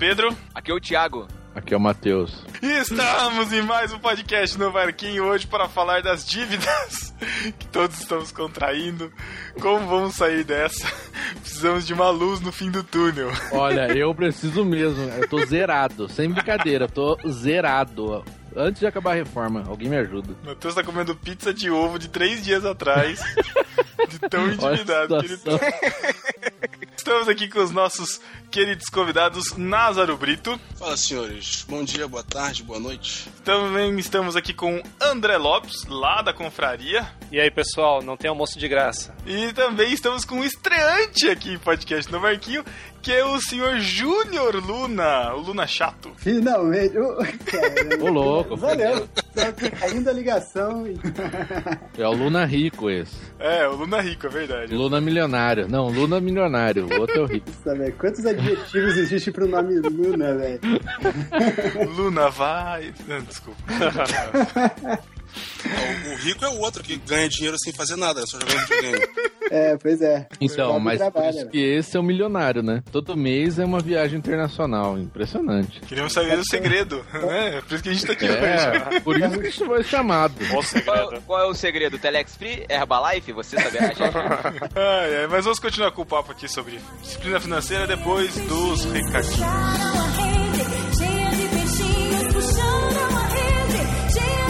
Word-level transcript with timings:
Pedro. 0.00 0.34
Aqui 0.54 0.70
é 0.70 0.74
o 0.74 0.80
Thiago. 0.80 1.28
Aqui 1.54 1.74
é 1.74 1.76
o 1.76 1.80
Matheus. 1.80 2.42
E 2.62 2.66
estamos 2.66 3.52
em 3.52 3.60
mais 3.60 3.92
um 3.92 3.98
podcast 3.98 4.58
no 4.58 4.72
Barquinho 4.72 5.24
hoje 5.24 5.46
para 5.46 5.68
falar 5.68 6.00
das 6.00 6.26
dívidas 6.26 7.14
que 7.58 7.66
todos 7.66 8.00
estamos 8.00 8.32
contraindo. 8.32 9.12
Como 9.60 9.86
vamos 9.86 10.14
sair 10.14 10.42
dessa? 10.42 10.90
Precisamos 11.42 11.86
de 11.86 11.92
uma 11.92 12.08
luz 12.08 12.40
no 12.40 12.50
fim 12.50 12.70
do 12.70 12.82
túnel. 12.82 13.30
Olha, 13.52 13.92
eu 13.94 14.14
preciso 14.14 14.64
mesmo. 14.64 15.02
Eu 15.02 15.28
tô 15.28 15.44
zerado. 15.44 16.08
Sem 16.08 16.30
brincadeira, 16.30 16.86
eu 16.86 16.90
tô 16.90 17.18
zerado. 17.28 18.24
Antes 18.56 18.80
de 18.80 18.86
acabar 18.86 19.10
a 19.10 19.16
reforma, 19.16 19.64
alguém 19.68 19.90
me 19.90 19.98
ajuda. 19.98 20.34
Matheus 20.42 20.74
tá 20.74 20.82
comendo 20.82 21.14
pizza 21.14 21.52
de 21.52 21.70
ovo 21.70 21.98
de 21.98 22.08
três 22.08 22.42
dias 22.42 22.64
atrás. 22.64 23.20
De 24.08 24.18
tão 24.30 24.50
endividado 24.50 25.20
que 25.20 25.26
ele 25.26 25.36
tá. 25.36 25.60
Estamos 27.00 27.28
aqui 27.28 27.48
com 27.48 27.60
os 27.60 27.70
nossos 27.70 28.20
queridos 28.50 28.90
convidados 28.90 29.56
Názaro 29.56 30.18
Brito. 30.18 30.60
Fala, 30.78 30.98
senhores. 30.98 31.64
Bom 31.66 31.82
dia, 31.82 32.06
boa 32.06 32.22
tarde, 32.22 32.62
boa 32.62 32.78
noite. 32.78 33.26
Também 33.42 33.98
estamos 33.98 34.36
aqui 34.36 34.52
com 34.52 34.82
André 35.00 35.38
Lopes, 35.38 35.86
lá 35.86 36.20
da 36.20 36.34
Confraria. 36.34 37.10
E 37.32 37.40
aí, 37.40 37.50
pessoal, 37.50 38.02
não 38.02 38.18
tem 38.18 38.28
almoço 38.28 38.58
de 38.58 38.68
graça. 38.68 39.14
E 39.24 39.50
também 39.54 39.94
estamos 39.94 40.26
com 40.26 40.36
um 40.36 40.44
estreante 40.44 41.30
aqui 41.30 41.54
em 41.54 41.58
podcast 41.58 42.12
no 42.12 42.20
Marquinho, 42.20 42.62
que 43.02 43.12
é 43.12 43.24
o 43.24 43.40
senhor 43.40 43.78
Júnior 43.80 44.56
Luna, 44.56 45.34
o 45.34 45.40
Luna 45.40 45.66
chato. 45.66 46.12
Finalmente. 46.16 46.96
Ô, 46.98 48.08
louco. 48.10 48.56
Valeu. 48.56 49.08
Tá 49.34 49.52
caindo 49.52 50.08
a 50.08 50.12
ligação. 50.12 50.86
E... 50.86 50.98
É 51.98 52.06
o 52.06 52.12
Luna 52.12 52.44
Rico 52.44 52.90
esse. 52.90 53.16
É, 53.38 53.66
o 53.66 53.76
Luna 53.76 54.00
Rico, 54.00 54.26
é 54.26 54.30
verdade. 54.30 54.74
Luna 54.74 55.00
Milionário. 55.00 55.68
Não, 55.68 55.88
Luna 55.88 56.20
Milionário. 56.20 56.86
O 56.86 57.00
outro 57.00 57.16
é 57.16 57.20
o 57.20 57.26
Rico. 57.26 57.50
Sabe, 57.64 57.92
quantos 57.92 58.26
adjetivos 58.26 58.96
existem 58.96 59.32
pro 59.32 59.46
nome 59.46 59.76
Luna, 59.80 60.34
velho? 60.34 60.60
Luna 61.96 62.28
vai. 62.28 62.92
Não, 63.06 63.20
desculpa. 63.22 63.60
O, 65.64 66.12
o 66.12 66.16
rico 66.16 66.44
é 66.44 66.48
o 66.48 66.58
outro 66.58 66.82
que 66.82 66.96
ganha 66.96 67.28
dinheiro 67.28 67.56
sem 67.58 67.72
fazer 67.72 67.96
nada, 67.96 68.24
só 68.26 68.38
jogando 68.38 68.60
videogame. 68.66 69.06
É, 69.52 69.76
pois 69.76 70.00
é. 70.00 70.28
Então, 70.40 70.78
mas 70.78 71.00
por 71.00 71.10
trabalha, 71.10 71.30
isso 71.30 71.44
né? 71.46 71.50
que 71.50 71.58
esse 71.58 71.96
é 71.96 71.98
o 71.98 72.04
milionário, 72.04 72.62
né? 72.62 72.84
Todo 72.92 73.16
mês 73.16 73.58
é 73.58 73.64
uma 73.64 73.80
viagem 73.80 74.16
internacional. 74.16 74.96
Impressionante. 74.96 75.80
Queríamos 75.80 76.12
saber 76.12 76.36
do 76.36 76.46
segredo, 76.48 77.04
né? 77.12 77.60
Por 77.66 77.74
isso 77.74 77.82
que 77.82 77.88
a 77.88 77.92
gente 77.92 78.06
tá 78.06 78.12
aqui 78.12 78.26
hoje. 78.26 78.36
É, 78.36 79.00
por 79.00 79.18
isso 79.18 79.40
que 79.40 79.50
foi 79.50 79.82
chamado. 79.82 80.34
Qual 80.84 81.08
o 81.08 81.22
Qual, 81.22 81.40
é 81.40 81.46
o 81.46 81.54
segredo? 81.54 81.98
Telex 81.98 82.36
Free? 82.36 82.64
Herbalife? 82.68 83.32
Você 83.32 83.60
sabe 83.60 83.78
a 83.78 83.86
gente? 83.88 84.00
Ai, 84.76 85.16
ai, 85.16 85.26
mas 85.28 85.44
vamos 85.44 85.58
continuar 85.58 85.90
com 85.90 86.02
o 86.02 86.06
papo 86.06 86.30
aqui 86.30 86.46
sobre 86.48 86.78
disciplina 87.02 87.40
financeira 87.40 87.88
depois 87.88 88.32
dos 88.46 88.84
recadinhos. 88.84 89.36
Puxaram 89.36 90.04
a 90.04 90.06
rede, 90.10 90.96
cheia 90.96 91.30
de 91.30 91.48
peixinhos. 91.48 92.34
Puxaram 92.34 93.16
a 93.16 93.26
rede, 93.26 94.12
cheia 94.12 94.49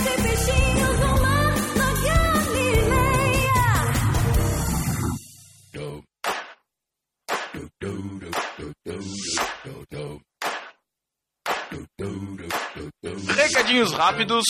Recadinhos 13.37 13.93
rápidos 13.93 14.45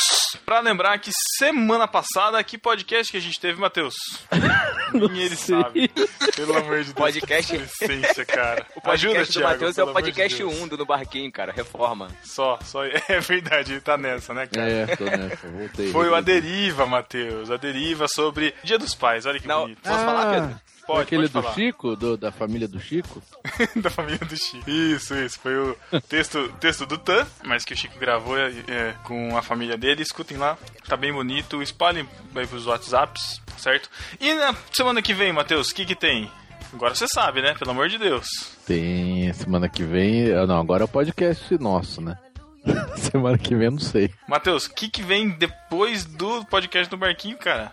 pra 0.45 0.61
lembrar 0.61 0.99
que 0.99 1.11
semana 1.39 1.87
passada, 1.87 2.43
que 2.43 2.59
podcast 2.59 3.11
que 3.13 3.19
a 3.19 3.21
gente 3.21 3.39
teve, 3.39 3.61
Matheus? 3.61 3.95
Nem 4.93 5.23
ele 5.23 5.37
sabe. 5.37 5.89
Pelo 6.35 6.57
amor 6.59 6.79
de 6.79 6.93
Deus. 6.93 6.95
Podcast- 6.95 7.53
que 7.53 7.59
Licença, 7.87 8.25
cara. 8.25 8.67
O 8.85 8.91
Ajuda, 8.91 9.15
podcast 9.15 9.33
do 9.33 9.39
Thiago, 9.41 9.53
Matheus 9.55 9.79
é 9.79 9.83
o 9.85 9.87
de 9.87 9.93
podcast 9.93 10.39
Deus. 10.39 10.61
1 10.62 10.69
do 10.69 10.77
No 10.79 10.87
Barquinho, 10.87 11.31
cara. 11.31 11.53
Reforma. 11.53 12.09
Só, 12.25 12.59
só. 12.65 12.81
É 13.09 13.21
verdade, 13.21 13.73
ele 13.75 13.81
tá 13.81 13.97
nessa, 13.97 14.35
né, 14.35 14.47
cara? 14.49 14.69
É, 14.71 14.97
tô 14.97 15.05
nessa, 15.05 15.49
voltei. 15.49 15.93
Foi 15.93 16.07
o 16.09 16.11
voltei. 16.11 16.37
Aderiva, 16.37 16.87
Matheus. 16.87 17.51
A 17.51 17.57
deriva 17.57 18.07
sobre 18.09 18.53
Dia 18.65 18.79
dos 18.79 18.95
Pais. 18.95 19.27
Olha 19.27 19.39
que 19.39 19.47
Não, 19.47 19.62
bonito. 19.62 19.81
posso 19.83 20.05
falar, 20.05 20.33
Pedro? 20.35 20.61
Pode, 20.91 21.03
Aquele 21.03 21.23
pode 21.28 21.33
do 21.33 21.43
falar. 21.43 21.55
Chico, 21.55 21.97
do- 21.97 22.17
da 22.17 22.33
família 22.33 22.67
do 22.69 22.81
Chico? 22.81 23.23
da 23.77 23.91
família 23.91 24.19
do 24.19 24.37
Chico. 24.37 24.69
Isso, 24.71 25.15
isso. 25.15 25.39
Foi 25.39 25.55
o 25.56 25.77
texto, 26.09 26.49
texto 26.61 26.84
do 26.87 26.99
Tan, 26.99 27.27
mas 27.45 27.65
que 27.65 27.75
o 27.75 27.77
Chico 27.77 27.99
gravou 27.99 28.37
é, 28.39 28.49
é, 28.69 28.95
com 29.05 29.37
a 29.37 29.43
família 29.43 29.77
dele. 29.77 30.03
Escutem 30.03 30.37
lá, 30.37 30.56
tá 30.89 30.97
bem 30.97 31.12
bonito. 31.12 31.62
Espalhem 31.62 32.09
aí 32.34 32.47
pros 32.47 32.67
WhatsApps, 32.67 33.41
certo? 33.56 33.89
E 34.21 34.34
na 34.34 34.55
semana 34.73 35.00
que 35.03 35.15
vem, 35.15 35.33
Matheus, 35.33 35.71
o 35.71 35.75
que 35.75 35.84
que 35.84 35.95
tem? 35.95 36.31
Agora 36.73 36.95
você 36.95 37.06
sabe, 37.09 37.43
né? 37.43 37.55
Pelo 37.59 37.73
amor 37.73 37.89
de 37.89 37.99
Deus. 37.99 38.27
Tem 38.67 39.33
semana 39.33 39.69
que 39.69 39.83
vem. 39.83 40.33
ah, 40.33 40.47
Não, 40.47 40.61
agora 40.61 40.83
é 40.83 40.87
o 40.87 40.89
podcast 40.89 41.56
nosso, 41.59 42.00
né? 42.00 42.17
semana 42.97 43.39
que 43.39 43.55
vem 43.55 43.67
eu 43.67 43.71
não 43.73 43.79
sei. 43.81 44.11
Matheus, 44.29 44.67
o 44.67 44.75
que 44.75 44.89
que 44.89 45.03
vem 45.03 45.31
depois 45.31 46.05
do 46.05 46.45
podcast 46.45 46.89
do 46.91 46.97
Barquinho, 46.97 47.37
cara? 47.39 47.73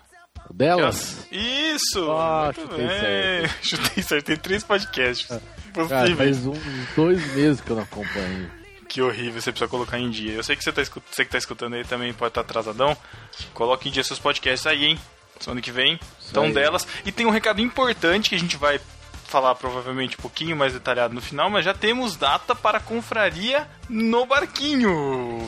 Delas? 0.53 1.27
Isso! 1.31 2.09
Ah, 2.11 2.51
muito 2.55 2.61
chutei 2.61 2.87
bem. 2.87 2.99
certo. 2.99 3.55
Chutei 3.61 4.03
certo. 4.03 4.25
Tem 4.25 4.37
três 4.37 4.63
podcasts 4.63 5.27
Cara, 5.27 5.41
possíveis. 5.73 6.17
faz 6.17 6.47
um, 6.47 6.53
dois 6.95 7.35
meses 7.35 7.61
que 7.61 7.69
eu 7.69 7.75
não 7.75 7.83
acompanho. 7.83 8.51
Que 8.87 9.01
horrível, 9.01 9.41
você 9.41 9.51
precisa 9.51 9.69
colocar 9.69 9.99
em 9.99 10.09
dia. 10.09 10.33
Eu 10.33 10.43
sei 10.43 10.55
que 10.55 10.63
você, 10.63 10.71
tá, 10.71 10.81
você 10.83 11.25
que 11.25 11.31
tá 11.31 11.37
escutando 11.37 11.73
aí 11.75 11.83
também 11.83 12.13
pode 12.13 12.29
estar 12.29 12.41
atrasadão. 12.41 12.95
Coloque 13.53 13.89
em 13.89 13.91
dia 13.91 14.03
seus 14.03 14.19
podcasts 14.19 14.65
aí, 14.65 14.85
hein? 14.85 14.99
Semana 15.39 15.61
que 15.61 15.71
vem. 15.71 15.99
Então 16.29 16.43
aí. 16.43 16.53
delas. 16.53 16.87
E 17.05 17.11
tem 17.11 17.25
um 17.25 17.29
recado 17.29 17.61
importante 17.61 18.29
que 18.29 18.35
a 18.35 18.39
gente 18.39 18.55
vai 18.57 18.79
falar 19.25 19.55
provavelmente 19.55 20.15
um 20.17 20.21
pouquinho 20.21 20.55
mais 20.55 20.71
detalhado 20.71 21.13
no 21.13 21.21
final, 21.21 21.49
mas 21.49 21.65
já 21.65 21.73
temos 21.73 22.15
data 22.15 22.55
para 22.55 22.77
a 22.77 22.81
confraria 22.81 23.67
no 23.89 24.25
Barquinho 24.25 24.89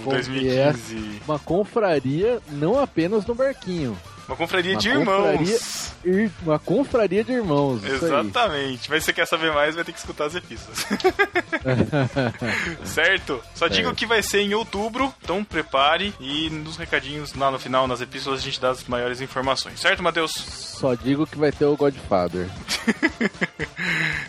Como 0.03 0.11
2015. 0.11 1.21
Uma 1.25 1.39
confraria, 1.39 2.41
não 2.49 2.77
apenas 2.77 3.25
no 3.25 3.33
barquinho. 3.33 3.97
Uma 4.29 4.35
confraria 4.35 4.73
Uma 4.73 4.79
de 4.79 4.89
confraria- 4.93 5.31
irmãos. 5.41 5.93
Ir- 6.05 6.31
Uma 6.43 6.59
confraria 6.59 7.23
de 7.23 7.31
irmãos. 7.31 7.83
Exatamente. 7.83 8.87
Mas 8.89 9.03
se 9.03 9.07
você 9.07 9.13
quer 9.13 9.25
saber 9.25 9.51
mais, 9.51 9.73
vai 9.73 9.83
ter 9.83 9.91
que 9.91 9.97
escutar 9.97 10.25
as 10.25 10.35
epístolas. 10.35 10.85
certo? 12.85 13.41
Só 13.55 13.67
digo 13.67 13.87
Certo. 13.87 13.97
que 13.97 14.05
vai 14.05 14.21
ser 14.21 14.41
em 14.41 14.53
outubro, 14.53 15.11
então 15.23 15.43
prepare 15.43 16.13
e 16.19 16.47
nos 16.51 16.77
recadinhos 16.77 17.33
lá 17.33 17.49
no 17.49 17.57
final, 17.59 17.87
nas 17.87 18.01
epístolas, 18.01 18.39
a 18.39 18.43
gente 18.43 18.61
dá 18.61 18.69
as 18.69 18.83
maiores 18.85 19.19
informações. 19.19 19.79
Certo, 19.79 20.03
Matheus? 20.03 20.31
Só 20.31 20.93
digo 20.93 21.25
que 21.25 21.37
vai 21.37 21.51
ter 21.51 21.65
o 21.65 21.75
Godfather. 21.75 22.47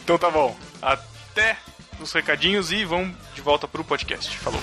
Então 0.02 0.18
tá 0.18 0.30
bom. 0.30 0.56
Até 0.82 1.56
os 2.00 2.12
recadinhos 2.12 2.72
e 2.72 2.84
vamos 2.84 3.14
de 3.34 3.40
volta 3.40 3.68
pro 3.68 3.84
podcast. 3.84 4.36
Falou. 4.38 4.60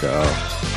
Tchau. 0.00 0.75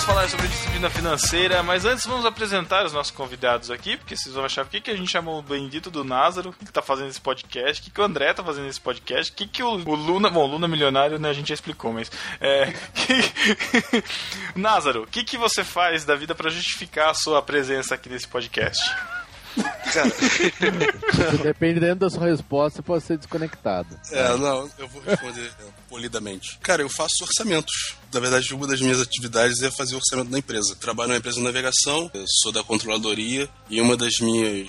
Vamos 0.00 0.04
falar 0.04 0.28
sobre 0.28 0.48
disciplina 0.48 0.88
financeira, 0.88 1.62
mas 1.62 1.84
antes 1.84 2.06
vamos 2.06 2.24
apresentar 2.24 2.86
os 2.86 2.92
nossos 2.92 3.10
convidados 3.10 3.70
aqui, 3.70 3.98
porque 3.98 4.16
vocês 4.16 4.34
vão 4.34 4.44
achar 4.44 4.64
por 4.64 4.70
que, 4.70 4.80
que 4.80 4.90
a 4.90 4.96
gente 4.96 5.10
chamou 5.10 5.38
o 5.38 5.42
bendito 5.42 5.90
do 5.90 6.02
Názaro, 6.02 6.54
que 6.54 6.72
tá 6.72 6.80
fazendo 6.80 7.10
esse 7.10 7.20
podcast, 7.20 7.80
o 7.80 7.84
que, 7.84 7.90
que 7.90 8.00
o 8.00 8.04
André 8.04 8.32
tá 8.32 8.42
fazendo 8.42 8.66
esse 8.68 8.80
podcast, 8.80 9.30
o 9.30 9.34
que, 9.34 9.46
que 9.46 9.62
o, 9.62 9.68
o 9.68 9.94
Luna. 9.94 10.30
Bom, 10.30 10.44
o 10.44 10.52
Luna 10.52 10.66
Milionário, 10.66 11.18
né, 11.18 11.28
a 11.28 11.32
gente 11.34 11.48
já 11.48 11.54
explicou, 11.54 11.92
mas. 11.92 12.10
É. 12.40 12.72
que- 12.94 14.04
Názaro, 14.54 15.02
o 15.02 15.06
que, 15.06 15.22
que 15.22 15.36
você 15.36 15.62
faz 15.62 16.04
da 16.04 16.14
vida 16.14 16.34
pra 16.34 16.50
justificar 16.50 17.10
a 17.10 17.14
sua 17.14 17.42
presença 17.42 17.94
aqui 17.94 18.08
nesse 18.08 18.26
podcast? 18.28 18.82
Dependendo 21.42 21.96
da 22.00 22.10
sua 22.10 22.26
resposta, 22.26 22.76
você 22.76 22.82
pode 22.82 23.04
ser 23.04 23.18
desconectado. 23.18 23.98
É, 24.10 24.36
não, 24.36 24.70
eu 24.78 24.88
vou 24.88 25.02
responder 25.02 25.46
é, 25.46 25.64
polidamente. 25.88 26.58
Cara, 26.62 26.82
eu 26.82 26.88
faço 26.88 27.22
orçamentos. 27.22 27.96
Na 28.12 28.20
verdade, 28.20 28.52
uma 28.54 28.66
das 28.66 28.80
minhas 28.80 29.00
atividades 29.00 29.62
é 29.62 29.70
fazer 29.70 29.94
orçamento 29.96 30.30
da 30.30 30.38
empresa. 30.38 30.74
Trabalho 30.76 31.08
numa 31.08 31.18
empresa 31.18 31.38
de 31.38 31.42
navegação, 31.44 32.10
eu 32.12 32.24
sou 32.42 32.52
da 32.52 32.62
controladoria, 32.62 33.48
e 33.68 33.80
uma 33.80 33.96
das 33.96 34.14
minhas 34.20 34.68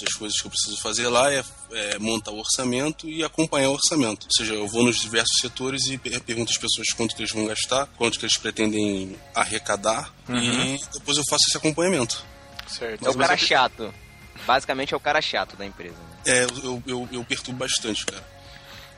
das, 0.00 0.14
coisas 0.14 0.40
que 0.40 0.46
eu 0.46 0.50
preciso 0.50 0.76
fazer 0.80 1.08
lá 1.08 1.32
é, 1.32 1.44
é 1.72 1.98
montar 1.98 2.30
o 2.32 2.38
orçamento 2.38 3.08
e 3.08 3.22
acompanhar 3.24 3.70
o 3.70 3.74
orçamento. 3.74 4.26
Ou 4.26 4.32
seja, 4.36 4.54
eu 4.54 4.66
vou 4.68 4.84
nos 4.84 5.00
diversos 5.00 5.38
setores 5.40 5.86
e 5.86 5.98
per- 5.98 6.20
pergunto 6.22 6.50
às 6.52 6.58
pessoas 6.58 6.88
quanto 6.96 7.14
que 7.14 7.22
eles 7.22 7.32
vão 7.32 7.46
gastar, 7.46 7.86
quanto 7.96 8.18
que 8.18 8.24
eles 8.24 8.36
pretendem 8.38 9.16
arrecadar, 9.34 10.12
e 10.28 10.78
depois 10.92 11.16
eu 11.18 11.24
faço 11.28 11.44
esse 11.48 11.56
acompanhamento. 11.56 12.24
Certo. 12.66 13.06
É 13.06 13.10
o 13.10 13.14
cara 13.16 13.36
chato. 13.36 13.92
Basicamente 14.46 14.92
é 14.94 14.96
o 14.96 15.00
cara 15.00 15.20
chato 15.22 15.56
da 15.56 15.64
empresa. 15.66 15.94
né? 15.96 16.16
É, 16.26 16.44
eu, 16.64 16.82
eu, 16.86 17.08
eu 17.12 17.24
perturbo 17.24 17.58
bastante, 17.58 18.04
cara. 18.06 18.22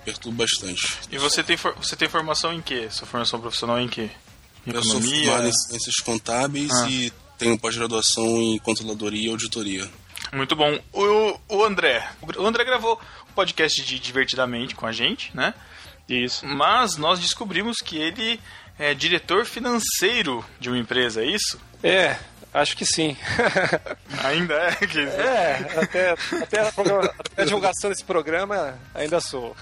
Perturbo 0.05 0.39
bastante. 0.39 0.99
E 1.11 1.19
você 1.19 1.43
tem, 1.43 1.57
for- 1.57 1.75
você 1.77 1.97
tem 1.97 2.09
formação 2.09 2.53
em 2.53 2.61
quê? 2.61 2.89
Sua 2.91 3.07
formação 3.07 3.41
profissional 3.41 3.79
em 3.81 3.89
quê? 3.89 4.11
Em 4.67 4.73
Eu 4.73 4.83
sou 4.83 4.99
economia? 4.99 5.25
formado 5.27 5.49
em 5.49 5.53
ciências 5.53 5.97
contábeis 5.97 6.71
Ah. 6.73 6.89
e 6.91 7.13
tenho 7.39 7.59
pós-graduação 7.59 8.27
em 8.41 8.59
controladoria 8.59 9.27
e 9.27 9.31
auditoria. 9.31 9.89
Muito 10.33 10.55
bom. 10.57 10.79
O, 10.93 11.39
o 11.49 11.65
André. 11.65 12.07
O 12.37 12.47
André 12.47 12.65
gravou 12.65 13.01
um 13.31 13.33
podcast 13.35 13.83
de 13.85 13.99
Divertidamente 13.99 14.75
com 14.75 14.87
a 14.87 14.93
gente, 14.93 15.31
né? 15.35 15.55
Isso. 16.09 16.45
Mas 16.47 16.97
nós 16.97 17.19
descobrimos 17.21 17.79
que 17.79 17.97
ele 17.97 18.41
é 18.79 18.93
diretor 18.95 19.45
financeiro 19.47 20.45
de 20.61 20.69
uma 20.69 20.79
empresa, 20.79 21.23
é 21.23 21.27
isso? 21.27 21.59
É, 21.83 22.19
acho 22.55 22.77
que 22.77 22.87
sim. 22.87 23.17
Ainda 24.25 24.55
é? 24.55 24.75
Que... 24.87 25.01
É, 25.01 25.57
até, 25.77 26.11
até, 26.11 26.61
a, 26.61 26.69
até 26.69 27.43
a 27.43 27.45
divulgação 27.45 27.91
desse 27.91 28.05
programa 28.05 28.79
ainda 28.95 29.21
sou. 29.21 29.57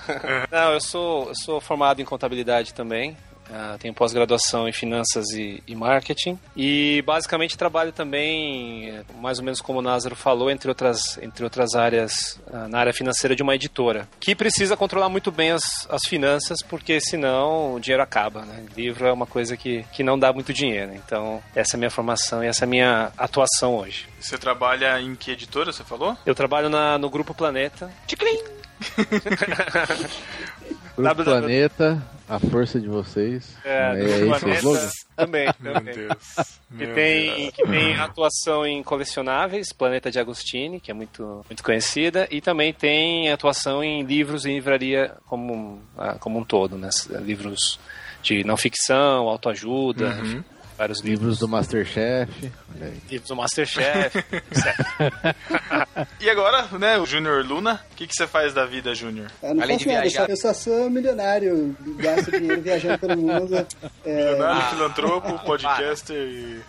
Não, 0.50 0.72
eu 0.72 0.80
sou, 0.80 1.28
eu 1.28 1.34
sou 1.34 1.60
formado 1.60 2.00
em 2.00 2.04
contabilidade 2.04 2.72
também. 2.72 3.16
Ah, 3.50 3.76
tenho 3.78 3.94
pós-graduação 3.94 4.68
em 4.68 4.72
finanças 4.72 5.30
e, 5.30 5.62
e 5.66 5.74
marketing. 5.74 6.38
E 6.56 7.02
basicamente 7.06 7.56
trabalho 7.56 7.92
também, 7.92 8.90
eh, 8.90 9.04
mais 9.20 9.38
ou 9.38 9.44
menos 9.44 9.60
como 9.60 9.78
o 9.78 9.82
Názaro 9.82 10.16
falou, 10.16 10.50
entre 10.50 10.68
outras, 10.68 11.18
entre 11.18 11.44
outras 11.44 11.74
áreas, 11.74 12.40
ah, 12.52 12.68
na 12.68 12.78
área 12.78 12.92
financeira 12.92 13.36
de 13.36 13.42
uma 13.42 13.54
editora. 13.54 14.08
Que 14.20 14.34
precisa 14.34 14.76
controlar 14.76 15.08
muito 15.08 15.30
bem 15.30 15.50
as, 15.50 15.62
as 15.90 16.02
finanças, 16.06 16.62
porque 16.62 17.00
senão 17.00 17.74
o 17.74 17.80
dinheiro 17.80 18.02
acaba. 18.02 18.42
Né? 18.42 18.64
Livro 18.76 19.06
é 19.06 19.12
uma 19.12 19.26
coisa 19.26 19.56
que, 19.56 19.84
que 19.92 20.02
não 20.02 20.18
dá 20.18 20.32
muito 20.32 20.52
dinheiro. 20.52 20.92
Então, 20.94 21.42
essa 21.54 21.74
é 21.74 21.76
a 21.76 21.78
minha 21.78 21.90
formação 21.90 22.42
e 22.42 22.46
essa 22.46 22.64
é 22.64 22.66
a 22.66 22.68
minha 22.68 23.12
atuação 23.16 23.76
hoje. 23.76 24.08
Você 24.20 24.38
trabalha 24.38 25.00
em 25.00 25.14
que 25.14 25.30
editora, 25.30 25.72
você 25.72 25.84
falou? 25.84 26.16
Eu 26.24 26.34
trabalho 26.34 26.68
na, 26.68 26.98
no 26.98 27.10
Grupo 27.10 27.34
Planeta. 27.34 27.90
Grupo. 30.96 31.24
Planeta, 31.24 32.02
a 32.28 32.38
força 32.38 32.80
de 32.80 32.88
vocês. 32.88 33.56
É, 33.64 34.20
é 34.20 34.24
o 34.24 34.38
Planeta 34.38 34.90
também, 35.16 35.48
Meu 35.60 35.74
também. 35.74 35.94
Deus. 35.94 36.60
Que 36.76 36.86
tem, 36.86 37.36
Deus. 37.36 37.50
que 37.54 37.62
tem 37.64 37.94
atuação 37.96 38.66
em 38.66 38.82
colecionáveis, 38.82 39.72
Planeta 39.72 40.10
de 40.10 40.18
Agostini, 40.18 40.80
que 40.80 40.90
é 40.90 40.94
muito, 40.94 41.44
muito 41.48 41.62
conhecida, 41.62 42.26
e 42.30 42.40
também 42.40 42.72
tem 42.72 43.30
atuação 43.30 43.82
em 43.84 44.02
livros 44.02 44.44
e 44.46 44.50
livraria 44.50 45.14
como, 45.26 45.80
ah, 45.96 46.16
como 46.18 46.38
um 46.38 46.44
todo, 46.44 46.76
né? 46.76 46.88
Livros 47.20 47.78
de 48.22 48.44
não 48.44 48.56
ficção, 48.56 49.28
autoajuda, 49.28 50.18
enfim, 50.20 50.44
vários 50.76 51.00
livros. 51.00 51.12
Livros 51.22 51.38
do 51.38 51.48
Masterchef. 51.48 52.50
Livros 53.10 53.28
do 53.28 53.36
Masterchef. 53.36 54.24
E 56.20 56.30
agora, 56.30 56.66
né, 56.78 56.98
o 56.98 57.04
Júnior 57.04 57.44
Luna, 57.44 57.80
o 57.92 57.96
que, 57.96 58.06
que 58.06 58.14
você 58.14 58.26
faz 58.26 58.54
da 58.54 58.64
vida, 58.64 58.94
Júnior? 58.94 59.30
Eu 59.42 59.54
não 59.54 59.62
Além 59.62 59.76
faço 59.76 59.88
de 59.88 59.94
nada, 59.94 60.06
eu 60.06 60.10
viajar. 60.10 60.26
só, 60.26 60.32
eu 60.32 60.36
só 60.36 60.54
sou 60.54 60.90
milionário, 60.90 61.76
gasto 61.98 62.30
dinheiro 62.30 62.62
viajando 62.62 62.98
pelo 62.98 63.16
mundo. 63.16 63.66
É, 64.04 64.24
Milionário, 64.32 64.70
filantropo, 64.70 65.38
podcaster 65.44 66.16
e... 66.16 66.60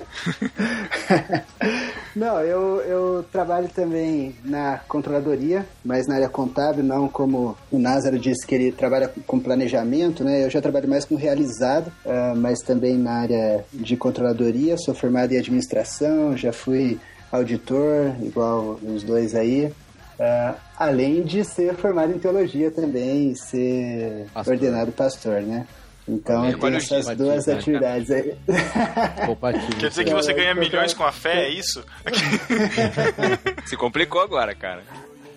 Não, 2.15 2.39
eu, 2.41 2.81
eu 2.81 3.25
trabalho 3.31 3.67
também 3.69 4.35
na 4.43 4.79
controladoria, 4.87 5.65
mas 5.83 6.07
na 6.07 6.15
área 6.15 6.29
contábil, 6.29 6.83
não 6.83 7.07
como 7.07 7.57
o 7.71 7.79
Názaro 7.79 8.19
disse 8.19 8.45
que 8.45 8.53
ele 8.53 8.71
trabalha 8.71 9.11
com 9.25 9.39
planejamento, 9.39 10.23
né? 10.23 10.43
Eu 10.45 10.49
já 10.49 10.61
trabalho 10.61 10.87
mais 10.87 11.05
com 11.05 11.15
realizado, 11.15 11.91
ah, 12.05 12.33
mas 12.35 12.59
também 12.59 12.97
na 12.97 13.21
área 13.21 13.65
de 13.73 13.92
controladoria. 13.95 14.77
Sou 14.77 14.93
formado 14.93 15.33
em 15.33 15.37
administração, 15.37 16.35
já 16.35 16.53
fui 16.53 16.99
auditor, 17.31 18.15
igual 18.21 18.79
os 18.81 19.03
dois 19.03 19.35
aí. 19.35 19.71
Ah, 20.19 20.55
além 20.77 21.23
de 21.23 21.43
ser 21.43 21.75
formado 21.75 22.13
em 22.13 22.19
teologia 22.19 22.69
também 22.69 23.31
e 23.31 23.35
ser 23.35 24.27
Pastor. 24.33 24.53
ordenado 24.53 24.91
pastor, 24.91 25.41
né? 25.41 25.67
Então 26.07 26.43
tenho 26.43 26.61
o 26.61 26.77
essas 26.77 27.17
duas 27.17 27.45
né, 27.45 27.53
atividades 27.53 28.11
aí. 28.11 28.35
Quer 29.79 29.89
dizer 29.89 30.03
que 30.03 30.13
você 30.13 30.33
ganha 30.33 30.51
eu 30.51 30.55
milhões 30.55 30.93
com 30.93 31.03
a 31.03 31.11
fé, 31.11 31.45
é 31.45 31.49
isso? 31.49 31.83
Se 33.65 33.77
complicou 33.77 34.21
agora, 34.21 34.53
cara. 34.53 34.83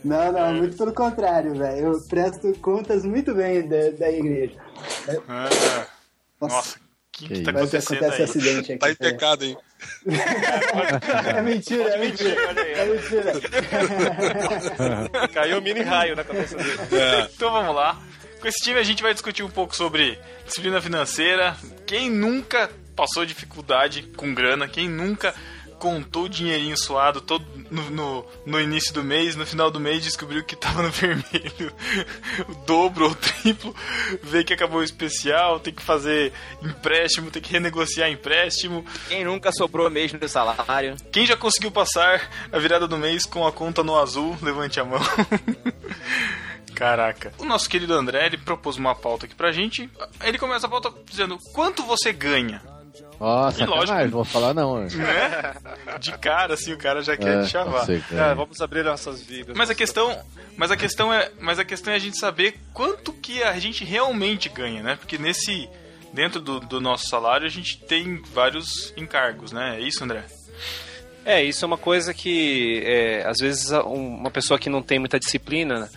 Não, 0.04 0.32
não, 0.32 0.54
muito 0.54 0.76
pelo 0.76 0.92
contrário, 0.92 1.54
velho. 1.54 1.86
Eu 1.86 1.92
presto 2.08 2.52
contas 2.60 3.04
muito 3.04 3.34
bem 3.34 3.66
da, 3.66 3.90
da 3.90 4.10
igreja. 4.10 4.54
Ah, 5.28 5.86
Nossa, 6.40 6.78
que, 7.16 7.28
que 7.28 7.34
Que 7.34 7.42
tá 7.42 7.52
mas 7.52 7.62
acontecendo 7.62 7.96
acontece 7.98 8.22
aí? 8.22 8.28
acidente 8.28 8.72
aqui. 8.72 8.78
Tá 8.80 8.90
em 8.90 8.94
pecado, 8.94 9.44
hein? 9.44 9.56
É 11.36 11.42
mentira, 11.42 11.84
é 11.90 11.98
mentira. 11.98 12.34
É 12.56 12.86
mentira. 12.86 13.32
Caiu 15.32 15.58
um 15.58 15.60
mini 15.60 15.82
raio 15.82 16.16
na 16.16 16.24
cabeça 16.24 16.56
dele. 16.56 16.78
Então 17.34 17.50
vamos 17.50 17.74
lá. 17.74 18.00
Com 18.40 18.48
esse 18.48 18.62
time 18.62 18.78
a 18.78 18.82
gente 18.82 19.02
vai 19.02 19.12
discutir 19.12 19.42
um 19.42 19.50
pouco 19.50 19.74
sobre 19.74 20.18
disciplina 20.44 20.80
financeira. 20.80 21.56
Quem 21.86 22.10
nunca 22.10 22.70
passou 22.94 23.24
dificuldade 23.26 24.02
com 24.16 24.34
grana? 24.34 24.68
Quem 24.68 24.88
nunca 24.88 25.34
contou 25.78 26.24
o 26.24 26.28
dinheirinho 26.28 26.76
suado 26.76 27.20
todo 27.20 27.44
no, 27.70 27.90
no, 27.90 28.26
no 28.44 28.60
início 28.60 28.92
do 28.92 29.02
mês, 29.02 29.36
no 29.36 29.46
final 29.46 29.70
do 29.70 29.80
mês 29.80 30.02
descobriu 30.02 30.44
que 30.44 30.56
tava 30.56 30.82
no 30.82 30.90
vermelho 30.92 31.72
o 32.48 32.54
dobro 32.66 33.06
ou 33.06 33.10
o 33.10 33.14
triplo, 33.14 33.74
vê 34.22 34.44
que 34.44 34.52
acabou 34.52 34.80
o 34.80 34.84
especial, 34.84 35.60
tem 35.60 35.74
que 35.74 35.82
fazer 35.82 36.32
empréstimo, 36.62 37.30
tem 37.30 37.42
que 37.42 37.52
renegociar 37.52 38.10
empréstimo. 38.10 38.84
Quem 39.08 39.24
nunca 39.24 39.52
sobrou 39.52 39.90
mesmo 39.90 40.18
do 40.18 40.28
salário? 40.28 40.96
Quem 41.12 41.26
já 41.26 41.36
conseguiu 41.36 41.70
passar 41.70 42.30
a 42.50 42.58
virada 42.58 42.86
do 42.86 42.96
mês 42.96 43.24
com 43.24 43.46
a 43.46 43.52
conta 43.52 43.82
no 43.82 43.98
azul, 43.98 44.36
levante 44.42 44.80
a 44.80 44.84
mão. 44.84 45.00
Caraca. 46.74 47.32
O 47.38 47.44
nosso 47.46 47.70
querido 47.70 47.94
André, 47.94 48.26
ele 48.26 48.36
propôs 48.36 48.76
uma 48.76 48.94
pauta 48.94 49.24
aqui 49.24 49.34
pra 49.34 49.50
gente. 49.50 49.88
Ele 50.22 50.36
começa 50.36 50.66
a 50.66 50.70
pauta 50.70 50.92
dizendo: 51.06 51.38
quanto 51.54 51.82
você 51.82 52.12
ganha? 52.12 52.60
E 53.18 53.64
lógico. 53.66 53.98
não 53.98 54.08
vou 54.10 54.24
falar 54.24 54.52
não. 54.54 54.80
né? 54.84 54.88
De 56.00 56.12
cara, 56.18 56.54
assim, 56.54 56.72
o 56.72 56.78
cara 56.78 57.02
já 57.02 57.16
quer 57.16 57.42
É, 57.42 57.46
te 57.46 57.56
Ah, 57.56 57.64
ganha. 58.10 58.34
vamos 58.34 58.60
abrir 58.60 58.84
nossas 58.84 59.22
vidas. 59.22 59.56
Mas 59.56 59.70
a 59.70 59.74
questão, 59.74 60.16
mas 60.56 60.70
a 60.70 60.76
questão 60.76 61.12
é, 61.12 61.30
mas 61.40 61.58
a 61.58 61.64
questão 61.64 61.92
é 61.92 61.96
a 61.96 62.00
gente 62.00 62.18
saber 62.18 62.58
quanto 62.74 63.12
que 63.12 63.42
a 63.42 63.58
gente 63.58 63.84
realmente 63.84 64.48
ganha, 64.48 64.82
né? 64.82 64.96
Porque 64.96 65.16
nesse 65.18 65.68
dentro 66.12 66.40
do, 66.40 66.60
do 66.60 66.80
nosso 66.80 67.08
salário 67.08 67.46
a 67.46 67.50
gente 67.50 67.78
tem 67.84 68.22
vários 68.32 68.92
encargos, 68.96 69.52
né? 69.52 69.76
É 69.76 69.80
isso, 69.80 70.02
André? 70.04 70.24
É, 71.24 71.42
isso 71.42 71.64
é 71.64 71.66
uma 71.66 71.76
coisa 71.76 72.14
que, 72.14 72.82
é, 72.86 73.26
às 73.26 73.38
vezes, 73.38 73.70
um- 73.72 74.14
uma 74.16 74.30
pessoa 74.30 74.58
que 74.60 74.70
não 74.70 74.80
tem 74.80 74.98
muita 74.98 75.18
disciplina 75.18 75.90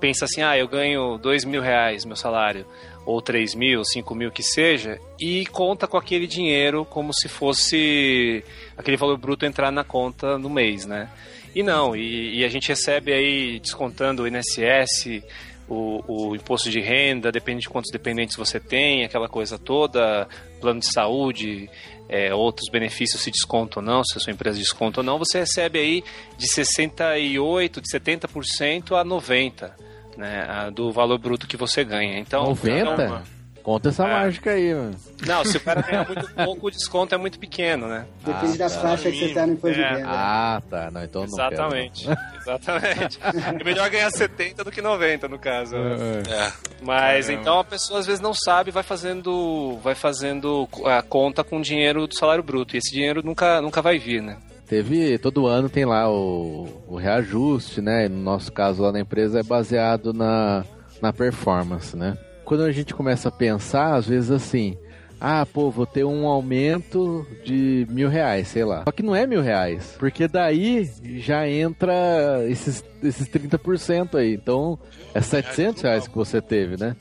pensa 0.00 0.26
assim, 0.26 0.42
ah, 0.42 0.56
eu 0.56 0.68
ganho 0.68 1.18
dois 1.18 1.44
mil 1.44 1.60
reais 1.60 2.04
meu 2.04 2.14
salário, 2.16 2.64
ou 3.06 3.22
três 3.22 3.54
mil, 3.54 3.84
cinco 3.84 4.14
mil, 4.14 4.32
que 4.32 4.42
seja, 4.42 4.98
e 5.18 5.46
conta 5.46 5.86
com 5.86 5.96
aquele 5.96 6.26
dinheiro 6.26 6.84
como 6.84 7.14
se 7.14 7.28
fosse 7.28 8.44
aquele 8.76 8.96
valor 8.96 9.16
bruto 9.16 9.46
entrar 9.46 9.70
na 9.70 9.84
conta 9.84 10.36
no 10.36 10.50
mês, 10.50 10.84
né? 10.84 11.08
E 11.54 11.62
não, 11.62 11.96
e, 11.96 12.40
e 12.40 12.44
a 12.44 12.48
gente 12.48 12.68
recebe 12.68 13.12
aí, 13.12 13.60
descontando 13.60 14.24
o 14.24 14.28
INSS, 14.28 15.22
o, 15.68 16.02
o 16.06 16.36
imposto 16.36 16.68
de 16.68 16.80
renda, 16.80 17.32
depende 17.32 17.62
de 17.62 17.68
quantos 17.68 17.90
dependentes 17.90 18.36
você 18.36 18.60
tem, 18.60 19.04
aquela 19.04 19.28
coisa 19.28 19.56
toda, 19.56 20.28
plano 20.60 20.80
de 20.80 20.92
saúde, 20.92 21.70
é, 22.08 22.34
outros 22.34 22.68
benefícios 22.70 23.22
se 23.22 23.30
descontam 23.30 23.82
ou 23.82 23.86
não, 23.86 24.04
se 24.04 24.18
a 24.18 24.20
sua 24.20 24.32
empresa 24.32 24.58
desconta 24.58 25.00
ou 25.00 25.04
não, 25.04 25.18
você 25.18 25.38
recebe 25.38 25.78
aí 25.78 26.04
de 26.36 26.46
68%, 26.46 27.80
de 27.80 27.88
70% 27.88 29.00
a 29.00 29.04
90%. 29.04 29.86
Né, 30.16 30.70
do 30.74 30.90
valor 30.92 31.18
bruto 31.18 31.46
que 31.46 31.56
você 31.56 31.84
ganha. 31.84 32.18
Então, 32.18 32.44
90? 32.44 32.92
Então, 33.04 33.22
Conta 33.62 33.88
essa 33.88 34.04
É. 34.06 34.12
mágica 34.12 34.52
aí, 34.52 34.72
mano. 34.72 34.94
não, 35.26 35.44
se 35.44 35.56
o 35.56 35.60
cara 35.60 35.82
ganha 35.82 36.04
muito 36.06 36.32
pouco, 36.36 36.68
o 36.68 36.70
desconto 36.70 37.16
é 37.16 37.18
muito 37.18 37.36
pequeno, 37.36 37.88
né? 37.88 38.06
Depende 38.24 38.62
Ah, 38.62 38.68
da 38.68 38.74
tá. 38.74 38.80
faixa 38.80 39.10
que 39.10 39.18
você 39.28 39.34
tá 39.34 39.44
no 39.44 39.54
imposto 39.54 39.80
É. 39.80 39.88
de 39.88 39.94
renda. 39.96 40.08
Ah, 40.08 40.62
tá. 40.70 40.88
Não, 40.92 41.02
então 41.02 41.22
não 41.22 41.28
Exatamente. 41.28 42.08
Exatamente. 42.40 43.18
É 43.60 43.64
melhor 43.64 43.90
ganhar 43.90 44.08
70 44.12 44.62
do 44.62 44.70
que 44.70 44.80
90, 44.80 45.26
no 45.26 45.36
caso. 45.36 45.76
né? 45.76 45.96
quero. 46.22 46.34
É. 46.36 46.46
É. 46.46 46.52
Mas 46.80 47.26
Caramba. 47.26 47.42
então 47.42 47.58
a 47.58 47.64
pessoa 47.64 47.98
às 47.98 48.06
vezes 48.06 48.20
não 48.20 48.32
sabe, 48.32 48.70
vai 48.70 48.84
fazendo, 48.84 49.76
vai 49.82 49.96
fazendo 49.96 50.68
a 50.84 51.02
conta 51.02 51.42
com 51.42 51.58
o 51.58 51.62
dinheiro 51.62 52.06
do 52.06 52.14
salário 52.14 52.44
bruto 52.44 52.76
e 52.76 52.78
esse 52.78 52.92
dinheiro 52.94 53.20
nunca, 53.24 53.60
nunca 53.60 53.82
vai 53.82 53.98
vir, 53.98 54.22
né? 54.22 54.36
Teve, 54.66 55.16
todo 55.18 55.46
ano 55.46 55.68
tem 55.68 55.84
lá 55.84 56.10
o, 56.10 56.66
o 56.88 56.96
reajuste, 56.96 57.80
né? 57.80 58.08
No 58.08 58.16
nosso 58.16 58.52
caso 58.52 58.82
lá 58.82 58.90
na 58.90 59.00
empresa 59.00 59.40
é 59.40 59.42
baseado 59.42 60.12
na, 60.12 60.64
na 61.00 61.12
performance, 61.12 61.96
né? 61.96 62.18
Quando 62.44 62.64
a 62.64 62.72
gente 62.72 62.92
começa 62.94 63.28
a 63.28 63.32
pensar, 63.32 63.94
às 63.94 64.06
vezes 64.06 64.30
assim, 64.30 64.76
ah, 65.20 65.46
pô, 65.46 65.70
vou 65.70 65.86
ter 65.86 66.04
um 66.04 66.26
aumento 66.26 67.26
de 67.44 67.86
mil 67.90 68.08
reais, 68.08 68.48
sei 68.48 68.64
lá. 68.64 68.84
Só 68.84 68.92
que 68.92 69.02
não 69.02 69.14
é 69.14 69.26
mil 69.26 69.40
reais, 69.40 69.94
porque 69.98 70.28
daí 70.28 70.88
já 71.18 71.48
entra 71.48 72.44
esses, 72.48 72.84
esses 73.02 73.28
30% 73.28 74.16
aí. 74.16 74.34
Então, 74.34 74.78
é 75.14 75.20
700 75.20 75.82
reais 75.82 76.08
que 76.08 76.14
você 76.14 76.40
teve, 76.40 76.76
né? 76.76 76.96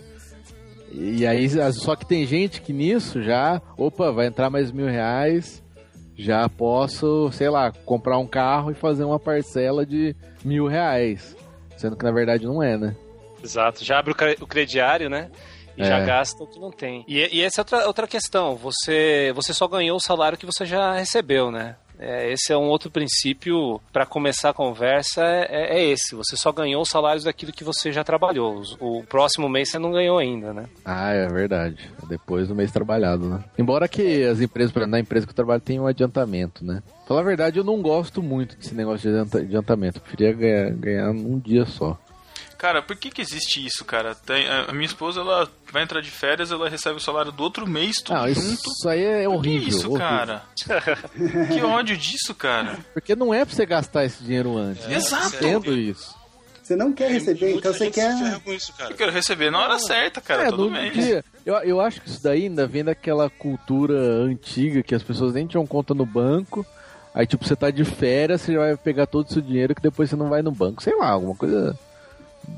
E 0.94 1.28
aí, 1.28 1.50
só 1.74 1.96
que 1.96 2.06
tem 2.06 2.26
gente 2.26 2.62
que 2.62 2.72
nisso 2.72 3.22
já, 3.22 3.62
opa, 3.78 4.12
vai 4.12 4.28
entrar 4.28 4.50
mais 4.50 4.72
mil 4.72 4.88
reais, 4.88 5.62
já 6.18 6.48
posso, 6.50 7.30
sei 7.32 7.50
lá, 7.50 7.72
comprar 7.86 8.18
um 8.18 8.28
carro 8.28 8.72
e 8.72 8.76
fazer 8.76 9.04
uma 9.04 9.20
parcela 9.20 9.86
de 9.86 10.16
mil 10.44 10.68
reais. 10.68 11.36
Sendo 11.78 11.96
que 11.96 12.06
na 12.06 12.12
verdade 12.12 12.46
não 12.46 12.64
é, 12.64 12.78
né? 12.78 12.96
Exato. 13.44 13.84
Já 13.84 14.00
abre 14.00 14.12
o 14.12 14.16
cre- 14.16 14.38
o 14.42 14.48
crediário, 14.48 15.10
né? 15.10 15.30
E 15.78 15.82
É. 15.82 15.86
já 15.86 16.00
gasta 16.00 16.42
o 16.44 16.48
que 16.48 16.58
não 16.60 16.72
tem. 16.72 17.04
E, 17.08 17.38
e 17.38 17.42
essa 17.42 17.60
é 17.60 17.62
outra, 17.62 17.88
outra 17.88 18.08
questão. 18.08 18.56
Você, 18.56 19.34
você 19.36 19.54
só 19.54 19.68
ganhou 19.68 19.98
o 19.98 20.02
salário 20.02 20.38
que 20.38 20.46
você 20.46 20.66
já 20.66 20.94
recebeu, 20.94 21.52
né? 21.52 21.76
É, 22.00 22.32
esse 22.32 22.52
é 22.52 22.58
um 22.58 22.68
outro 22.68 22.92
princípio 22.92 23.80
para 23.92 24.06
começar 24.06 24.50
a 24.50 24.54
conversa 24.54 25.22
é, 25.24 25.78
é 25.78 25.84
esse. 25.84 26.16
Você 26.16 26.36
só 26.36 26.52
ganhou 26.52 26.82
os 26.82 26.90
salários 26.90 27.24
daquilo 27.24 27.52
que 27.52 27.64
você 27.64 27.92
já 27.92 28.04
trabalhou. 28.04 28.62
O 28.80 29.04
próximo 29.04 29.48
mês 29.50 29.70
você 29.70 29.80
não 29.80 29.92
ganhou 29.92 30.18
ainda, 30.18 30.54
né? 30.54 30.66
Ah, 30.84 31.12
é 31.14 31.28
verdade. 31.28 31.90
Depois 32.08 32.48
do 32.48 32.56
mês 32.56 32.72
trabalhado, 32.72 33.28
né? 33.30 33.44
Embora 33.58 33.88
que 33.88 34.24
as 34.24 34.40
empresas, 34.42 34.74
na 34.88 35.00
empresa 35.00 35.26
que 35.26 35.32
eu 35.32 35.36
trabalho, 35.36 35.62
tem 35.62 35.80
um 35.80 35.88
adiantamento, 35.88 36.66
né? 36.66 36.82
Falar 37.08 37.22
a 37.22 37.24
verdade, 37.24 37.58
eu 37.60 37.64
não 37.64 37.82
gosto 37.82 38.22
muito 38.22 38.58
desse 38.58 38.74
negócio 38.76 39.02
de 39.10 39.16
adianta- 39.16 39.38
adiantamento. 39.40 39.98
Eu 39.98 40.02
preferia 40.02 40.34
ganhar, 40.34 40.70
ganhar 40.72 41.10
um 41.12 41.40
dia 41.40 41.66
só. 41.66 41.98
Cara, 42.58 42.82
por 42.82 42.96
que 42.96 43.10
que 43.12 43.22
existe 43.22 43.66
isso, 43.66 43.84
cara? 43.86 44.16
Tem, 44.16 44.48
a 44.48 44.72
minha 44.72 44.86
esposa, 44.86 45.20
ela 45.22 45.48
vai 45.72 45.84
entrar 45.84 46.02
de 46.02 46.10
férias, 46.10 46.52
ela 46.52 46.70
recebe 46.70 46.96
o 46.98 47.02
salário 47.02 47.32
do 47.32 47.44
outro 47.44 47.68
mês, 47.68 47.98
tudo 47.98 48.18
Ah, 48.18 48.30
isso, 48.30 48.42
junto. 48.42 48.70
isso 48.72 48.90
aí 48.90 49.04
é 49.04 49.22
Que 49.22 49.28
horrível. 49.28 49.68
isso, 49.68 49.90
horrível. 49.92 49.98
cara? 50.08 50.44
que 51.54 51.62
ódio 51.62 51.98
disso, 51.98 52.34
cara. 52.34 52.80
Porque 52.94 53.16
não 53.16 53.34
é 53.34 53.44
pra 53.46 53.54
você 53.54 53.66
gastar 53.66 54.06
esse 54.06 54.24
dinheiro 54.24 54.58
antes. 54.58 54.86
né? 54.88 54.96
Exato. 54.96 55.36
Entendo 55.36 55.74
isso. 55.74 56.16
Você 56.64 56.76
não 56.76 56.92
quer 56.94 57.12
receber, 57.12 57.54
então 57.56 57.72
você 57.72 57.92
quer. 57.92 58.12
isso, 58.48 58.74
cara. 58.74 58.90
Eu 58.92 58.96
quero 58.98 59.12
receber 59.12 59.52
na 59.52 59.60
hora 59.60 59.78
certa, 59.78 60.20
cara, 60.20 60.44
é, 60.48 60.50
todo 60.50 60.64
no 60.66 60.72
mês. 60.72 60.94
dia. 60.94 61.24
Eu, 61.46 61.54
eu 61.58 61.80
acho 61.80 62.02
que 62.02 62.10
isso 62.10 62.24
daí 62.24 62.46
ainda 62.46 62.66
vem 62.66 62.84
daquela 62.84 63.30
cultura 63.30 63.94
antiga 64.24 64.82
que 64.82 64.96
as 64.96 65.04
pessoas 65.04 65.34
nem 65.34 65.46
tinham 65.46 65.68
conta 65.68 65.94
no 65.94 66.06
banco. 66.08 66.66
Aí, 67.14 67.28
tipo, 67.28 67.46
você 67.48 67.56
tá 67.56 67.70
de 67.70 67.86
férias, 67.86 68.42
você 68.42 68.58
vai 68.58 68.76
pegar 68.76 69.06
todo 69.06 69.28
o 69.28 69.32
seu 69.32 69.42
dinheiro 69.42 69.76
que 69.76 69.82
depois 69.82 70.10
você 70.10 70.16
não 70.16 70.28
vai 70.28 70.42
no 70.42 70.52
banco. 70.52 70.82
Sei 70.82 70.96
lá, 70.98 71.10
alguma 71.10 71.36
coisa. 71.36 71.78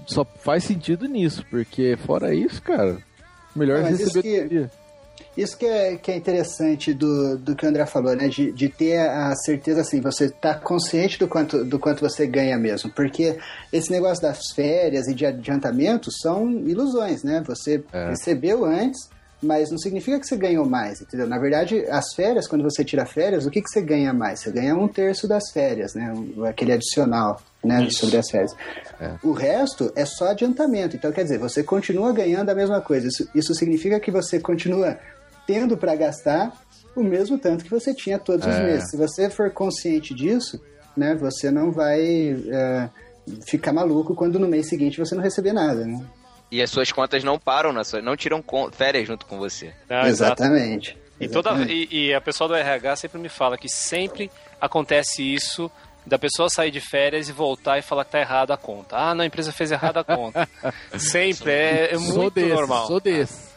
Só 0.05 0.25
faz 0.25 0.63
sentido 0.63 1.05
nisso, 1.07 1.45
porque 1.49 1.97
fora 2.05 2.33
isso, 2.33 2.61
cara, 2.61 2.97
melhor 3.55 3.79
Ah, 3.79 3.83
mas 3.83 3.99
isso 3.99 4.21
receber 4.21 4.47
que-. 4.49 4.69
Isso 5.35 5.55
que 5.55 5.65
é, 5.67 5.95
que 5.97 6.11
é 6.11 6.15
interessante 6.15 6.93
do, 6.93 7.37
do 7.37 7.55
que 7.55 7.63
o 7.63 7.69
André 7.69 7.85
falou, 7.85 8.15
né? 8.15 8.27
De, 8.27 8.51
de 8.51 8.69
ter 8.69 8.97
a 8.97 9.35
certeza, 9.35 9.81
assim, 9.81 10.01
você 10.01 10.29
tá 10.29 10.55
consciente 10.55 11.19
do 11.19 11.27
quanto, 11.27 11.63
do 11.63 11.77
quanto 11.77 12.01
você 12.01 12.25
ganha 12.25 12.57
mesmo. 12.57 12.91
Porque 12.91 13.37
esse 13.71 13.91
negócio 13.91 14.21
das 14.21 14.39
férias 14.55 15.07
e 15.07 15.13
de 15.13 15.27
adiantamentos 15.27 16.15
são 16.21 16.49
ilusões, 16.67 17.23
né? 17.23 17.43
Você 17.45 17.83
É. 17.93 18.09
recebeu 18.09 18.65
antes, 18.65 19.09
mas 19.41 19.69
não 19.69 19.77
significa 19.77 20.19
que 20.19 20.25
você 20.25 20.35
ganhou 20.35 20.65
mais, 20.65 20.99
entendeu? 21.01 21.27
Na 21.27 21.37
verdade, 21.37 21.85
as 21.89 22.13
férias, 22.15 22.47
quando 22.47 22.63
você 22.63 22.83
tira 22.83 23.05
férias, 23.05 23.45
o 23.45 23.51
que, 23.51 23.61
que 23.61 23.69
você 23.69 23.81
ganha 23.81 24.11
mais? 24.11 24.39
Você 24.41 24.51
ganha 24.51 24.75
um 24.75 24.87
terço 24.87 25.27
das 25.27 25.51
férias, 25.51 25.93
né? 25.93 26.11
Aquele 26.49 26.71
adicional, 26.71 27.39
né? 27.63 27.83
Isso. 27.85 27.99
Sobre 28.05 28.17
as 28.17 28.29
férias. 28.29 28.51
É. 28.99 29.11
O 29.23 29.31
resto 29.33 29.91
é 29.95 30.05
só 30.05 30.29
adiantamento. 30.29 30.95
Então, 30.95 31.11
quer 31.11 31.23
dizer, 31.23 31.37
você 31.37 31.61
continua 31.63 32.11
ganhando 32.11 32.49
a 32.49 32.55
mesma 32.55 32.81
coisa. 32.81 33.07
Isso, 33.07 33.29
isso 33.35 33.53
significa 33.53 33.99
que 33.99 34.09
você 34.09 34.39
continua 34.39 34.97
tendo 35.45 35.77
para 35.77 35.95
gastar 35.95 36.51
o 36.95 37.03
mesmo 37.03 37.37
tanto 37.37 37.63
que 37.63 37.69
você 37.69 37.93
tinha 37.93 38.17
todos 38.17 38.45
os 38.47 38.55
É. 38.55 38.63
meses. 38.63 38.89
Se 38.89 38.97
você 38.97 39.29
for 39.29 39.51
consciente 39.51 40.15
disso, 40.15 40.59
né, 40.95 41.13
você 41.15 41.51
não 41.51 41.71
vai 41.71 42.01
é, 42.49 42.89
ficar 43.45 43.71
maluco 43.71 44.15
quando 44.15 44.39
no 44.39 44.47
mês 44.47 44.67
seguinte 44.67 44.97
você 44.97 45.13
não 45.13 45.21
receber 45.21 45.53
nada, 45.53 45.85
né? 45.85 46.01
E 46.49 46.61
as 46.61 46.69
suas 46.69 46.91
contas 46.91 47.23
não 47.23 47.37
param, 47.37 47.73
na 47.73 47.83
sua, 47.83 48.01
não 48.01 48.15
tiram 48.15 48.43
férias 48.71 49.07
junto 49.07 49.25
com 49.25 49.37
você. 49.37 49.73
Ah. 49.89 50.07
Exatamente. 50.07 50.97
E, 51.19 51.27
toda, 51.27 51.51
e, 51.63 51.87
e 51.91 52.13
a 52.13 52.21
pessoa 52.21 52.47
do 52.47 52.55
RH 52.55 52.95
sempre 52.97 53.19
me 53.19 53.27
fala 53.29 53.57
que 53.57 53.67
sempre 53.67 54.31
acontece 54.61 55.21
isso 55.23 55.69
da 56.05 56.17
pessoa 56.17 56.49
sair 56.49 56.71
de 56.71 56.79
férias 56.79 57.27
e 57.27 57.33
voltar 57.33 57.77
e 57.77 57.81
falar 57.81 58.05
que 58.05 58.11
tá 58.11 58.19
errada 58.19 58.53
a 58.53 58.57
conta. 58.57 58.95
Ah, 58.95 59.13
não, 59.13 59.23
a 59.23 59.27
empresa 59.27 59.51
fez 59.51 59.71
errada 59.71 59.99
a 59.99 60.03
conta. 60.03 60.47
sempre, 60.97 61.51
é, 61.51 61.93
é 61.93 61.97
sou 61.99 62.15
muito 62.15 62.33
desse, 62.35 62.53
normal. 62.53 62.87
sou 62.87 62.99
desse. 62.99 63.47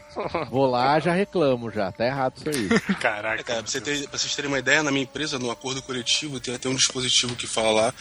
Vou 0.51 0.67
lá, 0.67 0.99
já 0.99 1.13
reclamo 1.13 1.71
já. 1.71 1.93
Tá 1.93 2.05
errado 2.05 2.35
isso 2.39 2.49
aí. 2.49 2.67
É, 2.67 2.95
Caraca. 2.99 3.45
cara, 3.45 3.63
pra, 3.63 3.71
você 3.71 3.81
ter- 3.81 4.09
pra 4.09 4.19
vocês 4.19 4.35
terem 4.35 4.51
uma 4.51 4.59
ideia, 4.59 4.83
na 4.83 4.91
minha 4.91 5.05
empresa, 5.05 5.39
no 5.39 5.51
acordo 5.51 5.81
coletivo, 5.83 6.41
tem 6.41 6.53
até 6.55 6.69
um 6.69 6.75
dispositivo 6.75 7.37
que 7.37 7.47
fala 7.47 7.71
lá 7.71 7.95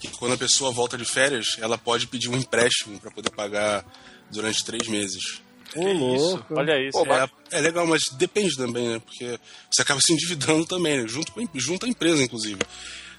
que 0.00 0.08
quando 0.18 0.32
a 0.34 0.36
pessoa 0.36 0.72
volta 0.72 0.98
de 0.98 1.04
férias, 1.04 1.56
ela 1.60 1.78
pode 1.78 2.08
pedir 2.08 2.28
um 2.28 2.36
empréstimo 2.36 2.98
para 2.98 3.12
poder 3.12 3.30
pagar 3.30 3.84
durante 4.32 4.64
três 4.64 4.88
meses. 4.88 5.40
Ô, 5.74 5.92
louco. 5.92 6.54
Olha 6.54 6.74
isso. 6.86 6.98
É, 7.50 7.58
é 7.58 7.60
legal, 7.60 7.86
mas 7.86 8.02
depende 8.12 8.54
também, 8.56 8.88
né? 8.88 8.98
Porque 9.04 9.38
você 9.70 9.82
acaba 9.82 10.00
se 10.00 10.12
endividando 10.12 10.66
também, 10.66 10.98
né? 11.02 11.08
Junto, 11.08 11.32
com, 11.32 11.46
junto 11.54 11.86
à 11.86 11.88
empresa, 11.88 12.22
inclusive. 12.22 12.58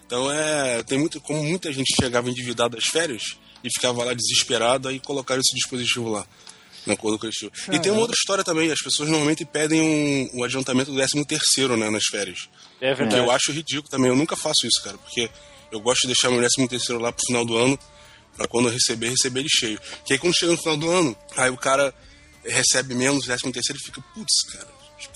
Então 0.06 0.32
é. 0.32 0.84
Tem 0.84 1.00
muito. 1.00 1.20
Como 1.22 1.44
muita 1.44 1.72
gente 1.74 1.96
chegava 2.00 2.30
endividado 2.30 2.76
das 2.76 2.86
férias 2.86 3.38
e 3.64 3.70
ficava 3.74 4.04
lá 4.04 4.14
desesperado, 4.14 4.88
aí 4.88 5.00
colocaram 5.00 5.42
esse 5.42 5.56
dispositivo 5.56 6.10
lá. 6.10 6.26
No 6.86 6.94
acordo 6.94 7.18
coletivo. 7.18 7.50
E 7.72 7.80
tem 7.80 7.94
uma 7.94 8.02
outra 8.02 8.14
história 8.14 8.44
também, 8.44 8.70
as 8.70 8.82
pessoas 8.82 9.08
normalmente 9.08 9.46
pedem 9.46 9.80
um, 9.82 10.40
um 10.40 10.44
adiantamento 10.44 10.92
do 10.92 10.98
13 10.98 11.24
terceiro, 11.24 11.78
né, 11.78 11.90
nas 11.90 12.04
férias. 12.12 12.50
É 12.82 12.92
Que 12.92 12.98
verdade. 13.00 13.24
eu 13.24 13.32
acho 13.32 13.54
ridículo 13.54 13.88
também, 13.88 14.10
eu 14.10 14.18
nunca 14.18 14.36
faço 14.36 14.68
isso, 14.68 14.84
cara, 14.84 14.98
porque 14.98 15.30
eu 15.72 15.80
gosto 15.80 16.02
de 16.02 16.08
deixar 16.08 16.30
meu 16.30 16.40
13 16.40 16.68
terceiro 16.68 17.02
lá 17.02 17.10
pro 17.14 17.26
final 17.26 17.46
do 17.46 17.56
ano, 17.56 17.80
pra 18.38 18.48
quando 18.48 18.68
eu 18.68 18.74
receber, 18.74 19.10
receber 19.10 19.42
ele 19.42 19.50
cheio. 19.50 19.80
Que 20.06 20.14
aí 20.14 20.20
quando 20.20 20.36
chega 20.36 20.52
no 20.52 20.58
final 20.58 20.78
do 20.78 20.90
ano, 20.90 21.16
aí 21.38 21.50
o 21.50 21.58
cara 21.58 21.94
recebe 22.46 22.94
menos, 22.96 23.26
13 23.26 23.52
terceiro, 23.52 23.80
e 23.82 23.86
fica, 23.86 24.02
putz, 24.14 24.44
cara, 24.52 24.68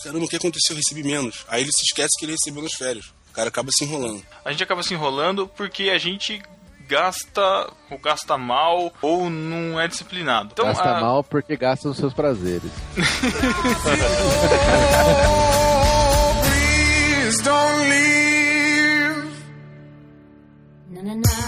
caramba, 0.04 0.26
o 0.26 0.30
que 0.30 0.36
aconteceu? 0.36 0.74
Eu 0.76 0.78
recebi 0.78 1.04
menos. 1.04 1.46
Aí 1.48 1.62
ele 1.62 1.72
se 1.72 1.84
esquece 1.86 2.18
que 2.20 2.26
ele 2.26 2.34
recebeu 2.34 2.62
nas 2.64 2.74
férias. 2.74 3.06
O 3.30 3.34
cara 3.34 3.50
acaba 3.50 3.72
se 3.72 3.84
enrolando. 3.84 4.24
A 4.46 4.52
gente 4.52 4.64
acaba 4.64 4.82
se 4.84 4.94
enrolando 4.94 5.48
porque 5.48 5.90
a 5.90 5.98
gente 5.98 6.42
gasta 6.88 7.70
ou 7.92 7.98
gasta 8.00 8.38
mal 8.38 8.94
ou 9.02 9.30
não 9.30 9.78
é 9.80 9.88
disciplinado. 9.90 10.50
Então, 10.54 10.66
Gasta 10.66 10.90
a- 10.98 11.02
mal 11.02 11.24
porque 11.24 11.56
gasta 11.58 11.90
os 11.90 11.98
seus 11.98 12.14
prazeres. 12.14 12.72
Na 20.90 21.02
na 21.04 21.16
na 21.16 21.16
na 21.16 21.16
na 21.16 21.47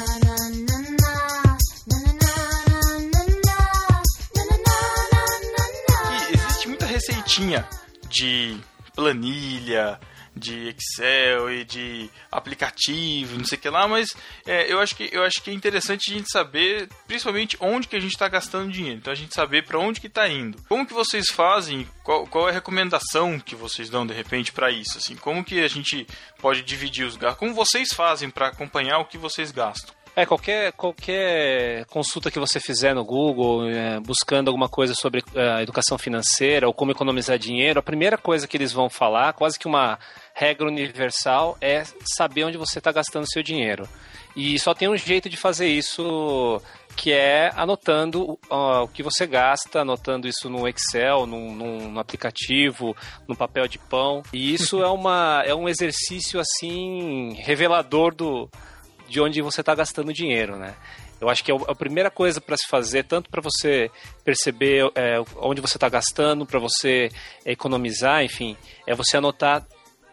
receitinha 7.40 7.66
de 8.10 8.58
planilha, 8.94 10.00
de 10.36 10.70
Excel 10.70 11.52
e 11.52 11.64
de 11.64 12.10
aplicativo, 12.32 13.38
não 13.38 13.46
sei 13.46 13.58
o 13.58 13.62
que 13.62 13.70
lá, 13.70 13.88
mas 13.88 14.10
é, 14.46 14.72
eu, 14.72 14.80
acho 14.80 14.96
que, 14.96 15.10
eu 15.12 15.24
acho 15.24 15.42
que 15.42 15.50
é 15.50 15.54
interessante 15.54 16.12
a 16.12 16.14
gente 16.14 16.32
saber, 16.32 16.88
principalmente, 17.08 17.58
onde 17.60 17.88
que 17.88 17.96
a 17.96 18.00
gente 18.00 18.12
está 18.12 18.28
gastando 18.28 18.72
dinheiro. 18.72 18.98
Então 18.98 19.12
a 19.12 19.16
gente 19.16 19.34
saber 19.34 19.66
para 19.66 19.80
onde 19.80 20.00
que 20.00 20.08
está 20.08 20.28
indo. 20.28 20.62
Como 20.68 20.86
que 20.86 20.94
vocês 20.94 21.28
fazem? 21.32 21.88
Qual, 22.04 22.26
qual 22.28 22.48
é 22.48 22.52
a 22.52 22.54
recomendação 22.54 23.40
que 23.40 23.56
vocês 23.56 23.90
dão 23.90 24.06
de 24.06 24.14
repente 24.14 24.52
para 24.52 24.72
isso? 24.72 24.98
Assim, 24.98 25.16
como 25.16 25.44
que 25.44 25.62
a 25.62 25.68
gente 25.68 26.08
pode 26.40 26.62
dividir 26.62 27.06
os 27.06 27.16
gastos? 27.16 27.40
Como 27.40 27.54
vocês 27.54 27.90
fazem 27.94 28.30
para 28.30 28.48
acompanhar 28.48 29.00
o 29.00 29.06
que 29.06 29.18
vocês 29.18 29.52
gastam? 29.52 29.94
É, 30.20 30.26
qualquer, 30.26 30.74
qualquer 30.74 31.86
consulta 31.86 32.30
que 32.30 32.38
você 32.40 32.60
fizer 32.60 32.94
no 32.94 33.06
Google, 33.06 33.70
é, 33.70 34.02
buscando 34.02 34.50
alguma 34.50 34.68
coisa 34.68 34.94
sobre 34.94 35.24
é, 35.34 35.62
educação 35.62 35.98
financeira 35.98 36.68
ou 36.68 36.74
como 36.74 36.92
economizar 36.92 37.38
dinheiro, 37.40 37.80
a 37.80 37.82
primeira 37.82 38.18
coisa 38.18 38.46
que 38.46 38.58
eles 38.58 38.74
vão 38.74 38.90
falar, 38.90 39.32
quase 39.32 39.58
que 39.58 39.66
uma 39.66 39.98
regra 40.34 40.68
universal, 40.68 41.58
é 41.62 41.84
saber 42.04 42.44
onde 42.44 42.58
você 42.58 42.80
está 42.80 42.92
gastando 42.92 43.32
seu 43.32 43.42
dinheiro. 43.42 43.88
E 44.36 44.60
só 44.60 44.74
tem 44.74 44.90
um 44.90 44.98
jeito 44.98 45.30
de 45.30 45.38
fazer 45.38 45.68
isso, 45.70 46.62
que 46.98 47.14
é 47.14 47.52
anotando 47.56 48.38
ó, 48.50 48.84
o 48.84 48.88
que 48.90 49.02
você 49.02 49.26
gasta, 49.26 49.80
anotando 49.82 50.28
isso 50.28 50.50
no 50.50 50.68
Excel, 50.68 51.26
num, 51.26 51.56
num- 51.56 51.92
no 51.92 52.00
aplicativo, 52.00 52.94
no 53.26 53.38
papel 53.38 53.70
de 53.70 53.80
pão. 53.80 54.22
E 54.34 54.54
isso 54.54 54.84
é, 54.84 54.88
uma, 54.90 55.44
é 55.46 55.56
um 55.56 55.70
exercício, 55.70 56.42
assim, 56.42 57.36
revelador 57.40 58.14
do, 58.14 58.50
de 59.10 59.20
onde 59.20 59.42
você 59.42 59.62
está 59.62 59.74
gastando 59.74 60.14
dinheiro, 60.14 60.56
né? 60.56 60.76
Eu 61.20 61.30
acho 61.30 61.44
que 61.44 61.52
é 61.52 61.56
a 61.68 61.76
primeira 61.76 62.10
coisa 62.10 62.40
para 62.40 62.56
se 62.56 62.66
fazer, 62.68 63.04
tanto 63.04 63.30
para 63.30 63.42
você 63.42 63.92
perceber 64.24 64.90
é, 64.96 65.20
onde 65.38 65.60
você 65.60 65.76
está 65.76 65.90
gastando, 65.90 66.46
para 66.46 66.60
você 66.60 67.12
economizar, 67.46 68.24
enfim, 68.24 68.56
é 68.88 68.96
você 68.96 69.18
anotar, 69.18 69.66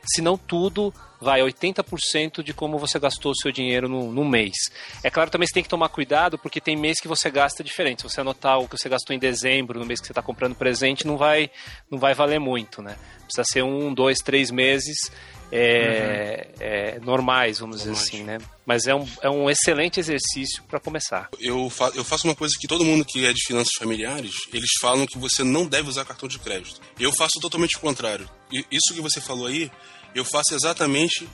se 0.04 0.20
não 0.20 0.36
tudo, 0.36 0.92
vai 1.20 1.40
80% 1.40 2.42
de 2.42 2.52
como 2.52 2.78
você 2.78 2.98
gastou 2.98 3.32
o 3.32 3.36
seu 3.36 3.52
dinheiro 3.52 3.88
no, 3.88 4.12
no 4.12 4.24
mês. 4.24 4.56
É 5.02 5.10
claro, 5.10 5.30
também 5.30 5.46
você 5.46 5.54
tem 5.54 5.62
que 5.62 5.68
tomar 5.68 5.88
cuidado, 5.88 6.38
porque 6.38 6.60
tem 6.60 6.76
mês 6.76 7.00
que 7.00 7.08
você 7.08 7.30
gasta 7.30 7.62
diferente. 7.62 8.02
Se 8.02 8.08
você 8.08 8.20
anotar 8.20 8.58
o 8.58 8.68
que 8.68 8.76
você 8.76 8.88
gastou 8.88 9.14
em 9.14 9.18
dezembro, 9.18 9.78
no 9.78 9.86
mês 9.86 10.00
que 10.00 10.06
você 10.06 10.12
está 10.12 10.22
comprando 10.22 10.54
presente, 10.54 11.06
não 11.06 11.16
vai, 11.16 11.50
não 11.90 11.98
vai 11.98 12.14
valer 12.14 12.40
muito, 12.40 12.82
né? 12.82 12.96
Precisa 13.24 13.44
ser 13.44 13.62
um, 13.62 13.92
dois, 13.94 14.18
três 14.18 14.50
meses 14.50 15.10
é, 15.52 16.48
é, 16.58 17.00
normais, 17.00 17.58
vamos 17.58 17.78
dizer 17.78 17.92
assim, 17.92 18.22
né? 18.22 18.38
Mas 18.64 18.86
é 18.86 18.94
um, 18.94 19.06
é 19.22 19.30
um 19.30 19.48
excelente 19.48 20.00
exercício 20.00 20.62
para 20.64 20.80
começar. 20.80 21.28
Eu, 21.38 21.70
fa 21.70 21.90
eu 21.94 22.04
faço 22.04 22.26
uma 22.26 22.34
coisa 22.34 22.54
que 22.60 22.66
todo 22.66 22.84
mundo 22.84 23.04
que 23.04 23.24
é 23.24 23.32
de 23.32 23.44
finanças 23.46 23.72
familiares, 23.78 24.34
eles 24.52 24.70
falam 24.80 25.06
que 25.06 25.18
você 25.18 25.44
não 25.44 25.66
deve 25.66 25.88
usar 25.88 26.04
cartão 26.04 26.28
de 26.28 26.38
crédito. 26.38 26.80
Eu 26.98 27.12
faço 27.12 27.38
totalmente 27.40 27.76
o 27.76 27.80
contrário. 27.80 28.28
Isso 28.70 28.94
que 28.94 29.00
você 29.00 29.20
falou 29.20 29.46
aí, 29.46 29.70
eu 30.14 30.24
faço 30.24 30.54
exatamente 30.54 31.28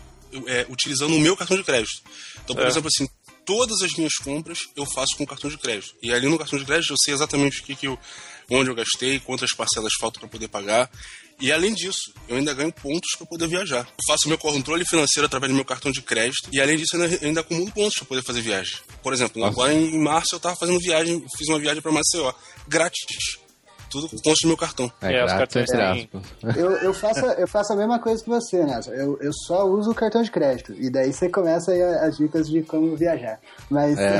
é, 0.46 0.66
utilizando 0.68 1.14
o 1.14 1.20
meu 1.20 1.36
cartão 1.36 1.56
de 1.56 1.64
crédito. 1.64 2.02
Então, 2.44 2.54
por 2.56 2.64
É. 2.64 2.68
exemplo, 2.68 2.88
assim, 2.94 3.08
todas 3.44 3.82
as 3.82 3.92
minhas 3.94 4.14
compras 4.14 4.60
eu 4.76 4.86
faço 4.86 5.16
com 5.16 5.26
cartão 5.26 5.50
de 5.50 5.58
crédito. 5.58 5.94
E 6.02 6.12
ali 6.12 6.28
no 6.28 6.38
cartão 6.38 6.58
de 6.58 6.64
crédito 6.64 6.92
eu 6.92 6.96
sei 7.02 7.14
exatamente 7.14 7.60
o 7.60 7.64
que, 7.64 7.74
que 7.74 7.86
eu, 7.86 7.98
onde 8.50 8.70
eu 8.70 8.74
gastei, 8.74 9.20
quantas 9.20 9.52
parcelas 9.54 9.92
faltam 10.00 10.20
para 10.20 10.28
poder 10.28 10.48
pagar. 10.48 10.90
E 11.42 11.50
além 11.50 11.74
disso, 11.74 12.14
eu 12.28 12.36
ainda 12.36 12.54
ganho 12.54 12.72
pontos 12.72 13.16
para 13.18 13.26
poder 13.26 13.48
viajar. 13.48 13.80
Eu 13.80 14.04
faço 14.06 14.28
meu 14.28 14.38
controle 14.38 14.84
financeiro 14.86 15.26
através 15.26 15.50
do 15.50 15.56
meu 15.56 15.64
cartão 15.64 15.90
de 15.90 16.00
crédito 16.00 16.48
e 16.52 16.60
além 16.60 16.76
disso, 16.76 16.94
eu 16.96 17.02
ainda, 17.02 17.26
ainda 17.26 17.40
acumulo 17.40 17.68
pontos 17.72 17.96
para 17.96 18.06
poder 18.06 18.22
fazer 18.22 18.40
viagem. 18.42 18.76
Por 19.02 19.12
exemplo, 19.12 19.44
agora 19.44 19.74
em 19.74 19.98
março 19.98 20.36
eu 20.36 20.38
tava 20.38 20.54
fazendo 20.54 20.78
viagem, 20.78 21.20
fiz 21.36 21.48
uma 21.48 21.58
viagem 21.58 21.82
para 21.82 21.90
Maceió, 21.90 22.32
grátis. 22.68 23.41
Tudo 23.92 24.08
com 24.08 24.16
pontos 24.16 24.40
do 24.42 24.48
meu 24.48 24.56
cartão. 24.56 24.90
É, 25.02 25.14
É, 25.16 25.24
os 25.24 25.32
cartões 25.32 25.68
têm-. 25.70 26.08
Eu, 26.56 26.70
eu, 26.78 26.94
faço, 26.94 27.20
eu 27.26 27.46
faço 27.46 27.72
a 27.74 27.76
mesma 27.76 27.98
coisa 27.98 28.22
que 28.24 28.28
você, 28.30 28.64
Nelson. 28.64 28.90
Eu, 28.92 29.18
eu 29.20 29.30
só 29.46 29.66
uso 29.66 29.90
o 29.90 29.94
cartão 29.94 30.22
de 30.22 30.30
crédito. 30.30 30.72
E 30.78 30.88
daí 30.90 31.12
você 31.12 31.28
começa 31.28 31.70
aí 31.72 31.82
as 31.82 32.16
dicas 32.16 32.48
de 32.48 32.62
como 32.62 32.96
viajar. 32.96 33.38
Mas, 33.70 33.98
É. 33.98 34.18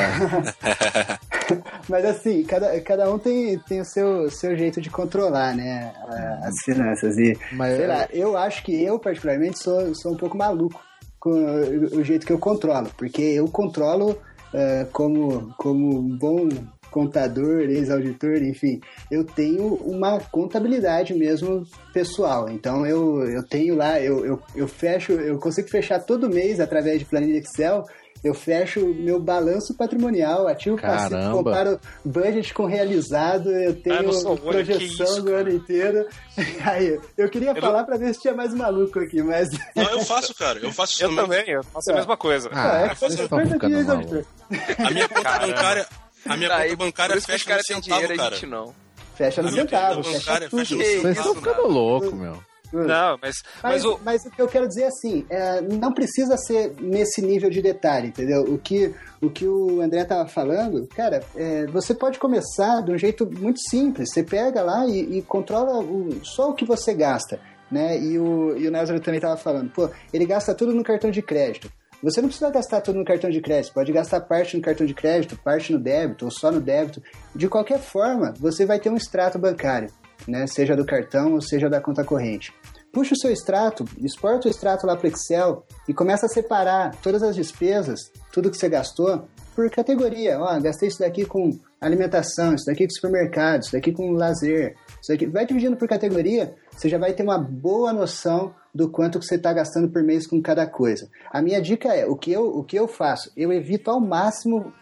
mas 1.88 2.04
assim, 2.04 2.42
cada, 2.44 2.80
cada 2.80 3.10
um 3.12 3.18
tem, 3.18 3.58
tem 3.60 3.80
o 3.80 3.84
seu, 3.84 4.30
seu 4.30 4.56
jeito 4.56 4.80
de 4.80 4.90
controlar, 4.90 5.54
né? 5.54 5.92
a- 6.08 6.48
As 6.48 6.54
finanças. 6.64 7.16
E, 7.18 7.36
Mas- 7.52 7.76
sei 7.76 7.86
lá, 7.86 8.06
eu 8.12 8.36
acho 8.36 8.62
que 8.62 8.82
eu, 8.82 8.98
particularmente, 8.98 9.58
sou, 9.58 9.94
sou 9.94 10.12
um 10.12 10.16
pouco 10.16 10.36
maluco 10.36 10.80
com 11.18 11.30
o, 11.30 11.98
o 12.00 12.04
jeito 12.04 12.26
que 12.26 12.32
eu 12.32 12.38
controlo. 12.38 12.90
Porque 12.96 13.22
eu 13.22 13.46
controlo 13.48 14.18
eh, 14.54 14.86
como, 14.92 15.54
como 15.56 15.98
um 16.00 16.18
bom 16.18 16.48
contador, 16.92 17.62
ex-auditor, 17.62 18.42
enfim, 18.42 18.80
eu 19.10 19.24
tenho 19.24 19.74
uma 19.74 20.20
contabilidade 20.20 21.14
mesmo 21.14 21.66
pessoal. 21.92 22.48
Então 22.48 22.86
eu, 22.86 23.22
eu 23.26 23.42
tenho 23.42 23.74
lá, 23.74 24.00
eu, 24.00 24.24
eu, 24.24 24.42
eu 24.54 24.68
fecho, 24.68 25.12
eu 25.12 25.38
consigo 25.38 25.68
fechar 25.68 25.98
todo 25.98 26.28
mês 26.28 26.60
através 26.60 26.98
de 26.98 27.04
planilha 27.04 27.38
Excel. 27.38 27.84
Eu 28.22 28.34
fecho 28.34 28.86
meu 28.86 29.18
balanço 29.18 29.74
patrimonial, 29.76 30.46
ativo 30.46 30.80
passivo, 30.80 31.32
comparo 31.32 31.80
budget 32.04 32.54
com 32.54 32.66
realizado, 32.66 33.50
eu 33.50 33.74
tenho 33.74 33.96
Ah, 33.96 34.02
não 34.02 34.12
olha, 34.12 34.36
que 34.36 34.42
projeção 34.46 35.06
isso, 35.06 35.22
do 35.22 35.34
ano 35.34 35.50
inteiro. 35.50 36.06
Aí, 36.64 37.00
eu 37.18 37.28
queria 37.28 37.52
falar 37.56 37.82
pra 37.82 37.96
ver 37.96 38.14
se 38.14 38.20
tinha 38.20 38.32
mais 38.32 38.54
maluco 38.54 39.00
aqui, 39.00 39.20
mas. 39.24 39.48
Não, 39.74 39.90
eu 39.90 40.00
faço, 40.00 40.32
cara. 40.36 40.60
Eu 40.60 40.72
faço 40.72 40.92
isso 40.92 41.04
Eu 41.04 41.16
também, 41.16 41.50
eu 41.50 41.64
faço 41.64 41.90
a 41.90 41.94
mesma 41.94 42.16
coisa. 42.16 42.48
Ah, 42.52 42.78
é, 42.78 42.94
vocês 42.94 43.16
coisa 43.16 43.22
estão 43.24 43.58
coisa 43.58 43.96
de. 43.96 44.84
A 44.84 44.90
minha 44.92 45.08
conta 45.08 45.38
bancária, 45.40 45.86
a 46.26 46.36
minha 46.36 46.54
Aí, 46.56 46.70
conta 46.70 46.84
bancária 46.84 47.20
fecha 47.20 47.44
no 47.44 47.48
caras 47.48 47.64
têm 47.66 47.76
centavo, 47.82 48.00
dinheiro 48.00 48.12
e 48.12 48.14
a 48.14 48.22
cara. 48.22 48.34
gente 48.36 48.46
não. 48.46 48.74
Fecha 49.14 49.42
no 49.42 49.50
centavo, 49.50 50.02
fecha 50.02 50.48
tudo. 50.48 50.58
fecha 50.58 50.74
no 50.74 50.82
Vocês 50.84 51.16
estão 51.18 51.34
ficando 51.34 51.68
loucos, 51.68 52.12
meu. 52.12 52.42
Não, 52.72 53.18
mas, 53.20 53.36
mas, 53.62 53.62
Mas, 53.62 53.84
o, 53.84 54.00
mas 54.02 54.24
o 54.24 54.30
que 54.30 54.40
eu 54.40 54.48
quero 54.48 54.66
dizer 54.66 54.84
é 54.84 54.86
assim, 54.86 55.26
é, 55.28 55.60
não 55.60 55.92
precisa 55.92 56.38
ser 56.38 56.72
nesse 56.80 57.20
nível 57.20 57.50
de 57.50 57.60
detalhe, 57.60 58.08
entendeu? 58.08 58.44
O 58.44 58.56
que 58.56 58.94
o, 59.20 59.28
que 59.28 59.46
o 59.46 59.82
André 59.82 60.02
tava 60.06 60.26
falando, 60.26 60.86
cara, 60.86 61.22
é, 61.36 61.66
você 61.66 61.94
pode 61.94 62.18
começar 62.18 62.80
de 62.82 62.90
um 62.90 62.96
jeito 62.96 63.26
muito 63.30 63.60
simples. 63.68 64.10
Você 64.10 64.22
pega 64.22 64.62
lá 64.62 64.86
e, 64.86 65.18
e 65.18 65.22
controla 65.22 65.80
o- 65.80 66.18
só 66.24 66.48
o 66.48 66.54
que 66.54 66.64
você 66.64 66.94
gasta, 66.94 67.38
né? 67.70 67.98
E 68.00 68.18
o, 68.18 68.56
e 68.56 68.66
o 68.66 68.70
Názaro 68.70 69.00
também 69.00 69.20
tava 69.20 69.36
falando, 69.36 69.68
pô, 69.70 69.90
ele 70.10 70.24
gasta 70.24 70.54
tudo 70.54 70.72
no 70.72 70.82
cartão 70.82 71.10
de 71.10 71.20
crédito. 71.20 71.70
Você 72.02 72.20
não 72.20 72.28
precisa 72.28 72.50
gastar 72.50 72.80
tudo 72.80 72.98
no 72.98 73.04
cartão 73.04 73.30
de 73.30 73.40
crédito, 73.40 73.72
pode 73.72 73.92
gastar 73.92 74.20
parte 74.22 74.56
no 74.56 74.62
cartão 74.62 74.84
de 74.84 74.92
crédito, 74.92 75.36
parte 75.36 75.72
no 75.72 75.78
débito 75.78 76.24
ou 76.24 76.30
só 76.32 76.50
no 76.50 76.60
débito. 76.60 77.00
De 77.34 77.48
qualquer 77.48 77.78
forma, 77.78 78.34
você 78.38 78.66
vai 78.66 78.80
ter 78.80 78.90
um 78.90 78.96
extrato 78.96 79.38
bancário, 79.38 79.88
né? 80.26 80.46
Seja 80.48 80.74
do 80.74 80.84
cartão 80.84 81.34
ou 81.34 81.40
seja 81.40 81.70
da 81.70 81.80
conta 81.80 82.02
corrente. 82.02 82.52
Puxa 82.92 83.14
o 83.14 83.16
seu 83.16 83.30
extrato, 83.30 83.84
exporta 83.98 84.48
o 84.48 84.50
extrato 84.50 84.86
lá 84.86 84.96
para 84.96 85.08
Excel 85.08 85.64
e 85.88 85.94
começa 85.94 86.26
a 86.26 86.28
separar 86.28 86.94
todas 86.96 87.22
as 87.22 87.36
despesas, 87.36 88.00
tudo 88.32 88.50
que 88.50 88.56
você 88.56 88.68
gastou, 88.68 89.26
por 89.54 89.70
categoria. 89.70 90.38
Ó, 90.38 90.60
gastei 90.60 90.88
isso 90.88 90.98
daqui 90.98 91.24
com 91.24 91.58
alimentação, 91.80 92.54
isso 92.54 92.66
daqui 92.66 92.86
com 92.86 92.94
supermercado, 92.94 93.62
isso 93.62 93.72
daqui 93.72 93.92
com 93.92 94.10
lazer, 94.12 94.74
isso 95.00 95.10
daqui. 95.10 95.26
Vai 95.26 95.46
dividindo 95.46 95.76
por 95.76 95.88
categoria, 95.88 96.54
você 96.76 96.88
já 96.88 96.98
vai 96.98 97.12
ter 97.12 97.22
uma 97.22 97.38
boa 97.38 97.92
noção 97.92 98.54
do 98.74 98.88
quanto 98.90 99.18
que 99.18 99.26
você 99.26 99.34
está 99.36 99.52
gastando 99.52 99.88
por 99.90 100.02
mês 100.02 100.26
com 100.26 100.40
cada 100.42 100.66
coisa. 100.66 101.08
A 101.30 101.42
minha 101.42 101.60
dica 101.60 101.94
é, 101.94 102.06
o 102.06 102.16
que 102.16 102.32
eu, 102.32 102.46
o 102.56 102.64
que 102.64 102.76
eu 102.76 102.88
faço? 102.88 103.30
Eu 103.36 103.52
evito 103.52 103.90
ao 103.90 104.00
máximo 104.00 104.72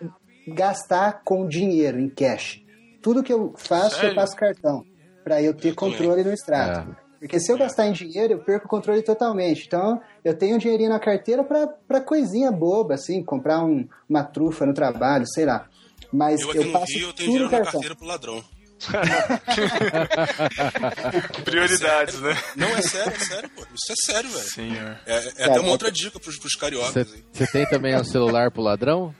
gastar 0.48 1.22
com 1.24 1.46
dinheiro, 1.46 1.98
em 1.98 2.08
cash. 2.08 2.62
Tudo 3.02 3.22
que 3.22 3.32
eu 3.32 3.52
faço, 3.56 3.96
Sério? 3.96 4.10
eu 4.10 4.14
faço 4.14 4.36
cartão, 4.36 4.84
para 5.24 5.42
eu 5.42 5.54
ter 5.54 5.74
controle 5.74 6.22
no 6.22 6.32
extrato. 6.32 6.94
Porque 7.18 7.38
se 7.38 7.52
eu 7.52 7.58
gastar 7.58 7.86
em 7.86 7.92
dinheiro, 7.92 8.34
eu 8.34 8.38
perco 8.38 8.66
o 8.66 8.68
controle 8.68 9.02
totalmente. 9.02 9.66
Então, 9.66 10.00
eu 10.24 10.34
tenho 10.34 10.54
um 10.56 10.58
dinheirinho 10.58 10.88
na 10.88 10.98
carteira 10.98 11.44
pra, 11.44 11.66
pra 11.66 12.00
coisinha 12.00 12.50
boba, 12.50 12.94
assim, 12.94 13.22
comprar 13.22 13.62
um- 13.62 13.86
uma 14.08 14.24
trufa 14.24 14.64
no 14.64 14.72
trabalho, 14.72 15.26
sei 15.26 15.44
lá. 15.44 15.68
Mas 16.10 16.40
Eu 16.40 16.54
eu, 16.54 16.64
no 16.64 16.72
passo 16.72 16.92
Rio, 16.94 17.08
eu 17.08 17.12
tenho 17.12 17.14
tudo 17.14 17.24
dinheiro 17.24 17.44
no 17.44 17.50
na 17.50 17.56
cartão. 17.58 17.72
carteira 17.72 17.94
pro 17.94 18.06
ladrão. 18.06 18.42
Prioridades, 21.44 22.20
né? 22.20 22.36
Não, 22.56 22.68
é 22.76 22.82
sério, 22.82 23.12
é 23.14 23.18
sério, 23.18 23.50
pô. 23.50 23.62
Isso 23.74 23.92
é 23.92 24.12
sério, 24.12 24.30
velho. 24.30 24.44
Senhor. 24.50 24.98
É, 25.06 25.32
é 25.38 25.44
até 25.44 25.60
uma 25.60 25.70
outra 25.70 25.90
dica 25.90 26.18
pros, 26.18 26.38
pros 26.38 26.54
cariocas 26.54 27.12
aí. 27.12 27.24
Você 27.32 27.46
tem 27.46 27.66
também 27.68 27.96
um 27.96 28.04
celular 28.04 28.50
pro 28.50 28.62
ladrão? 28.62 29.14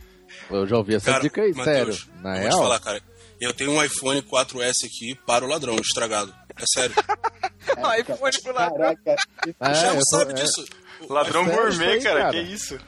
Eu 0.51 0.67
já 0.67 0.77
ouvi 0.77 0.95
essa 0.97 1.11
Cara, 1.13 1.23
dica 1.23 1.43
aí, 1.43 1.53
Matheus, 1.55 1.99
sério. 2.01 2.23
Na 2.23 2.37
eu 2.37 2.41
real? 2.43 2.51
vou 2.53 2.61
te 2.61 2.65
falar, 2.65 2.81
cara. 2.81 3.03
Eu 3.41 3.55
tenho 3.55 3.71
um 3.73 3.83
iPhone 3.83 4.21
4S 4.23 4.85
aqui 4.85 5.15
para 5.27 5.45
o 5.45 5.49
ladrão, 5.49 5.77
estragado. 5.77 6.35
É 6.59 6.65
sério. 6.67 6.95
Foi 8.19 8.31
pro 8.43 8.53
lado. 8.55 8.75
Caraca, 8.77 9.01
É, 9.07 9.51
o 9.51 9.55
Thiago 9.73 9.97
eu 9.97 10.01
tô- 10.01 10.05
sabe 10.19 10.33
é. 10.33 10.35
disso. 10.35 10.65
Ladrão 11.09 11.47
É 11.49 11.57
gourmet, 11.57 12.01
cara, 12.03 12.21
cara. 12.25 12.31
que 12.33 12.41
isso? 12.41 12.79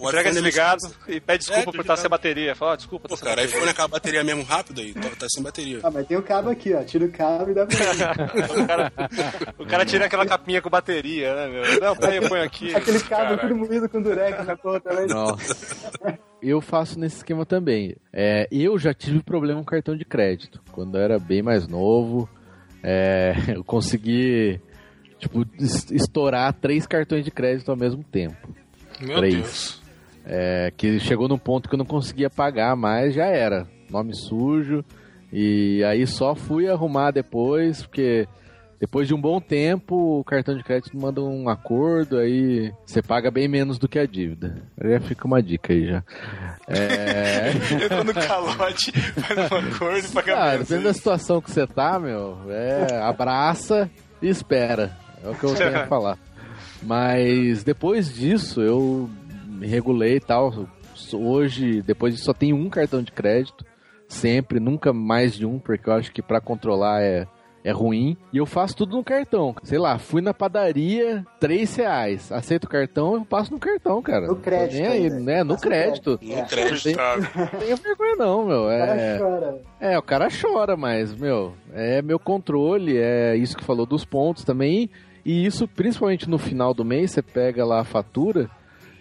O 0.00 0.08
Entrega 0.08 0.30
iPhone 0.30 0.34
desligado 0.44 0.80
e 1.08 1.20
pede 1.20 1.38
desculpa 1.40 1.70
É, 1.70 1.72
por 1.72 1.80
estar 1.80 1.96
sem 1.96 2.08
bateria. 2.10 2.54
Fala, 2.56 2.72
ó, 2.72 2.76
desculpa, 2.76 3.08
tá 3.08 3.14
Pô, 3.16 3.20
cara, 3.20 3.36
bateria. 3.36 3.56
iPhone 3.56 3.70
acaba 3.70 3.84
a 3.84 3.88
bateria 3.98 4.24
mesmo 4.24 4.42
rápido 4.42 4.80
aí, 4.80 4.94
tá, 4.94 5.08
tá 5.18 5.26
sem 5.28 5.42
bateria. 5.42 5.80
Ah, 5.82 5.90
mas 5.90 6.06
tem 6.06 6.16
o 6.16 6.22
cabo 6.22 6.48
aqui, 6.50 6.72
ó. 6.74 6.82
Tira 6.82 7.04
o 7.04 7.10
cabo 7.12 7.50
e 7.50 7.54
dá 7.54 7.66
pra 7.66 7.76
o, 8.62 8.66
cara, 8.66 8.92
o 9.58 9.66
cara 9.66 9.84
tira 9.84 10.06
aquela 10.06 10.24
capinha 10.26 10.62
com 10.62 10.70
bateria, 10.70 11.34
né, 11.34 11.48
meu? 11.48 11.80
Não, 11.80 12.12
eu 12.12 12.28
ponho 12.28 12.42
aqui. 12.42 12.74
Aquele 12.74 12.98
cabo 13.00 13.24
Caraca. 13.24 13.48
tudo 13.48 13.56
moído 13.56 13.88
com 13.88 14.00
durex 14.00 14.46
na 14.46 14.56
ponta, 14.56 14.92
né? 14.94 15.06
Nossa. 15.08 16.18
Eu 16.42 16.60
faço 16.62 16.98
nesse 16.98 17.16
esquema 17.18 17.44
também. 17.44 17.94
É, 18.12 18.48
eu 18.50 18.78
já 18.78 18.94
tive 18.94 19.22
problema 19.22 19.60
com 19.60 19.66
cartão 19.66 19.94
de 19.96 20.04
crédito. 20.06 20.60
Quando 20.72 20.96
eu 20.96 21.02
era 21.02 21.18
bem 21.18 21.42
mais 21.42 21.68
novo, 21.68 22.26
é, 22.82 23.34
eu 23.54 23.62
consegui 23.62 24.58
tipo, 25.18 25.44
es- 25.58 25.90
estourar 25.90 26.54
três 26.54 26.86
cartões 26.86 27.24
de 27.24 27.30
crédito 27.30 27.70
ao 27.70 27.76
mesmo 27.76 28.02
tempo. 28.02 28.36
Meu 29.00 29.16
Três. 29.18 29.34
Deus. 29.34 29.79
É, 30.24 30.72
que 30.76 31.00
chegou 31.00 31.28
num 31.28 31.38
ponto 31.38 31.68
que 31.68 31.74
eu 31.74 31.78
não 31.78 31.84
conseguia 31.86 32.28
pagar 32.30 32.76
mais, 32.76 33.14
já 33.14 33.26
era. 33.26 33.66
Nome 33.90 34.14
sujo. 34.14 34.84
E 35.32 35.82
aí 35.84 36.06
só 36.06 36.34
fui 36.34 36.68
arrumar 36.68 37.10
depois, 37.12 37.82
porque 37.82 38.26
depois 38.80 39.06
de 39.06 39.14
um 39.14 39.20
bom 39.20 39.40
tempo 39.40 40.20
o 40.20 40.24
cartão 40.24 40.56
de 40.56 40.62
crédito 40.64 40.96
manda 40.98 41.20
um 41.22 41.48
acordo, 41.48 42.18
aí 42.18 42.72
você 42.84 43.00
paga 43.02 43.30
bem 43.30 43.46
menos 43.46 43.78
do 43.78 43.88
que 43.88 43.98
a 43.98 44.06
dívida. 44.06 44.62
Já 44.82 45.00
fica 45.00 45.26
uma 45.26 45.42
dica 45.42 45.72
aí 45.72 45.86
já. 45.86 46.02
É... 46.68 47.50
Entra 47.84 48.02
no 48.04 48.12
calote, 48.14 48.92
faz 48.92 49.50
um 49.52 49.56
acordo 49.56 49.98
e 50.06 50.08
paga 50.12 50.36
Ah, 50.36 50.50
menos. 50.52 50.68
depende 50.68 50.84
da 50.84 50.94
situação 50.94 51.40
que 51.40 51.50
você 51.50 51.66
tá, 51.66 51.98
meu, 51.98 52.38
é, 52.48 53.00
abraça 53.02 53.90
e 54.22 54.28
espera. 54.28 54.96
É 55.24 55.28
o 55.28 55.34
que 55.34 55.44
eu 55.44 55.54
tenho 55.54 55.76
a 55.78 55.86
falar. 55.86 56.18
Mas 56.82 57.62
depois 57.62 58.12
disso, 58.14 58.60
eu 58.62 59.08
me 59.60 59.66
regulei 59.66 60.16
e 60.16 60.20
tal. 60.20 60.66
Hoje, 61.12 61.82
depois 61.82 62.14
disso, 62.14 62.26
só 62.26 62.32
tenho 62.32 62.56
um 62.56 62.68
cartão 62.68 63.02
de 63.02 63.12
crédito. 63.12 63.64
Sempre, 64.08 64.58
nunca 64.58 64.92
mais 64.92 65.34
de 65.34 65.46
um, 65.46 65.58
porque 65.58 65.88
eu 65.88 65.94
acho 65.94 66.10
que 66.12 66.20
pra 66.20 66.40
controlar 66.40 67.00
é, 67.00 67.26
é 67.62 67.70
ruim. 67.70 68.16
E 68.32 68.38
eu 68.38 68.46
faço 68.46 68.74
tudo 68.76 68.96
no 68.96 69.04
cartão. 69.04 69.54
Sei 69.62 69.78
lá, 69.78 69.98
fui 69.98 70.20
na 70.20 70.34
padaria, 70.34 71.24
3 71.38 71.76
reais. 71.76 72.32
Aceito 72.32 72.64
o 72.64 72.68
cartão, 72.68 73.14
eu 73.14 73.24
passo 73.24 73.52
no 73.52 73.58
cartão, 73.60 74.02
cara. 74.02 74.26
No 74.26 74.34
crédito 74.36 74.78
Nem 74.82 74.86
aí, 74.86 75.10
né? 75.10 75.44
No 75.44 75.56
crédito. 75.56 76.18
crédito. 76.18 76.40
No 76.42 76.46
crédito. 76.48 76.72
Gustavo. 76.88 77.22
Não 77.38 77.60
tenho 77.60 77.76
vergonha 77.76 78.16
não, 78.16 78.46
meu. 78.46 78.64
O 78.64 78.68
cara 78.68 78.94
É... 79.00 79.18
chora. 79.18 79.62
É, 79.80 79.98
o 79.98 80.02
cara 80.02 80.28
chora, 80.28 80.76
mas, 80.76 81.14
meu, 81.14 81.54
é 81.72 82.02
meu 82.02 82.18
controle, 82.18 82.96
é 82.98 83.36
isso 83.36 83.56
que 83.56 83.64
falou 83.64 83.86
dos 83.86 84.04
pontos 84.04 84.42
também. 84.42 84.90
E 85.24 85.46
isso, 85.46 85.68
principalmente 85.68 86.28
no 86.28 86.38
final 86.38 86.74
do 86.74 86.84
mês, 86.84 87.12
você 87.12 87.22
pega 87.22 87.64
lá 87.64 87.80
a 87.80 87.84
fatura 87.84 88.50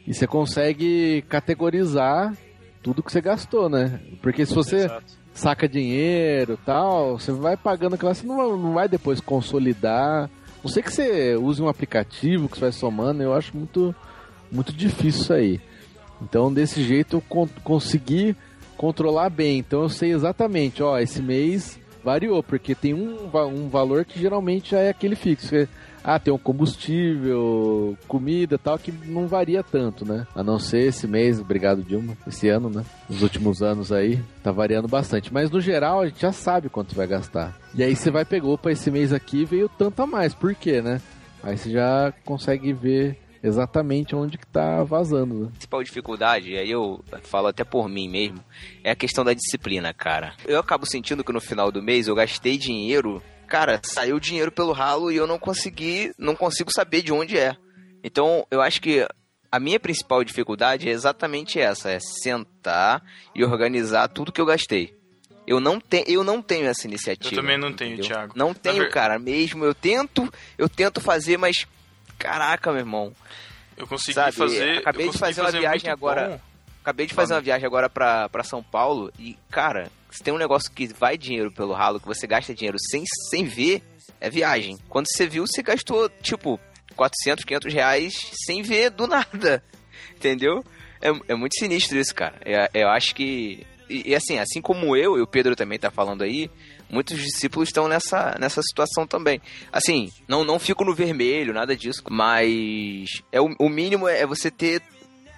e 0.08 0.14
você 0.14 0.26
consegue 0.28 1.24
categorizar 1.30 2.36
tudo 2.82 3.04
que 3.04 3.12
você 3.12 3.22
gastou, 3.22 3.70
né? 3.70 4.00
Porque 4.22 4.46
se 4.46 4.54
você 4.54 4.86
Exato. 4.86 5.04
saca 5.34 5.68
dinheiro 5.68 6.54
e 6.54 6.66
tal, 6.66 7.20
você 7.20 7.32
vai 7.32 7.56
pagando 7.58 7.96
aquela, 7.96 8.14
você 8.14 8.26
não 8.26 8.74
vai, 8.74 8.88
depois 8.88 9.20
consolidar. 9.20 10.30
Não 10.64 10.70
sei 10.72 10.82
que 10.84 10.92
você 10.92 11.36
use 11.36 11.62
um 11.62 11.68
aplicativo 11.68 12.48
que 12.50 12.56
você 12.56 12.62
vai 12.62 12.72
somando, 12.72 13.22
eu 13.24 13.34
acho 13.34 13.56
muito, 13.56 13.94
muito 14.52 14.74
difícil 14.74 15.22
isso 15.22 15.34
aí. 15.34 15.62
Então, 16.22 16.52
desse 16.54 16.84
jeito, 16.84 17.18
eu 17.18 17.22
con- 17.22 17.48
consegui 17.64 18.36
controlar 18.76 19.30
bem. 19.30 19.60
Então, 19.60 19.84
eu 19.84 19.90
sei 19.90 20.12
exatamente, 20.14 20.82
ó, 20.84 20.98
esse 21.00 21.22
mês 21.22 21.80
variou, 22.04 22.42
porque 22.42 22.74
tem 22.76 22.94
um, 22.94 23.30
um 23.54 23.70
valor 23.70 24.04
que 24.06 24.20
geralmente 24.20 24.72
já 24.72 24.80
é 24.80 24.90
aquele 24.90 25.16
fixo. 25.16 25.50
que- 25.50 25.68
ah, 26.04 26.20
tem 26.20 26.34
um 26.34 26.38
combustível, 26.38 27.98
comida 28.08 28.58
tal, 28.58 28.78
que 28.78 28.92
não 28.92 29.28
varia 29.28 29.64
tanto, 29.64 30.06
né? 30.06 30.26
A 30.36 30.44
não 30.44 30.60
ser 30.60 30.88
esse 30.88 31.08
mês, 31.08 31.40
obrigado 31.40 31.84
Dilma, 31.84 32.18
esse 32.28 32.48
ano, 32.50 32.70
né? 32.70 32.86
Nos 33.10 33.22
últimos 33.22 33.62
anos 33.62 33.92
aí, 33.92 34.20
tá 34.44 34.52
variando 34.52 34.88
bastante. 34.88 35.34
Mas 35.34 35.50
no 35.50 35.60
geral, 35.60 36.02
a 36.02 36.08
gente 36.08 36.22
já 36.22 36.32
sabe 36.32 36.70
quanto 36.70 36.96
vai 36.96 37.08
gastar. 37.08 37.58
E 37.76 37.84
aí 37.84 37.96
você 37.96 38.10
vai 38.10 38.26
pegar, 38.26 38.48
opa, 38.48 38.72
esse 38.72 38.90
mês 38.90 39.14
aqui 39.14 39.46
veio 39.46 39.70
tanto 39.70 40.02
a 40.02 40.08
mais, 40.08 40.34
por 40.34 40.56
quê, 40.56 40.82
né? 40.82 41.02
Aí 41.44 41.58
você 41.58 41.72
já 41.72 42.14
consegue 42.26 42.74
ver 42.74 43.18
exatamente 43.42 44.16
onde 44.16 44.38
que 44.38 44.46
tá 44.46 44.84
vazando, 44.84 45.34
né? 45.34 45.46
A 45.48 45.52
principal 45.52 45.84
dificuldade, 45.84 46.58
aí 46.58 46.70
eu 46.70 47.04
falo 47.24 47.48
até 47.48 47.64
por 47.64 47.88
mim 47.88 48.10
mesmo, 48.10 48.40
é 48.84 48.92
a 48.92 48.96
questão 48.96 49.24
da 49.24 49.34
disciplina, 49.34 49.94
cara. 49.94 50.34
Eu 50.46 50.60
acabo 50.60 50.86
sentindo 50.86 51.24
que 51.24 51.32
no 51.32 51.40
final 51.40 51.72
do 51.72 51.82
mês 51.82 52.08
eu 52.08 52.16
gastei 52.16 52.58
dinheiro, 52.58 53.22
cara, 53.50 53.82
saiu 53.84 54.20
dinheiro 54.20 54.52
pelo 54.52 54.72
ralo 54.72 55.12
e 55.12 55.16
eu 55.16 55.28
não 55.28 55.40
consegui, 55.40 56.14
não 56.18 56.36
consigo 56.36 56.72
saber 56.72 57.02
de 57.02 57.12
onde 57.12 57.38
é. 57.38 57.56
Então, 58.04 58.46
eu 58.50 58.62
acho 58.62 58.82
que 58.82 59.06
a 59.52 59.60
minha 59.60 59.80
principal 59.80 60.24
dificuldade 60.24 60.88
é 60.88 60.92
exatamente 60.92 61.60
essa, 61.60 61.90
é 61.90 62.00
sentar 62.00 63.04
e 63.36 63.44
organizar 63.44 64.08
tudo 64.08 64.32
que 64.32 64.40
eu 64.40 64.46
gastei. 64.46 64.98
Eu 65.48 65.60
não, 65.60 65.80
te, 65.80 66.04
eu 66.08 66.24
não 66.24 66.42
tenho 66.44 66.68
essa 66.68 66.86
iniciativa. 66.86 67.34
Eu 67.34 67.42
também 67.42 67.58
não 67.58 67.74
tenho, 67.74 67.94
entendeu? 67.94 68.12
Thiago. 68.12 68.34
Não 68.36 68.54
tenho, 68.54 68.84
ver- 68.84 68.92
cara, 68.92 69.18
mesmo. 69.18 69.66
Eu 69.66 69.74
tento, 69.74 70.32
eu 70.58 70.70
tento 70.70 71.02
fazer, 71.02 71.38
mas 71.38 71.66
caraca, 72.20 72.72
meu 72.72 72.82
irmão. 72.82 73.12
Eu 73.76 73.88
consegui 73.88 74.14
Sabe, 74.14 74.32
fazer. 74.34 74.78
acabei 74.78 75.08
eu 75.08 75.12
de 75.12 75.18
consegui 75.18 75.34
fazer 75.36 75.42
uma 75.42 75.60
viagem 75.60 75.90
agora. 75.90 76.40
Acabei 76.82 77.08
de 77.08 77.14
fazer 77.14 77.34
uma 77.34 77.42
viagem 77.42 77.66
agora 77.66 77.90
pra 77.90 78.44
São 78.44 78.62
Paulo 78.62 79.12
e, 79.18 79.38
cara, 79.50 79.92
se 80.12 80.24
tem 80.24 80.34
um 80.34 80.38
negócio 80.38 80.72
que 80.72 80.88
vai 80.88 81.18
dinheiro 81.18 81.52
pelo 81.52 81.74
ralo, 81.74 82.00
que 82.00 82.08
você 82.08 82.26
gasta 82.26 82.54
dinheiro 82.54 82.78
sem, 82.90 83.04
sem 83.30 83.46
ver, 83.46 83.84
é 84.20 84.30
viagem. 84.30 84.78
Quando 84.90 85.08
você 85.08 85.28
viu, 85.28 85.46
você 85.46 85.62
gastou, 85.62 86.10
tipo, 86.22 86.60
400, 86.96 87.46
500 87.46 87.74
reais 87.74 88.14
sem 88.46 88.62
ver 88.62 88.90
do 88.90 89.08
nada. 89.08 89.64
Entendeu? 90.16 90.64
É, 91.02 91.10
é 91.32 91.36
muito 91.36 91.58
sinistro 91.58 91.98
isso, 91.98 92.14
cara. 92.14 92.36
É- 92.44 92.70
eu 92.74 92.90
acho 92.90 93.16
que. 93.16 93.66
E, 93.90 94.12
e 94.12 94.16
assim, 94.16 94.38
assim 94.38 94.62
como 94.62 94.96
eu 94.96 95.18
e 95.18 95.22
o 95.22 95.28
Pedro 95.28 95.56
também 95.56 95.80
tá 95.80 95.90
falando 95.90 96.24
aí, 96.24 96.50
muitos 96.90 97.18
discípulos 97.18 97.70
estão 97.70 97.88
nessa, 97.88 98.36
nessa 98.40 98.62
situação 98.62 99.08
também. 99.08 99.42
Assim, 99.72 100.12
não, 100.28 100.44
não 100.44 100.60
fico 100.60 100.84
no 100.84 100.94
vermelho, 100.94 101.54
nada 101.54 101.76
disso, 101.76 102.04
mas 102.10 103.08
é 103.32 103.40
o, 103.40 103.56
o 103.60 103.70
mínimo 103.70 104.08
é 104.08 104.26
você 104.26 104.52
ter 104.52 104.82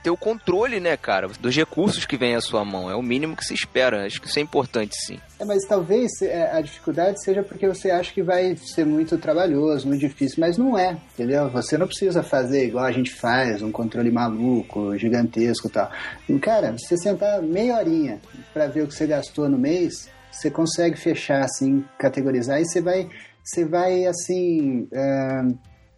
ter 0.02 0.10
o 0.10 0.18
controle, 0.18 0.80
né, 0.80 0.98
cara, 0.98 1.28
dos 1.40 1.56
recursos 1.56 2.06
que 2.06 2.18
vem 2.18 2.36
à 2.36 2.42
sua 2.42 2.66
mão. 2.66 2.90
É 2.90 2.96
o 2.96 3.02
mínimo 3.02 3.36
que 3.36 3.46
se 3.46 3.54
espera. 3.54 4.06
Acho 4.06 4.22
que 4.22 4.28
isso 4.28 4.40
é 4.40 4.42
importante, 4.42 4.96
sim. 4.96 5.20
É, 5.40 5.46
mas 5.46 5.64
talvez 5.68 6.22
é, 6.22 6.52
a 6.52 6.62
dificuldade 6.62 7.24
seja 7.24 7.44
porque 7.44 7.68
você 7.68 7.92
acha 7.92 8.14
que 8.14 8.22
vai 8.22 8.56
ser 8.56 8.86
muito 8.86 9.18
trabalhoso, 9.18 9.88
muito 9.88 10.02
difícil, 10.02 10.38
mas 10.40 10.58
não 10.58 10.78
é, 10.78 10.98
entendeu? 11.14 11.50
Você 11.50 11.78
não 11.78 11.88
precisa 11.88 12.24
fazer 12.24 12.68
igual 12.68 12.86
a 12.86 12.92
gente 12.92 13.12
faz, 13.12 13.62
um 13.62 13.72
controle 13.72 14.12
maluco, 14.12 14.98
gigantesco 14.98 15.68
e 15.68 15.72
tal. 15.72 15.92
Cara, 16.42 16.76
você 16.78 16.98
sentar 16.98 17.42
meia 17.42 17.78
horinha 17.78 18.20
pra 18.54 18.68
ver 18.68 18.84
o 18.84 18.88
que 18.88 18.96
você 18.96 19.08
gastou 19.08 19.50
no 19.50 19.58
mês, 19.58 20.10
você 20.32 20.50
consegue 20.50 20.98
fechar, 20.98 21.44
assim, 21.44 21.84
categorizar 21.98 22.60
e 22.62 22.66
você 22.66 22.82
vai, 22.82 23.10
você 23.44 23.66
vai 23.66 24.06
assim, 24.06 24.88
é, 24.92 25.42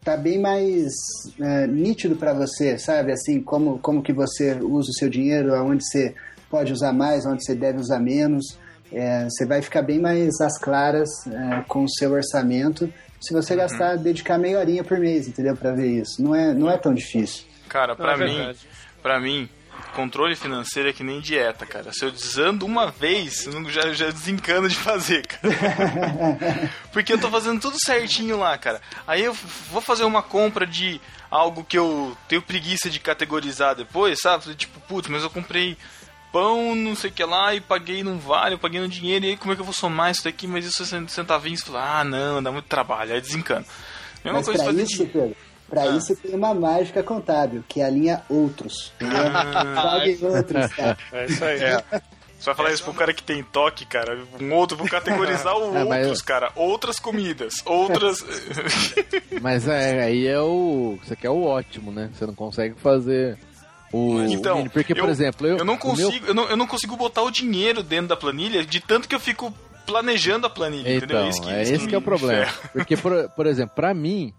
tá 0.03 0.17
bem 0.17 0.39
mais 0.39 0.91
é, 1.39 1.67
nítido 1.67 2.15
pra 2.15 2.33
você, 2.33 2.77
sabe? 2.77 3.11
Assim, 3.11 3.41
como, 3.41 3.79
como 3.79 4.03
que 4.03 4.13
você 4.13 4.53
usa 4.53 4.89
o 4.89 4.93
seu 4.93 5.09
dinheiro, 5.09 5.53
aonde 5.55 5.83
você 5.85 6.13
pode 6.49 6.73
usar 6.73 6.93
mais, 6.93 7.25
onde 7.25 7.43
você 7.43 7.55
deve 7.55 7.79
usar 7.79 7.99
menos. 7.99 8.57
É, 8.91 9.23
você 9.23 9.45
vai 9.45 9.61
ficar 9.61 9.81
bem 9.81 9.99
mais 9.99 10.39
às 10.39 10.59
claras 10.59 11.09
é, 11.27 11.63
com 11.67 11.83
o 11.83 11.89
seu 11.89 12.11
orçamento 12.11 12.91
se 13.23 13.33
você 13.33 13.55
gastar, 13.55 13.95
dedicar 13.97 14.37
meia 14.37 14.59
horinha 14.59 14.83
por 14.83 14.99
mês, 14.99 15.29
entendeu? 15.29 15.55
Pra 15.55 15.71
ver 15.71 15.87
isso. 15.87 16.21
Não 16.21 16.35
é, 16.35 16.53
não 16.53 16.69
é 16.69 16.77
tão 16.77 16.93
difícil. 16.93 17.45
Cara, 17.69 17.95
Não, 17.97 18.09
é 18.09 18.17
mim, 18.17 18.55
pra 19.01 19.19
mim, 19.19 19.49
controle 19.93 20.35
financeiro 20.35 20.89
é 20.89 20.93
que 20.93 21.03
nem 21.03 21.19
dieta, 21.21 21.65
cara. 21.65 21.91
Se 21.93 22.03
eu 22.03 22.11
desando 22.11 22.65
uma 22.65 22.89
vez, 22.91 23.45
eu 23.45 23.53
não- 23.53 23.69
já, 23.69 23.93
já 23.93 24.09
desencano 24.09 24.67
de 24.67 24.75
fazer, 24.75 25.25
cara. 25.27 25.53
Porque 26.91 27.13
eu 27.13 27.19
tô 27.19 27.29
fazendo 27.29 27.59
tudo 27.61 27.77
certinho 27.83 28.37
lá, 28.37 28.57
cara. 28.57 28.81
Aí 29.07 29.23
eu 29.23 29.33
vou 29.71 29.81
fazer 29.81 30.03
uma 30.03 30.21
compra 30.23 30.65
de 30.65 30.99
algo 31.29 31.63
que 31.63 31.77
eu 31.77 32.15
tenho 32.27 32.41
preguiça 32.41 32.89
de 32.89 32.99
categorizar 32.99 33.75
depois, 33.75 34.19
sabe? 34.21 34.53
Tipo, 34.55 34.79
putz, 34.81 35.07
mas 35.09 35.23
eu 35.23 35.29
comprei 35.29 35.77
pão, 36.31 36.73
não 36.75 36.95
sei 36.95 37.11
o 37.11 37.13
que 37.13 37.23
lá, 37.23 37.53
e 37.53 37.61
paguei 37.61 38.03
num 38.03 38.17
vale, 38.17 38.55
eu 38.55 38.59
paguei 38.59 38.79
no 38.81 38.87
dinheiro, 38.87 39.25
e 39.25 39.29
aí 39.29 39.37
como 39.37 39.51
é 39.53 39.55
que 39.55 39.61
eu 39.61 39.65
vou 39.65 39.73
somar 39.73 40.09
isso 40.11 40.23
daqui? 40.23 40.47
Mas 40.47 40.65
isso 40.65 40.81
é 40.81 41.07
centavinhos, 41.07 41.63
ah, 41.75 42.03
não, 42.03 42.41
dá 42.41 42.51
muito 42.51 42.65
trabalho, 42.65 43.13
aí 43.13 43.21
desencano. 43.21 43.65
Mesma 44.23 44.39
Mas 44.39 44.45
coisa 44.47 44.63
pra 44.63 44.71
fazer 44.71 44.83
isso, 44.83 45.05
de- 45.05 45.11
Pedro, 45.11 45.35
pra 45.73 45.83
Ah. 45.83 45.97
isso 45.97 46.15
tem 46.15 46.35
uma 46.35 46.53
mágica 46.53 47.01
contábil, 47.03 47.63
que 47.67 47.81
é 47.81 47.85
a 47.85 47.89
linha 47.89 48.21
outros. 48.29 48.91
Entendeu? 49.01 49.23
Pague 49.75 50.19
outros, 50.25 50.73
cara. 50.73 50.97
É 51.11 51.25
isso 51.25 51.43
aí. 51.43 51.59
Você 51.59 52.45
vai 52.49 52.55
falar 52.55 52.71
isso 52.73 52.83
pro 52.83 52.93
cara 52.93 53.13
que 53.13 53.23
tem 53.23 53.41
toque, 53.41 53.85
cara. 53.85 54.19
Um 54.41 54.53
outro, 54.53 54.75
vou 54.77 54.87
categorizar 54.89 55.55
o 55.57 55.75
É, 55.77 55.83
outros, 55.83 56.21
cara. 56.21 56.51
Outras 56.55 56.99
comidas. 56.99 57.55
Outras. 57.65 58.17
Mas 59.41 59.67
é, 59.67 60.03
aí 60.03 60.27
é 60.27 60.39
o. 60.39 60.97
Isso 61.01 61.13
aqui 61.13 61.25
é 61.25 61.29
o 61.29 61.41
ótimo, 61.43 61.91
né? 61.91 62.09
Você 62.13 62.25
não 62.25 62.35
consegue 62.35 62.75
fazer 62.75 63.37
o. 63.93 64.21
Então, 64.23 64.55
mínimo. 64.57 64.71
porque, 64.73 64.93
por 64.93 65.05
eu- 65.05 65.09
exemplo, 65.09 65.47
eu. 65.47 65.57
eu 65.57 65.65
não 65.65 65.75
o 65.75 65.95
meu- 65.95 66.05
consigo, 66.09 66.25
eu, 66.27 66.33
não, 66.33 66.49
eu 66.49 66.57
não 66.57 66.67
consigo 66.67 66.95
botar 66.97 67.21
o 67.23 67.31
dinheiro 67.31 67.81
dentro 67.81 68.07
da 68.07 68.17
planilha 68.17 68.65
de 68.65 68.79
tanto 68.81 69.07
que 69.07 69.15
eu 69.15 69.19
fico 69.19 69.53
planejando 69.85 70.45
a 70.45 70.49
planilha, 70.49 70.95
entendeu? 70.97 71.17
Então, 71.19 71.29
Isso 71.29 71.41
que- 71.41 71.49
é 71.49 71.61
isso 71.63 71.73
esse 71.73 71.87
que 71.87 71.95
é 71.95 71.97
o 71.97 72.01
problema. 72.01 72.51
Porque, 72.73 72.95
por, 72.97 73.29
por 73.29 73.47
exemplo, 73.47 73.73
pra 73.75 73.93
mim, 73.93 74.33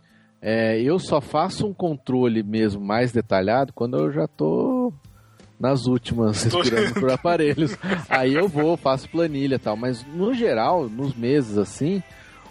é, 0.46 0.78
eu 0.78 0.98
só 0.98 1.22
faço 1.22 1.66
um 1.66 1.72
controle 1.72 2.42
mesmo 2.42 2.84
mais 2.84 3.10
detalhado 3.10 3.72
quando 3.72 3.96
eu 3.96 4.12
já 4.12 4.26
tô 4.28 4.92
nas 5.58 5.86
últimas, 5.86 6.44
respirando 6.44 6.92
por 7.00 7.10
aparelhos. 7.10 7.74
Aí 8.10 8.34
eu 8.34 8.46
vou, 8.46 8.76
faço 8.76 9.08
planilha 9.08 9.54
e 9.54 9.58
tal. 9.58 9.74
Mas, 9.76 10.04
no 10.14 10.34
geral, 10.34 10.86
nos 10.88 11.14
meses 11.14 11.56
assim, 11.56 12.02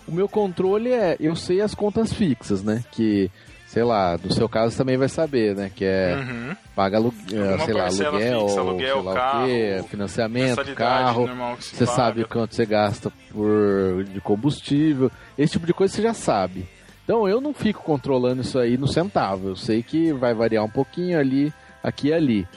o 0.08 0.12
meu 0.12 0.28
controle 0.28 0.92
é... 0.92 1.16
Eu 1.20 1.36
sei 1.36 1.62
as 1.62 1.76
contas 1.76 2.12
fixas, 2.12 2.64
né? 2.64 2.84
Que, 2.92 3.30
sei 3.68 3.84
lá, 3.84 4.18
no 4.24 4.34
seu 4.34 4.50
caso 4.50 4.76
também 4.76 4.98
vai 4.98 5.10
saber, 5.10 5.56
né? 5.56 5.70
Que 5.76 5.86
é... 5.86 6.16
Uhum. 6.18 6.56
Paga 6.76 6.98
alu- 6.98 7.14
Alguma 7.30 7.66
sei 7.66 7.74
lá, 7.76 7.86
aluguel, 7.86 8.40
fixa, 8.42 8.50
sei 8.50 8.58
aluguel, 8.60 9.04
lá 9.04 9.14
carro, 9.14 9.44
o 9.44 9.48
quê, 9.48 9.84
financiamento, 9.90 10.76
carro, 10.76 11.30
você 11.60 11.86
paga. 11.86 11.96
sabe 11.96 12.26
quanto 12.26 12.56
você 12.56 12.66
gasta 12.66 13.12
por 13.30 14.04
de 14.06 14.20
combustível, 14.22 15.12
esse 15.38 15.52
tipo 15.54 15.68
de 15.68 15.74
coisa 15.74 15.94
você 15.94 16.02
já 16.02 16.16
sabe. 16.16 16.66
Então 17.04 17.28
eu 17.28 17.42
não 17.42 17.54
fico 17.54 17.84
controlando 17.84 18.42
isso 18.42 18.58
aí 18.58 18.78
no 18.78 18.88
centavo, 18.88 19.50
eu 19.50 19.56
sei 19.56 19.84
que 19.84 20.14
vai 20.14 20.34
variar 20.34 20.64
um 20.64 20.70
pouquinho 20.70 21.20
ali, 21.20 21.52
aqui 21.84 22.08
e 22.10 22.14
ali. 22.14 22.48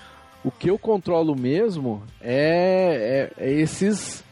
O 0.45 0.51
que 0.51 0.71
eu 0.71 0.79
controlo 0.79 1.35
mesmo 1.35 2.03
é, 2.21 3.31
é- 3.39 3.45
é 3.49 3.53
esses 3.53 4.25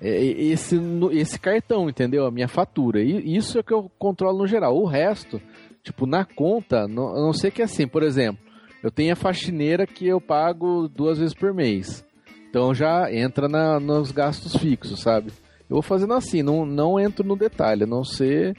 é- 0.00 0.08
é 0.08 0.42
esse, 0.44 0.78
esse 1.12 1.38
cartão, 1.40 1.88
entendeu? 1.88 2.26
A 2.26 2.30
minha 2.30 2.46
fatura. 2.48 3.00
E 3.02 3.34
isso 3.36 3.58
é 3.58 3.62
que 3.62 3.72
eu 3.72 3.90
controlo 3.98 4.38
no 4.38 4.46
geral. 4.46 4.76
O 4.76 4.84
resto, 4.86 5.40
tipo, 5.82 6.04
na 6.06 6.24
conta, 6.24 6.86
não, 6.86 7.08
a 7.08 7.20
não 7.20 7.32
sei 7.32 7.50
que 7.50 7.62
é 7.62 7.64
assim, 7.64 7.86
por 7.88 8.02
exemplo, 8.02 8.42
eu 8.82 8.90
tenho 8.90 9.12
a 9.12 9.16
faxineira 9.16 9.86
que 9.86 10.06
eu 10.06 10.20
pago 10.20 10.88
duas 10.88 11.18
vezes 11.18 11.32
por 11.34 11.54
mês. 11.54 12.04
Então 12.50 12.72
já 12.74 13.12
entra 13.12 13.48
na- 13.48 13.80
nos 13.80 14.12
gastos 14.12 14.54
fixos, 14.56 15.00
sabe? 15.00 15.32
Eu 15.68 15.74
vou 15.76 15.82
fazendo 15.82 16.12
assim, 16.14 16.42
não, 16.42 16.64
não 16.66 17.00
entro 17.00 17.26
no 17.26 17.34
detalhe, 17.34 17.84
a 17.84 17.86
não 17.86 18.04
ser 18.04 18.54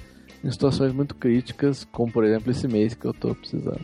em 0.45 0.51
situações 0.51 0.93
muito 0.93 1.15
críticas, 1.15 1.85
como 1.91 2.11
por 2.11 2.23
exemplo 2.23 2.51
esse 2.51 2.67
mês 2.67 2.93
que 2.93 3.05
eu 3.05 3.13
tô 3.13 3.33
precisando. 3.33 3.83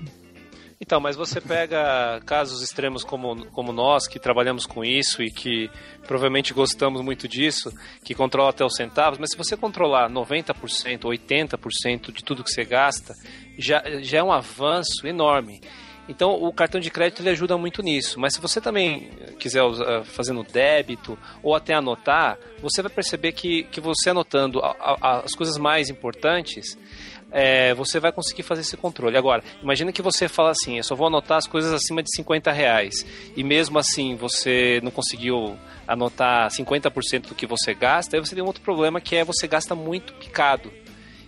Então, 0.79 0.99
mas 0.99 1.15
você 1.15 1.39
pega 1.39 2.19
casos 2.25 2.63
extremos 2.63 3.03
como, 3.03 3.45
como 3.51 3.71
nós, 3.71 4.07
que 4.07 4.19
trabalhamos 4.19 4.65
com 4.65 4.83
isso 4.83 5.21
e 5.21 5.29
que 5.29 5.69
provavelmente 6.07 6.55
gostamos 6.55 7.01
muito 7.01 7.27
disso, 7.27 7.71
que 8.03 8.15
controla 8.15 8.49
até 8.49 8.65
os 8.65 8.75
centavos, 8.75 9.19
mas 9.19 9.29
se 9.31 9.37
você 9.37 9.55
controlar 9.55 10.09
90%, 10.09 11.01
80% 11.01 12.11
de 12.11 12.23
tudo 12.23 12.43
que 12.43 12.49
você 12.49 12.65
gasta, 12.65 13.13
já, 13.59 13.83
já 14.01 14.19
é 14.19 14.23
um 14.23 14.31
avanço 14.31 15.05
enorme. 15.05 15.61
Então, 16.11 16.31
o 16.43 16.51
cartão 16.51 16.79
de 16.81 16.91
crédito 16.91 17.21
ele 17.21 17.29
ajuda 17.29 17.57
muito 17.57 17.81
nisso. 17.81 18.19
Mas 18.19 18.33
se 18.35 18.41
você 18.41 18.59
também 18.59 19.09
quiser 19.39 19.63
usar, 19.63 20.03
fazer 20.03 20.33
no 20.33 20.43
débito 20.43 21.17
ou 21.41 21.55
até 21.55 21.73
anotar, 21.73 22.37
você 22.61 22.81
vai 22.81 22.91
perceber 22.91 23.31
que, 23.31 23.63
que 23.63 23.79
você 23.79 24.09
anotando 24.09 24.59
a- 24.59 24.75
a- 25.01 25.19
as 25.25 25.33
coisas 25.33 25.57
mais 25.57 25.89
importantes, 25.89 26.77
é, 27.31 27.73
você 27.73 27.97
vai 27.97 28.11
conseguir 28.11 28.43
fazer 28.43 28.59
esse 28.61 28.75
controle. 28.75 29.15
Agora, 29.17 29.41
imagina 29.63 29.91
que 29.93 30.01
você 30.01 30.27
fala 30.27 30.51
assim, 30.51 30.77
eu 30.77 30.83
só 30.83 30.95
vou 30.95 31.07
anotar 31.07 31.37
as 31.37 31.47
coisas 31.47 31.71
acima 31.71 32.03
de 32.03 32.13
50 32.13 32.51
reais. 32.51 33.05
E 33.37 33.41
mesmo 33.43 33.79
assim 33.79 34.15
você 34.15 34.81
não 34.83 34.91
conseguiu 34.91 35.57
anotar 35.87 36.49
50% 36.51 37.29
do 37.29 37.35
que 37.35 37.47
você 37.47 37.73
gasta, 37.73 38.17
aí 38.17 38.19
você 38.19 38.35
tem 38.35 38.43
um 38.43 38.47
outro 38.47 38.61
problema 38.61 38.99
que 38.99 39.15
é 39.15 39.23
você 39.23 39.47
gasta 39.47 39.73
muito 39.73 40.13
picado. 40.15 40.71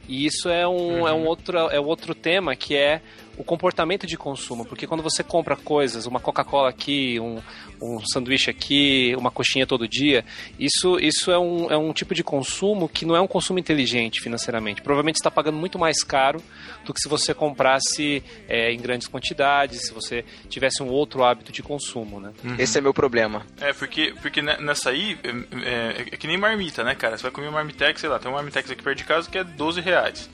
E 0.09 0.25
isso 0.25 0.49
é 0.49 0.67
um, 0.67 1.07
é 1.07 1.13
um 1.13 1.25
outro, 1.25 1.57
é 1.57 1.79
outro 1.79 2.13
tema 2.13 2.53
que 2.57 2.75
é 2.75 3.01
o 3.37 3.43
comportamento 3.43 4.05
de 4.05 4.15
consumo, 4.15 4.63
porque 4.65 4.85
quando 4.85 5.01
você 5.01 5.23
compra 5.23 5.55
coisas, 5.55 6.05
uma 6.05 6.19
Coca-Cola 6.19 6.69
aqui, 6.69 7.19
um, 7.19 7.41
um 7.81 7.99
sanduíche 8.05 8.49
aqui, 8.51 9.15
uma 9.17 9.31
coxinha 9.31 9.65
todo 9.65 9.87
dia, 9.87 10.23
isso, 10.59 10.99
isso 10.99 11.31
é, 11.31 11.39
um, 11.39 11.71
é 11.71 11.75
um 11.77 11.91
tipo 11.93 12.13
de 12.13 12.23
consumo 12.23 12.87
que 12.87 13.05
não 13.05 13.15
é 13.15 13.21
um 13.21 13.27
consumo 13.27 13.57
inteligente 13.57 14.21
financeiramente. 14.21 14.81
Provavelmente 14.81 15.15
você 15.17 15.21
está 15.21 15.31
pagando 15.31 15.57
muito 15.57 15.79
mais 15.79 16.03
caro 16.03 16.41
do 16.85 16.93
que 16.93 16.99
se 16.99 17.09
você 17.09 17.33
comprasse 17.33 18.23
é, 18.47 18.71
em 18.71 18.77
grandes 18.79 19.07
quantidades, 19.07 19.87
se 19.87 19.93
você 19.93 20.23
tivesse 20.49 20.83
um 20.83 20.87
outro 20.89 21.23
hábito 21.23 21.51
de 21.51 21.63
consumo, 21.63 22.19
né? 22.19 22.33
Esse 22.59 22.77
é 22.77 22.81
meu 22.81 22.93
problema. 22.93 23.45
É, 23.59 23.73
porque, 23.73 24.13
porque 24.21 24.41
ne- 24.41 24.57
nessa 24.57 24.91
aí, 24.91 25.17
é, 25.23 25.29
é- 25.69 26.01
é 26.11 26.17
que 26.17 26.27
nem 26.27 26.37
marmita, 26.37 26.83
né, 26.83 26.93
cara? 26.93 27.17
Você 27.17 27.23
vai 27.23 27.31
comer 27.31 27.47
uma 27.47 27.53
marmitex, 27.53 27.99
sei 27.99 28.09
lá, 28.09 28.19
tem 28.19 28.29
uma 28.29 28.35
marmitex 28.37 28.69
aqui 28.69 28.83
perto 28.83 28.97
de 28.99 29.05
casa 29.05 29.29
que 29.29 29.37
é 29.37 29.43
12 29.43 29.81
reais, 29.81 30.29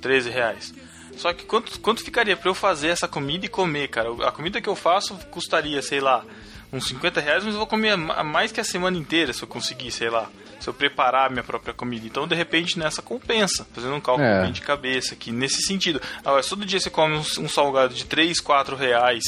13 0.00 0.30
reais. 0.30 0.74
Só 1.20 1.34
que 1.34 1.44
quanto, 1.44 1.78
quanto 1.80 2.02
ficaria 2.02 2.34
pra 2.34 2.48
eu 2.48 2.54
fazer 2.54 2.88
essa 2.88 3.06
comida 3.06 3.44
e 3.44 3.48
comer, 3.48 3.88
cara? 3.88 4.08
A 4.26 4.32
comida 4.32 4.58
que 4.58 4.68
eu 4.70 4.74
faço 4.74 5.14
custaria, 5.30 5.82
sei 5.82 6.00
lá, 6.00 6.24
uns 6.72 6.86
50 6.88 7.20
reais, 7.20 7.44
mas 7.44 7.52
eu 7.54 7.58
vou 7.58 7.66
comer 7.66 7.96
ma- 7.96 8.22
mais 8.22 8.52
que 8.52 8.60
a 8.60 8.64
semana 8.64 8.96
inteira 8.96 9.32
se 9.32 9.42
eu 9.42 9.48
conseguir, 9.48 9.90
sei 9.90 10.10
lá. 10.10 10.28
Se 10.60 10.68
eu 10.68 10.74
preparar 10.74 11.26
a 11.28 11.30
minha 11.30 11.42
própria 11.42 11.72
comida. 11.72 12.06
Então, 12.06 12.28
de 12.28 12.34
repente, 12.34 12.78
nessa 12.78 13.00
compensa. 13.00 13.66
Fazendo 13.72 13.94
um 13.94 14.00
cálculo 14.00 14.26
É. 14.28 14.42
bem 14.42 14.52
de 14.52 14.60
cabeça 14.60 15.14
aqui, 15.14 15.32
nesse 15.32 15.62
sentido. 15.62 16.00
Agora, 16.22 16.42
se 16.42 16.50
todo 16.50 16.66
dia 16.66 16.78
você 16.78 16.90
come 16.90 17.14
um, 17.16 17.20
um 17.20 17.48
salgado 17.48 17.94
de 17.94 18.04
3, 18.04 18.40
4 18.40 18.76
reais 18.76 19.24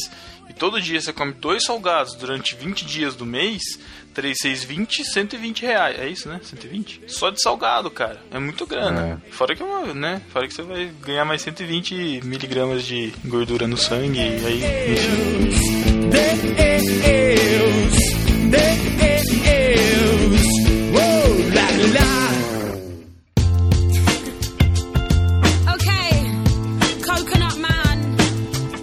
e 0.51 0.53
todo 0.53 0.79
dia 0.81 1.01
você 1.01 1.11
come 1.11 1.33
dois 1.33 1.65
salgados 1.65 2.15
durante 2.17 2.55
20 2.55 2.85
dias 2.85 3.15
do 3.17 3.25
mês, 3.25 3.63
3, 4.13 4.37
6, 4.43 4.63
20, 4.65 5.03
120 5.07 5.63
reais. 5.63 5.99
É 5.99 6.07
isso, 6.07 6.29
né? 6.29 6.39
120? 6.43 7.01
Só 7.07 7.31
de 7.31 7.41
salgado, 7.41 7.91
cara. 7.91 8.21
É 8.31 8.39
muito 8.39 8.67
grana. 8.67 9.23
Fora 9.31 9.57
que 9.57 9.63
é 9.63 9.95
né? 9.95 10.21
Fora 10.35 10.47
que 10.47 10.53
você 10.53 10.61
vai 10.63 10.93
ganhar 11.01 11.25
mais 11.25 11.41
120 11.41 12.21
miligramas 12.25 12.85
de 12.85 13.11
gordura 13.25 13.67
no 13.67 13.79
sangue 13.79 14.19
e 14.19 14.47
aí, 14.47 15.92
enfim. 16.15 16.53
Okay, 25.75 26.15
Coconut 27.05 27.57
Man, 27.59 28.17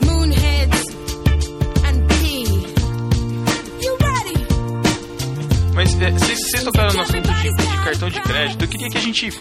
Moonheads, 0.06 0.84
and 1.86 2.08
P. 2.08 2.14
You 3.82 3.98
ready? 4.02 4.38
Mas 5.76 6.02
é, 6.02 6.12
vocês 6.12 6.40
vocês 6.40 6.64
tocaram 6.64 6.94
no 6.94 7.02
assunto 7.02 7.34
de, 7.34 7.54
de 7.54 7.84
cartão 7.84 8.10
de 8.10 8.22
crédito. 8.22 8.64
Eu 8.64 8.68
queria 8.68 8.90
que 8.90 8.98
a 8.98 9.02
gente 9.02 9.32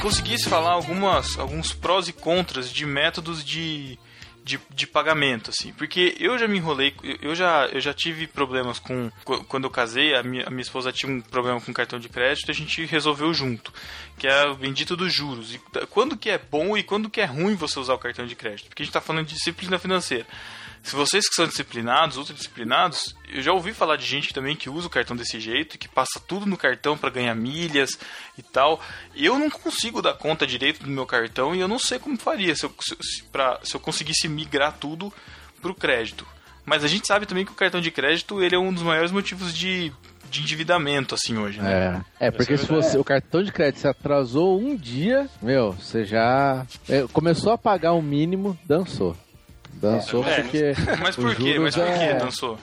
conseguisse 0.00 0.48
falar 0.48 0.72
algumas, 0.72 1.38
alguns 1.38 1.72
prós 1.72 2.08
e 2.08 2.12
contras 2.12 2.72
de 2.72 2.84
métodos 2.86 3.44
de, 3.44 3.98
de, 4.44 4.58
de 4.70 4.86
pagamento, 4.86 5.50
assim. 5.50 5.72
Porque 5.72 6.16
eu 6.18 6.38
já 6.38 6.48
me 6.48 6.58
enrolei, 6.58 6.94
eu 7.20 7.34
já, 7.34 7.66
eu 7.66 7.80
já 7.80 7.92
tive 7.94 8.26
problemas 8.26 8.78
com. 8.78 9.10
qu- 9.24 9.44
Quando 9.44 9.64
eu 9.64 9.70
casei, 9.70 10.14
a 10.14 10.22
minha, 10.22 10.46
a 10.46 10.50
minha 10.50 10.62
esposa 10.62 10.92
tinha 10.92 11.10
um 11.12 11.20
problema 11.20 11.60
com 11.60 11.72
cartão 11.72 11.98
de 11.98 12.08
crédito 12.08 12.48
e 12.48 12.50
a 12.50 12.54
gente 12.54 12.84
resolveu 12.84 13.32
junto. 13.32 13.72
Que 14.18 14.26
é 14.26 14.46
o 14.46 14.54
bendito 14.54 14.96
dos 14.96 15.12
juros. 15.12 15.54
E 15.54 15.58
quando 15.90 16.16
que 16.16 16.30
é 16.30 16.38
bom 16.38 16.76
e 16.76 16.82
quando 16.82 17.08
que 17.10 17.20
é 17.20 17.24
ruim 17.24 17.54
você 17.54 17.78
usar 17.78 17.94
o 17.94 17.98
cartão 17.98 18.26
de 18.26 18.34
crédito? 18.36 18.68
Porque 18.68 18.82
a 18.82 18.84
gente 18.84 18.90
está 18.90 19.00
falando 19.00 19.26
de 19.26 19.34
disciplina 19.34 19.78
financeira. 19.78 20.26
Se 20.82 20.96
vocês 20.96 21.28
que 21.28 21.34
são 21.34 21.46
disciplinados, 21.46 22.16
ultradisciplinados, 22.16 23.14
eu 23.32 23.40
já 23.40 23.52
ouvi 23.52 23.72
falar 23.72 23.96
de 23.96 24.04
gente 24.04 24.34
também 24.34 24.56
que 24.56 24.68
usa 24.68 24.88
o 24.88 24.90
cartão 24.90 25.14
desse 25.16 25.38
jeito, 25.38 25.78
que 25.78 25.88
passa 25.88 26.20
tudo 26.26 26.44
no 26.44 26.56
cartão 26.56 26.98
para 26.98 27.08
ganhar 27.08 27.34
milhas 27.36 27.98
e 28.36 28.42
tal. 28.42 28.80
Eu 29.14 29.38
não 29.38 29.48
consigo 29.48 30.02
dar 30.02 30.14
conta 30.14 30.46
direito 30.46 30.82
do 30.82 30.90
meu 30.90 31.06
cartão 31.06 31.54
e 31.54 31.60
eu 31.60 31.68
não 31.68 31.78
sei 31.78 31.98
como 32.00 32.18
faria 32.18 32.54
se 32.56 32.64
eu, 32.66 32.74
se, 32.80 32.96
se- 33.00 33.22
pra, 33.30 33.60
se 33.62 33.74
eu 33.76 33.80
conseguisse 33.80 34.28
migrar 34.28 34.76
tudo 34.78 35.12
pro 35.60 35.72
crédito. 35.74 36.26
Mas 36.66 36.82
a 36.84 36.88
gente 36.88 37.06
sabe 37.06 37.26
também 37.26 37.44
que 37.44 37.52
o 37.52 37.56
cartão 37.56 37.80
de 37.80 37.90
crédito 37.90 38.42
ele 38.42 38.54
é 38.56 38.58
um 38.58 38.72
dos 38.72 38.82
maiores 38.82 39.12
motivos 39.12 39.54
de, 39.54 39.92
de 40.30 40.40
endividamento 40.40 41.14
assim 41.14 41.38
hoje, 41.38 41.60
né? 41.60 42.02
É, 42.20 42.26
é 42.26 42.30
porque 42.32 42.56
se 42.56 42.66
você, 42.66 42.98
o 42.98 43.04
cartão 43.04 43.42
de 43.42 43.52
crédito 43.52 43.80
se 43.80 43.88
atrasou 43.88 44.60
um 44.60 44.76
dia, 44.76 45.28
meu, 45.40 45.72
você 45.72 46.04
já 46.04 46.66
é, 46.88 47.06
começou 47.12 47.52
a 47.52 47.58
pagar 47.58 47.92
o 47.92 48.02
mínimo, 48.02 48.58
dançou. 48.66 49.16
Dançou 49.72 50.24
É, 50.26 50.42
porque. 50.42 50.72
Mas 51.00 51.10
os 51.18 51.24
por 51.24 51.34
quê? 51.36 51.58
Mas 51.58 51.74
juros 51.74 51.76
por 51.76 51.84
quê, 51.98 52.04
é- 52.04 52.14
dançou? 52.14 52.58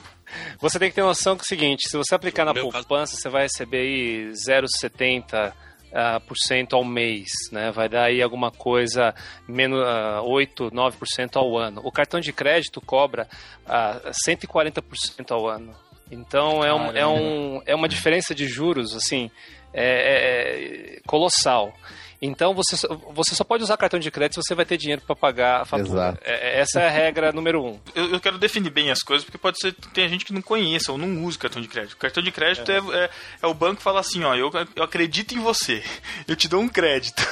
Você 0.60 0.78
tem 0.78 0.88
que 0.90 0.94
ter 0.94 1.02
noção 1.02 1.34
que 1.36 1.42
é 1.42 1.44
o 1.44 1.48
seguinte, 1.48 1.88
se 1.88 1.96
você 1.96 2.14
aplicar 2.14 2.44
na 2.44 2.52
meu 2.54 2.70
caso- 2.70 2.86
poupança, 2.86 3.16
você 3.16 3.28
vai 3.28 3.42
receber 3.42 3.78
aí 3.78 4.30
0,70% 4.32 5.52
ah, 5.92 6.20
por 6.20 6.36
cento 6.36 6.76
ao 6.76 6.84
mês, 6.84 7.28
né? 7.50 7.72
Vai 7.72 7.88
dar 7.88 8.04
aí 8.04 8.22
alguma 8.22 8.52
coisa 8.52 9.12
menos 9.48 9.82
ah, 9.84 10.22
8, 10.22 10.70
9% 10.70 11.36
ao 11.36 11.58
ano. 11.58 11.80
O 11.84 11.90
cartão 11.90 12.20
de 12.20 12.32
crédito 12.32 12.80
cobra 12.80 13.26
ah, 13.66 14.00
140% 14.24 15.32
ao 15.32 15.48
ano. 15.48 15.74
Então 16.12 16.62
é, 16.64 16.72
um, 16.72 16.96
é, 16.96 17.06
um, 17.06 17.62
é 17.66 17.74
uma 17.74 17.88
diferença 17.88 18.32
de 18.34 18.46
juros 18.46 18.94
assim 18.94 19.30
é- 19.74 20.96
é 20.96 21.00
colossal. 21.08 21.72
Então 22.22 22.52
você, 22.54 22.76
só- 22.76 22.88
você 23.14 23.34
só 23.34 23.42
pode 23.44 23.62
usar 23.62 23.76
cartão 23.78 23.98
de 23.98 24.10
crédito 24.10 24.34
se 24.34 24.46
você 24.46 24.54
vai 24.54 24.66
ter 24.66 24.76
dinheiro 24.76 25.00
para 25.06 25.16
pagar 25.16 25.62
a 25.62 25.64
fatura. 25.64 25.88
Exato. 25.88 26.20
É- 26.22 26.58
é- 26.58 26.60
essa 26.60 26.80
é 26.80 26.86
a 26.86 26.90
regra 26.90 27.32
número 27.32 27.64
um. 27.64 27.80
eu, 27.94 28.12
eu 28.12 28.20
quero 28.20 28.36
definir 28.38 28.68
bem 28.70 28.90
as 28.90 29.00
coisas, 29.02 29.24
porque 29.24 29.38
pode 29.38 29.58
ser 29.58 29.72
que 29.74 29.88
tem 29.88 30.06
gente 30.08 30.24
que 30.26 30.32
não 30.32 30.42
conheça 30.42 30.92
ou 30.92 30.98
não 30.98 31.24
usa 31.24 31.38
cartão 31.38 31.62
de 31.62 31.68
crédito. 31.68 31.96
Cartão 31.96 32.22
de 32.22 32.30
crédito 32.30 32.70
é, 32.70 32.76
é, 33.04 33.10
é 33.42 33.46
o 33.46 33.54
banco 33.54 33.76
que 33.76 33.82
fala 33.82 34.00
assim, 34.00 34.22
ó, 34.24 34.34
eu, 34.34 34.50
eu 34.76 34.82
acredito 34.82 35.34
em 35.34 35.40
você, 35.40 35.82
eu 36.28 36.36
te 36.36 36.46
dou 36.46 36.60
um 36.60 36.68
crédito, 36.68 37.22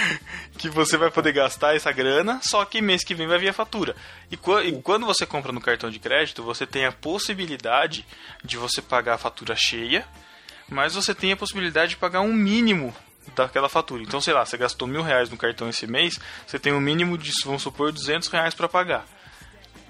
que 0.56 0.68
você 0.70 0.96
vai 0.96 1.10
poder 1.10 1.32
gastar 1.32 1.76
essa 1.76 1.92
grana, 1.92 2.40
só 2.42 2.64
que 2.64 2.80
mês 2.80 3.04
que 3.04 3.14
vem 3.14 3.26
vai 3.26 3.38
vir 3.38 3.48
a 3.48 3.52
fatura. 3.52 3.94
E, 4.30 4.34
e 4.68 4.72
quando 4.82 5.04
você 5.04 5.26
compra 5.26 5.52
no 5.52 5.60
cartão 5.60 5.90
de 5.90 5.98
crédito, 5.98 6.42
você 6.42 6.66
tem 6.66 6.86
a 6.86 6.92
possibilidade 6.92 8.06
de 8.44 8.56
você 8.56 8.80
pagar 8.80 9.14
a 9.14 9.18
fatura 9.18 9.54
cheia, 9.54 10.06
mas 10.68 10.94
você 10.94 11.14
tem 11.14 11.32
a 11.32 11.36
possibilidade 11.36 11.90
de 11.90 11.96
pagar 11.96 12.20
um 12.22 12.32
mínimo 12.32 12.94
daquela 13.34 13.68
fatura. 13.68 14.02
Então, 14.02 14.20
sei 14.20 14.34
lá, 14.34 14.44
você 14.44 14.56
gastou 14.56 14.86
mil 14.88 15.02
reais 15.02 15.30
no 15.30 15.36
cartão 15.36 15.68
esse 15.68 15.86
mês, 15.86 16.18
você 16.46 16.58
tem 16.58 16.72
um 16.72 16.80
mínimo 16.80 17.16
de, 17.18 17.30
vamos 17.44 17.62
supor, 17.62 17.92
200 17.92 18.28
reais 18.28 18.54
para 18.54 18.68
pagar. 18.68 19.04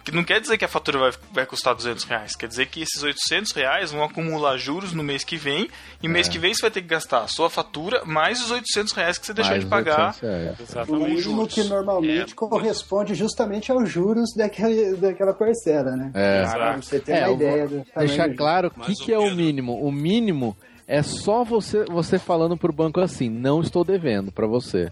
Que 0.03 0.11
não 0.12 0.24
quer 0.24 0.40
dizer 0.40 0.57
que 0.57 0.64
a 0.64 0.68
fatura 0.68 0.98
vai, 0.98 1.11
vai 1.31 1.44
custar 1.46 1.74
200 1.74 2.05
reais. 2.05 2.35
Quer 2.35 2.48
dizer 2.48 2.66
que 2.68 2.81
esses 2.81 3.03
800 3.03 3.53
reais 3.53 3.92
vão 3.92 4.03
acumular 4.03 4.57
juros 4.57 4.94
no 4.94 5.03
mês 5.03 5.22
que 5.24 5.37
vem. 5.37 5.68
E 6.03 6.09
mês 6.09 6.26
É. 6.26 6.31
que 6.31 6.38
vem 6.38 6.55
você 6.55 6.62
vai 6.62 6.70
ter 6.70 6.81
que 6.81 6.88
gastar 6.88 7.18
a 7.24 7.29
sua 7.29 7.50
fatura 7.50 8.03
mais 8.07 8.42
os 8.42 8.50
800 8.50 8.94
reais 8.94 9.18
que 9.18 9.26
você 9.26 9.35
deixou 9.35 9.50
mais 9.53 9.62
de 9.62 9.68
pagar. 9.68 10.14
800 10.22 10.72
reais. 10.74 10.88
O 10.88 10.96
mínimo 10.96 11.46
que 11.46 11.62
normalmente 11.64 12.33
É. 12.33 12.35
corresponde 12.35 13.14
justamente 13.14 13.70
aos 13.70 13.90
juros 13.90 14.31
daquele, 14.35 14.96
daquela 14.96 15.35
parcela, 15.35 15.94
né? 15.94 16.11
É. 16.14 16.46
Pra 16.50 16.76
você 16.76 16.98
ter 16.98 17.12
É, 17.12 17.26
uma 17.29 17.35
ideia 17.35 17.85
Deixar 17.98 18.35
claro 18.35 18.72
o 18.74 18.81
que, 18.81 18.94
que 18.94 19.12
é 19.12 19.18
o 19.18 19.31
mínimo. 19.31 19.85
O 19.87 19.92
mínimo 19.92 20.57
é 20.98 21.03
só 21.03 21.44
você, 21.44 21.85
você 21.85 22.18
falando 22.18 22.57
pro 22.57 22.72
banco 22.72 23.00
assim, 23.00 23.29
não 23.29 23.61
estou 23.61 23.85
devendo 23.85 24.31
pra 24.33 24.46
você. 24.46 24.90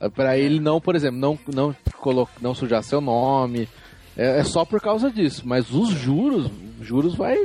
É 0.00 0.08
Pra 0.08 0.36
ele 0.36 0.60
não, 0.60 0.80
por 0.80 0.94
exemplo, 0.96 1.18
não, 1.18 1.38
não, 1.52 1.76
colo- 1.98 2.28
não 2.40 2.54
sujar 2.54 2.82
seu 2.82 3.00
nome. 3.00 3.68
É, 4.16 4.40
é 4.40 4.44
só 4.44 4.64
por 4.64 4.80
causa 4.80 5.10
disso. 5.10 5.42
Mas 5.44 5.70
os 5.70 5.90
juros, 5.90 6.50
juros 6.80 7.14
vai, 7.14 7.36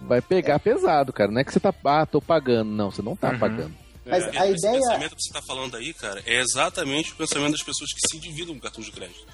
vai 0.00 0.20
pegar 0.22 0.58
pesado, 0.60 1.12
cara. 1.12 1.30
Não 1.30 1.40
é 1.40 1.44
que 1.44 1.52
você 1.52 1.60
tá, 1.60 1.74
ah, 1.84 2.06
tô 2.06 2.20
pagando. 2.20 2.70
Não, 2.70 2.90
você 2.90 3.02
não 3.02 3.14
tá 3.16 3.30
Uhum. 3.32 3.38
pagando. 3.38 3.74
Mas 4.06 4.26
Esse 4.26 4.36
a 4.38 4.46
ideia. 4.46 4.72
pensamento 4.80 5.16
que 5.16 5.22
você 5.22 5.28
está 5.30 5.42
falando 5.42 5.76
aí, 5.76 5.92
cara, 5.94 6.22
é 6.26 6.40
exatamente 6.40 7.12
o 7.12 7.16
pensamento 7.16 7.52
das 7.52 7.62
pessoas 7.62 7.90
que 7.92 8.00
se 8.08 8.16
endividam 8.18 8.54
com 8.54 8.60
cartão 8.60 8.82
de 8.84 8.92
crédito. 8.92 9.26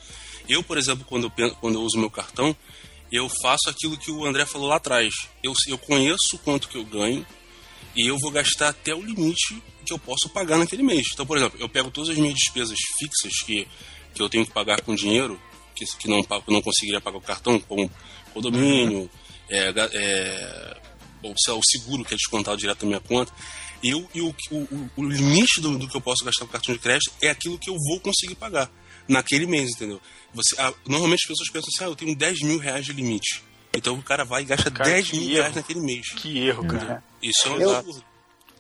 Eu, 0.49 0.63
por 0.63 0.79
exemplo, 0.79 1.05
quando 1.09 1.25
eu, 1.25 1.31
pen- 1.31 1.55
quando 1.61 1.75
eu 1.75 1.83
uso 1.83 1.99
meu 1.99 2.11
cartão, 2.11 2.55
eu 3.13 3.29
faço 3.43 3.69
aquilo 3.69 3.97
que 3.99 4.11
o 4.13 4.25
André 4.25 4.47
falou 4.47 4.69
lá 4.69 4.77
atrás. 4.77 5.13
Eu, 5.43 5.53
eu 5.69 5.77
conheço 5.77 6.39
quanto 6.45 6.69
que 6.69 6.79
eu 6.79 6.85
ganho 6.85 7.27
e 7.97 8.09
eu 8.09 8.17
vou 8.19 8.31
gastar 8.31 8.69
até 8.69 8.95
o 8.95 9.03
limite 9.03 9.63
que 9.85 9.93
eu 9.93 9.99
posso 9.99 10.29
pagar 10.29 10.59
naquele 10.59 10.83
mês. 10.83 11.07
Então, 11.13 11.27
por 11.27 11.37
exemplo, 11.37 11.59
eu 11.61 11.69
pego 11.69 11.91
todas 11.91 12.11
as 12.11 12.17
minhas 12.17 12.35
despesas 12.35 12.79
fixas 12.99 13.33
que, 13.45 13.67
que 14.15 14.23
eu 14.23 14.29
tenho 14.29 14.47
que 14.47 14.53
pagar 14.53 14.81
com 14.83 14.95
dinheiro, 14.95 15.41
que, 15.75 15.85
que 15.99 16.09
não, 16.09 16.19
eu 16.19 16.43
não 16.49 16.63
conseguiria 16.63 17.01
pagar 17.01 17.19
o 17.19 17.23
cartão, 17.23 17.59
como 17.61 17.91
condomínio, 18.33 19.11
é, 19.49 19.73
é, 19.93 20.77
ou 21.23 21.35
lá, 21.49 21.55
o 21.55 21.61
seguro 21.65 22.05
que 22.05 22.15
é 22.15 22.17
descontado 22.17 22.57
direto 22.57 22.81
da 22.81 22.87
minha 22.87 23.01
conta. 23.01 23.33
E, 23.83 23.91
eu, 23.91 24.09
e 24.15 24.21
o, 24.21 24.35
o, 24.51 24.91
o 24.97 25.05
limite 25.05 25.61
do, 25.61 25.79
do 25.79 25.89
que 25.89 25.97
eu 25.97 26.01
posso 26.01 26.25
gastar 26.25 26.45
com 26.45 26.53
cartão 26.53 26.75
de 26.75 26.81
crédito 26.81 27.13
é 27.21 27.31
aquilo 27.31 27.59
que 27.59 27.71
eu 27.71 27.77
vou 27.89 27.99
conseguir 28.01 28.35
pagar 28.35 28.71
naquele 29.09 29.47
mês, 29.47 29.71
entendeu? 29.75 30.01
Você, 30.35 30.55
ah, 30.59 30.73
normalmente 30.87 31.23
as 31.23 31.29
pessoas 31.29 31.51
pensam 31.51 31.69
assim, 31.75 31.85
ah, 31.85 31.89
eu 31.89 31.97
tenho 31.97 32.15
10 32.15 32.41
mil 32.43 32.59
reais 32.59 32.85
de 32.85 32.93
limite. 32.93 33.43
Então 33.75 33.95
o 33.95 34.03
cara 34.03 34.25
vai 34.25 34.43
e 34.43 34.45
gasta 34.47 34.71
Cara, 34.71 34.91
10 34.91 35.11
que 35.11 35.17
mil 35.19 35.29
erro. 35.31 35.39
reais 35.41 35.57
naquele 35.57 35.81
mês. 35.81 36.13
Que 36.15 36.47
erro, 36.47 36.67
cara. 36.67 37.03
Isso 37.23 37.49
é 37.49 37.51
um 37.51 37.61
Eu- 37.61 37.77
absurdo. 37.77 38.11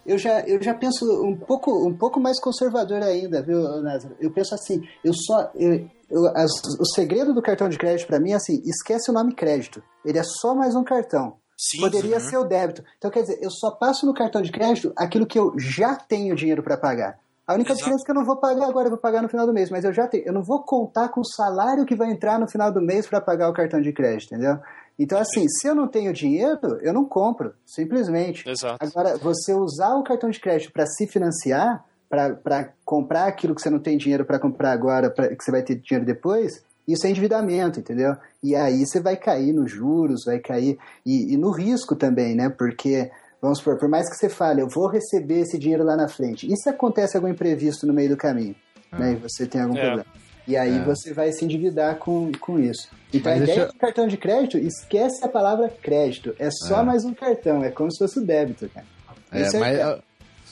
Eu 0.07 0.17
já, 0.17 0.41
eu 0.41 0.61
já 0.63 0.73
penso 0.75 1.05
um 1.23 1.37
pouco, 1.37 1.87
um 1.87 1.95
pouco 1.95 2.19
mais 2.19 2.41
conservador 2.41 3.03
ainda, 3.03 3.43
viu, 3.43 3.61
Názaro? 3.83 4.17
Eu 4.19 4.31
penso 4.31 4.55
assim, 4.55 4.81
eu 5.05 5.13
só. 5.13 5.51
Eu, 5.55 5.87
eu- 6.11 6.27
as- 6.35 6.63
o 6.81 6.85
segredo 6.95 7.35
do 7.35 7.43
cartão 7.43 7.69
de 7.69 7.77
crédito 7.79 8.07
pra 8.07 8.19
mim 8.19 8.33
é 8.33 8.37
assim: 8.37 8.63
esquece 8.65 9.11
o 9.11 9.15
nome 9.15 9.35
crédito. 9.35 9.83
Ele 10.05 10.19
é 10.19 10.23
só 10.25 10.55
mais 10.55 10.75
um 10.75 10.83
cartão. 10.83 11.35
Sim, 11.57 11.81
Poderia 11.81 12.15
uhum. 12.17 12.21
ser 12.21 12.39
o 12.39 12.45
débito. 12.45 12.83
Então, 12.97 13.11
quer 13.11 13.21
dizer, 13.21 13.39
eu 13.43 13.51
só 13.51 13.71
passo 13.73 14.07
no 14.07 14.15
cartão 14.15 14.41
de 14.41 14.51
crédito 14.51 14.91
aquilo 14.97 15.27
que 15.27 15.39
eu 15.39 15.53
já 15.59 15.95
tenho 15.95 16.35
dinheiro 16.35 16.63
para 16.63 16.79
pagar. 16.79 17.19
A 17.47 17.53
única 17.53 17.71
Exato. 17.73 17.79
diferença 17.81 18.03
é 18.03 18.07
que 18.07 18.11
eu 18.11 18.15
não 18.15 18.25
vou 18.25 18.37
pagar 18.37 18.67
agora, 18.67 18.87
eu 18.87 18.91
vou 18.93 18.99
pagar 18.99 19.21
no 19.23 19.29
final 19.29 19.47
do 19.47 19.53
mês, 19.53 19.69
mas 19.71 19.85
eu 19.85 19.93
já 19.93 20.07
tenho, 20.09 20.25
eu 20.25 20.33
não 20.33 20.43
vou 20.43 20.63
contar 20.63 21.09
com 21.11 21.21
o 21.21 21.25
salário 21.25 21.85
que 21.85 21.95
vai 21.97 22.11
entrar 22.11 22.39
no 22.39 22.49
final 22.49 22.73
do 22.73 22.81
mês 22.81 23.07
para 23.07 23.21
pagar 23.21 23.51
o 23.51 23.53
cartão 23.53 23.81
de 23.83 23.93
crédito, 23.93 24.33
entendeu? 24.35 24.57
Então, 25.03 25.19
assim, 25.19 25.49
se 25.49 25.67
eu 25.67 25.75
não 25.75 25.89
tenho 25.89 26.13
dinheiro, 26.13 26.79
eu 26.83 26.93
não 26.93 27.07
compro, 27.07 27.55
simplesmente. 27.65 28.47
Exato. 28.47 28.77
Agora, 28.79 29.17
você 29.17 29.55
usar 29.55 29.95
o 29.95 30.05
cartão 30.05 30.29
de 30.29 30.39
crédito 30.39 30.71
para 30.71 30.85
se 30.85 31.07
financiar, 31.07 31.83
para 32.07 32.69
comprar 32.85 33.25
aquilo 33.27 33.55
que 33.55 33.63
você 33.63 33.71
não 33.71 33.79
tem 33.79 33.97
dinheiro 33.97 34.27
para 34.27 34.39
comprar 34.39 34.73
agora, 34.73 35.09
pra, 35.09 35.29
que 35.35 35.43
você 35.43 35.51
vai 35.51 35.63
ter 35.63 35.77
dinheiro 35.77 36.05
depois, 36.05 36.63
isso 36.87 37.07
é 37.07 37.11
endividamento, 37.11 37.81
entendeu? 37.81 38.15
E 38.43 38.55
aí 38.55 38.85
você 38.85 39.01
vai 39.01 39.17
cair 39.17 39.55
nos 39.55 39.71
juros, 39.71 40.25
vai 40.27 40.39
cair. 40.39 40.77
E, 41.07 41.33
e 41.33 41.37
no 41.39 41.51
risco 41.51 41.97
também, 41.97 42.35
né? 42.35 42.51
Porque, 42.51 43.11
vamos 43.41 43.59
supor, 43.59 43.79
por 43.79 43.89
mais 43.89 44.07
que 44.11 44.17
você 44.17 44.29
fale, 44.29 44.61
eu 44.61 44.69
vou 44.69 44.87
receber 44.87 45.41
esse 45.41 45.59
dinheiro 45.59 45.83
lá 45.83 45.97
na 45.97 46.09
frente, 46.09 46.47
e 46.47 46.55
se 46.59 46.69
acontece 46.69 47.17
algum 47.17 47.29
imprevisto 47.29 47.87
no 47.87 47.95
meio 47.95 48.11
do 48.11 48.19
caminho, 48.19 48.55
né? 48.93 49.13
E 49.13 49.17
você 49.17 49.47
tem 49.47 49.63
algum 49.63 49.79
É. 49.79 49.81
problema. 49.81 50.20
E 50.49 50.57
aí 50.57 50.79
É. 50.79 50.83
você 50.85 51.13
vai 51.13 51.31
se 51.33 51.45
endividar 51.45 51.97
com, 51.97 52.33
com 52.41 52.59
isso. 52.59 52.89
Então 53.13 53.31
Mas 53.33 53.41
a 53.41 53.45
ideia 53.45 53.61
eu- 53.61 53.67
do 53.69 53.75
cartão 53.75 54.07
de 54.09 54.17
crédito, 54.17 54.59
esquece 54.59 55.25
a 55.25 55.29
palavra 55.29 55.69
crédito. 55.69 56.35
É 56.39 56.51
só 56.51 56.81
É. 56.81 56.85
mais 56.85 57.05
um 57.05 57.13
cartão, 57.15 57.63
é 57.65 57.71
como 57.71 57.91
se 57.93 57.99
fosse 57.99 58.19
o 58.19 58.25
débito, 58.25 58.69
cara. 58.69 58.87
É, 59.33 59.43
Esse 59.43 59.59
mas, 59.59 59.75
ideal. 59.75 59.99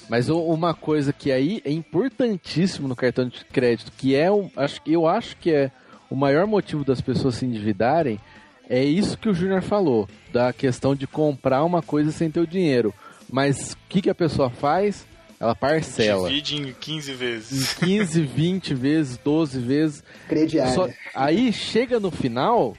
mas 0.09 0.29
uma 0.29 0.75
coisa 0.75 1.13
que 1.13 1.33
aí 1.33 1.61
é 1.65 1.71
importantíssimo 1.73 2.87
no 2.89 2.95
cartão 2.97 3.27
de 3.29 3.45
crédito, 3.47 3.91
que 3.97 4.15
é 4.15 4.31
um, 4.31 4.51
acho, 4.57 4.81
eu 4.87 5.07
acho 5.07 5.37
que 5.37 5.51
é 5.53 5.71
o 6.11 6.15
maior 6.17 6.47
motivo 6.47 6.85
das 6.85 7.01
pessoas 7.01 7.35
se 7.37 7.45
endividarem, 7.45 8.21
é 8.69 8.83
isso 8.85 9.19
que 9.19 9.29
o 9.29 9.35
Júnior 9.35 9.63
falou, 9.63 10.09
da 10.33 10.53
questão 10.53 10.95
de 10.95 11.07
comprar 11.07 11.65
uma 11.65 11.83
coisa 11.83 12.13
sem 12.13 12.31
ter 12.31 12.41
o 12.41 12.47
dinheiro. 12.47 12.93
Mas 13.31 13.73
o 13.73 13.77
que, 13.89 14.01
que 14.03 14.11
a 14.11 14.15
pessoa 14.15 14.49
faz? 14.51 15.05
Ela 15.41 15.55
parcela. 15.55 16.29
Divide 16.29 16.57
em 16.57 16.73
15 16.73 17.13
Em 17.13 17.15
vezes. 17.15 17.73
15, 17.75 18.23
20 18.23 18.75
vezes, 18.75 19.17
12 19.19 19.61
vezes. 19.61 20.03
Crediário. 20.29 20.75
Só- 20.75 20.89
aí 21.15 21.53
chega 21.53 22.01
no 22.01 22.11
final, 22.11 22.77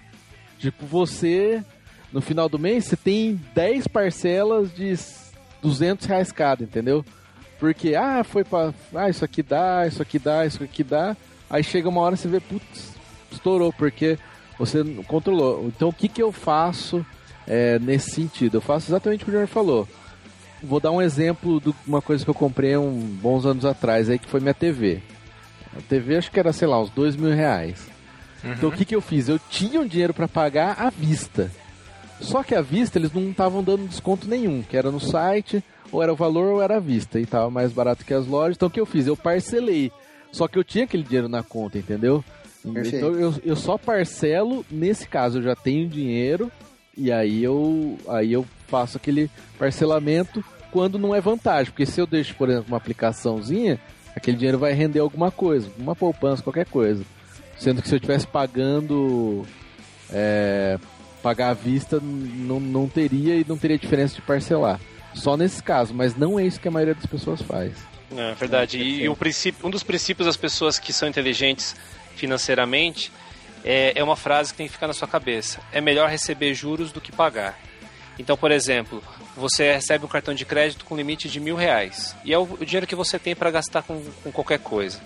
tipo, 0.58 0.86
você, 0.86 1.64
no 2.12 2.20
final 2.22 2.50
do 2.50 2.60
mês, 2.60 2.86
você 2.86 2.98
tem 2.98 3.40
10 3.56 3.88
parcelas 3.88 4.74
de 4.74 4.94
200 5.62 6.06
reais 6.06 6.32
cada, 6.32 6.64
entendeu? 6.64 7.06
Porque, 7.60 7.96
ah, 7.96 8.24
foi 8.24 8.44
pra. 8.44 8.74
Ah, 8.94 9.10
isso 9.10 9.24
aqui 9.24 9.42
dá, 9.44 9.86
isso 9.88 10.02
aqui 10.02 10.20
dá, 10.20 10.46
isso 10.46 10.64
aqui 10.64 10.84
dá. 10.84 11.16
Aí 11.50 11.64
chega 11.64 11.90
uma 11.90 12.02
hora 12.02 12.16
e 12.16 12.18
você 12.18 12.28
vê, 12.28 12.40
putz, 12.40 12.94
estourou, 13.32 13.72
porque 13.74 14.18
você 14.58 14.84
não 14.84 15.04
controlou. 15.04 15.66
Então 15.68 15.90
o 15.90 15.94
que, 15.94 16.08
que 16.08 16.22
eu 16.22 16.32
faço 16.32 17.06
é, 17.48 17.80
nesse 17.80 18.12
sentido? 18.12 18.58
Eu 18.58 18.62
faço 18.62 18.90
exatamente 18.92 19.22
o 19.22 19.26
que 19.26 19.32
o 19.32 19.34
Júnior 19.34 19.48
falou. 19.48 19.88
Vou 20.62 20.80
dar 20.80 20.92
um 20.92 21.02
exemplo 21.02 21.60
de 21.62 21.74
uma 21.88 22.02
coisa 22.02 22.24
que 22.24 22.30
eu 22.30 22.36
comprei 22.36 22.76
um 22.76 23.00
bons 23.00 23.46
anos 23.46 23.66
atrás 23.66 24.10
aí, 24.10 24.20
que 24.20 24.28
foi 24.28 24.40
minha 24.40 24.54
TV. 24.54 25.02
A 25.78 25.82
TV 25.82 26.18
acho 26.18 26.32
que 26.32 26.40
era, 26.40 26.52
sei 26.52 26.68
lá, 26.68 26.82
uns 26.82 26.90
dois 26.90 27.16
mil 27.16 27.34
reais. 27.34 27.88
Então 28.44 28.70
o 28.70 28.72
que, 28.72 28.86
que 28.86 28.96
eu 28.96 29.02
fiz? 29.02 29.28
Eu 29.28 29.40
tinha 29.50 29.80
um 29.80 29.88
dinheiro 29.88 30.14
para 30.14 30.28
pagar 30.28 30.76
à 30.80 30.90
vista. 30.90 31.52
Só 32.22 32.44
que 32.44 32.56
à 32.56 32.62
vista 32.62 32.98
eles 32.98 33.14
não 33.14 33.30
estavam 33.30 33.64
dando 33.64 33.88
desconto 33.88 34.28
nenhum, 34.28 34.62
que 34.62 34.76
era 34.76 34.92
no 34.92 35.00
site, 35.00 35.64
ou 35.92 36.04
era 36.04 36.12
o 36.12 36.16
valor 36.16 36.54
ou 36.54 36.62
era 36.62 36.78
à 36.78 36.80
vista, 36.80 37.20
e 37.20 37.26
tava 37.26 37.50
mais 37.50 37.72
barato 37.72 38.06
que 38.06 38.14
as 38.14 38.28
lojas. 38.28 38.56
Então 38.56 38.68
o 38.68 38.72
que 38.72 38.80
eu 38.80 38.86
fiz? 38.86 39.08
Eu 39.08 39.16
parcelei. 39.16 39.92
Só 40.32 40.48
que 40.48 40.58
eu 40.58 40.64
tinha 40.64 40.84
aquele 40.84 41.04
dinheiro 41.04 41.30
na 41.30 41.44
conta, 41.44 41.78
entendeu? 41.78 42.24
Perfeito. 42.62 42.98
Então 42.98 43.12
eu, 43.14 43.34
eu 43.44 43.56
só 43.56 43.78
parcelo, 43.78 44.66
nesse 44.70 45.08
caso 45.08 45.40
eu 45.40 45.44
já 45.44 45.56
tenho 45.56 45.88
dinheiro, 45.88 46.52
e 46.96 47.12
aí 47.12 47.44
eu, 47.44 47.98
aí 48.08 48.34
eu 48.34 48.46
faço 48.70 48.98
aquele 48.98 49.30
parcelamento 49.58 50.44
quando 50.72 51.00
não 51.00 51.14
é 51.16 51.22
vantagem. 51.22 51.72
Porque 51.72 51.86
se 51.86 52.00
eu 52.00 52.08
deixo, 52.08 52.36
por 52.36 52.50
exemplo, 52.50 52.68
uma 52.70 52.78
aplicaçãozinha, 52.78 53.80
aquele 54.16 54.38
dinheiro 54.38 54.60
vai 54.60 54.74
render 54.74 55.00
alguma 55.00 55.32
coisa, 55.32 55.70
uma 55.78 55.96
poupança, 55.96 56.44
qualquer 56.44 56.66
coisa. 56.66 57.04
Sendo 57.58 57.82
que 57.82 57.88
se 57.88 57.96
eu 57.96 57.98
estivesse 57.98 58.26
pagando 58.26 59.46
é, 60.12 60.78
pagar 61.22 61.50
à 61.50 61.54
vista, 61.54 62.00
não, 62.02 62.60
não 62.60 62.88
teria 62.88 63.36
e 63.36 63.46
não 63.48 63.58
teria 63.58 63.78
diferença 63.78 64.16
de 64.16 64.22
parcelar. 64.22 64.80
Só 65.14 65.36
nesse 65.36 65.62
caso, 65.62 65.94
mas 65.94 66.16
não 66.16 66.40
é 66.40 66.46
isso 66.46 66.60
que 66.60 66.68
a 66.68 66.72
maioria 66.72 66.96
das 66.96 67.06
pessoas 67.06 67.42
faz. 67.42 67.74
É 68.16 68.34
verdade. 68.34 68.78
E, 68.80 69.04
e 69.04 69.10
o 69.10 69.16
princípio, 69.16 69.68
um 69.68 69.70
dos 69.70 69.84
princípios 69.84 70.26
das 70.26 70.38
pessoas 70.38 70.80
que 70.80 70.94
são 70.94 71.08
inteligentes 71.08 71.76
financeiramente 72.16 73.12
é, 73.64 73.94
é 73.96 74.04
uma 74.04 74.16
frase 74.16 74.52
que 74.52 74.58
tem 74.58 74.68
que 74.68 74.74
ficar 74.74 74.88
na 74.88 74.94
sua 74.94 75.08
cabeça. 75.08 75.60
É 75.72 75.82
melhor 75.82 76.10
receber 76.10 76.54
juros 76.54 76.92
do 76.92 77.02
que 77.02 77.12
pagar. 77.12 77.60
Então, 78.20 78.36
por 78.36 78.52
exemplo, 78.52 79.02
você 79.36 79.72
recebe 79.72 80.04
um 80.04 80.10
cartão 80.10 80.34
de 80.34 80.44
crédito 80.44 80.84
com 80.84 80.98
limite 80.98 81.30
de 81.30 81.40
mil 81.40 81.56
reais 81.56 82.14
e 82.26 82.34
é 82.34 82.38
o, 82.38 82.44
o 82.44 82.66
dinheiro 82.66 82.86
que 82.86 82.96
você 82.96 83.18
tem 83.18 83.34
para 83.34 83.50
gastar 83.50 83.82
com, 83.82 84.04
com 84.22 84.32
qualquer 84.32 84.60
coisa. 84.60 85.00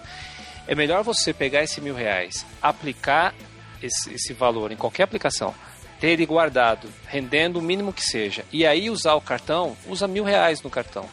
É 0.67 0.73
melhor 0.73 1.03
você 1.03 1.31
pegar 1.31 1.61
esse 1.61 1.79
mil 1.79 1.93
reais, 1.93 2.43
aplicar 2.59 3.35
esse, 3.81 4.15
esse 4.15 4.33
valor 4.33 4.71
em 4.71 4.75
qualquer 4.75 5.03
aplicação, 5.03 5.53
ter 5.99 6.09
ele 6.09 6.25
guardado, 6.25 6.89
rendendo 7.05 7.59
o 7.59 7.61
mínimo 7.61 7.93
que 7.93 8.01
seja, 8.01 8.43
e 8.51 8.65
aí 8.65 8.89
usar 8.89 9.13
o 9.13 9.21
cartão, 9.21 9.77
usa 9.87 10.07
mil 10.07 10.23
reais 10.23 10.63
no 10.63 10.69
cartão. 10.69 11.07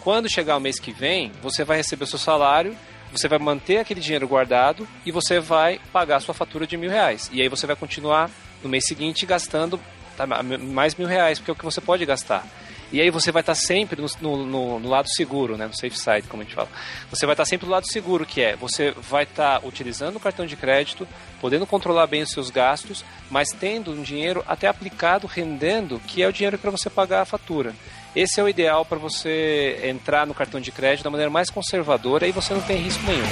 Quando 0.00 0.30
chegar 0.30 0.56
o 0.56 0.60
mês 0.60 0.78
que 0.78 0.92
vem, 0.92 1.32
você 1.42 1.64
vai 1.64 1.76
receber 1.76 2.04
o 2.04 2.06
seu 2.06 2.18
salário, 2.18 2.76
você 3.12 3.28
vai 3.28 3.38
manter 3.38 3.78
aquele 3.78 4.00
dinheiro 4.00 4.26
guardado 4.26 4.88
e 5.04 5.12
você 5.12 5.38
vai 5.38 5.80
pagar 5.92 6.20
sua 6.20 6.34
fatura 6.34 6.66
de 6.66 6.76
mil 6.76 6.90
reais. 6.90 7.28
E 7.32 7.42
aí 7.42 7.48
você 7.48 7.66
vai 7.66 7.76
continuar 7.76 8.30
no 8.62 8.68
mês 8.68 8.86
seguinte 8.86 9.26
gastando 9.26 9.80
tá, 10.16 10.26
mais 10.26 10.94
mil 10.94 11.06
reais, 11.06 11.38
porque 11.38 11.50
é 11.50 11.52
o 11.52 11.56
que 11.56 11.64
você 11.64 11.80
pode 11.80 12.04
gastar. 12.06 12.46
E 12.92 13.00
aí 13.00 13.10
você 13.10 13.32
vai 13.32 13.40
estar 13.40 13.56
sempre 13.56 14.00
no, 14.00 14.06
no- 14.46 14.78
no- 14.78 14.88
lado 14.88 15.08
seguro, 15.08 15.56
né? 15.56 15.66
no 15.66 15.74
safe 15.74 15.98
side, 15.98 16.28
como 16.28 16.42
a 16.42 16.44
gente 16.44 16.54
fala. 16.54 16.68
Você 17.10 17.26
vai 17.26 17.32
estar 17.32 17.44
sempre 17.44 17.66
do 17.66 17.72
lado 17.72 17.84
seguro, 17.90 18.24
que 18.24 18.40
é 18.40 18.54
você 18.54 18.92
vai 18.92 19.24
estar 19.24 19.60
utilizando 19.64 20.16
o 20.16 20.20
cartão 20.20 20.46
de 20.46 20.54
crédito, 20.54 21.06
podendo 21.40 21.66
controlar 21.66 22.06
bem 22.06 22.22
os 22.22 22.30
seus 22.30 22.48
gastos, 22.48 23.04
mas 23.28 23.48
tendo 23.50 23.90
um 23.90 24.02
dinheiro 24.02 24.44
até 24.46 24.68
aplicado, 24.68 25.26
rendendo, 25.26 25.98
que 26.06 26.22
é 26.22 26.28
o 26.28 26.32
dinheiro 26.32 26.58
para 26.58 26.70
você 26.70 26.88
pagar 26.88 27.22
a 27.22 27.24
fatura. 27.26 27.74
Esse 28.14 28.38
é 28.40 28.42
o 28.42 28.48
ideal 28.48 28.84
para 28.84 28.98
você 28.98 29.80
entrar 29.82 30.24
no 30.24 30.32
cartão 30.32 30.60
de 30.60 30.70
crédito 30.70 31.02
da 31.04 31.10
maneira 31.10 31.28
mais 31.30 31.50
conservadora 31.50 32.26
e 32.26 32.32
você 32.32 32.54
não 32.54 32.62
tem 32.62 32.76
risco 32.78 33.02
nenhum. 33.04 33.26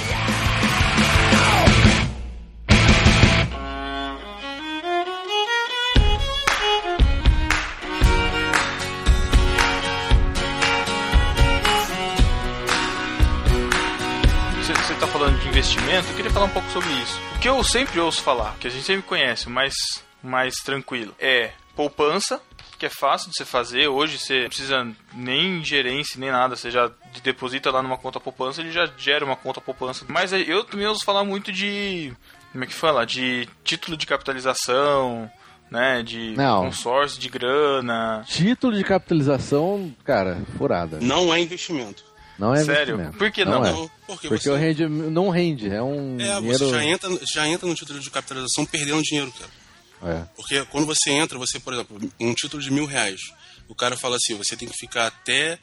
Eu 15.93 16.15
queria 16.15 16.31
falar 16.31 16.45
um 16.45 16.49
pouco 16.49 16.69
sobre 16.69 16.89
isso. 17.01 17.19
O 17.35 17.39
que 17.39 17.47
eu 17.47 17.63
sempre 17.63 17.99
ouço 17.99 18.21
falar, 18.21 18.55
que 18.59 18.67
a 18.67 18.69
gente 18.71 18.83
sempre 18.83 19.03
conhece, 19.03 19.49
mas 19.49 19.73
mais 20.21 20.55
tranquilo, 20.55 21.13
é 21.19 21.51
poupança, 21.75 22.41
que 22.77 22.85
é 22.85 22.89
fácil 22.89 23.29
de 23.29 23.37
você 23.37 23.45
fazer. 23.45 23.87
Hoje 23.87 24.17
você 24.17 24.41
não 24.41 24.47
precisa 24.47 24.87
nem 25.13 25.63
gerência, 25.63 26.19
nem 26.19 26.31
nada. 26.31 26.55
Você 26.55 26.69
já 26.71 26.91
deposita 27.23 27.71
lá 27.71 27.81
numa 27.81 27.97
conta 27.97 28.19
poupança, 28.19 28.61
ele 28.61 28.71
já 28.71 28.89
gera 28.97 29.23
uma 29.23 29.35
conta 29.35 29.61
poupança. 29.61 30.05
Mas 30.07 30.33
eu 30.33 30.63
também 30.63 30.87
ouço 30.87 31.05
falar 31.05 31.23
muito 31.23 31.51
de. 31.51 32.13
Como 32.51 32.63
é 32.63 32.67
que 32.67 32.73
fala? 32.73 33.05
De 33.05 33.47
título 33.63 33.95
de 33.97 34.05
capitalização, 34.05 35.29
né? 35.69 36.01
De 36.03 36.33
Não. 36.35 36.65
consórcio 36.65 37.19
de 37.19 37.29
grana. 37.29 38.23
Título 38.27 38.75
de 38.75 38.83
capitalização, 38.83 39.93
cara, 40.03 40.41
furada. 40.57 40.99
Não 41.01 41.33
é 41.33 41.39
investimento. 41.39 42.03
Não 42.37 42.53
é 42.53 42.63
Sério? 42.63 43.13
Por 43.17 43.31
que 43.31 43.45
não? 43.45 43.65
é. 43.65 43.71
Não, 43.71 43.91
porque, 44.05 44.27
Porque 44.27 44.43
você, 44.43 44.49
o 44.49 44.55
rende, 44.55 44.87
não 44.87 45.29
rende, 45.29 45.69
é 45.69 45.81
um 45.81 46.19
é, 46.19 46.39
dinheiro... 46.39 46.59
você 46.59 46.69
já 46.69 46.83
entra, 46.83 47.19
já 47.33 47.47
entra 47.47 47.67
no 47.67 47.75
título 47.75 47.99
de 47.99 48.09
capitalização 48.09 48.65
perdendo 48.65 49.01
dinheiro, 49.01 49.31
cara. 49.31 49.51
É. 50.13 50.27
Porque 50.35 50.65
quando 50.65 50.85
você 50.85 51.11
entra, 51.11 51.37
você, 51.37 51.59
por 51.59 51.73
exemplo, 51.73 51.97
um 52.19 52.33
título 52.33 52.61
de 52.61 52.69
mil 52.71 52.85
reais, 52.85 53.21
o 53.67 53.73
cara 53.75 53.97
fala 53.97 54.17
assim, 54.17 54.35
você 54.35 54.55
tem 54.55 54.67
que 54.67 54.77
ficar 54.77 55.07
até... 55.07 55.57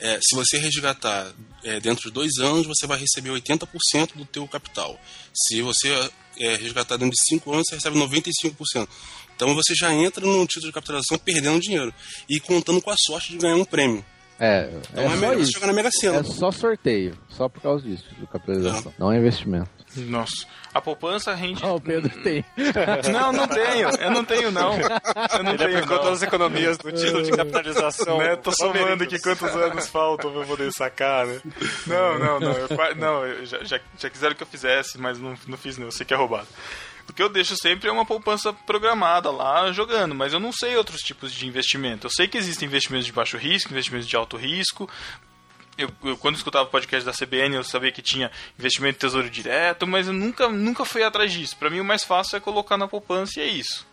é, 0.00 0.18
se 0.20 0.34
você 0.34 0.58
resgatar 0.58 1.32
é, 1.62 1.78
dentro 1.78 2.08
de 2.08 2.10
dois 2.10 2.38
anos, 2.38 2.66
você 2.66 2.86
vai 2.86 2.98
receber 2.98 3.30
80% 3.30 4.16
do 4.16 4.24
teu 4.24 4.46
capital. 4.48 5.00
Se 5.32 5.62
você 5.62 6.10
é, 6.38 6.56
resgatar 6.56 6.96
dentro 6.96 7.14
de 7.14 7.28
cinco 7.28 7.52
anos, 7.52 7.66
você 7.68 7.76
recebe 7.76 7.96
95%. 7.98 8.88
Então 9.36 9.54
você 9.54 9.72
já 9.72 9.94
entra 9.94 10.26
no 10.26 10.44
título 10.46 10.66
de 10.66 10.72
capitalização 10.72 11.16
perdendo 11.16 11.60
dinheiro 11.60 11.94
e 12.28 12.40
contando 12.40 12.82
com 12.82 12.90
a 12.90 12.96
sorte 13.06 13.30
de 13.30 13.38
ganhar 13.38 13.54
um 13.54 13.64
prêmio. 13.64 14.04
É, 14.40 14.70
Então 14.92 15.02
é 15.02 15.06
é, 15.06 15.10
só 15.10 15.16
melhor 15.16 15.38
isso. 15.40 15.52
jogar 15.52 15.66
na 15.68 15.72
Mega 15.72 15.90
Sena. 15.90 16.18
É 16.18 16.22
só 16.22 16.50
sorteio, 16.52 17.16
só 17.28 17.48
por 17.48 17.60
causa 17.60 17.84
disso, 17.84 18.04
de 18.18 18.26
capitalização. 18.26 18.92
Não 18.98 19.10
é 19.12 19.16
investimento. 19.18 19.68
Nossa. 19.96 20.46
A 20.74 20.80
poupança 20.82 21.34
rende. 21.34 21.64
Ah, 21.64 21.72
o 21.72 21.80
Pedro 21.80 22.10
tem. 22.22 22.44
Não, 23.10 23.32
não 23.32 23.48
tenho. 23.48 23.88
Eu 23.98 24.10
não 24.10 24.22
tenho, 24.24 24.52
não. 24.52 24.74
Eu 24.74 25.42
não 25.42 25.50
Ele 25.52 25.58
tenho, 25.58 25.76
aplicou 25.78 25.96
não. 25.96 26.02
todas 26.04 26.18
as 26.18 26.22
economias 26.22 26.76
do 26.78 26.92
título 26.92 27.22
de 27.22 27.30
capitalização. 27.32 28.18
Né? 28.18 28.36
Tô 28.36 28.52
somando 28.52 29.02
aqui 29.02 29.18
quantos 29.18 29.48
anos 29.56 29.88
faltam 29.88 30.30
pra 30.30 30.40
eu 30.42 30.46
poder 30.46 30.70
sacar, 30.72 31.26
né? 31.26 31.40
Não, 31.86 32.18
não, 32.18 32.38
não. 32.38 32.52
Eu, 32.52 32.68
não, 32.96 33.26
eu 33.26 33.46
já, 33.46 33.64
já, 33.64 33.80
já 33.98 34.10
quiseram 34.10 34.34
que 34.36 34.42
eu 34.42 34.46
fizesse, 34.46 34.98
mas 34.98 35.18
não, 35.18 35.34
não 35.46 35.56
fiz 35.56 35.78
não. 35.78 35.86
Eu 35.86 35.92
sei 35.92 36.04
que 36.04 36.12
é 36.12 36.16
roubado. 36.16 36.46
O 37.08 37.12
que 37.12 37.22
eu 37.22 37.28
deixo 37.28 37.56
sempre 37.56 37.88
é 37.88 37.92
uma 37.92 38.04
poupança 38.04 38.52
programada 38.52 39.30
lá 39.30 39.72
jogando, 39.72 40.14
mas 40.14 40.32
eu 40.32 40.40
não 40.40 40.52
sei 40.52 40.76
outros 40.76 41.00
tipos 41.00 41.32
de 41.32 41.46
investimento. 41.46 42.06
Eu 42.06 42.10
sei 42.10 42.28
que 42.28 42.36
existem 42.36 42.66
investimentos 42.66 43.06
de 43.06 43.12
baixo 43.12 43.36
risco, 43.36 43.72
investimentos 43.72 44.06
de 44.06 44.14
alto 44.14 44.36
risco. 44.36 44.88
eu, 45.78 45.90
eu, 46.04 46.18
quando 46.18 46.36
escutava 46.36 46.68
o 46.68 46.70
podcast 46.70 47.06
da 47.06 47.12
CBN, 47.12 47.56
eu 47.56 47.64
sabia 47.64 47.90
que 47.90 48.02
tinha 48.02 48.30
investimento 48.58 48.96
em 48.96 49.00
tesouro 49.00 49.30
direto, 49.30 49.86
mas 49.86 50.06
eu 50.06 50.12
nunca, 50.12 50.48
nunca 50.48 50.84
fui 50.84 51.02
atrás 51.02 51.32
disso. 51.32 51.56
Pra 51.56 51.70
mim, 51.70 51.80
o 51.80 51.84
mais 51.84 52.04
fácil 52.04 52.36
é 52.36 52.40
colocar 52.40 52.76
na 52.76 52.86
poupança 52.86 53.40
e 53.40 53.42
é 53.42 53.46
isso. 53.46 53.86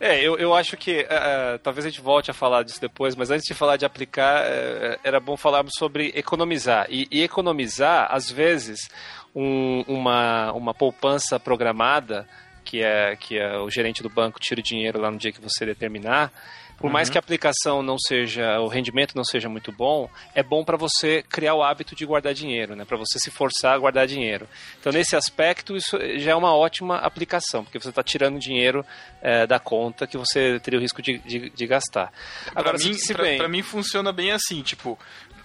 É, 0.00 0.20
eu, 0.22 0.38
eu 0.38 0.54
acho 0.54 0.76
que 0.76 1.04
é, 1.08 1.58
talvez 1.58 1.84
a 1.84 1.88
gente 1.90 2.00
volte 2.00 2.30
a 2.30 2.34
falar 2.34 2.62
disso 2.62 2.80
depois, 2.80 3.16
mas 3.16 3.30
antes 3.32 3.44
de 3.46 3.52
falar 3.54 3.76
de 3.76 3.84
aplicar, 3.84 4.44
é, 4.46 4.96
era 5.02 5.18
bom 5.18 5.36
falarmos 5.36 5.72
sobre 5.76 6.12
economizar. 6.14 6.86
E, 6.88 7.08
e 7.10 7.22
economizar, 7.22 8.06
às 8.10 8.30
vezes, 8.30 8.88
um- 9.34 9.82
uma, 9.88 10.52
uma 10.52 10.72
poupança 10.72 11.40
programada, 11.40 12.28
que 12.64 12.80
é, 12.82 13.16
que 13.16 13.38
é 13.38 13.58
o 13.58 13.68
gerente 13.70 14.02
do 14.02 14.08
banco 14.08 14.38
tira 14.38 14.60
o 14.60 14.62
dinheiro 14.62 15.00
lá 15.00 15.10
no 15.10 15.18
dia 15.18 15.32
que 15.32 15.40
você 15.40 15.66
determinar, 15.66 16.30
por 16.78 16.90
mais 16.90 17.10
que 17.10 17.18
a 17.18 17.20
aplicação 17.20 17.82
não 17.82 17.98
seja, 17.98 18.60
o 18.60 18.68
rendimento 18.68 19.16
não 19.16 19.24
seja 19.24 19.48
muito 19.48 19.72
bom, 19.72 20.08
é 20.34 20.42
bom 20.42 20.64
para 20.64 20.76
você 20.76 21.22
criar 21.28 21.54
o 21.54 21.62
hábito 21.62 21.94
de 21.94 22.06
guardar 22.06 22.32
dinheiro, 22.32 22.76
né? 22.76 22.84
Para 22.84 22.96
você 22.96 23.18
se 23.18 23.30
forçar 23.30 23.74
a 23.74 23.78
guardar 23.78 24.06
dinheiro. 24.06 24.48
Então, 24.78 24.92
nesse 24.92 25.16
aspecto, 25.16 25.76
isso 25.76 25.98
já 26.18 26.30
é 26.30 26.34
uma 26.34 26.54
ótima 26.54 26.98
aplicação, 26.98 27.64
porque 27.64 27.80
você 27.80 27.88
está 27.88 28.02
tirando 28.02 28.38
dinheiro 28.38 28.86
eh, 29.20 29.46
da 29.46 29.58
conta 29.58 30.06
que 30.06 30.16
você 30.16 30.60
teria 30.60 30.78
o 30.78 30.82
risco 30.82 31.02
de, 31.02 31.18
de, 31.18 31.50
de 31.50 31.66
gastar. 31.66 32.12
Agora, 32.54 32.78
pra, 32.78 32.88
mim, 32.88 32.96
bem, 33.16 33.48
mim 33.48 33.62
funciona 33.62 34.12
bem 34.12 34.30
assim, 34.30 34.62
tipo, 34.62 34.96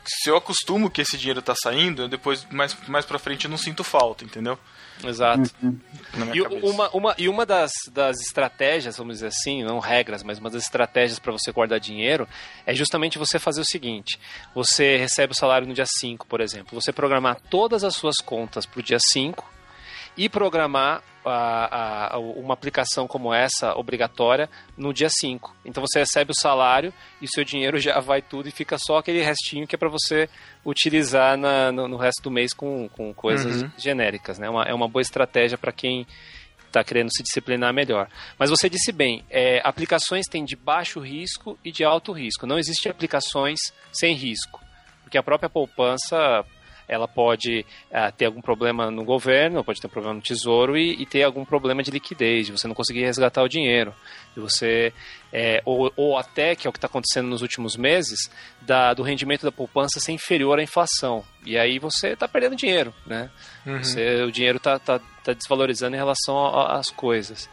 se 0.05 0.29
eu 0.29 0.37
acostumo 0.37 0.89
que 0.89 1.01
esse 1.01 1.17
dinheiro 1.17 1.41
tá 1.41 1.53
saindo, 1.55 2.03
eu 2.03 2.07
depois, 2.07 2.45
mais, 2.51 2.75
mais 2.87 3.05
pra 3.05 3.19
frente, 3.19 3.45
eu 3.45 3.51
não 3.51 3.57
sinto 3.57 3.83
falta, 3.83 4.23
entendeu? 4.23 4.57
exato. 5.03 5.49
Minha 5.61 6.35
E 6.35 6.41
cabeça. 6.43 6.65
uma, 6.65 6.89
uma, 6.89 7.15
e 7.17 7.27
uma 7.27 7.45
das, 7.45 7.71
das 7.91 8.19
estratégias, 8.21 8.97
vamos 8.97 9.15
dizer 9.15 9.27
assim, 9.27 9.63
não 9.63 9.79
regras, 9.79 10.23
mas 10.23 10.39
uma 10.39 10.49
das 10.49 10.63
estratégias 10.63 11.19
para 11.19 11.31
você 11.31 11.51
guardar 11.51 11.79
dinheiro 11.79 12.27
é 12.65 12.73
justamente 12.73 13.17
você 13.17 13.39
fazer 13.39 13.61
o 13.61 13.65
seguinte: 13.65 14.19
você 14.53 14.97
recebe 14.97 15.33
o 15.33 15.35
salário 15.35 15.67
no 15.67 15.73
dia 15.73 15.85
5, 15.87 16.27
por 16.27 16.41
exemplo, 16.41 16.79
você 16.79 16.91
programar 16.91 17.39
todas 17.49 17.83
as 17.83 17.95
suas 17.95 18.17
contas 18.17 18.65
para 18.65 18.79
o 18.79 18.83
dia 18.83 18.99
5 18.99 19.51
e 20.17 20.29
programar 20.29 21.01
a- 21.25 22.15
a- 22.15 22.19
uma 22.19 22.53
aplicação 22.53 23.07
como 23.07 23.33
essa, 23.33 23.73
obrigatória, 23.77 24.49
no 24.77 24.93
dia 24.93 25.07
5. 25.09 25.55
Então 25.63 25.81
você 25.81 25.99
recebe 25.99 26.31
o 26.31 26.39
salário 26.39 26.93
e 27.21 27.25
o 27.25 27.29
seu 27.29 27.45
dinheiro 27.45 27.79
já 27.79 27.97
vai 28.01 28.21
tudo 28.21 28.49
e 28.49 28.51
fica 28.51 28.77
só 28.77 28.97
aquele 28.97 29.21
restinho 29.23 29.65
que 29.65 29.73
é 29.75 29.77
para 29.77 29.87
você 29.89 30.29
utilizar 30.65 31.37
na- 31.37 31.71
no, 31.71 31.87
no 31.87 31.97
resto 31.97 32.21
do 32.23 32.29
mês 32.31 32.53
com, 32.53 32.89
com 32.89 33.13
coisas 33.13 33.61
Uhum. 33.61 33.71
genéricas. 33.77 34.37
Né? 34.37 34.49
Uma- 34.49 34.65
é 34.65 34.73
uma 34.73 34.87
boa 34.87 35.01
estratégia 35.01 35.57
para 35.57 35.71
quem 35.71 36.05
está 36.67 36.83
querendo 36.83 37.09
se 37.15 37.21
disciplinar 37.23 37.71
melhor. 37.73 38.09
Mas 38.37 38.49
você 38.49 38.67
disse 38.69 38.91
bem, 38.91 39.23
é, 39.29 39.61
aplicações 39.63 40.25
têm 40.27 40.43
de 40.43 40.55
baixo 40.55 40.99
risco 40.99 41.57
e 41.63 41.71
de 41.71 41.83
alto 41.83 42.11
risco. 42.11 42.45
Não 42.47 42.57
existem 42.57 42.91
aplicações 42.91 43.59
sem 43.91 44.13
risco, 44.15 44.59
porque 45.03 45.17
a 45.17 45.23
própria 45.23 45.49
poupança 45.49 46.43
ela 46.87 47.07
pode 47.07 47.65
ah, 47.91 48.11
ter 48.11 48.25
algum 48.25 48.41
problema 48.41 48.89
no 48.91 49.03
governo, 49.03 49.63
pode 49.63 49.79
ter 49.81 49.87
um 49.87 49.89
problema 49.89 50.15
no 50.15 50.21
tesouro 50.21 50.77
e, 50.77 51.01
e 51.01 51.05
ter 51.05 51.23
algum 51.23 51.43
problema 51.45 51.81
de 51.83 51.91
liquidez, 51.91 52.47
de 52.47 52.51
você 52.51 52.67
não 52.67 52.75
conseguir 52.75 53.01
resgatar 53.05 53.41
o 53.43 53.47
dinheiro, 53.49 53.93
de 54.33 54.39
você 54.39 54.93
é, 55.31 55.61
ou, 55.65 55.91
ou 55.95 56.17
até 56.17 56.55
que 56.55 56.67
é 56.67 56.69
o 56.69 56.73
que 56.73 56.77
está 56.77 56.87
acontecendo 56.87 57.27
nos 57.27 57.41
últimos 57.41 57.75
meses, 57.75 58.29
da, 58.61 58.93
do 58.93 59.01
rendimento 59.03 59.43
da 59.43 59.51
poupança 59.51 59.99
ser 59.99 60.11
inferior 60.11 60.59
à 60.59 60.63
inflação 60.63 61.23
e 61.45 61.57
aí 61.57 61.79
você 61.79 62.09
está 62.09 62.27
perdendo 62.27 62.55
dinheiro, 62.55 62.93
né? 63.05 63.29
Você- 63.83 64.23
o 64.23 64.31
dinheiro 64.31 64.57
está 64.57 64.77
tá, 64.79 64.99
tá 65.23 65.33
desvalorizando 65.33 65.95
em 65.95 65.99
relação 65.99 66.45
às 66.67 66.89
coisas. 66.89 67.49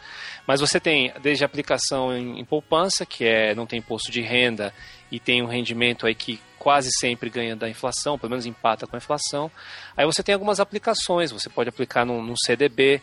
Mas 0.47 0.59
você 0.61 0.79
tem 0.79 1.11
desde 1.21 1.43
a 1.43 1.47
aplicação 1.47 2.15
em, 2.15 2.39
em 2.39 2.45
poupança, 2.45 3.05
que 3.05 3.25
é 3.25 3.53
não 3.55 3.65
tem 3.65 3.79
imposto 3.79 4.11
de 4.11 4.21
renda 4.21 4.73
e 5.11 5.19
tem 5.19 5.41
um 5.43 5.47
rendimento 5.47 6.05
aí 6.07 6.15
que 6.15 6.39
quase 6.57 6.89
sempre 6.99 7.29
ganha 7.29 7.55
da 7.55 7.67
inflação, 7.69 8.17
pelo 8.17 8.29
menos 8.29 8.45
empata 8.45 8.85
com 8.87 8.95
a 8.95 8.99
inflação. 8.99 9.51
Aí 9.97 10.05
você 10.05 10.21
tem 10.23 10.33
algumas 10.33 10.59
aplicações, 10.59 11.31
você 11.31 11.49
pode 11.49 11.69
aplicar 11.69 12.05
num, 12.05 12.21
num 12.21 12.35
CDB, 12.37 13.01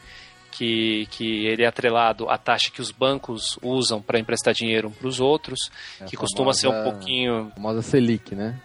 que, 0.50 1.06
que 1.10 1.46
ele 1.46 1.62
é 1.62 1.66
atrelado 1.66 2.28
à 2.30 2.38
taxa 2.38 2.70
que 2.70 2.80
os 2.80 2.90
bancos 2.90 3.58
usam 3.62 4.00
para 4.00 4.18
emprestar 4.18 4.54
dinheiro 4.54 4.88
um 4.88 4.90
para 4.90 5.06
os 5.06 5.20
outros, 5.20 5.58
É 6.00 6.04
a 6.04 6.06
que 6.06 6.16
costuma 6.16 6.54
ser 6.54 6.68
um 6.68 6.72
famosa- 6.72 6.90
pouquinho. 6.90 7.48
A 7.52 7.54
famosa 7.56 7.82
Selic, 7.82 8.34
né? 8.34 8.58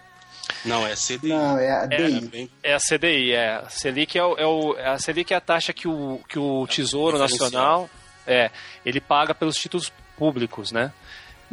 Não, 0.64 0.86
é 0.88 0.96
CDI. 0.96 1.30
Não, 1.30 1.58
é 1.58 1.72
a 1.72 1.84
É 1.84 1.88
DI. 1.98 2.28
bem- 2.28 2.50
É 2.64 2.74
a 2.74 2.80
CDI, 2.80 3.32
é. 3.34 3.56
A 3.56 3.70
Selic 3.70 4.18
é, 4.18 4.24
o, 4.24 4.38
é 4.38 4.46
o- 4.46 4.76
a 4.78 4.98
Selic 4.98 5.34
é 5.34 5.38
a 5.38 5.42
taxa 5.42 5.74
que 5.74 5.88
o, 5.88 6.22
que 6.30 6.40
o 6.40 6.66
Tesouro 6.68 7.18
Diferencial. 7.18 7.50
Nacional 7.52 7.90
é, 8.26 8.50
ele 8.86 9.02
paga 9.02 9.34
pelos 9.36 9.56
títulos 9.58 9.92
públicos, 10.18 10.72
né? 10.72 10.94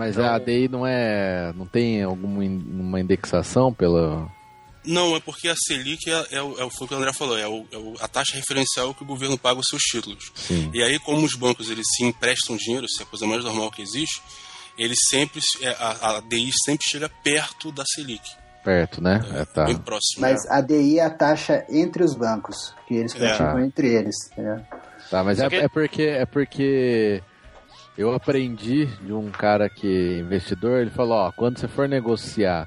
Mas 0.01 0.17
Então- 0.17 0.25
a 0.25 0.35
ADI 0.35 0.67
não 0.67 0.87
é. 0.87 1.53
não 1.55 1.67
tem 1.67 2.03
alguma 2.03 2.43
in- 2.43 2.65
uma 2.81 2.99
indexação 2.99 3.71
pela. 3.71 4.27
Não, 4.83 5.15
é 5.15 5.21
porque 5.21 5.47
a 5.47 5.55
Selic 5.55 6.09
é, 6.11 6.27
é, 6.39 6.43
o, 6.43 6.59
é 6.59 6.65
o 6.65 6.71
foi 6.71 6.87
o 6.87 6.89
que 6.89 6.95
o 6.95 6.97
André 6.97 7.13
falou, 7.13 7.37
é, 7.39 7.47
o- 7.47 7.67
é 7.71 8.03
a 8.03 8.09
taxa 8.09 8.35
referencial 8.35 8.95
que 8.95 9.03
o 9.03 9.07
governo 9.07 9.37
paga 9.37 9.61
os 9.61 9.67
seus 9.69 9.83
títulos. 9.83 10.33
Sim. 10.35 10.71
E 10.73 10.83
aí, 10.83 10.99
como 11.01 11.23
os 11.27 11.35
bancos 11.35 11.69
eles 11.69 11.85
se 11.97 12.05
emprestam 12.07 12.57
dinheiro, 12.57 12.87
isso 12.87 13.03
é 13.03 13.05
a 13.05 13.07
coisa 13.07 13.27
mais 13.27 13.45
normal 13.45 13.71
que 13.71 13.83
existe, 13.83 14.23
eles 14.79 14.97
sempre, 15.11 15.39
é, 15.61 15.69
a, 15.79 16.17
a 16.17 16.21
DI 16.21 16.51
sempre 16.65 16.87
chega 16.89 17.11
perto 17.23 17.71
da 17.71 17.85
Selic, 17.95 18.23
Perto, 18.65 19.03
né? 19.03 19.21
É, 19.35 19.45
tá. 19.45 19.65
bem 19.67 19.77
próximo. 19.77 20.23
Mas 20.23 20.39
a 20.51 20.63
DI 20.63 20.99
é 20.99 21.05
a 21.05 21.11
taxa 21.11 21.63
entre 21.69 22.03
os 22.03 22.15
bancos, 22.15 22.75
que 22.89 22.95
eles 22.95 23.13
praticam 23.13 23.59
É. 23.59 23.67
entre 23.67 23.87
eles. 23.95 24.17
né? 24.37 24.65
Tá, 25.11 25.23
mas 25.23 25.39
é, 25.41 25.47
é 25.47 25.69
porque 25.69 26.03
é 26.05 26.25
porque 26.25 27.23
eu 28.01 28.15
aprendi 28.15 28.87
de 29.03 29.13
um 29.13 29.31
cara 29.31 29.69
que 29.69 29.87
é 29.87 30.19
investidor, 30.21 30.81
ele 30.81 30.91
falou, 30.91 31.19
ó, 31.19 31.31
quando 31.31 31.59
você 31.59 31.69
for 31.69 31.87
negociar 31.87 32.67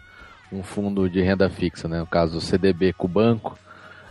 um 0.52 0.62
fundo 0.62 1.10
de 1.10 1.22
renda 1.22 1.50
fixa, 1.50 1.88
né, 1.88 2.00
no 2.00 2.06
caso 2.06 2.38
o 2.38 2.42
CDB 2.42 2.94
com 2.94 3.08
o 3.08 3.10
banco, 3.10 3.58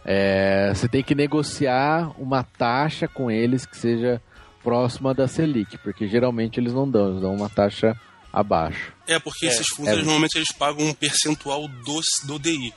é, 0.05 0.73
você 0.75 0.89
tem 0.89 1.01
que 1.01 1.15
negociar 1.15 2.13
uma 2.21 2.43
taxa 2.43 3.07
com 3.07 3.31
eles 3.31 3.65
que 3.65 3.77
seja 3.77 4.21
próxima 4.65 5.15
da 5.15 5.29
Selic, 5.29 5.79
porque 5.79 6.09
geralmente 6.09 6.59
eles 6.59 6.73
não 6.73 6.91
dão, 6.91 7.11
eles 7.11 7.21
dão 7.21 7.37
uma 7.37 7.49
taxa 7.49 7.97
abaixo. 8.33 8.93
É, 9.07 9.21
porque 9.21 9.47
É, 9.47 9.51
esses 9.51 9.69
fundos, 9.69 9.93
é. 9.93 9.95
eles, 9.95 10.05
normalmente, 10.05 10.37
eles 10.37 10.51
pagam 10.51 10.87
um 10.87 10.95
percentual 10.95 11.69
do, 11.69 12.01
do 12.27 12.39
DI. 12.41 12.75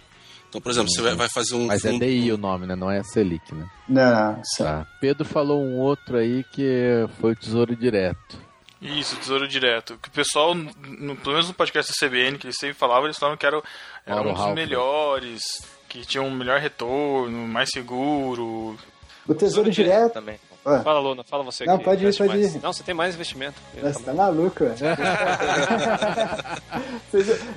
Então, 0.55 0.61
por 0.61 0.71
exemplo, 0.71 0.89
você 0.89 1.01
vai, 1.15 1.27
fazer 1.27 1.55
um 1.55 1.65
Mas 1.65 1.83
é 1.83 1.91
fundo... 1.91 2.05
DI 2.05 2.31
o 2.31 2.37
nome, 2.37 2.65
né? 2.65 2.75
Não 2.75 2.89
é 2.89 3.03
Selic, 3.03 3.53
né? 3.53 3.67
Não, 3.89 4.41
só- 4.55 4.63
Tá. 4.63 4.87
Pedro 5.01 5.25
falou 5.25 5.61
um 5.61 5.77
outro 5.79 6.17
aí 6.17 6.45
que 6.51 7.05
foi 7.19 7.33
o 7.33 7.35
Tesouro 7.35 7.75
Direto. 7.75 8.37
Isso, 8.81 9.17
Tesouro 9.17 9.47
Direto. 9.47 9.97
Que 10.01 10.07
o 10.07 10.11
pessoal, 10.11 10.55
no, 10.55 11.15
pelo 11.17 11.33
menos 11.33 11.47
no 11.49 11.53
podcast 11.53 11.91
da 11.91 12.07
CBN, 12.07 12.37
que 12.37 12.47
eles 12.47 12.55
sempre 12.57 12.75
falavam, 12.75 13.05
eles 13.05 13.17
falavam 13.17 13.37
que 13.37 13.45
era, 13.45 13.61
era 14.05 14.21
um 14.21 14.33
dos 14.33 14.53
melhores, 14.53 15.41
que 15.89 16.05
tinha 16.05 16.23
um 16.23 16.31
melhor 16.31 16.59
retorno, 16.61 17.45
mais 17.47 17.69
seguro. 17.69 18.77
O 19.27 19.33
Tesouro 19.33 19.69
Direto. 19.69 20.13
Também. 20.13 20.39
Fala, 20.83 20.99
Luna, 20.99 21.23
fala 21.23 21.43
você. 21.43 21.63
Não, 21.63 21.77
pode 21.77 22.03
ir, 22.05 22.17
pode 22.17 22.29
mais. 22.37 22.55
ir. 22.55 22.59
Não, 22.63 22.73
você 22.73 22.81
tem 22.81 22.95
mais 22.95 23.13
investimento. 23.13 23.61
Nossa, 23.81 23.99
tá 24.01 24.13
maluco, 24.13 24.65
velho. 24.65 24.77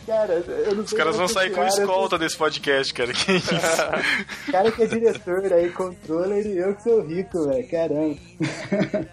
Cara, 0.07 0.35
eu 0.67 0.75
não 0.75 0.85
Os 0.85 0.93
caras 0.93 1.17
vão 1.17 1.27
sair 1.29 1.51
com 1.51 1.65
escolta 1.67 2.19
desse 2.19 2.37
podcast, 2.37 2.93
cara. 2.93 3.13
Que 3.13 3.33
isso? 3.33 3.55
O 4.49 4.53
cara 4.53 4.71
que 4.71 4.83
é 4.83 4.87
diretor 4.87 5.53
aí, 5.53 5.71
controller, 5.71 6.47
e 6.47 6.59
eu 6.59 6.75
que 6.75 6.83
sou 6.83 7.01
rico, 7.03 7.47
velho. 7.49 7.69
Caramba. 7.71 8.17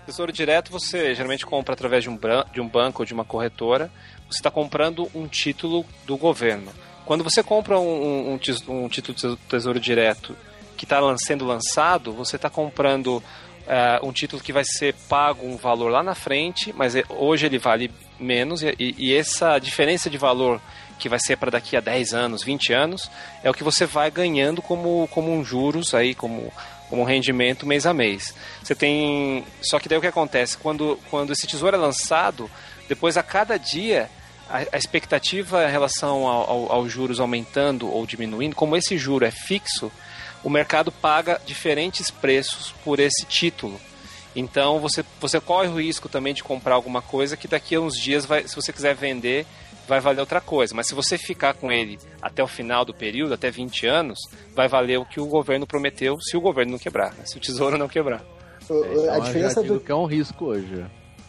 Tesouro 0.06 0.32
Direto 0.32 0.72
você 0.72 1.14
geralmente 1.16 1.46
compra 1.46 1.74
através 1.74 2.04
de 2.04 2.10
um, 2.10 2.18
bran- 2.18 2.46
de 2.54 2.62
um 2.62 2.68
banco 2.68 3.02
ou 3.02 3.06
de 3.06 3.14
uma 3.14 3.26
corretora. 3.26 3.90
Você 4.30 4.40
está 4.40 4.52
comprando 4.52 5.10
um 5.16 5.28
título 5.28 5.86
do 6.06 6.18
governo. 6.18 6.72
Quando 7.06 7.24
você 7.24 7.42
compra 7.44 7.80
um, 7.80 8.34
um- 8.34 8.40
um 8.68 8.90
título 8.90 9.16
de 9.18 9.38
Tesouro 9.48 9.80
Direto 9.80 10.36
que 10.76 10.84
está 10.84 11.00
sendo 11.18 11.46
lançado, 11.46 12.12
você 12.12 12.36
está 12.36 12.50
comprando 12.50 13.24
eh, 13.68 14.00
um 14.04 14.12
título 14.12 14.42
que 14.42 14.54
vai 14.54 14.64
ser 14.64 14.94
pago 15.10 15.46
um 15.46 15.58
valor 15.58 15.90
lá 15.90 16.04
na 16.04 16.16
frente, 16.16 16.74
mas 16.74 16.96
é- 16.96 17.04
hoje 17.10 17.46
ele 17.46 17.58
vale 17.58 17.92
menos 18.20 18.62
e, 18.62 18.74
e- 18.80 19.16
essa 19.16 19.58
diferença 19.60 20.10
de 20.10 20.18
valor 20.18 20.62
que 20.98 21.10
vai 21.10 21.20
ser 21.20 21.38
para 21.38 21.52
daqui 21.52 21.76
a 21.76 21.82
10 21.82 22.14
anos, 22.14 22.44
20 22.44 22.72
anos, 22.74 23.10
é 23.44 23.50
o 23.50 23.54
que 23.54 23.64
você 23.64 23.86
vai 23.86 24.10
ganhando 24.10 24.62
como, 24.62 25.08
como 25.12 25.32
um 25.34 25.44
juros 25.44 25.94
aí, 25.94 26.16
como, 26.16 26.52
como 26.90 27.04
rendimento 27.04 27.66
mês 27.66 27.86
a 27.86 27.94
mês. 27.94 28.34
Você 28.64 28.74
tem. 28.74 29.44
Só 29.62 29.80
que 29.80 29.90
daí 29.90 29.98
o 29.98 30.02
que 30.02 30.08
acontece? 30.08 30.58
Quando, 30.58 30.98
quando 31.10 31.34
esse 31.34 31.48
tesouro 31.48 31.76
é 31.76 31.80
lançado, 31.80 32.50
depois 32.88 33.18
a 33.18 33.24
cada 33.24 33.58
dia 33.58 34.10
a, 34.50 34.78
expectativa 34.78 35.68
em 35.68 35.72
relação 35.72 36.28
ao, 36.28 36.50
ao, 36.50 36.72
aos 36.72 36.92
juros 36.92 37.20
aumentando 37.20 37.92
ou 37.92 38.06
diminuindo, 38.06 38.56
como 38.56 38.78
esse 38.78 38.98
juro 38.98 39.26
é 39.26 39.32
fixo, 39.32 39.92
o 40.46 40.50
mercado 40.50 40.92
paga 40.92 41.42
diferentes 41.46 42.10
preços 42.10 42.74
por 42.86 43.00
esse 43.02 43.26
título. 43.26 43.78
Então 44.36 44.80
você, 44.80 45.04
você 45.20 45.40
corre 45.42 45.68
o 45.68 45.80
risco 45.82 46.08
também 46.08 46.34
de 46.34 46.44
comprar 46.44 46.76
alguma 46.76 47.02
coisa 47.02 47.36
que 47.36 47.48
daqui 47.48 47.76
a 47.76 47.82
uns 47.82 47.96
dias, 47.96 48.26
vai, 48.26 48.48
se 48.48 48.56
você 48.56 48.72
quiser 48.72 48.94
vender, 48.96 49.46
vai 49.88 50.00
valer 50.00 50.20
outra 50.20 50.40
coisa. 50.42 50.74
Mas 50.76 50.88
se 50.88 50.94
você 50.96 51.18
ficar 51.18 51.54
com 51.54 51.72
ele 51.72 51.98
até 52.22 52.44
o 52.44 52.48
final 52.48 52.84
do 52.86 52.94
período, 52.94 53.34
até 53.34 53.50
20 53.50 53.88
anos, 53.88 54.20
vai 54.54 54.68
valer 54.68 55.00
o 55.00 55.06
que 55.06 55.20
o 55.20 55.26
governo 55.26 55.66
prometeu, 55.66 56.16
se 56.20 56.36
o 56.38 56.42
governo 56.42 56.74
não 56.74 56.80
quebrar, 56.80 57.14
né? 57.14 57.26
se 57.26 57.38
o 57.38 57.40
tesouro 57.42 57.78
não 57.78 57.88
quebrar. 57.88 58.22
O- 58.70 58.74
o- 58.74 58.86
Então, 58.86 59.14
a 59.14 59.18
eu 59.18 59.22
diferença 59.24 59.64
do. 59.64 59.80
que 59.80 59.92
é 59.92 59.96
um 59.96 60.06
risco 60.06 60.46
hoje. 60.46 60.86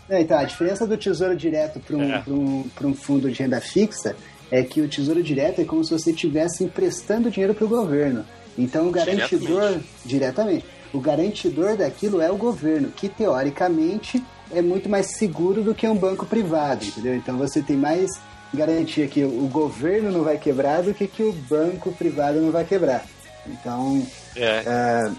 É, 0.09 0.21
então, 0.21 0.39
a 0.39 0.45
diferença 0.45 0.87
do 0.87 0.97
tesouro 0.97 1.37
direto 1.37 1.81
para 1.81 1.97
um, 1.97 2.13
É. 2.13 2.23
um, 2.29 2.71
um 2.85 2.95
fundo 2.95 3.31
de 3.31 3.41
renda 3.43 3.61
fixa 3.61 4.17
é 4.51 4.63
que 4.63 4.81
o 4.81 4.89
Tesouro 4.89 5.21
Direto 5.23 5.61
é 5.61 5.65
como 5.65 5.83
se 5.85 5.91
você 5.91 6.11
estivesse 6.13 6.63
emprestando 6.63 7.29
dinheiro 7.31 7.53
para 7.55 7.65
o 7.65 7.69
governo. 7.69 8.25
Então 8.59 8.89
o 8.89 8.91
garantidor 8.91 9.81
diretamente. 10.05 10.65
O 10.93 11.01
garantidor 11.01 11.77
daquilo 11.77 12.21
é 12.21 12.31
o 12.31 12.37
governo, 12.37 12.91
que 12.91 13.09
teoricamente 13.09 14.23
é 14.51 14.63
muito 14.63 14.89
mais 14.89 15.17
seguro 15.17 15.63
do 15.63 15.75
que 15.75 15.87
um 15.87 15.97
banco 15.97 16.25
privado, 16.25 16.85
entendeu? 16.85 17.15
Então 17.15 17.37
você 17.37 17.61
tem 17.61 17.77
mais 17.77 18.11
garantia 18.55 19.07
que 19.09 19.25
o 19.25 19.49
governo 19.49 20.11
não 20.11 20.23
vai 20.23 20.39
quebrar 20.39 20.83
do 20.83 20.95
que 20.95 21.07
que 21.07 21.23
o 21.23 21.33
banco 21.33 21.93
privado 21.93 22.41
não 22.41 22.51
vai 22.51 22.65
quebrar. 22.65 23.05
Então, 23.47 24.07
É. 24.35 24.63
é, 24.67 25.13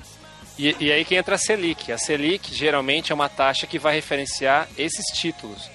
E, 0.57 0.75
e 0.79 0.91
aí 0.91 1.05
que 1.05 1.15
entra 1.15 1.35
a 1.35 1.37
Selic. 1.37 1.91
A 1.91 1.97
Selic 1.99 2.53
geralmente 2.55 3.11
é 3.11 3.15
uma 3.15 3.29
taxa 3.29 3.67
que 3.67 3.77
vai 3.77 3.93
referenciar 3.93 4.67
esses 4.77 5.05
títulos. 5.13 5.69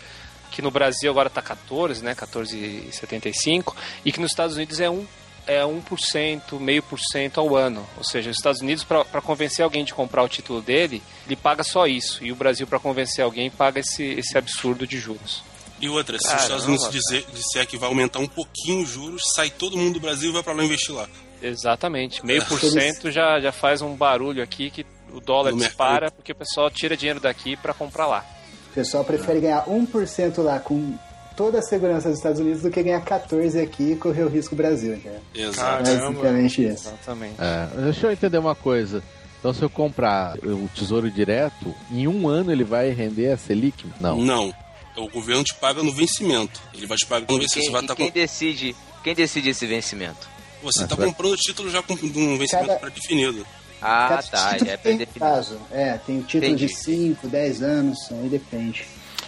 Que 0.50 0.60
no 0.60 0.70
Brasil 0.72 1.08
agora 1.10 1.28
está 1.28 1.40
14, 1.40 2.02
né? 2.02 2.14
14,75. 2.16 3.74
E 4.04 4.10
que 4.10 4.20
nos 4.20 4.32
Estados 4.32 4.56
Unidos 4.56 4.80
é 4.80 4.90
1, 4.90 5.06
é 5.46 5.62
1%, 5.62 6.58
meio 6.60 6.82
por 6.82 6.98
cento 7.00 7.40
ao 7.40 7.56
ano. 7.56 7.86
Ou 7.96 8.04
seja, 8.04 8.30
os 8.30 8.36
Estados 8.36 8.60
Unidos, 8.60 8.84
para 8.84 9.20
convencer 9.20 9.64
alguém 9.64 9.84
de 9.84 9.92
comprar 9.94 10.22
o 10.22 10.28
título 10.28 10.60
dele, 10.62 11.02
ele 11.26 11.36
paga 11.36 11.62
só 11.64 11.86
isso. 11.86 12.24
E 12.24 12.30
o 12.32 12.36
Brasil, 12.36 12.66
para 12.66 12.78
convencer 12.78 13.24
alguém, 13.24 13.50
paga 13.50 13.80
esse, 13.80 14.02
esse 14.04 14.36
absurdo 14.38 14.86
de 14.86 14.98
juros. 14.98 15.42
E 15.80 15.88
outra, 15.88 16.16
se 16.18 16.28
os 16.32 16.42
Estados 16.42 16.64
Unidos 16.66 16.88
dizer, 16.90 17.26
disser 17.34 17.66
que 17.66 17.76
vai 17.76 17.88
aumentar 17.88 18.20
um 18.20 18.28
pouquinho 18.28 18.82
os 18.84 18.88
juros, 18.88 19.20
sai 19.34 19.50
todo 19.50 19.76
mundo 19.76 19.94
do 19.94 20.00
Brasil 20.00 20.30
e 20.30 20.32
vai 20.32 20.42
pra 20.42 20.52
lá 20.52 20.64
investir 20.64 20.94
lá. 20.94 21.08
Exatamente. 21.42 22.24
Meio 22.24 22.44
por 22.46 22.60
cento 22.60 23.10
já, 23.10 23.40
já 23.40 23.50
faz 23.50 23.82
um 23.82 23.94
barulho 23.96 24.42
aqui 24.42 24.70
que 24.70 24.86
o 25.12 25.20
dólar 25.20 25.50
No 25.50 25.58
dispara 25.58 25.92
mercado. 26.02 26.12
porque 26.12 26.30
o 26.32 26.36
pessoal 26.36 26.70
tira 26.70 26.96
dinheiro 26.96 27.18
daqui 27.18 27.56
para 27.56 27.74
comprar 27.74 28.06
lá. 28.06 28.24
o 28.70 28.74
pessoal 28.74 29.04
prefere 29.04 29.40
ganhar 29.40 29.64
1% 29.66 30.38
lá 30.40 30.60
com 30.60 30.96
toda 31.42 31.58
a 31.58 31.62
segurança 31.62 32.08
dos 32.08 32.18
Estados 32.18 32.38
Unidos 32.40 32.62
do 32.62 32.70
que 32.70 32.80
ganhar 32.82 33.00
14 33.00 33.58
aqui 33.60 33.92
e 33.92 33.96
correr 33.96 34.22
o 34.22 34.28
risco 34.28 34.54
Brasil? 34.54 35.00
Exato. 35.34 35.82
Caramba. 35.84 36.10
Basicamente 36.10 36.64
isso. 36.64 36.88
Exatamente. 36.88 37.34
É, 37.40 37.68
deixa 37.82 38.06
eu 38.06 38.12
entender 38.12 38.38
uma 38.38 38.54
coisa. 38.54 39.02
Então, 39.40 39.52
se 39.52 39.60
eu 39.60 39.68
comprar 39.68 40.38
o 40.38 40.68
Tesouro 40.72 41.10
Direto, 41.10 41.74
em 41.90 42.06
um 42.06 42.28
ano 42.28 42.52
ele 42.52 42.62
vai 42.62 42.90
render 42.90 43.32
a 43.32 43.36
Selic? 43.36 43.84
Não. 44.00 44.18
Não. 44.18 44.54
O 44.96 45.08
governo 45.08 45.42
te 45.42 45.52
paga 45.54 45.82
no 45.82 45.92
vencimento. 45.92 46.60
Ele 46.74 46.86
vai 46.86 46.96
te 46.96 47.06
pagar 47.06 47.26
no 47.28 47.38
vencimento. 47.40 47.54
quem, 47.54 47.64
Você 47.64 47.70
vai 47.72 47.80
e 47.80 47.84
estar 47.84 47.96
quem 47.96 48.06
com... 48.08 48.14
decide, 48.14 48.76
quem 49.02 49.14
decide 49.16 49.48
esse 49.50 49.66
vencimento? 49.66 50.28
Você 50.62 50.82
Ah, 50.82 50.84
está 50.84 50.94
vai- 50.94 51.06
comprando 51.08 51.32
o 51.32 51.36
título 51.36 51.68
já 51.70 51.82
com 51.82 51.94
um 51.94 52.38
vencimento 52.38 52.50
Cada- 52.68 52.76
pré-definido. 52.78 53.44
Ah, 53.80 54.06
Cada 54.10 54.22
tá, 54.22 54.50
é 54.54 54.58
tem 54.58 54.66
pré-definido. 54.76 55.10
prazo. 55.18 55.58
É, 55.72 55.98
tem 56.06 56.18
o 56.20 56.22
título 56.22 56.44
Entendi. 56.52 56.66
de 56.66 56.76
5, 56.76 57.26
10 57.26 57.62
anos, 57.64 57.98
aí 58.12 58.28
depende. 58.28 58.84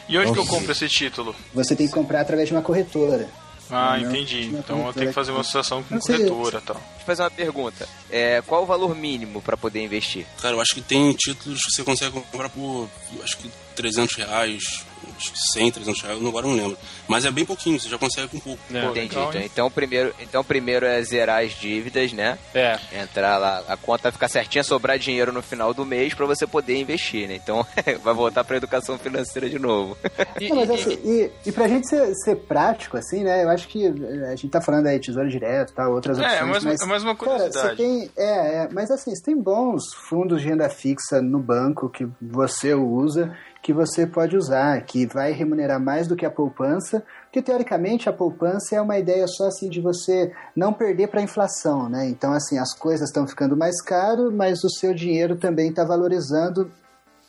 E 0.09 0.19
onde 0.19 0.33
que 0.33 0.39
eu 0.39 0.47
compro 0.47 0.71
esse 0.73 0.89
título? 0.89 1.35
Você 1.55 1.75
tem 1.75 1.87
que 1.87 1.93
comprar 1.93 2.21
através 2.21 2.49
de 2.49 2.55
uma 2.55 2.63
corretora. 2.63 3.29
Ah, 3.71 3.97
Não, 3.99 4.11
entendi. 4.11 4.49
não, 4.49 4.59
Então 4.59 4.87
eu 4.87 4.93
tenho 4.93 5.07
que 5.09 5.13
fazer 5.15 5.31
uma 5.31 5.41
associação 5.41 5.83
com 5.83 5.99
corretora 5.99 6.59
e 6.59 6.61
tal. 6.61 6.77
Deixa 6.77 7.01
eu 7.01 7.07
fazer 7.07 7.23
uma 7.23 7.31
pergunta. 7.31 7.89
É, 8.11 8.43
qual 8.47 8.63
o 8.63 8.67
valor 8.67 8.95
mínimo 8.95 9.41
para 9.41 9.57
poder 9.57 9.83
investir? 9.83 10.27
Cara, 10.41 10.55
eu 10.55 10.61
acho 10.61 10.75
que 10.75 10.83
tem 10.83 11.13
títulos 11.15 11.63
que 11.65 11.71
você 11.73 11.83
consegue 11.83 12.13
comprar 12.13 12.51
por, 12.51 12.89
acho 13.23 13.39
que 13.39 13.51
300 13.75 14.17
reais, 14.17 14.85
acho 15.17 15.33
que 15.33 15.39
100, 15.53 15.71
300 15.73 16.03
reais, 16.03 16.21
eu 16.23 16.29
agora 16.29 16.47
não 16.47 16.55
lembro. 16.55 16.77
Mas 17.09 17.25
é 17.25 17.31
bem 17.31 17.45
pouquinho, 17.45 17.79
você 17.79 17.89
já 17.89 17.99
consegue 17.99 18.29
com 18.29 18.39
pouco. 18.41 18.61
É. 18.73 18.85
Entendi. 18.85 19.07
então, 19.17 19.31
então, 19.35 19.71
primeiro, 19.71 20.15
então 20.21 20.45
primeiro 20.45 20.87
é 20.87 21.03
zerar 21.03 21.43
as 21.45 21.53
dívidas, 21.53 22.13
né? 22.13 22.39
É. 22.55 22.79
Entrar 23.03 23.37
lá, 23.39 23.63
a 23.69 23.77
conta 23.77 24.11
ficar 24.13 24.29
certinha, 24.29 24.63
sobrar 24.65 24.99
dinheiro 24.99 25.33
no 25.33 25.43
final 25.43 25.73
do 25.75 25.85
mês 25.85 26.15
para 26.15 26.27
você 26.27 26.47
poder 26.47 26.77
investir, 26.81 27.29
né? 27.29 27.35
Então 27.37 27.67
vai 28.03 28.15
voltar 28.15 28.45
para 28.45 28.57
educação 28.57 28.99
financeira 28.99 29.49
de 29.49 29.59
novo. 29.59 29.97
E, 30.41 30.49
Não, 30.49 30.57
mas 30.57 30.71
assim, 30.71 30.99
e, 31.05 31.31
e 31.47 31.53
pra 31.53 31.69
gente 31.69 31.89
ser, 31.89 32.13
ser 32.17 32.37
prático, 32.37 32.97
assim, 32.97 33.23
né? 33.23 33.45
Eu 33.45 33.49
acho 33.51 33.69
que 33.69 33.87
eh, 33.87 34.27
a 34.27 34.37
gente 34.37 34.49
tá 34.49 34.61
falando 34.61 34.87
aí 34.89 34.99
tesouro 34.99 35.29
direto, 35.29 35.73
tá, 35.73 35.89
outras 35.89 36.19
É, 36.19 36.23
opções. 36.43 36.49
mais 36.51 36.65
uma- 36.65 36.75
é 36.75 36.87
mais 36.87 37.03
uma 37.05 37.15
Cara, 37.17 37.31
curiosidade. 37.37 37.77
você 37.77 37.77
tem, 37.77 38.11
é, 38.17 38.65
é, 38.65 38.69
mas 38.73 38.91
assim, 38.91 39.15
você 39.15 39.23
tem 39.23 39.37
bons 39.41 39.83
fundos 40.09 40.43
de 40.43 40.49
renda 40.49 40.69
fixa 40.69 41.23
no 41.23 41.39
banco 41.39 41.89
que 41.89 42.07
você 42.21 42.75
usa, 42.75 43.37
que 43.65 43.73
você 43.73 44.07
pode 44.07 44.37
usar, 44.37 44.79
que 44.83 45.07
vai 45.07 45.33
remunerar 45.33 45.81
mais 45.81 46.07
do 46.07 46.15
que 46.15 46.27
a 46.27 46.31
poupança, 46.31 47.03
porque 47.23 47.41
teoricamente 47.41 48.11
a 48.11 48.13
poupança 48.13 48.77
é 48.77 48.81
uma 48.81 48.99
ideia 48.99 49.27
só 49.27 49.47
assim 49.47 49.71
de 49.71 49.81
você 49.81 50.31
não 50.55 50.71
perder 50.71 51.09
para 51.09 51.21
a 51.21 51.23
inflação, 51.23 51.89
né? 51.89 52.07
Então 52.07 52.35
assim, 52.35 52.59
as 52.59 52.75
coisas 52.75 53.09
estão 53.09 53.27
ficando 53.27 53.57
mais 53.57 53.81
caro, 53.81 54.31
mas 54.31 54.63
o 54.63 54.69
seu 54.69 54.93
dinheiro 54.93 55.37
também 55.37 55.71
está 55.71 55.83
valorizando 55.83 56.71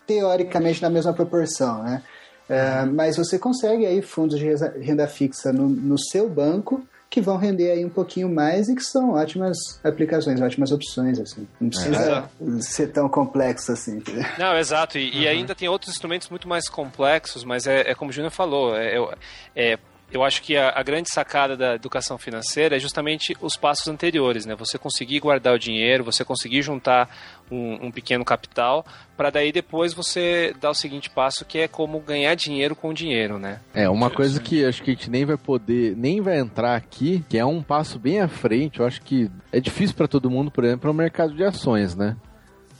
teoricamente 0.05 0.81
na 0.81 0.89
mesma 0.89 1.13
proporção, 1.13 1.81
né? 1.81 2.03
É, 2.49 2.83
mas 2.83 3.15
você 3.15 3.39
consegue 3.39 3.85
aí 3.85 4.01
fundos 4.01 4.37
de 4.37 4.45
renda 4.81 5.07
fixa 5.07 5.53
no, 5.53 5.69
no 5.69 5.97
seu 5.97 6.29
banco 6.29 6.85
que 7.09 7.21
vão 7.21 7.37
render 7.37 7.71
aí 7.71 7.85
um 7.85 7.89
pouquinho 7.89 8.27
mais 8.27 8.67
e 8.67 8.75
que 8.75 8.83
são 8.83 9.11
ótimas 9.11 9.57
aplicações, 9.83 10.41
ótimas 10.41 10.71
opções, 10.71 11.19
assim. 11.19 11.47
Não 11.61 11.69
precisa 11.69 12.29
ser 12.61 12.87
tão 12.91 13.07
complexo 13.07 13.71
assim. 13.71 14.01
Não, 14.37 14.57
exato. 14.57 14.97
E, 14.97 15.21
e 15.21 15.27
ainda 15.27 15.55
tem 15.55 15.69
outros 15.69 15.91
instrumentos 15.91 16.29
muito 16.29 16.47
mais 16.47 16.67
complexos, 16.67 17.43
mas 17.43 17.67
é, 17.67 17.91
é 17.91 17.95
como 17.95 18.09
o 18.09 18.13
Júnior 18.13 18.31
falou, 18.31 18.75
é, 18.75 18.97
eu- 18.97 19.13
é- 19.55 19.79
eu 20.11 20.23
acho 20.23 20.41
que 20.41 20.55
a, 20.55 20.69
a 20.69 20.83
grande 20.83 21.09
sacada 21.11 21.57
da 21.57 21.75
educação 21.75 22.17
financeira 22.17 22.75
é 22.75 22.79
justamente 22.79 23.35
os 23.41 23.57
passos 23.57 23.87
anteriores, 23.87 24.45
né? 24.45 24.55
Você 24.55 24.77
conseguir 24.77 25.19
guardar 25.19 25.53
o 25.53 25.59
dinheiro, 25.59 26.03
você 26.03 26.23
conseguir 26.23 26.61
juntar 26.61 27.09
um, 27.51 27.87
um 27.87 27.91
pequeno 27.91 28.23
capital, 28.23 28.85
para 29.17 29.29
daí 29.29 29.51
depois 29.51 29.93
você 29.93 30.55
dar 30.59 30.69
o 30.69 30.75
seguinte 30.75 31.09
passo, 31.09 31.45
que 31.45 31.59
é 31.59 31.67
como 31.67 31.99
ganhar 31.99 32.35
dinheiro 32.35 32.75
com 32.75 32.93
dinheiro, 32.93 33.37
né? 33.39 33.59
É, 33.73 33.89
uma 33.89 34.09
coisa 34.09 34.39
que 34.39 34.63
acho 34.63 34.83
que 34.83 34.91
a 34.91 34.93
gente 34.93 35.09
nem 35.09 35.25
vai 35.25 35.37
poder, 35.37 35.95
nem 35.95 36.21
vai 36.21 36.39
entrar 36.39 36.75
aqui, 36.75 37.23
que 37.27 37.37
é 37.37 37.45
um 37.45 37.61
passo 37.61 37.99
bem 37.99 38.19
à 38.19 38.27
frente, 38.27 38.79
eu 38.79 38.85
acho 38.85 39.01
que 39.01 39.29
é 39.51 39.59
difícil 39.59 39.95
para 39.95 40.07
todo 40.07 40.29
mundo, 40.29 40.51
por 40.51 40.63
exemplo, 40.63 40.87
é 40.89 40.91
o 40.91 40.95
mercado 40.95 41.33
de 41.33 41.43
ações, 41.43 41.95
né? 41.95 42.15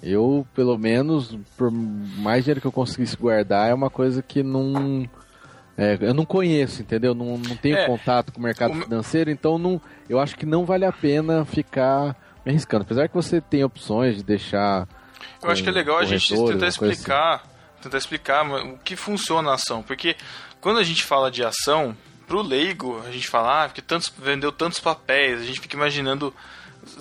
Eu, 0.04 0.46
pelo 0.54 0.78
menos, 0.78 1.36
por 1.58 1.72
mais 1.72 2.44
dinheiro 2.44 2.62
que 2.62 2.68
eu 2.68 2.72
conseguisse 2.72 3.18
guardar, 3.18 3.70
é 3.70 3.74
uma 3.74 3.90
coisa 3.90 4.22
que 4.22 4.44
não. 4.44 5.10
É, 5.78 5.98
eu 6.02 6.14
não 6.14 6.26
conheço, 6.26 6.82
entendeu? 6.82 7.14
Não, 7.14 7.38
não 7.38 7.56
tenho 7.58 7.78
É, 7.78 7.86
contato 7.86 8.32
com 8.32 8.40
o 8.40 8.44
mercado 8.44 8.78
o- 8.78 8.82
financeiro, 8.84 9.30
então 9.30 9.58
não, 9.58 9.82
eu 10.10 10.20
acho 10.20 10.36
que 10.36 10.46
não 10.46 10.66
vale 10.66 10.86
a 10.86 10.92
pena 10.92 11.44
ficar 11.46 12.16
me 12.46 12.52
arriscando. 12.52 12.84
Apesar 12.84 13.08
que 13.08 13.16
você 13.16 13.42
tem 13.42 13.64
opções 13.64 14.18
de 14.18 14.24
deixar. 14.24 14.88
Eu 15.42 15.50
acho 15.50 15.62
que 15.64 15.70
é 15.70 15.72
legal 15.72 15.98
a 15.98 16.06
gente 16.06 16.34
tentar 16.36 16.68
explicar, 16.68 17.44
tentar 17.82 17.98
explicar 17.98 18.46
o 18.46 18.78
que 18.78 18.96
funciona 18.96 19.52
a 19.52 19.56
ação, 19.56 19.82
porque 19.84 20.16
quando 20.62 20.80
a 20.80 20.84
gente 20.84 21.04
fala 21.04 21.30
de 21.30 21.44
ação, 21.44 21.96
pro 22.28 22.42
leigo, 22.42 23.02
a 23.08 23.12
gente 23.12 23.28
fala, 23.28 23.64
ah, 23.64 23.68
porque 23.68 23.82
tantos 23.82 24.12
vendeu 24.18 24.52
tantos 24.52 24.80
papéis, 24.80 25.42
a 25.42 25.44
gente 25.44 25.60
fica 25.60 25.76
imaginando 25.76 26.34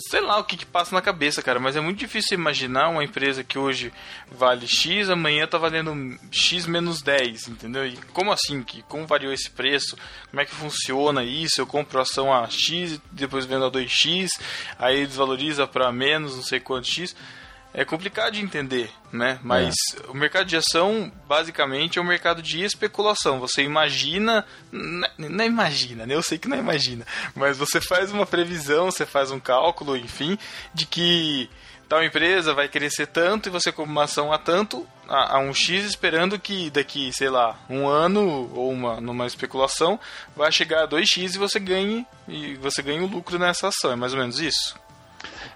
sei 0.08 0.20
lá 0.20 0.38
o 0.38 0.44
que, 0.44 0.56
que 0.56 0.66
passa 0.66 0.94
na 0.94 1.02
cabeça, 1.02 1.42
cara, 1.42 1.60
mas 1.60 1.76
é 1.76 1.80
muito 1.80 1.98
difícil 1.98 2.38
imaginar 2.38 2.88
uma 2.88 3.04
empresa 3.04 3.44
que 3.44 3.58
hoje 3.58 3.92
vale 4.30 4.66
X, 4.66 5.08
amanhã 5.08 5.46
tá 5.46 5.58
valendo 5.58 6.18
X 6.30 6.66
menos 6.66 7.02
10, 7.02 7.48
entendeu? 7.48 7.86
E 7.86 7.96
como 8.12 8.32
assim? 8.32 8.62
Que, 8.62 8.82
como 8.82 9.06
variou 9.06 9.32
esse 9.32 9.50
preço? 9.50 9.96
Como 10.30 10.40
é 10.40 10.44
que 10.44 10.54
funciona 10.54 11.22
isso? 11.22 11.60
Eu 11.60 11.66
compro 11.66 12.00
ação 12.00 12.32
a 12.32 12.48
X 12.48 13.00
depois 13.12 13.44
vendo 13.44 13.64
a 13.64 13.70
2X, 13.70 14.30
aí 14.78 15.06
desvaloriza 15.06 15.66
para 15.66 15.92
menos, 15.92 16.36
não 16.36 16.42
sei 16.42 16.60
quanto 16.60 16.88
X 16.88 17.14
é 17.76 17.84
complicado 17.84 18.34
de 18.34 18.40
entender, 18.40 18.88
né? 19.12 19.40
Mas 19.42 19.74
o 20.08 20.14
mercado 20.14 20.46
de 20.46 20.56
ação, 20.56 21.10
basicamente, 21.26 21.98
é 21.98 22.02
um 22.02 22.06
mercado 22.06 22.40
de 22.40 22.62
especulação. 22.62 23.40
Você 23.40 23.62
imagina. 23.62 24.46
Não 24.70 25.08
não 25.18 25.44
imagina, 25.44 26.06
né? 26.06 26.14
Eu 26.14 26.22
sei 26.22 26.38
que 26.38 26.48
não 26.48 26.56
imagina. 26.56 27.04
Mas 27.34 27.58
você 27.58 27.80
faz 27.80 28.12
uma 28.12 28.24
previsão, 28.24 28.92
você 28.92 29.04
faz 29.04 29.32
um 29.32 29.40
cálculo, 29.40 29.96
enfim, 29.96 30.38
de 30.72 30.86
que 30.86 31.50
tal 31.88 32.02
empresa 32.04 32.54
vai 32.54 32.68
crescer 32.68 33.08
tanto 33.08 33.48
e 33.48 33.52
você 33.52 33.72
compra 33.72 33.90
uma 33.90 34.04
ação 34.04 34.32
a 34.32 34.38
tanto, 34.38 34.86
a, 35.08 35.36
a 35.36 35.38
um 35.40 35.52
X, 35.52 35.84
esperando 35.84 36.38
que 36.38 36.70
daqui, 36.70 37.12
sei 37.12 37.28
lá, 37.28 37.58
um 37.68 37.88
ano 37.88 38.50
ou 38.54 38.70
uma, 38.70 39.00
numa 39.00 39.26
especulação, 39.26 39.98
vai 40.36 40.52
chegar 40.52 40.84
a 40.84 40.88
2X 40.88 41.34
e 41.34 41.38
você 41.38 41.58
ganhe, 41.58 42.06
e 42.28 42.54
você 42.54 42.82
ganha 42.82 43.02
o 43.02 43.08
lucro 43.08 43.36
nessa 43.36 43.66
ação. 43.66 43.90
É 43.90 43.96
mais 43.96 44.12
ou 44.12 44.20
menos 44.20 44.38
isso? 44.38 44.76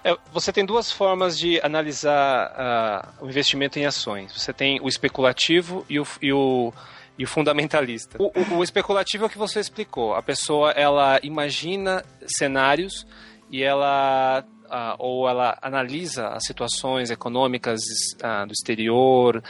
É, 0.03 0.15
você 0.31 0.51
tem 0.53 0.65
duas 0.65 0.91
formas 0.91 1.37
de 1.37 1.59
analisar 1.61 2.53
ah, 2.55 3.09
o 3.21 3.27
investimento 3.27 3.77
em 3.79 3.85
ações. 3.85 4.31
Você 4.33 4.53
tem 4.53 4.79
o 4.81 4.87
especulativo 4.87 5.85
e 5.89 5.99
o, 5.99 6.07
e 6.21 6.31
o, 6.31 6.73
e 7.17 7.23
o 7.23 7.27
fundamentalista. 7.27 8.17
O, 8.21 8.27
o- 8.27 8.57
o 8.59 8.63
especulativo 8.63 9.25
é 9.25 9.27
o 9.27 9.29
que 9.29 9.37
você 9.37 9.59
explicou. 9.59 10.15
A 10.15 10.21
pessoa 10.21 10.71
ela 10.71 11.19
imagina 11.21 12.03
cenários 12.25 13.05
e 13.51 13.61
ela 13.63 14.43
ah, 14.71 14.95
ou 14.99 15.27
ela 15.27 15.57
analisa 15.61 16.27
as 16.29 16.45
situações 16.45 17.09
econômicas 17.09 17.79
ah, 18.23 18.45
do 18.45 18.53
exterior, 18.53 19.43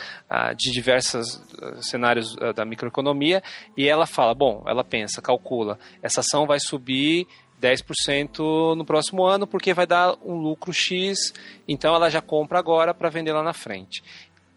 de 0.57 0.71
diversos 0.71 1.41
cenários 1.81 2.35
da 2.55 2.63
microeconomia, 2.65 3.43
e 3.75 3.87
ela 3.87 4.05
fala, 4.07 4.33
bom, 4.33 4.63
ela 4.65 4.83
pensa, 4.83 5.21
calcula, 5.21 5.77
essa 6.01 6.21
ação 6.21 6.47
vai 6.47 6.57
subir 6.59 7.27
10% 7.61 8.75
no 8.75 8.85
próximo 8.85 9.25
ano 9.25 9.45
porque 9.45 9.73
vai 9.73 9.85
dar 9.85 10.15
um 10.23 10.35
lucro 10.35 10.73
X, 10.73 11.33
então 11.67 11.93
ela 11.93 12.09
já 12.09 12.21
compra 12.21 12.59
agora 12.59 12.93
para 12.93 13.09
vender 13.09 13.33
lá 13.33 13.43
na 13.43 13.53
frente. 13.53 14.03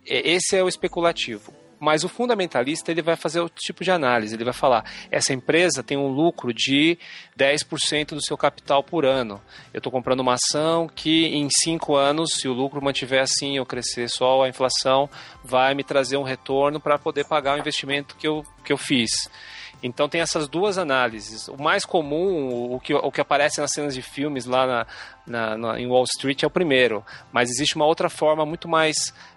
Esse 0.04 0.56
é 0.56 0.62
o 0.62 0.68
especulativo. 0.68 1.52
Mas 1.84 2.04
o 2.04 2.08
fundamentalista 2.08 2.92
ele 2.92 3.02
vai 3.02 3.16
fazer 3.16 3.40
outro 3.40 3.58
tipo 3.60 3.82
de 3.82 3.90
análise. 3.90 4.32
Ele 4.32 4.44
vai 4.44 4.52
falar: 4.52 4.84
essa 5.10 5.32
empresa 5.32 5.82
tem 5.82 5.96
um 5.96 6.06
lucro 6.06 6.54
de 6.54 6.96
10% 7.36 8.10
do 8.10 8.24
seu 8.24 8.36
capital 8.36 8.84
por 8.84 9.04
ano. 9.04 9.42
Eu 9.74 9.78
estou 9.78 9.90
comprando 9.90 10.20
uma 10.20 10.34
ação 10.34 10.86
que 10.86 11.26
em 11.26 11.48
5 11.50 11.96
anos, 11.96 12.34
se 12.34 12.46
o 12.46 12.52
lucro 12.52 12.80
mantiver 12.80 13.20
assim, 13.20 13.56
eu 13.56 13.66
crescer 13.66 14.08
só 14.08 14.44
a 14.44 14.48
inflação, 14.48 15.10
vai 15.42 15.74
me 15.74 15.82
trazer 15.82 16.16
um 16.16 16.22
retorno 16.22 16.78
para 16.78 17.00
poder 17.00 17.24
pagar 17.24 17.56
o 17.56 17.58
investimento 17.58 18.14
que 18.14 18.28
eu, 18.28 18.44
que 18.64 18.72
eu 18.72 18.78
fiz. 18.78 19.10
Então 19.82 20.08
tem 20.08 20.20
essas 20.20 20.48
duas 20.48 20.78
análises. 20.78 21.46
O 21.48 21.56
mais 21.60 21.84
comum, 21.84 22.72
o 22.74 22.80
que, 22.80 22.94
o 22.94 23.10
que 23.12 23.20
aparece 23.20 23.60
nas 23.60 23.70
cenas 23.72 23.94
de 23.94 24.02
filmes 24.02 24.44
lá 24.46 24.66
na, 24.66 24.86
na- 25.26 25.56
na- 25.58 25.80
em 25.80 25.86
Wall 25.86 26.04
Street 26.04 26.42
é 26.42 26.46
o 26.46 26.50
primeiro. 26.50 27.04
Mas 27.32 27.50
existe 27.50 27.76
uma 27.76 27.84
outra 27.86 28.08
forma 28.08 28.44
muito 28.46 28.68
mais 28.68 28.94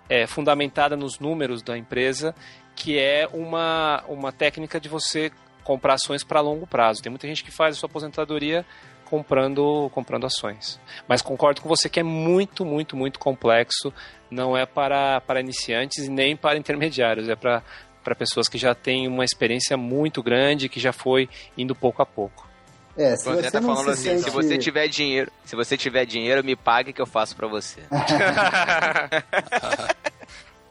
é, 0.10 0.28
fundamentada 0.28 0.96
nos 0.96 1.20
números 1.20 1.62
da 1.64 1.78
empresa, 1.78 2.34
que 2.76 2.98
é 3.00 3.28
uma, 3.34 4.04
uma 4.08 4.32
técnica 4.32 4.80
de 4.80 4.88
você 4.90 5.32
comprar 5.64 5.96
ações 5.96 6.24
para 6.24 6.42
longo 6.42 6.68
prazo. 6.68 7.02
Tem 7.02 7.10
muita 7.10 7.28
gente 7.28 7.44
que 7.44 7.50
faz 7.52 7.76
a 7.76 7.80
sua 7.80 7.88
aposentadoria 7.88 8.64
comprando, 9.06 9.90
comprando 9.94 10.26
ações. 10.26 10.80
Mas 11.08 11.22
concordo 11.22 11.62
com 11.62 11.70
você 11.70 11.88
que 11.90 12.00
é 12.00 12.04
muito, 12.04 12.66
muito, 12.66 12.96
muito 12.98 13.20
complexo. 13.20 13.94
Não 14.30 14.58
é 14.58 14.66
para, 14.66 15.22
para 15.22 15.40
iniciantes 15.40 16.10
nem 16.10 16.36
para 16.36 16.58
intermediários. 16.58 17.30
É 17.30 17.36
para 17.36 17.64
para 18.06 18.16
pessoas 18.16 18.48
que 18.48 18.58
já 18.58 18.76
têm 18.76 19.08
uma 19.08 19.26
experiência 19.26 19.76
muito 19.76 20.22
grande, 20.24 20.70
que 20.70 20.80
já 20.80 20.94
foi 20.94 21.28
indo 21.58 21.74
pouco 21.76 22.02
a 22.04 22.06
pouco. 22.06 22.48
É, 22.96 23.16
se 23.18 23.26
você 23.26 23.52
tá 23.52 23.60
não 23.60 23.76
falando 23.76 23.94
se 23.96 24.08
assim, 24.10 24.20
sente... 24.20 24.24
se 24.24 24.30
você 24.30 24.58
tiver 24.58 24.88
dinheiro, 24.88 25.30
se 25.44 25.54
você 25.56 25.76
tiver 25.76 26.06
dinheiro, 26.06 26.42
me 26.44 26.56
pague 26.56 26.94
que 26.94 27.02
eu 27.02 27.06
faço 27.06 27.36
pra 27.36 27.48
você. 27.48 27.82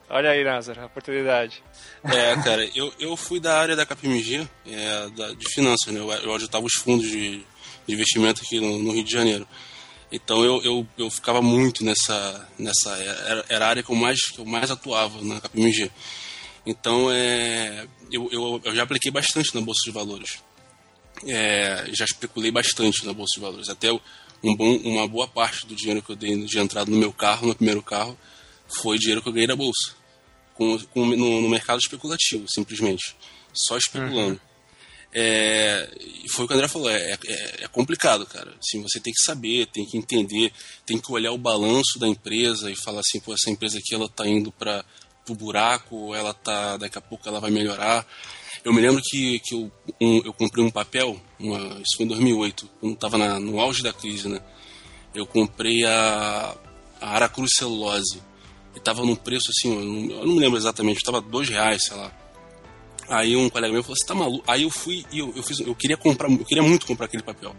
Olha 0.08 0.30
aí, 0.30 0.44
Názaro, 0.44 0.80
a 0.82 0.86
oportunidade. 0.86 1.62
É, 2.04 2.36
cara, 2.42 2.68
eu, 2.74 2.92
eu 3.00 3.16
fui 3.16 3.40
da 3.40 3.58
área 3.58 3.74
da 3.74 3.84
KPMG, 3.84 4.46
é, 4.66 5.08
da- 5.10 5.32
de 5.32 5.52
finanças, 5.52 5.92
né? 5.92 5.98
Eu, 6.00 6.10
eu 6.12 6.30
auditava 6.30 6.64
os 6.64 6.74
fundos 6.74 7.06
de, 7.10 7.38
de 7.86 7.94
investimento 7.94 8.40
aqui 8.42 8.60
no, 8.60 8.78
no 8.78 8.92
Rio 8.92 9.02
de 9.04 9.10
Janeiro. 9.12 9.46
Então 10.12 10.44
eu, 10.44 10.62
eu, 10.62 10.86
eu 10.96 11.10
ficava 11.10 11.42
muito 11.42 11.84
nessa. 11.84 12.46
nessa 12.58 12.90
era, 12.96 13.44
era 13.48 13.66
a 13.66 13.68
área 13.68 13.82
que 13.82 13.90
eu, 13.90 13.96
mais, 13.96 14.20
que 14.30 14.38
eu 14.38 14.44
mais 14.44 14.70
atuava 14.70 15.20
na 15.22 15.40
KPMG. 15.40 15.90
Então 16.66 17.10
é, 17.10 17.86
eu, 18.10 18.28
eu, 18.32 18.60
eu 18.64 18.74
já 18.74 18.82
apliquei 18.84 19.10
bastante 19.10 19.54
na 19.54 19.60
Bolsa 19.60 19.80
de 19.84 19.90
Valores. 19.92 20.38
É, 21.26 21.86
já 21.92 22.04
especulei 22.04 22.50
bastante 22.50 23.04
na 23.06 23.12
Bolsa 23.12 23.32
de 23.36 23.40
Valores. 23.40 23.68
Até 23.68 23.92
um 23.92 24.56
bom, 24.56 24.76
uma 24.78 25.06
boa 25.06 25.28
parte 25.28 25.66
do 25.66 25.74
dinheiro 25.74 26.02
que 26.02 26.10
eu 26.10 26.16
dei 26.16 26.36
de 26.44 26.58
entrada 26.58 26.90
no 26.90 26.96
meu 26.96 27.12
carro, 27.12 27.46
no 27.46 27.54
primeiro 27.54 27.82
carro, 27.82 28.18
foi 28.66 28.98
dinheiro 28.98 29.22
que 29.22 29.28
eu 29.28 29.32
ganhei 29.32 29.46
da 29.46 29.56
Bolsa 29.56 29.94
com, 30.54 30.78
com- 30.86 31.06
no, 31.06 31.40
no 31.40 31.48
mercado 31.48 31.78
especulativo, 31.80 32.44
simplesmente. 32.48 33.14
Só 33.52 33.76
especulando. 33.76 34.40
É, 35.16 35.88
e 36.24 36.28
foi 36.28 36.44
o 36.44 36.48
que 36.48 36.54
o 36.54 36.56
André 36.56 36.66
falou, 36.66 36.90
é, 36.90 37.12
é, 37.12 37.64
é 37.64 37.68
complicado, 37.68 38.26
cara. 38.26 38.52
Assim, 38.58 38.82
você 38.82 38.98
tem 38.98 39.12
que 39.12 39.22
saber, 39.22 39.66
tem 39.66 39.86
que 39.86 39.96
entender, 39.96 40.52
tem 40.84 40.98
que 40.98 41.12
olhar 41.12 41.30
o 41.30 41.38
balanço 41.38 42.00
da 42.00 42.08
empresa 42.08 42.68
e 42.70 42.74
falar 42.76 42.98
assim, 43.00 43.20
pô, 43.20 43.32
essa 43.32 43.48
empresa 43.48 43.78
aqui 43.78 43.94
ela 43.94 44.08
tá 44.08 44.26
indo 44.26 44.50
para 44.50 44.84
o 45.32 45.34
buraco, 45.34 46.14
ela 46.14 46.34
tá, 46.34 46.76
daqui 46.76 46.98
a 46.98 47.00
pouco 47.00 47.28
ela 47.28 47.40
vai 47.40 47.50
melhorar. 47.50 48.06
Eu 48.64 48.72
me 48.72 48.80
lembro 48.80 49.02
que, 49.04 49.38
que 49.40 49.54
eu, 49.54 49.70
um- 50.00 50.22
eu 50.24 50.32
comprei 50.32 50.64
um 50.64 50.70
papel, 50.70 51.20
uma, 51.38 51.58
isso 51.80 51.96
foi 51.96 52.04
em 52.06 52.08
2008, 52.08 52.68
quando 52.80 52.94
estava 52.94 53.38
no 53.38 53.60
auge 53.60 53.82
da 53.82 53.92
crise, 53.92 54.28
né? 54.28 54.40
Eu 55.14 55.26
comprei 55.26 55.84
a, 55.84 56.56
a 57.00 57.10
Aracruz 57.10 57.50
Celulose 57.56 58.22
e 58.74 58.80
tava 58.80 59.04
num 59.04 59.14
preço 59.14 59.50
assim, 59.50 59.72
eu 59.74 59.84
não, 59.84 60.20
eu 60.20 60.26
não 60.26 60.34
me 60.34 60.40
lembro 60.40 60.58
exatamente, 60.58 61.00
tava 61.04 61.20
dois 61.20 61.48
reais, 61.48 61.84
sei 61.84 61.96
lá. 61.96 62.10
Aí 63.08 63.36
um 63.36 63.50
colega 63.50 63.72
meu 63.72 63.82
falou, 63.82 63.96
você 63.96 64.06
tá 64.06 64.14
maluco? 64.14 64.42
Aí 64.50 64.62
eu 64.62 64.70
fui 64.70 65.04
e 65.12 65.18
eu, 65.18 65.32
eu 65.36 65.42
fiz, 65.42 65.60
eu 65.60 65.74
queria 65.74 65.96
comprar, 65.96 66.30
eu 66.30 66.44
queria 66.44 66.62
muito 66.62 66.86
comprar 66.86 67.04
aquele 67.06 67.22
papel. 67.22 67.54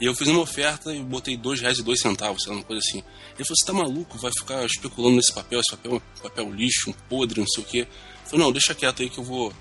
E 0.00 0.06
eu 0.06 0.14
fiz 0.14 0.28
uma 0.28 0.40
oferta 0.40 0.94
e 0.94 1.02
botei 1.02 1.36
dois 1.36 1.60
reais 1.60 1.78
e 1.78 1.82
dois 1.82 2.00
centavos, 2.00 2.42
sei 2.42 2.52
lá, 2.52 2.58
uma 2.58 2.64
coisa 2.64 2.80
assim. 2.80 2.98
Ele 3.34 3.44
falou, 3.44 3.56
você 3.56 3.66
tá 3.66 3.72
maluco? 3.72 4.18
Vai 4.18 4.32
ficar 4.32 4.64
especulando 4.64 5.16
nesse 5.16 5.32
papel, 5.32 5.60
esse 5.60 5.70
papel 5.70 5.92
é 5.92 5.94
um 5.96 6.22
papel 6.22 6.50
lixo, 6.52 6.90
um 6.90 6.92
podre, 7.08 7.40
não 7.40 7.46
sei 7.46 7.62
o 7.62 7.66
quê. 7.66 7.80
Eu 7.80 8.30
falei, 8.30 8.44
não, 8.46 8.52
deixa 8.52 8.74
quieto 8.74 9.02
aí 9.02 9.10
que 9.10 9.18
eu 9.18 9.24
vou... 9.24 9.52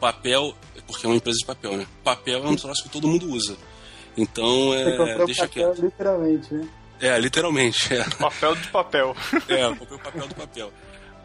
Papel, 0.00 0.56
porque 0.84 1.06
é 1.06 1.08
uma 1.08 1.14
empresa 1.14 1.38
de 1.38 1.46
papel, 1.46 1.76
né? 1.76 1.86
Papel 2.02 2.44
é 2.44 2.48
um 2.48 2.56
troço 2.56 2.82
que 2.82 2.88
todo 2.88 3.06
mundo 3.06 3.30
usa. 3.30 3.56
Então, 4.16 4.74
é, 4.74 5.24
deixa 5.24 5.46
papel, 5.46 5.48
quieto. 5.48 5.80
literalmente, 5.80 6.52
né? 6.52 6.68
É, 7.00 7.18
literalmente, 7.20 7.94
é. 7.94 8.02
Papel 8.18 8.56
de 8.56 8.68
papel. 8.68 9.16
É, 9.48 9.64
eu 9.64 9.76
comprei 9.76 9.96
o 9.96 10.00
papel 10.00 10.26
do 10.26 10.34
papel. 10.34 10.72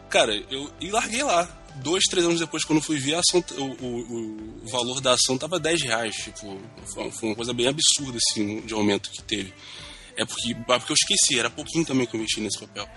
Cara, 0.08 0.32
eu 0.48 0.70
e 0.80 0.92
larguei 0.92 1.24
lá. 1.24 1.57
Dois, 1.76 2.02
três 2.10 2.26
anos 2.26 2.40
depois, 2.40 2.64
quando 2.64 2.78
eu 2.78 2.82
fui 2.84 2.98
ver, 2.98 3.14
a 3.14 3.20
ação, 3.20 3.44
o, 3.56 3.62
o, 3.62 4.62
o 4.64 4.68
valor 4.68 5.00
da 5.00 5.12
ação 5.12 5.38
tava 5.38 5.60
10 5.60 5.82
reais. 5.82 6.14
Tipo, 6.16 6.58
foi 6.92 7.10
foi 7.10 7.28
uma 7.28 7.36
coisa 7.36 7.52
bem 7.52 7.68
absurda, 7.68 8.18
assim, 8.30 8.60
de 8.62 8.74
aumento 8.74 9.10
que 9.10 9.22
teve. 9.22 9.52
É 10.16 10.24
porque, 10.24 10.56
ah, 10.68 10.78
porque 10.80 10.92
eu 10.92 10.96
esqueci, 11.00 11.38
era 11.38 11.48
pouquinho 11.48 11.84
também 11.84 12.06
que 12.06 12.16
eu 12.16 12.18
investi 12.20 12.40
nesse 12.40 12.58
papel. 12.58 12.88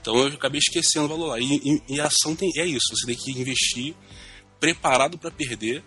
Então 0.00 0.16
eu 0.16 0.28
acabei 0.28 0.60
esquecendo 0.60 1.06
o 1.06 1.08
valor 1.08 1.26
lá. 1.30 1.40
E, 1.40 1.44
e- 1.56 1.82
e 1.96 2.00
a 2.00 2.06
ação 2.06 2.36
tem, 2.36 2.48
é 2.56 2.64
isso, 2.66 2.86
você 2.92 3.06
tem 3.06 3.16
que 3.16 3.32
investir 3.32 3.94
preparado 4.60 5.18
para 5.18 5.30
perder 5.30 5.82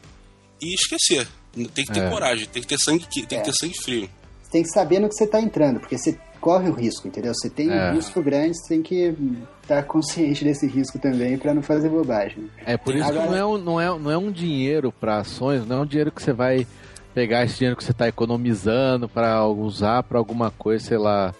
e 0.61 0.73
esquecer. 0.75 1.27
Tem 1.73 1.85
que 1.85 1.93
ter 1.93 2.01
É. 2.03 2.09
coragem, 2.09 2.45
tem 2.47 2.61
que 2.61 2.67
ter 2.67 2.79
sangue, 2.79 3.05
tem 3.07 3.23
É. 3.37 3.41
que 3.41 3.45
ter 3.45 3.53
sangue 3.57 3.75
frio. 3.81 4.09
Tem 4.51 4.61
que 4.63 4.69
saber 4.69 4.99
no 4.99 5.07
que 5.07 5.15
você 5.15 5.25
tá 5.27 5.39
entrando, 5.41 5.79
porque 5.79 5.97
você 5.97 6.19
corre 6.43 6.67
o 6.69 6.73
risco, 6.73 7.07
entendeu? 7.07 7.33
Você 7.33 7.49
tem 7.49 7.69
É. 7.71 7.91
um 7.91 7.95
risco 7.95 8.21
grande, 8.21 8.57
você 8.57 8.73
tem 8.73 8.81
que 8.83 9.15
estar 9.61 9.81
consciente 9.83 10.43
desse 10.43 10.67
risco 10.67 10.99
também 10.99 11.37
para 11.37 11.53
não 11.53 11.61
fazer 11.63 11.87
bobagem. 11.87 12.49
É 12.65 12.75
por 12.75 12.93
isso 12.93 13.05
Agora- 13.07 13.23
que 13.23 13.29
não 13.31 13.37
é, 13.37 13.45
um, 13.45 13.57
não, 13.57 13.79
é, 13.81 13.99
não 13.99 14.11
é 14.11 14.17
um 14.17 14.29
dinheiro 14.29 14.91
para 14.91 15.19
ações, 15.19 15.65
não 15.65 15.77
é 15.77 15.79
um 15.83 15.85
dinheiro 15.85 16.11
que 16.11 16.21
você 16.21 16.33
vai 16.33 16.67
pegar 17.13 17.45
esse 17.45 17.59
dinheiro 17.59 17.77
que 17.77 17.83
você 17.83 17.91
está 17.91 18.09
economizando 18.09 19.07
para 19.07 19.45
usar 19.47 20.03
para 20.03 20.17
alguma 20.17 20.51
coisa, 20.51 20.83
sei 20.85 20.97
lá. 20.97 21.33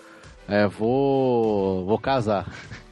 É, 0.47 0.67
vou, 0.67 1.85
vou 1.85 1.97
casar. 1.99 2.47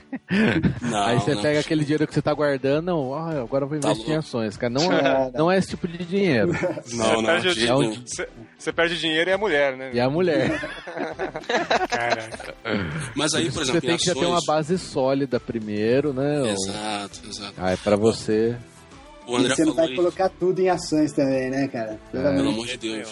Não, 0.81 1.03
Aí 1.05 1.19
você 1.19 1.33
não. 1.35 1.41
pega 1.41 1.59
aquele 1.59 1.83
dinheiro 1.83 2.05
que 2.07 2.13
você 2.13 2.21
tá 2.21 2.33
guardando, 2.33 2.85
não, 2.85 3.13
agora 3.13 3.65
eu 3.65 3.69
vou 3.69 3.79
Tá 3.79 3.89
investir 3.89 4.07
em 4.07 4.13
louco. 4.13 4.27
ações. 4.27 4.57
Cara, 4.57 4.73
não, 4.73 4.91
é, 4.91 5.31
não 5.33 5.51
é 5.51 5.57
esse 5.57 5.69
tipo 5.69 5.87
de 5.87 6.03
dinheiro. 6.05 6.51
Não, 6.93 7.21
não, 7.21 7.23
perde 7.25 7.71
o. 7.71 7.93
Você, 8.05 8.27
você 8.57 8.73
perde 8.73 8.99
dinheiro 8.99 9.29
e 9.29 9.33
a 9.33 9.37
mulher, 9.37 9.77
né? 9.77 9.91
E 9.93 9.99
a 9.99 10.09
mulher. 10.09 10.59
Caraca. 11.89 12.55
Mas 13.15 13.33
aí, 13.33 13.49
por 13.51 13.61
exemplo, 13.61 13.79
você 13.79 13.87
tem 13.87 13.95
em 13.95 13.97
que 13.97 14.05
já 14.05 14.13
ter 14.13 14.19
uma 14.25 14.37
ações- 14.37 14.45
base 14.45 14.77
sólida 14.77 15.39
primeiro, 15.39 16.13
né? 16.13 16.51
Exato, 16.51 17.19
exato. 17.29 17.53
Aí 17.57 17.77
para 17.77 17.95
você. 17.95 18.55
E 19.27 19.31
você 19.47 19.63
não 19.65 19.73
vai 19.73 19.87
aí, 19.87 19.95
colocar 19.95 20.29
tudo 20.29 20.59
em 20.59 20.69
ações 20.69 21.13
também, 21.13 21.49
né, 21.49 21.67
cara? 21.67 21.97
Pelo 22.11 22.27
É. 22.27 22.35
pelo 22.35 22.49
amor 22.49 22.67
de 22.67 22.77
Deus. 22.77 23.09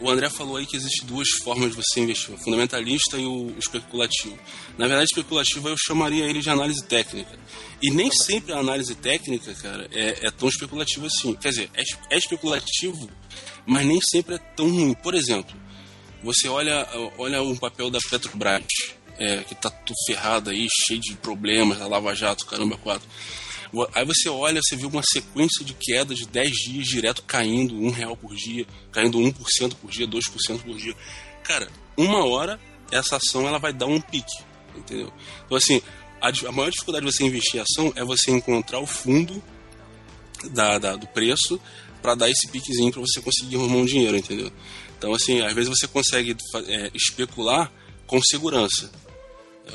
O 0.00 0.08
André 0.08 0.30
falou 0.30 0.56
aí 0.56 0.64
que 0.64 0.76
existe 0.76 1.04
duas 1.04 1.28
formas 1.42 1.70
de 1.70 1.76
você 1.76 2.00
investir, 2.00 2.32
o 2.32 2.38
fundamentalista 2.38 3.18
e 3.18 3.26
o 3.26 3.52
especulativo. 3.58 4.38
Na 4.76 4.86
verdade, 4.86 5.10
especulativo 5.10 5.68
eu 5.68 5.76
chamaria 5.76 6.24
ele 6.24 6.40
de 6.40 6.48
análise 6.48 6.84
técnica. 6.84 7.36
E 7.82 7.90
nem 7.90 8.10
sempre 8.10 8.52
a 8.52 8.58
análise 8.58 8.94
técnica, 8.94 9.52
cara, 9.54 9.88
é, 9.92 10.26
é 10.26 10.30
tão 10.30 10.48
especulativa 10.48 11.06
assim. 11.06 11.34
Quer 11.34 11.48
dizer, 11.48 11.70
é, 11.74 11.82
é 12.10 12.18
especulativo, 12.18 13.10
mas 13.66 13.84
nem 13.84 13.98
sempre 14.00 14.36
é 14.36 14.38
tão 14.38 14.70
ruim. 14.70 14.94
Por 14.94 15.14
exemplo, 15.14 15.56
você 16.22 16.48
olha, 16.48 16.88
olha 17.18 17.42
um 17.42 17.56
papel 17.56 17.90
da 17.90 17.98
Petrobras, 17.98 18.64
é, 19.18 19.38
que 19.38 19.54
tá 19.56 19.68
tudo 19.68 19.96
ferrado 20.06 20.50
aí, 20.50 20.68
cheio 20.86 21.00
de 21.00 21.16
problemas, 21.16 21.78
da 21.78 21.88
Lava 21.88 22.14
Jato, 22.14 22.46
caramba, 22.46 22.76
quatro. 22.76 23.08
Aí 23.94 24.04
você 24.04 24.28
olha, 24.28 24.60
você 24.62 24.76
vê 24.76 24.86
uma 24.86 25.02
sequência 25.02 25.64
de 25.64 25.74
queda 25.74 26.14
de 26.14 26.26
10 26.26 26.50
dias 26.50 26.86
direto 26.86 27.22
caindo, 27.22 27.74
um 27.74 27.90
real 27.90 28.16
por 28.16 28.34
dia, 28.34 28.66
caindo 28.90 29.18
1% 29.18 29.74
por 29.76 29.90
dia, 29.90 30.06
2% 30.06 30.60
por 30.62 30.76
dia. 30.76 30.94
Cara, 31.42 31.68
uma 31.96 32.24
hora 32.24 32.58
essa 32.90 33.16
ação 33.16 33.46
ela 33.46 33.58
vai 33.58 33.72
dar 33.72 33.86
um 33.86 34.00
pique, 34.00 34.42
entendeu? 34.74 35.12
Então 35.44 35.56
assim, 35.58 35.82
a, 36.20 36.28
a 36.48 36.52
maior 36.52 36.70
dificuldade 36.70 37.04
de 37.04 37.12
você 37.12 37.24
investir 37.24 37.56
em 37.56 37.62
ação 37.62 37.92
é 37.94 38.02
você 38.04 38.30
encontrar 38.30 38.78
o 38.80 38.86
fundo 38.86 39.42
da, 40.50 40.78
da- 40.78 40.96
do 40.96 41.06
preço 41.08 41.60
para 42.00 42.14
dar 42.14 42.30
esse 42.30 42.48
piquezinho 42.48 42.90
para 42.92 43.00
você 43.00 43.20
conseguir 43.20 43.56
arrumar 43.56 43.76
um 43.78 43.84
dinheiro, 43.84 44.16
entendeu? 44.16 44.50
Então 44.96 45.12
assim, 45.12 45.40
às 45.42 45.52
vezes 45.52 45.68
você 45.68 45.86
consegue 45.86 46.36
é, 46.66 46.90
especular 46.94 47.70
com 48.06 48.20
segurança. 48.22 48.90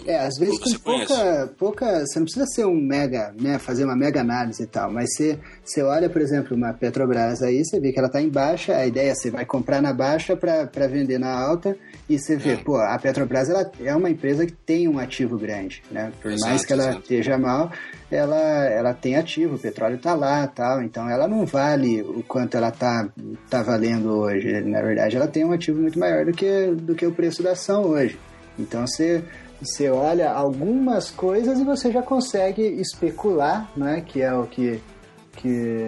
É, 0.05 0.17
às 0.19 0.37
vezes 0.37 0.59
com 0.59 0.79
pouca, 0.79 1.49
pouca. 1.57 1.99
Você 2.05 2.19
não 2.19 2.25
precisa 2.25 2.45
ser 2.47 2.65
um 2.65 2.75
mega, 2.75 3.33
né? 3.39 3.57
Fazer 3.59 3.83
uma 3.85 3.95
mega 3.95 4.21
análise 4.21 4.63
e 4.63 4.67
tal. 4.67 4.91
Mas 4.91 5.13
você, 5.15 5.39
você 5.63 5.81
olha, 5.81 6.09
por 6.09 6.21
exemplo, 6.21 6.55
uma 6.55 6.73
Petrobras 6.73 7.41
aí, 7.41 7.63
você 7.63 7.79
vê 7.79 7.91
que 7.91 7.99
ela 7.99 8.09
tá 8.09 8.21
em 8.21 8.29
baixa, 8.29 8.75
a 8.75 8.85
ideia 8.85 9.11
é 9.11 9.15
você 9.15 9.29
vai 9.31 9.45
comprar 9.45 9.81
na 9.81 9.93
baixa 9.93 10.35
para 10.35 10.87
vender 10.87 11.17
na 11.19 11.31
alta, 11.31 11.75
e 12.09 12.17
você 12.19 12.35
vê, 12.35 12.51
É. 12.53 12.55
pô, 12.57 12.77
a 12.77 12.97
Petrobras 12.97 13.49
ela 13.49 13.69
é 13.81 13.95
uma 13.95 14.09
empresa 14.09 14.45
que 14.45 14.51
tem 14.51 14.87
um 14.87 14.99
ativo 14.99 15.37
grande, 15.37 15.81
né? 15.91 16.11
Por 16.21 16.29
mais 16.31 16.43
Exato, 16.43 16.67
que 16.67 16.73
ela 16.73 16.83
exato. 16.83 16.99
esteja 17.01 17.37
mal, 17.37 17.71
ela, 18.11 18.65
ela 18.65 18.93
tem 18.93 19.15
ativo, 19.15 19.55
o 19.55 19.59
petróleo 19.59 19.97
tá 19.97 20.13
lá 20.13 20.45
tal, 20.47 20.81
então 20.81 21.09
ela 21.09 21.27
não 21.27 21.45
vale 21.45 22.01
o 22.01 22.23
quanto 22.27 22.55
ela 22.57 22.71
tá, 22.71 23.07
tá 23.49 23.63
valendo 23.63 24.09
hoje. 24.11 24.61
Na 24.61 24.81
verdade, 24.81 25.15
ela 25.15 25.27
tem 25.27 25.43
um 25.45 25.51
ativo 25.51 25.81
muito 25.81 25.97
maior 25.97 26.25
do 26.25 26.31
que, 26.31 26.67
do 26.75 26.93
que 26.95 27.05
o 27.05 27.11
preço 27.11 27.41
da 27.41 27.51
ação 27.51 27.83
hoje. 27.85 28.19
Então 28.59 28.85
você 28.85 29.23
Você 29.63 29.89
olha 29.89 30.31
algumas 30.31 31.09
coisas 31.11 31.59
e 31.59 31.63
você 31.63 31.91
já 31.91 32.01
consegue 32.01 32.61
especular, 32.61 33.69
né? 33.75 34.01
Que 34.05 34.21
é 34.21 34.33
o 34.33 34.45
que, 34.45 34.81
que 35.37 35.47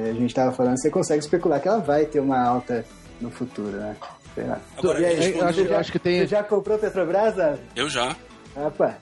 a 0.10 0.14
gente 0.14 0.28
estava 0.28 0.52
falando. 0.52 0.78
Você 0.80 0.90
consegue 0.90 1.20
especular 1.20 1.60
que 1.62 1.68
ela 1.68 1.80
vai 1.80 2.06
ter 2.06 2.20
uma 2.20 2.40
alta 2.42 2.86
no 3.20 3.30
futuro, 3.30 3.72
né? 3.78 3.96
Sei 4.34 4.44
lá. 4.46 4.60
Agora, 4.78 5.00
E 5.02 5.06
aí, 5.06 5.38
eu 5.38 5.46
acho, 5.48 5.66
já- 5.68 5.80
acho 5.80 5.92
que 5.92 6.00
tem. 6.00 6.20
Você 6.20 6.28
já 6.28 6.44
comprou 6.44 6.78
Petrobras, 6.78 7.36
Davi? 7.36 7.60
Eu 7.76 7.90
já. 7.90 8.16
Opa. 8.56 8.98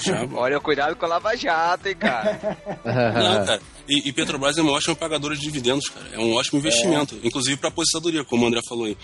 Já. 0.00 0.26
Olha, 0.34 0.58
cuidado 0.58 0.96
com 0.96 1.04
a 1.04 1.08
Lava 1.08 1.36
Jato, 1.36 1.88
hein, 1.88 1.94
cara. 1.96 2.38
Não, 2.84 3.46
cara. 3.46 3.60
E, 3.88 4.08
e 4.08 4.12
Petrobras 4.12 4.58
é 4.58 4.62
uma 4.62 4.72
ótima 4.72 4.96
pagadora 4.96 5.34
de 5.36 5.40
dividendos, 5.42 5.88
cara. 5.88 6.06
É 6.12 6.18
um 6.18 6.34
ótimo 6.34 6.58
investimento. 6.58 7.16
Inclusive 7.22 7.56
para 7.56 7.68
aposentadoria, 7.68 8.24
como 8.24 8.44
o 8.44 8.48
André 8.48 8.60
falou 8.68 8.86
aí. 8.86 8.96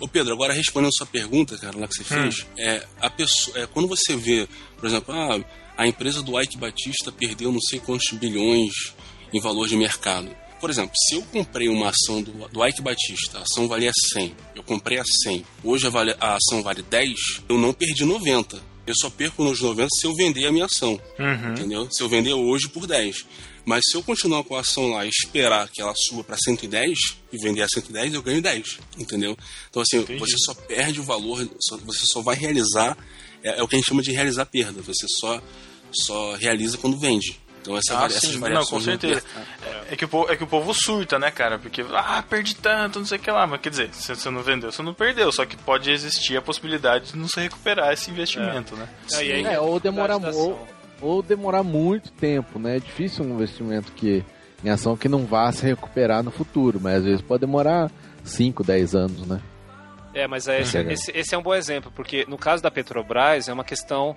Ô 0.00 0.06
Pedro, 0.06 0.32
agora 0.32 0.52
respondendo 0.52 0.90
a 0.90 0.92
sua 0.96 1.06
pergunta, 1.06 1.56
cara, 1.58 1.76
lá 1.78 1.88
que 1.88 1.94
você 1.94 2.04
fez, 2.04 2.46
é, 2.58 2.86
a 3.00 3.10
pessoa, 3.10 3.58
é, 3.58 3.66
quando 3.66 3.88
você 3.88 4.16
vê, 4.16 4.48
por 4.78 4.86
exemplo, 4.86 5.12
ah, 5.14 5.40
a 5.76 5.86
empresa 5.86 6.22
do 6.22 6.40
Ike 6.40 6.56
Batista 6.56 7.10
perdeu 7.10 7.50
não 7.52 7.60
sei 7.60 7.80
quantos 7.80 8.10
bilhões 8.12 8.72
em 9.32 9.40
valor 9.40 9.66
de 9.68 9.76
mercado. 9.76 10.30
Por 10.60 10.70
exemplo, 10.70 10.92
se 11.06 11.14
eu 11.14 11.22
comprei 11.22 11.68
uma 11.68 11.88
ação 11.90 12.20
do, 12.22 12.32
do 12.48 12.66
Ike 12.66 12.82
Batista, 12.82 13.38
a 13.38 13.42
ação 13.42 13.68
valia 13.68 13.92
100, 14.12 14.34
eu 14.56 14.62
comprei 14.62 14.98
a 14.98 15.04
100, 15.24 15.44
hoje 15.62 15.86
a, 15.86 15.90
vale- 15.90 16.16
a 16.20 16.34
ação 16.36 16.62
vale 16.62 16.82
10, 16.82 17.14
eu 17.48 17.56
não 17.58 17.72
perdi 17.72 18.04
90. 18.04 18.60
Eu 18.86 18.94
só 18.96 19.10
perco 19.10 19.44
nos 19.44 19.60
90 19.60 19.86
se 20.00 20.06
eu 20.06 20.14
vender 20.16 20.46
a 20.46 20.50
minha 20.52 20.64
ação. 20.64 20.98
Entendeu? 21.52 21.86
Se 21.92 22.02
eu 22.02 22.08
vender 22.08 22.32
hoje 22.32 22.68
por 22.70 22.86
10. 22.86 23.26
Mas 23.68 23.82
se 23.86 23.98
eu 23.98 24.02
continuar 24.02 24.42
com 24.44 24.56
a 24.56 24.60
ação 24.60 24.88
lá 24.88 25.04
e 25.04 25.10
esperar 25.10 25.68
que 25.68 25.82
ela 25.82 25.92
suba 25.94 26.24
para 26.24 26.38
110 26.38 26.98
e 27.30 27.36
vender 27.36 27.60
a 27.60 27.68
110, 27.68 28.14
eu 28.14 28.22
ganho 28.22 28.40
10. 28.40 28.78
Entendeu? 28.96 29.36
Então, 29.68 29.82
assim, 29.82 30.00
você 30.18 30.36
só 30.38 30.54
perde 30.54 31.00
o 31.00 31.04
valor, 31.04 31.46
você 31.84 32.06
só 32.06 32.22
vai 32.22 32.34
realizar, 32.34 32.96
é, 33.44 33.60
é 33.60 33.62
o 33.62 33.68
que 33.68 33.76
a 33.76 33.78
gente 33.78 33.86
chama 33.86 34.00
de 34.00 34.10
realizar 34.10 34.46
perda. 34.46 34.80
Você 34.80 35.06
só, 35.06 35.42
só 35.92 36.34
realiza 36.36 36.78
quando 36.78 36.98
vende. 36.98 37.38
Então, 37.60 37.76
essa, 37.76 38.02
Ah, 38.02 38.06
essas 38.06 38.20
sim. 38.22 38.32
Não, 38.32 38.40
variações. 38.40 38.70
com 38.70 38.80
certeza. 38.80 39.22
mercado. 39.36 39.86
É 39.90 39.96
que, 39.96 40.04
o 40.06 40.08
povo, 40.08 40.32
é 40.32 40.36
que 40.38 40.44
o 40.44 40.46
povo 40.46 40.72
surta, 40.72 41.18
né, 41.18 41.30
cara? 41.30 41.58
Porque, 41.58 41.84
ah, 41.92 42.24
perdi 42.26 42.54
tanto, 42.54 43.00
não 43.00 43.06
sei 43.06 43.18
o 43.18 43.20
que 43.20 43.30
lá. 43.30 43.46
Mas 43.46 43.60
quer 43.60 43.68
dizer, 43.68 43.90
se 43.92 44.16
você 44.16 44.30
não 44.30 44.42
vendeu, 44.42 44.72
você 44.72 44.82
não 44.82 44.94
perdeu. 44.94 45.30
Só 45.30 45.44
que 45.44 45.58
pode 45.58 45.90
existir 45.90 46.38
a 46.38 46.40
possibilidade 46.40 47.12
de 47.12 47.18
não 47.18 47.28
se 47.28 47.38
recuperar 47.38 47.92
esse 47.92 48.10
investimento, 48.10 48.74
né? 48.74 48.88
Aí, 49.12 49.30
aí, 49.30 49.44
É, 49.44 49.60
ou 49.60 49.78
demorar, 49.78 50.16
ou. 50.16 50.77
Ou 51.00 51.22
demorar 51.22 51.62
muito 51.62 52.10
tempo, 52.12 52.58
né? 52.58 52.76
É 52.76 52.80
difícil 52.80 53.24
um 53.24 53.34
investimento 53.34 53.92
que 53.92 54.24
em 54.64 54.70
ação 54.70 54.96
que 54.96 55.08
não 55.08 55.24
vá 55.24 55.50
se 55.52 55.64
recuperar 55.64 56.22
no 56.22 56.30
futuro, 56.30 56.80
mas 56.82 56.96
às 56.98 57.04
vezes 57.04 57.22
pode 57.22 57.40
demorar 57.40 57.90
5, 58.24 58.64
10 58.64 58.94
anos, 58.94 59.26
né? 59.26 59.40
É, 60.14 60.26
mas 60.26 60.48
é 60.48 60.60
esse, 60.60 60.76
Legal. 60.76 60.92
esse, 60.92 61.12
esse 61.12 61.34
é 61.34 61.38
um 61.38 61.42
bom 61.42 61.54
exemplo, 61.54 61.92
porque 61.94 62.24
no 62.28 62.36
caso 62.36 62.62
da 62.62 62.70
Petrobras 62.70 63.48
é 63.48 63.52
uma 63.52 63.64
questão 63.64 64.16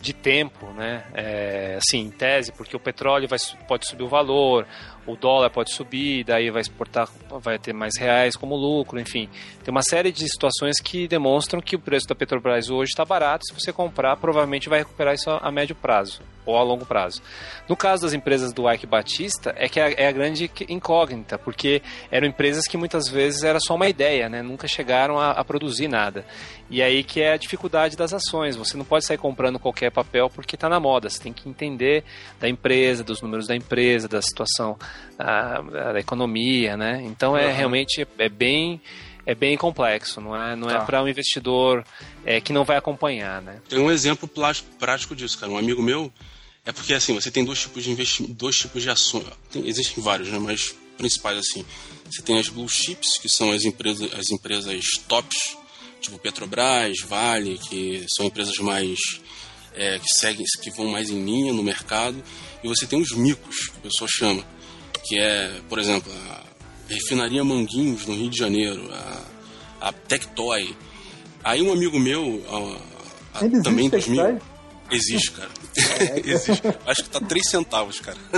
de 0.00 0.12
tempo, 0.12 0.66
né? 0.72 1.04
É, 1.14 1.76
assim, 1.76 1.98
em 2.00 2.10
tese, 2.10 2.52
porque 2.52 2.74
o 2.74 2.80
petróleo 2.80 3.28
vai, 3.28 3.38
pode 3.68 3.86
subir 3.86 4.02
o 4.02 4.08
valor, 4.08 4.66
o 5.06 5.14
dólar 5.14 5.50
pode 5.50 5.72
subir, 5.74 6.24
daí 6.24 6.50
vai 6.50 6.62
exportar, 6.62 7.08
vai 7.40 7.58
ter 7.58 7.72
mais 7.72 7.98
reais 7.98 8.36
como 8.36 8.56
lucro, 8.56 8.98
enfim. 8.98 9.28
Tem 9.62 9.70
uma 9.70 9.82
série 9.82 10.10
de 10.10 10.26
situações 10.28 10.80
que 10.80 11.06
demonstram 11.06 11.60
que 11.60 11.76
o 11.76 11.80
preço 11.80 12.06
da 12.06 12.14
Petrobras 12.14 12.70
hoje 12.70 12.90
está 12.90 13.04
barato. 13.04 13.44
Se 13.46 13.52
você 13.52 13.72
comprar, 13.72 14.16
provavelmente 14.16 14.68
vai 14.68 14.78
recuperar 14.78 15.14
isso 15.14 15.30
a, 15.30 15.38
a 15.38 15.50
médio 15.52 15.76
prazo 15.76 16.22
ou 16.50 16.58
a 16.58 16.62
longo 16.62 16.84
prazo. 16.84 17.22
No 17.68 17.76
caso 17.76 18.02
das 18.02 18.12
empresas 18.12 18.52
do 18.52 18.70
Ike 18.70 18.86
Batista, 18.86 19.54
é 19.56 19.68
que 19.68 19.78
é, 19.80 19.94
é 19.96 20.08
a 20.08 20.12
grande 20.12 20.50
incógnita, 20.68 21.38
porque 21.38 21.82
eram 22.10 22.26
empresas 22.26 22.66
que 22.66 22.76
muitas 22.76 23.08
vezes 23.08 23.42
era 23.42 23.60
só 23.60 23.74
uma 23.74 23.88
ideia, 23.88 24.28
né? 24.28 24.42
Nunca 24.42 24.66
chegaram 24.68 25.18
a, 25.18 25.30
a 25.30 25.44
produzir 25.44 25.88
nada. 25.88 26.24
E 26.68 26.82
aí 26.82 27.02
que 27.02 27.20
é 27.20 27.32
a 27.32 27.36
dificuldade 27.36 27.96
das 27.96 28.12
ações. 28.12 28.54
Você 28.56 28.76
não 28.76 28.84
pode 28.84 29.04
sair 29.04 29.18
comprando 29.18 29.58
qualquer 29.58 29.90
papel 29.90 30.30
porque 30.30 30.54
está 30.54 30.68
na 30.68 30.78
moda. 30.78 31.08
Você 31.10 31.20
tem 31.22 31.32
que 31.32 31.48
entender 31.48 32.04
da 32.38 32.48
empresa, 32.48 33.02
dos 33.02 33.20
números 33.20 33.46
da 33.46 33.56
empresa, 33.56 34.06
da 34.08 34.22
situação 34.22 34.76
da 35.18 35.98
economia, 36.00 36.76
né? 36.76 37.02
Então 37.04 37.36
é 37.36 37.46
Uhum. 37.46 37.52
realmente 37.54 38.06
é 38.18 38.28
bem 38.28 38.80
é 39.26 39.34
bem 39.34 39.56
complexo, 39.56 40.20
não 40.20 40.34
é, 40.34 40.56
não 40.56 40.68
é 40.70 40.78
Tá. 40.78 40.84
para 40.84 41.02
um 41.02 41.06
investidor 41.08 41.84
é, 42.24 42.40
que 42.40 42.52
não 42.52 42.64
vai 42.64 42.76
acompanhar, 42.78 43.40
né? 43.42 43.58
Tem 43.68 43.78
um 43.78 43.90
exemplo 43.90 44.28
prático 44.78 45.14
disso, 45.14 45.38
cara. 45.38 45.52
Um 45.52 45.58
amigo 45.58 45.82
meu, 45.82 46.10
é 46.64 46.72
porque 46.72 46.94
assim, 46.94 47.14
você 47.14 47.30
tem 47.30 47.44
dois 47.44 47.60
tipos 47.60 47.82
de 47.84 47.90
investimento, 47.90 48.34
dois 48.34 48.56
tipos 48.58 48.82
de 48.82 48.90
ações. 48.90 49.24
Tem- 49.50 49.66
existem 49.66 50.02
vários, 50.02 50.28
né? 50.28 50.38
Mas 50.38 50.74
principais 50.96 51.38
assim. 51.38 51.64
Você 52.10 52.22
tem 52.22 52.38
as 52.38 52.48
blue 52.48 52.68
chips, 52.68 53.18
que 53.18 53.28
são 53.28 53.50
as 53.52 53.64
empresas, 53.64 54.12
as 54.14 54.30
empresas 54.30 54.84
tops, 55.08 55.56
tipo 56.00 56.18
Petrobras, 56.18 56.98
Vale, 57.06 57.58
que 57.58 58.04
são 58.14 58.26
empresas 58.26 58.56
mais 58.58 58.98
é, 59.74 59.98
que 59.98 60.08
seguem, 60.18 60.44
que 60.62 60.70
vão 60.70 60.88
mais 60.88 61.08
em 61.10 61.24
linha 61.24 61.52
no 61.52 61.62
mercado. 61.62 62.22
E 62.62 62.68
você 62.68 62.86
tem 62.86 63.00
os 63.00 63.12
micos, 63.12 63.68
que 63.68 63.78
o 63.78 63.80
pessoal 63.80 64.08
chama, 64.10 64.44
que 65.04 65.18
é, 65.18 65.60
por 65.68 65.78
exemplo, 65.78 66.12
a 66.12 66.44
refinaria 66.88 67.42
Manguinhos 67.44 68.04
no 68.06 68.14
Rio 68.14 68.28
de 68.28 68.36
Janeiro, 68.36 68.92
a, 68.92 69.24
a 69.88 69.92
Tectoy. 69.92 70.76
Aí 71.42 71.62
um 71.62 71.72
amigo 71.72 71.98
meu, 71.98 72.44
a- 73.32 73.38
a- 73.38 73.62
também 73.62 73.86
em 73.86 73.90
2000, 73.90 74.22
Tectoy? 74.24 74.38
existe, 74.90 75.30
cara. 75.30 75.50
Acho 76.86 77.04
que 77.04 77.10
tá 77.10 77.20
3 77.20 77.50
centavos, 77.50 78.00
cara. 78.00 78.18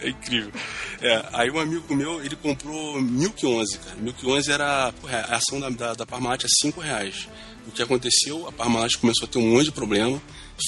É 0.00 0.08
incrível. 0.08 0.52
É, 1.00 1.24
aí 1.32 1.50
um 1.50 1.58
amigo 1.58 1.94
meu, 1.94 2.24
ele 2.24 2.36
comprou 2.36 3.00
Milk 3.00 3.44
11, 3.44 3.78
cara. 3.78 3.96
Milk 3.96 4.26
11 4.26 4.52
era 4.52 4.92
porra, 5.00 5.18
a 5.28 5.36
ação 5.36 5.60
da, 5.60 5.68
da, 5.70 5.94
da 5.94 6.06
Parmalat 6.06 6.44
a 6.44 6.48
5 6.48 6.80
reais. 6.80 7.28
O 7.66 7.70
que 7.70 7.82
aconteceu? 7.82 8.46
A 8.48 8.52
Parmalat 8.52 8.96
começou 8.96 9.26
a 9.26 9.28
ter 9.28 9.38
um 9.38 9.50
monte 9.50 9.66
de 9.66 9.72
problema 9.72 10.20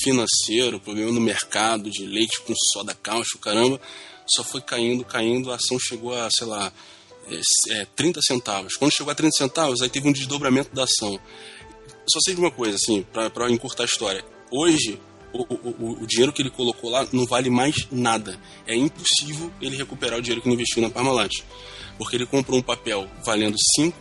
financeiro, 0.02 0.78
problema 0.80 1.10
no 1.10 1.20
mercado 1.20 1.90
de 1.90 2.06
leite 2.06 2.40
com 2.42 2.54
soda 2.72 2.94
cáustica, 2.94 3.50
caramba. 3.50 3.80
Só 4.26 4.44
foi 4.44 4.60
caindo, 4.60 5.04
caindo, 5.04 5.50
a 5.50 5.56
ação 5.56 5.78
chegou 5.78 6.14
a, 6.14 6.28
sei 6.30 6.46
lá, 6.46 6.72
é, 7.28 7.80
é, 7.80 7.84
30 7.96 8.20
centavos. 8.22 8.76
Quando 8.76 8.92
chegou 8.92 9.10
a 9.10 9.14
30 9.14 9.36
centavos, 9.36 9.82
aí 9.82 9.88
teve 9.88 10.08
um 10.08 10.12
desdobramento 10.12 10.74
da 10.74 10.84
ação. 10.84 11.18
Só 12.08 12.18
sei 12.24 12.34
de 12.34 12.40
uma 12.40 12.50
coisa, 12.50 12.76
assim, 12.76 13.04
pra 13.12 13.50
encurtar 13.50 13.84
a 13.84 13.86
história. 13.86 14.24
Hoje, 14.50 15.00
o, 15.32 15.42
o, 15.42 16.02
o- 16.02 16.06
dinheiro 16.06 16.32
que 16.32 16.42
ele 16.42 16.50
colocou 16.50 16.90
lá 16.90 17.06
não 17.12 17.24
vale 17.26 17.48
mais 17.50 17.74
nada. 17.90 18.38
É 18.66 18.74
impossível 18.76 19.50
ele 19.60 19.76
recuperar 19.76 20.18
o 20.18 20.22
dinheiro 20.22 20.40
que 20.42 20.48
ele 20.48 20.54
investiu 20.54 20.82
na 20.82 20.90
Parmalat. 20.90 21.30
Porque 21.98 22.16
ele 22.16 22.26
comprou 22.26 22.58
um 22.58 22.62
papel 22.62 23.06
valendo 23.24 23.56
5, 23.76 23.96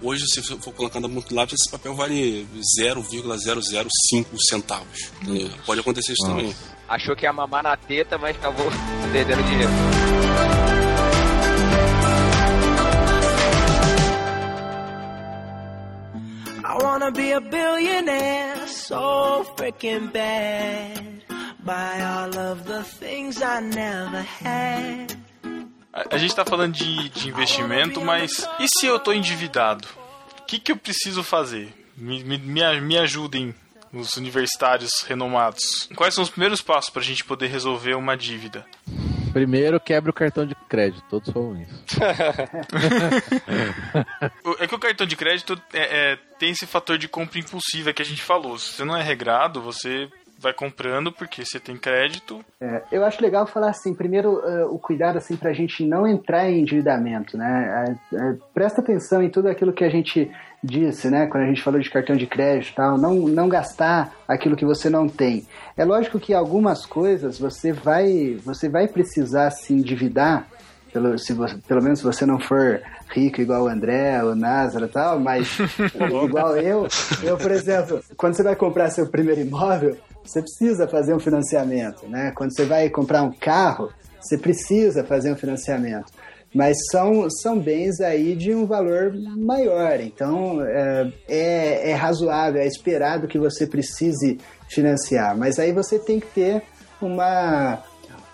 hoje, 0.00 0.24
se 0.26 0.42
for 0.42 0.72
colocar 0.72 1.00
na 1.00 1.08
lápis, 1.30 1.60
esse 1.60 1.70
papel 1.70 1.94
vale 1.94 2.46
0,005 2.78 4.36
centavos. 4.48 5.10
entendeu? 5.22 5.50
Pode 5.66 5.80
acontecer 5.80 6.12
isso 6.12 6.26
também. 6.26 6.54
Achou 6.88 7.14
que 7.14 7.24
ia 7.24 7.32
mamar 7.32 7.62
na 7.62 7.76
teta, 7.76 8.18
mas 8.18 8.36
acabou 8.36 8.66
perdendo 9.12 9.42
dinheiro. 9.44 9.70
I 16.72 16.82
wanna 16.82 17.10
be 17.10 17.32
a 17.32 17.40
billionaire, 17.40 18.66
so 18.66 19.44
freaking 19.56 20.10
bad. 20.10 21.22
Buy 21.62 22.00
all 22.00 22.36
of 22.38 22.64
the 22.64 22.82
things 22.82 23.42
I 23.42 23.60
never 23.60 24.22
had. 24.22 25.14
A, 25.92 26.14
a 26.14 26.18
gente 26.18 26.34
tá 26.34 26.44
falando 26.46 26.72
de, 26.74 27.10
de 27.10 27.28
investimento, 27.28 28.00
mas 28.00 28.48
e 28.58 28.66
se 28.68 28.86
eu 28.86 28.98
tô 28.98 29.12
endividado? 29.12 29.86
O 30.40 30.44
que, 30.46 30.58
que 30.58 30.72
eu 30.72 30.76
preciso 30.76 31.22
fazer? 31.22 31.72
Me, 31.94 32.24
me, 32.24 32.38
me, 32.38 32.96
a- 32.96 33.02
ajudem, 33.02 33.54
os 33.92 34.16
universitários 34.16 35.02
renomados. 35.06 35.90
Quais 35.94 36.14
são 36.14 36.24
os 36.24 36.30
primeiros 36.30 36.62
passos 36.62 36.88
pra 36.88 37.02
gente 37.02 37.22
poder 37.22 37.48
resolver 37.48 37.94
uma 37.94 38.16
dívida? 38.16 38.64
Primeiro, 39.32 39.80
quebra 39.80 40.10
o 40.10 40.14
cartão 40.14 40.46
de 40.46 40.54
crédito, 40.68 41.02
todos 41.08 41.30
falam 41.32 41.56
isso. 41.60 41.82
O- 44.44 44.56
É 44.62 44.66
que 44.66 44.74
o 44.74 44.78
cartão 44.78 45.06
de 45.06 45.16
crédito 45.16 45.60
é- 45.72 46.12
é, 46.12 46.18
tem 46.38 46.50
esse 46.50 46.66
fator 46.66 46.98
de 46.98 47.08
compra 47.08 47.38
impulsiva 47.38 47.92
que 47.92 48.02
a 48.02 48.04
gente 48.04 48.22
falou. 48.22 48.58
Se 48.58 48.72
você 48.74 48.84
não 48.84 48.96
é 48.96 49.02
regrado, 49.02 49.60
você 49.60 50.08
vai 50.38 50.52
comprando 50.52 51.12
porque 51.12 51.44
você 51.44 51.60
tem 51.60 51.76
crédito. 51.76 52.44
É, 52.60 52.82
eu 52.90 53.04
acho 53.04 53.22
legal 53.22 53.46
falar 53.46 53.70
assim, 53.70 53.94
primeiro 53.94 54.40
eh, 54.44 54.64
o 54.64 54.76
cuidado 54.78 55.16
assim 55.16 55.36
para 55.36 55.50
a 55.50 55.52
gente 55.52 55.84
não 55.84 56.04
entrar 56.06 56.50
em 56.50 56.60
endividamento, 56.62 57.36
né? 57.38 57.96
É, 58.12 58.16
é, 58.16 58.34
presta 58.52 58.80
atenção 58.80 59.22
em 59.22 59.30
tudo 59.30 59.48
aquilo 59.48 59.72
que 59.72 59.84
a 59.84 59.88
gente 59.88 60.28
disse, 60.62 61.10
né? 61.10 61.26
Quando 61.26 61.44
a 61.44 61.46
gente 61.46 61.62
falou 61.62 61.80
de 61.80 61.90
cartão 61.90 62.16
de 62.16 62.26
crédito, 62.26 62.74
tal, 62.76 62.96
não 62.96 63.14
não 63.14 63.48
gastar 63.48 64.12
aquilo 64.28 64.56
que 64.56 64.64
você 64.64 64.88
não 64.88 65.08
tem. 65.08 65.46
É 65.76 65.84
lógico 65.84 66.20
que 66.20 66.32
algumas 66.32 66.86
coisas 66.86 67.38
você 67.38 67.72
vai 67.72 68.38
você 68.44 68.68
vai 68.68 68.86
precisar 68.86 69.50
se 69.50 69.72
endividar 69.72 70.46
pelo, 70.92 71.18
se 71.18 71.32
você, 71.32 71.56
pelo 71.66 71.82
menos 71.82 72.00
se 72.00 72.04
você 72.04 72.26
não 72.26 72.38
for 72.38 72.80
rico 73.10 73.40
igual 73.40 73.64
o 73.64 73.68
André, 73.68 74.22
o 74.22 74.34
Názaro 74.34 74.84
e 74.84 74.88
tal, 74.88 75.18
mas 75.18 75.58
igual 76.24 76.56
eu, 76.56 76.86
eu, 77.22 77.36
por 77.38 77.50
exemplo, 77.50 78.02
quando 78.16 78.34
você 78.34 78.42
vai 78.42 78.54
comprar 78.54 78.90
seu 78.90 79.06
primeiro 79.06 79.40
imóvel, 79.40 79.96
você 80.22 80.40
precisa 80.40 80.86
fazer 80.86 81.14
um 81.14 81.18
financiamento, 81.18 82.06
né? 82.06 82.32
Quando 82.34 82.54
você 82.54 82.64
vai 82.64 82.88
comprar 82.88 83.22
um 83.22 83.32
carro, 83.32 83.90
você 84.20 84.38
precisa 84.38 85.02
fazer 85.02 85.32
um 85.32 85.36
financiamento. 85.36 86.12
Mas 86.54 86.76
são, 86.90 87.28
são 87.30 87.58
bens 87.58 88.00
aí 88.00 88.34
de 88.36 88.54
um 88.54 88.66
valor 88.66 89.12
maior. 89.36 90.00
Então 90.00 90.62
é, 90.64 91.12
é, 91.28 91.90
é 91.90 91.94
razoável, 91.94 92.60
é 92.60 92.66
esperado 92.66 93.26
que 93.26 93.38
você 93.38 93.66
precise 93.66 94.38
financiar, 94.68 95.36
mas 95.36 95.58
aí 95.58 95.72
você 95.72 95.98
tem 95.98 96.20
que 96.20 96.26
ter 96.28 96.62
uma, 97.00 97.82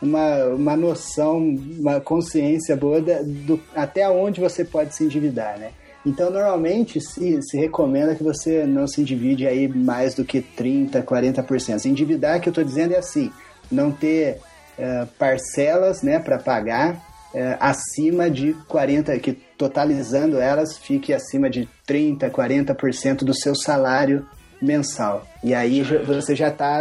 uma, 0.01 0.45
uma 0.47 0.77
noção, 0.77 1.39
uma 1.39 2.01
consciência 2.01 2.77
boa 2.77 3.01
da- 3.01 3.23
do, 3.23 3.61
até 3.75 4.09
onde 4.09 4.41
você 4.41 4.65
pode 4.65 4.95
se 4.95 5.05
endividar, 5.05 5.59
né? 5.59 5.71
Então, 6.07 6.31
normalmente, 6.31 7.01
se, 7.01 7.43
se 7.43 7.59
recomenda 7.59 8.15
que 8.15 8.23
você 8.23 8.65
não 8.65 8.87
se 8.87 9.01
endivide 9.01 9.47
aí 9.47 9.69
mais 9.69 10.15
do 10.15 10.25
que 10.25 10.41
30%, 10.41 11.03
40%. 11.05 11.79
Se 11.81 11.89
endividar, 11.89 12.41
que 12.41 12.49
eu 12.49 12.53
estou 12.53 12.65
dizendo 12.65 12.95
é 12.95 12.99
assim, 12.99 13.31
não 13.71 13.91
ter 13.91 14.39
eh, 14.79 15.07
parcelas 15.19 16.01
né, 16.03 16.19
para 16.19 16.39
pagar 16.39 17.08
eh, 17.35 17.57
acima 17.61 18.31
de 18.31 18.55
40%, 18.69 19.21
que 19.21 19.33
totalizando 19.33 20.39
elas 20.39 20.79
fique 20.79 21.13
acima 21.13 21.51
de 21.51 21.69
30%, 21.87 22.31
40% 22.31 23.25
do 23.25 23.35
seu 23.35 23.55
salário 23.55 24.27
mensal. 24.61 25.27
E 25.43 25.55
aí 25.55 25.83
você 25.83 26.35
já 26.35 26.49
está 26.49 26.81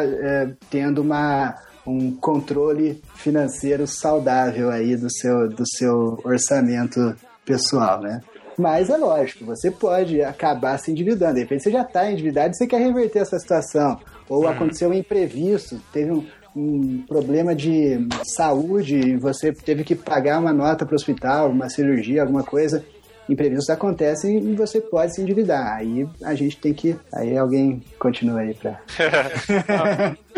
tendo 0.70 1.02
uma, 1.02 1.56
um 1.86 2.12
controle 2.12 3.02
financeiro 3.16 3.88
saudável 3.88 4.70
aí 4.70 4.96
do 4.96 5.12
seu, 5.12 5.48
do 5.48 5.64
seu 5.66 6.20
orçamento 6.24 7.16
pessoal, 7.46 8.02
né? 8.02 8.20
Mas 8.58 8.90
é 8.90 8.98
lógico, 8.98 9.46
você 9.46 9.70
pode 9.70 10.22
acabar 10.22 10.80
se 10.80 10.92
endividando. 10.92 11.36
De 11.36 11.42
repente 11.42 11.64
você 11.64 11.72
já 11.72 11.84
está 11.84 12.12
endividado 12.12 12.50
e 12.50 12.58
você 12.58 12.66
quer 12.66 12.80
reverter 12.80 13.20
essa 13.20 13.38
situação. 13.38 14.00
Ou 14.28 14.48
aconteceu 14.48 14.90
um 14.90 14.94
imprevisto, 14.94 15.80
teve 15.94 16.12
um, 16.12 16.26
um 16.58 17.04
problema 17.08 17.54
de 17.54 18.08
saúde 18.36 19.16
você 19.18 19.54
teve 19.54 19.84
que 19.84 19.94
pagar 19.94 20.40
uma 20.40 20.52
nota 20.52 20.86
para 20.86 20.94
o 20.94 20.96
hospital, 20.96 21.52
uma 21.52 21.70
cirurgia, 21.70 22.22
alguma 22.24 22.44
coisa. 22.44 22.84
Imprevistos 23.30 23.70
acontecem 23.70 24.38
e 24.38 24.56
você 24.56 24.80
pode 24.80 25.14
se 25.14 25.22
endividar. 25.22 25.78
Aí 25.78 26.08
a 26.24 26.34
gente 26.34 26.58
tem 26.58 26.74
que. 26.74 26.96
Aí 27.14 27.38
alguém 27.38 27.84
continua 28.00 28.40
aí 28.40 28.54
para. 28.54 28.82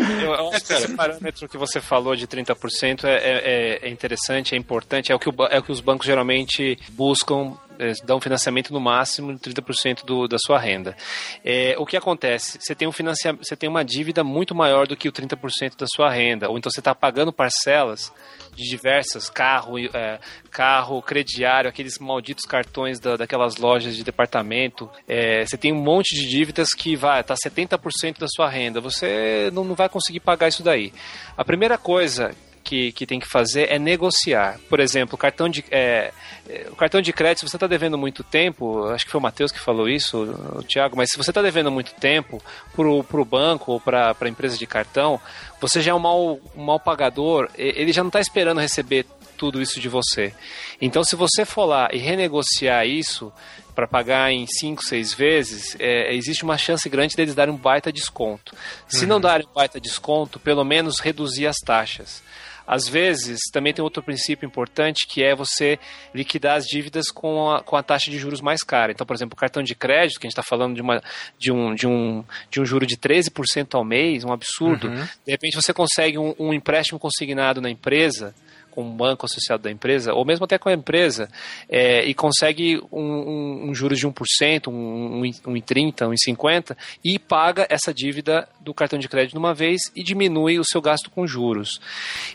eu 0.34 0.48
acho 0.50 0.64
que 0.64 0.72
esse 0.72 0.96
parâmetro 0.96 1.48
que 1.48 1.56
você 1.56 1.80
falou 1.80 2.16
de 2.16 2.26
30% 2.26 3.04
é, 3.04 3.14
é, 3.14 3.86
é 3.86 3.88
interessante, 3.88 4.54
é 4.54 4.58
importante, 4.58 5.12
é 5.12 5.14
o, 5.14 5.18
que 5.18 5.28
o 5.28 5.34
é 5.50 5.58
o 5.58 5.62
que 5.62 5.72
os 5.72 5.80
bancos 5.80 6.06
geralmente 6.06 6.78
buscam, 6.90 7.56
é, 7.78 7.92
dão 8.04 8.20
financiamento 8.20 8.72
no 8.72 8.80
máximo 8.80 9.32
de 9.32 9.38
30% 9.38 10.04
do, 10.04 10.26
da 10.26 10.36
sua 10.38 10.58
renda. 10.58 10.96
É, 11.44 11.74
o 11.78 11.86
que 11.86 11.96
acontece? 11.96 12.58
Você 12.60 12.74
tem, 12.74 12.86
um 12.86 12.92
financia, 12.92 13.32
você 13.32 13.56
tem 13.56 13.68
uma 13.68 13.84
dívida 13.84 14.22
muito 14.24 14.54
maior 14.54 14.86
do 14.86 14.96
que 14.96 15.08
o 15.08 15.12
30% 15.12 15.78
da 15.78 15.86
sua 15.86 16.10
renda, 16.10 16.48
ou 16.48 16.58
então 16.58 16.70
você 16.70 16.80
está 16.80 16.94
pagando 16.94 17.32
parcelas 17.32 18.12
de 18.54 18.68
diversas, 18.68 19.28
carro, 19.28 19.78
é, 19.78 20.18
carro, 20.50 21.00
crediário, 21.02 21.68
aqueles 21.68 21.98
malditos 21.98 22.44
cartões 22.44 22.98
da, 22.98 23.16
daquelas 23.16 23.56
lojas 23.56 23.96
de 23.96 24.04
departamento. 24.04 24.90
É, 25.08 25.44
você 25.44 25.56
tem 25.56 25.72
um 25.72 25.82
monte 25.82 26.14
de 26.14 26.28
dívidas 26.28 26.68
que 26.70 26.96
vai, 26.96 27.22
tá 27.22 27.34
70% 27.34 28.18
da 28.18 28.26
sua 28.28 28.48
renda. 28.48 28.80
Você 28.80 29.50
não, 29.52 29.64
não 29.64 29.74
vai 29.74 29.88
conseguir 29.88 30.20
pagar 30.20 30.48
isso 30.48 30.62
daí. 30.62 30.92
A 31.36 31.44
primeira 31.44 31.78
coisa 31.78 32.34
que, 32.62 32.92
que 32.92 33.06
tem 33.06 33.18
que 33.18 33.26
fazer 33.26 33.70
é 33.70 33.78
negociar. 33.78 34.58
Por 34.68 34.80
exemplo, 34.80 35.14
o 35.14 35.18
cartão 35.18 35.48
de, 35.48 35.64
é, 35.70 36.12
é, 36.48 36.66
o 36.70 36.76
cartão 36.76 37.00
de 37.00 37.12
crédito, 37.12 37.40
se 37.40 37.50
você 37.50 37.56
está 37.56 37.66
devendo 37.66 37.98
muito 37.98 38.22
tempo, 38.22 38.84
acho 38.86 39.04
que 39.04 39.10
foi 39.10 39.18
o 39.18 39.22
Matheus 39.22 39.52
que 39.52 39.58
falou 39.58 39.88
isso, 39.88 40.18
o 40.56 40.62
Thiago, 40.62 40.96
mas 40.96 41.10
se 41.10 41.16
você 41.16 41.30
está 41.30 41.42
devendo 41.42 41.70
muito 41.70 41.92
tempo 41.94 42.42
para 42.74 42.88
o 42.88 43.24
banco 43.24 43.72
ou 43.72 43.80
para 43.80 44.16
a 44.18 44.28
empresa 44.28 44.56
de 44.56 44.66
cartão, 44.66 45.20
você 45.60 45.80
já 45.80 45.92
é 45.92 45.94
um 45.94 45.98
mal, 45.98 46.38
um 46.56 46.64
mal 46.64 46.80
pagador, 46.80 47.48
ele 47.56 47.92
já 47.92 48.02
não 48.02 48.08
está 48.08 48.20
esperando 48.20 48.60
receber 48.60 49.06
tudo 49.40 49.62
isso 49.62 49.80
de 49.80 49.88
você. 49.88 50.34
Então, 50.82 51.02
se 51.02 51.16
você 51.16 51.46
for 51.46 51.64
lá 51.64 51.88
e 51.90 51.96
renegociar 51.96 52.86
isso 52.86 53.32
para 53.74 53.88
pagar 53.88 54.30
em 54.30 54.46
5, 54.46 54.84
6 54.84 55.14
vezes, 55.14 55.76
é, 55.78 56.14
existe 56.14 56.44
uma 56.44 56.58
chance 56.58 56.86
grande 56.90 57.16
deles 57.16 57.34
darem 57.34 57.54
um 57.54 57.56
baita 57.56 57.90
desconto. 57.90 58.54
Se 58.86 59.06
não 59.06 59.18
darem 59.18 59.46
um 59.46 59.54
baita 59.54 59.80
desconto, 59.80 60.38
pelo 60.38 60.62
menos 60.62 61.00
reduzir 61.00 61.46
as 61.46 61.56
taxas. 61.56 62.22
Às 62.70 62.88
vezes, 62.88 63.40
também 63.52 63.74
tem 63.74 63.82
outro 63.82 64.00
princípio 64.00 64.46
importante 64.46 65.04
que 65.08 65.24
é 65.24 65.34
você 65.34 65.76
liquidar 66.14 66.56
as 66.56 66.66
dívidas 66.66 67.10
com 67.10 67.50
a, 67.50 67.60
com 67.64 67.74
a 67.74 67.82
taxa 67.82 68.12
de 68.12 68.16
juros 68.16 68.40
mais 68.40 68.62
cara. 68.62 68.92
Então, 68.92 69.04
por 69.04 69.16
exemplo, 69.16 69.34
o 69.34 69.36
cartão 69.36 69.60
de 69.60 69.74
crédito, 69.74 70.20
que 70.20 70.26
a 70.26 70.28
gente 70.28 70.38
está 70.38 70.44
falando 70.44 70.76
de, 70.76 70.80
uma, 70.80 71.02
de, 71.36 71.50
um, 71.50 71.74
de, 71.74 71.88
um, 71.88 72.22
de 72.48 72.60
um 72.60 72.64
juro 72.64 72.86
de 72.86 72.96
13% 72.96 73.74
ao 73.74 73.84
mês, 73.84 74.22
um 74.22 74.32
absurdo. 74.32 74.88
De 75.26 75.32
repente, 75.32 75.56
você 75.56 75.74
consegue 75.74 76.16
um, 76.16 76.32
um 76.38 76.54
empréstimo 76.54 77.00
consignado 77.00 77.60
na 77.60 77.68
empresa 77.68 78.32
com 78.70 78.82
um 78.82 78.96
banco 78.96 79.26
associado 79.26 79.62
da 79.62 79.70
empresa, 79.70 80.12
ou 80.12 80.24
mesmo 80.24 80.44
até 80.44 80.58
com 80.58 80.68
a 80.68 80.72
empresa, 80.72 81.28
é, 81.68 82.04
e 82.04 82.14
consegue 82.14 82.80
um, 82.90 83.00
um, 83.00 83.70
um 83.70 83.74
juros 83.74 83.98
de 83.98 84.06
1%, 84.06 84.68
um, 84.68 84.72
um, 84.72 85.22
um 85.22 85.56
em 85.56 85.62
30%, 85.62 86.08
um 86.08 86.12
em 86.12 86.34
50%, 86.34 86.76
e 87.04 87.18
paga 87.18 87.66
essa 87.68 87.92
dívida 87.92 88.48
do 88.60 88.72
cartão 88.74 88.98
de 88.98 89.08
crédito 89.08 89.32
de 89.32 89.38
uma 89.38 89.54
vez 89.54 89.80
e 89.94 90.02
diminui 90.02 90.58
o 90.58 90.64
seu 90.64 90.80
gasto 90.80 91.10
com 91.10 91.26
juros. 91.26 91.80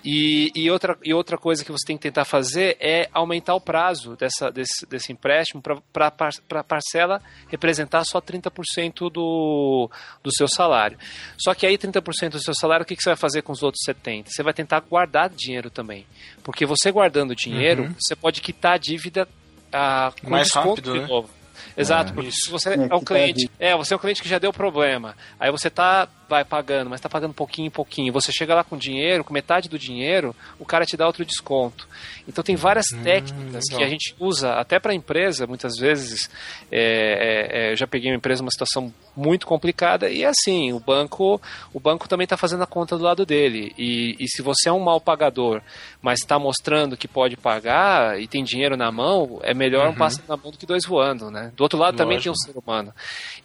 E, 0.04 0.52
e, 0.56 0.70
outra, 0.70 0.98
e 1.04 1.14
outra 1.14 1.38
coisa 1.38 1.64
que 1.64 1.72
você 1.72 1.86
tem 1.86 1.98
que 1.98 2.04
tentar 2.04 2.26
fazer 2.26 2.78
é 2.80 3.10
aumentar 3.14 3.56
o 3.56 3.62
prazo 3.62 4.16
dessa, 4.16 4.52
desse, 4.52 4.86
desse 4.88 5.12
empréstimo 5.12 5.62
para 5.62 6.08
a 6.08 6.64
parcela 6.64 7.22
representar 7.48 8.04
só 8.04 8.20
30% 8.22 9.10
do, 9.10 9.90
do 10.24 10.34
seu 10.34 10.48
salário. 10.48 10.98
Só 11.38 11.54
que 11.54 11.66
aí 11.66 11.78
30% 11.78 12.32
do 12.32 12.40
seu 12.40 12.54
salário, 12.54 12.84
o 12.84 12.88
que, 12.88 12.96
que 12.96 13.04
você 13.04 13.10
vai 13.10 13.18
fazer 13.18 13.42
com 13.42 13.52
os 13.52 13.64
outros 13.64 13.84
70%? 13.88 14.26
Você 14.28 14.44
vai 14.44 14.54
tentar 14.54 14.80
guardar 14.82 15.30
dinheiro 15.30 15.70
também. 15.70 16.06
Porque 16.44 16.66
você 16.66 16.92
guardando 16.92 17.36
dinheiro, 17.36 17.96
você 18.00 18.16
pode 18.16 18.42
quitar 18.42 18.74
a 18.74 18.78
dívida 18.78 19.28
ah, 19.72 20.12
com 20.22 20.30
Mais 20.30 20.46
desconto 20.46 20.70
rápido, 20.70 20.94
de 20.94 21.00
né? 21.00 21.08
novo. 21.08 21.30
Exato, 21.78 22.14
porque 22.14 22.32
se 22.32 22.50
você 22.50 22.70
É, 22.70 22.74
é, 22.74 22.96
um 22.96 23.04
cliente, 23.04 23.50
é, 23.60 23.76
você 23.76 23.94
é 23.94 23.98
um 23.98 24.00
cliente 24.00 24.22
que 24.22 24.30
já 24.30 24.40
deu 24.40 24.54
problema. 24.54 25.16
Aí 25.40 25.52
você 25.52 25.70
tá 25.70 26.08
vai 26.28 26.44
pagando, 26.44 26.90
mas 26.90 27.02
tá 27.02 27.10
pagando 27.10 27.34
pouquinho 27.34 27.68
em 27.68 27.72
pouquinho. 27.72 28.14
Você 28.14 28.32
chega 28.32 28.56
lá 28.56 28.64
com 28.64 28.78
dinheiro, 28.78 29.24
com 29.24 29.34
metade 29.34 29.70
do 29.70 29.78
dinheiro, 29.78 30.36
o 30.60 30.66
cara 30.66 30.86
te 30.86 30.98
dá 30.98 31.06
outro 31.06 31.26
desconto. 31.26 31.88
Então 32.28 32.44
tem 32.44 32.56
várias 32.56 32.88
técnicas 33.04 33.64
que 33.70 33.84
a 33.84 33.88
gente 33.88 34.16
usa 34.20 34.54
até 34.54 34.80
para 34.80 34.94
empresa, 34.94 35.46
muitas 35.46 35.78
vezes. 35.78 36.30
é, 36.72 36.80
é, 36.82 37.68
é, 37.68 37.72
eu 37.72 37.78
já 37.78 37.88
peguei 37.88 38.12
uma 38.12 38.18
empresa 38.18 38.42
numa 38.42 38.52
situação 38.52 38.94
muito 39.16 39.48
complicada 39.48 40.10
e 40.10 40.26
assim, 40.26 40.74
o 40.74 40.80
banco, 40.80 41.42
o 41.74 41.80
banco 41.80 42.08
também 42.08 42.26
está 42.26 42.36
fazendo 42.36 42.64
a 42.64 42.68
conta 42.68 42.98
do 42.98 43.04
lado 43.04 43.26
dele. 43.26 43.74
E, 43.78 44.16
e 44.20 44.28
se 44.28 44.42
você 44.42 44.70
é 44.70 44.72
um 44.72 44.80
mal 44.80 45.00
pagador, 45.00 45.62
mas 46.02 46.20
está 46.20 46.38
mostrando 46.38 46.98
que 46.98 47.08
pode 47.08 47.38
pagar 47.38 48.20
e 48.20 48.28
tem 48.28 48.44
dinheiro 48.44 48.76
na 48.76 48.92
mão, 48.92 49.40
é 49.44 49.54
melhor 49.54 49.88
um 49.90 49.96
pássaro 49.96 50.26
na 50.28 50.38
mão 50.38 50.52
do 50.52 50.58
que 50.58 50.66
dois 50.66 50.86
voando, 50.86 51.32
né? 51.32 51.52
Do 51.56 51.62
outro 51.62 51.80
lado 51.80 51.96
também 51.96 52.20
tem 52.20 52.32
um 52.32 52.36
ser 52.36 52.58
humano. 52.58 52.94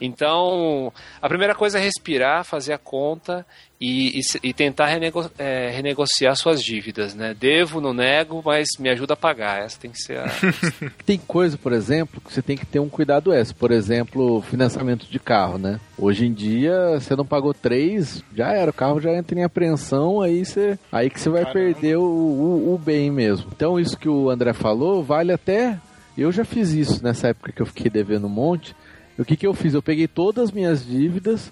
Então, 0.01 0.93
a 1.21 1.29
primeira 1.29 1.55
coisa 1.55 1.79
é 1.79 1.83
respirar, 1.83 2.45
fazer 2.45 2.70
a 2.73 2.79
conta 2.79 3.45
e, 3.81 4.19
e 4.19 4.21
e 4.43 4.53
tentar 4.53 4.87
renego- 4.87 5.31
é, 5.39 5.71
renegociar 5.71 6.37
suas 6.37 6.63
dívidas, 6.63 7.15
né? 7.15 7.35
Devo, 7.39 7.81
não 7.81 7.93
nego, 7.95 8.43
mas 8.45 8.69
me 8.79 8.89
ajuda 8.89 9.15
a 9.15 9.17
pagar. 9.17 9.63
Essa 9.63 9.79
tem 9.81 9.91
que 9.91 9.99
ser 10.03 10.19
a. 10.19 10.27
Tem 11.07 11.19
coisa, 11.19 11.57
por 11.57 11.73
exemplo, 11.73 12.21
que 12.21 12.33
você 12.33 12.43
tem 12.43 12.57
que 12.57 12.67
ter 12.67 12.79
um 12.79 12.89
cuidado 12.89 13.33
extra. 13.33 13.57
Por 13.59 13.71
exemplo, 13.71 14.43
financiamento 14.43 15.07
de 15.07 15.19
carro, 15.19 15.59
né? 15.59 15.81
Hoje 15.99 16.27
em 16.27 16.33
dia, 16.33 16.99
você 17.01 17.17
não 17.17 17.25
pagou 17.25 17.53
três, 17.55 18.23
já 18.35 18.53
era. 18.53 18.71
O 18.71 18.75
carro 18.75 19.01
já 19.01 19.13
entra 19.13 19.39
em 19.39 19.45
apreensão, 19.45 20.21
aí, 20.21 20.45
você, 20.45 20.79
aí 20.93 21.09
que 21.11 21.21
você 21.21 21.31
vai 21.31 21.51
perder 21.51 21.97
o, 21.97 22.03
o, 22.03 22.75
o 22.75 22.79
bem 22.79 23.11
mesmo. 23.11 23.51
Então, 23.55 23.79
isso 23.81 23.99
que 23.99 24.09
o 24.09 24.31
André 24.31 24.53
falou, 24.53 25.03
vale 25.03 25.33
até... 25.33 25.79
Eu 26.19 26.31
já 26.31 26.45
fiz 26.45 26.73
isso 26.73 27.03
nessa 27.03 27.29
época 27.29 27.53
que 27.53 27.63
eu 27.63 27.67
fiquei 27.67 27.89
devendo 27.91 28.27
um 28.27 28.31
monte. 28.31 28.75
O 29.19 29.25
que, 29.25 29.37
que 29.37 29.47
eu 29.47 29.55
fiz? 29.55 29.73
Eu 29.73 29.81
peguei 29.83 30.07
todas 30.07 30.45
as 30.45 30.53
minhas 30.53 30.85
dívidas 30.85 31.51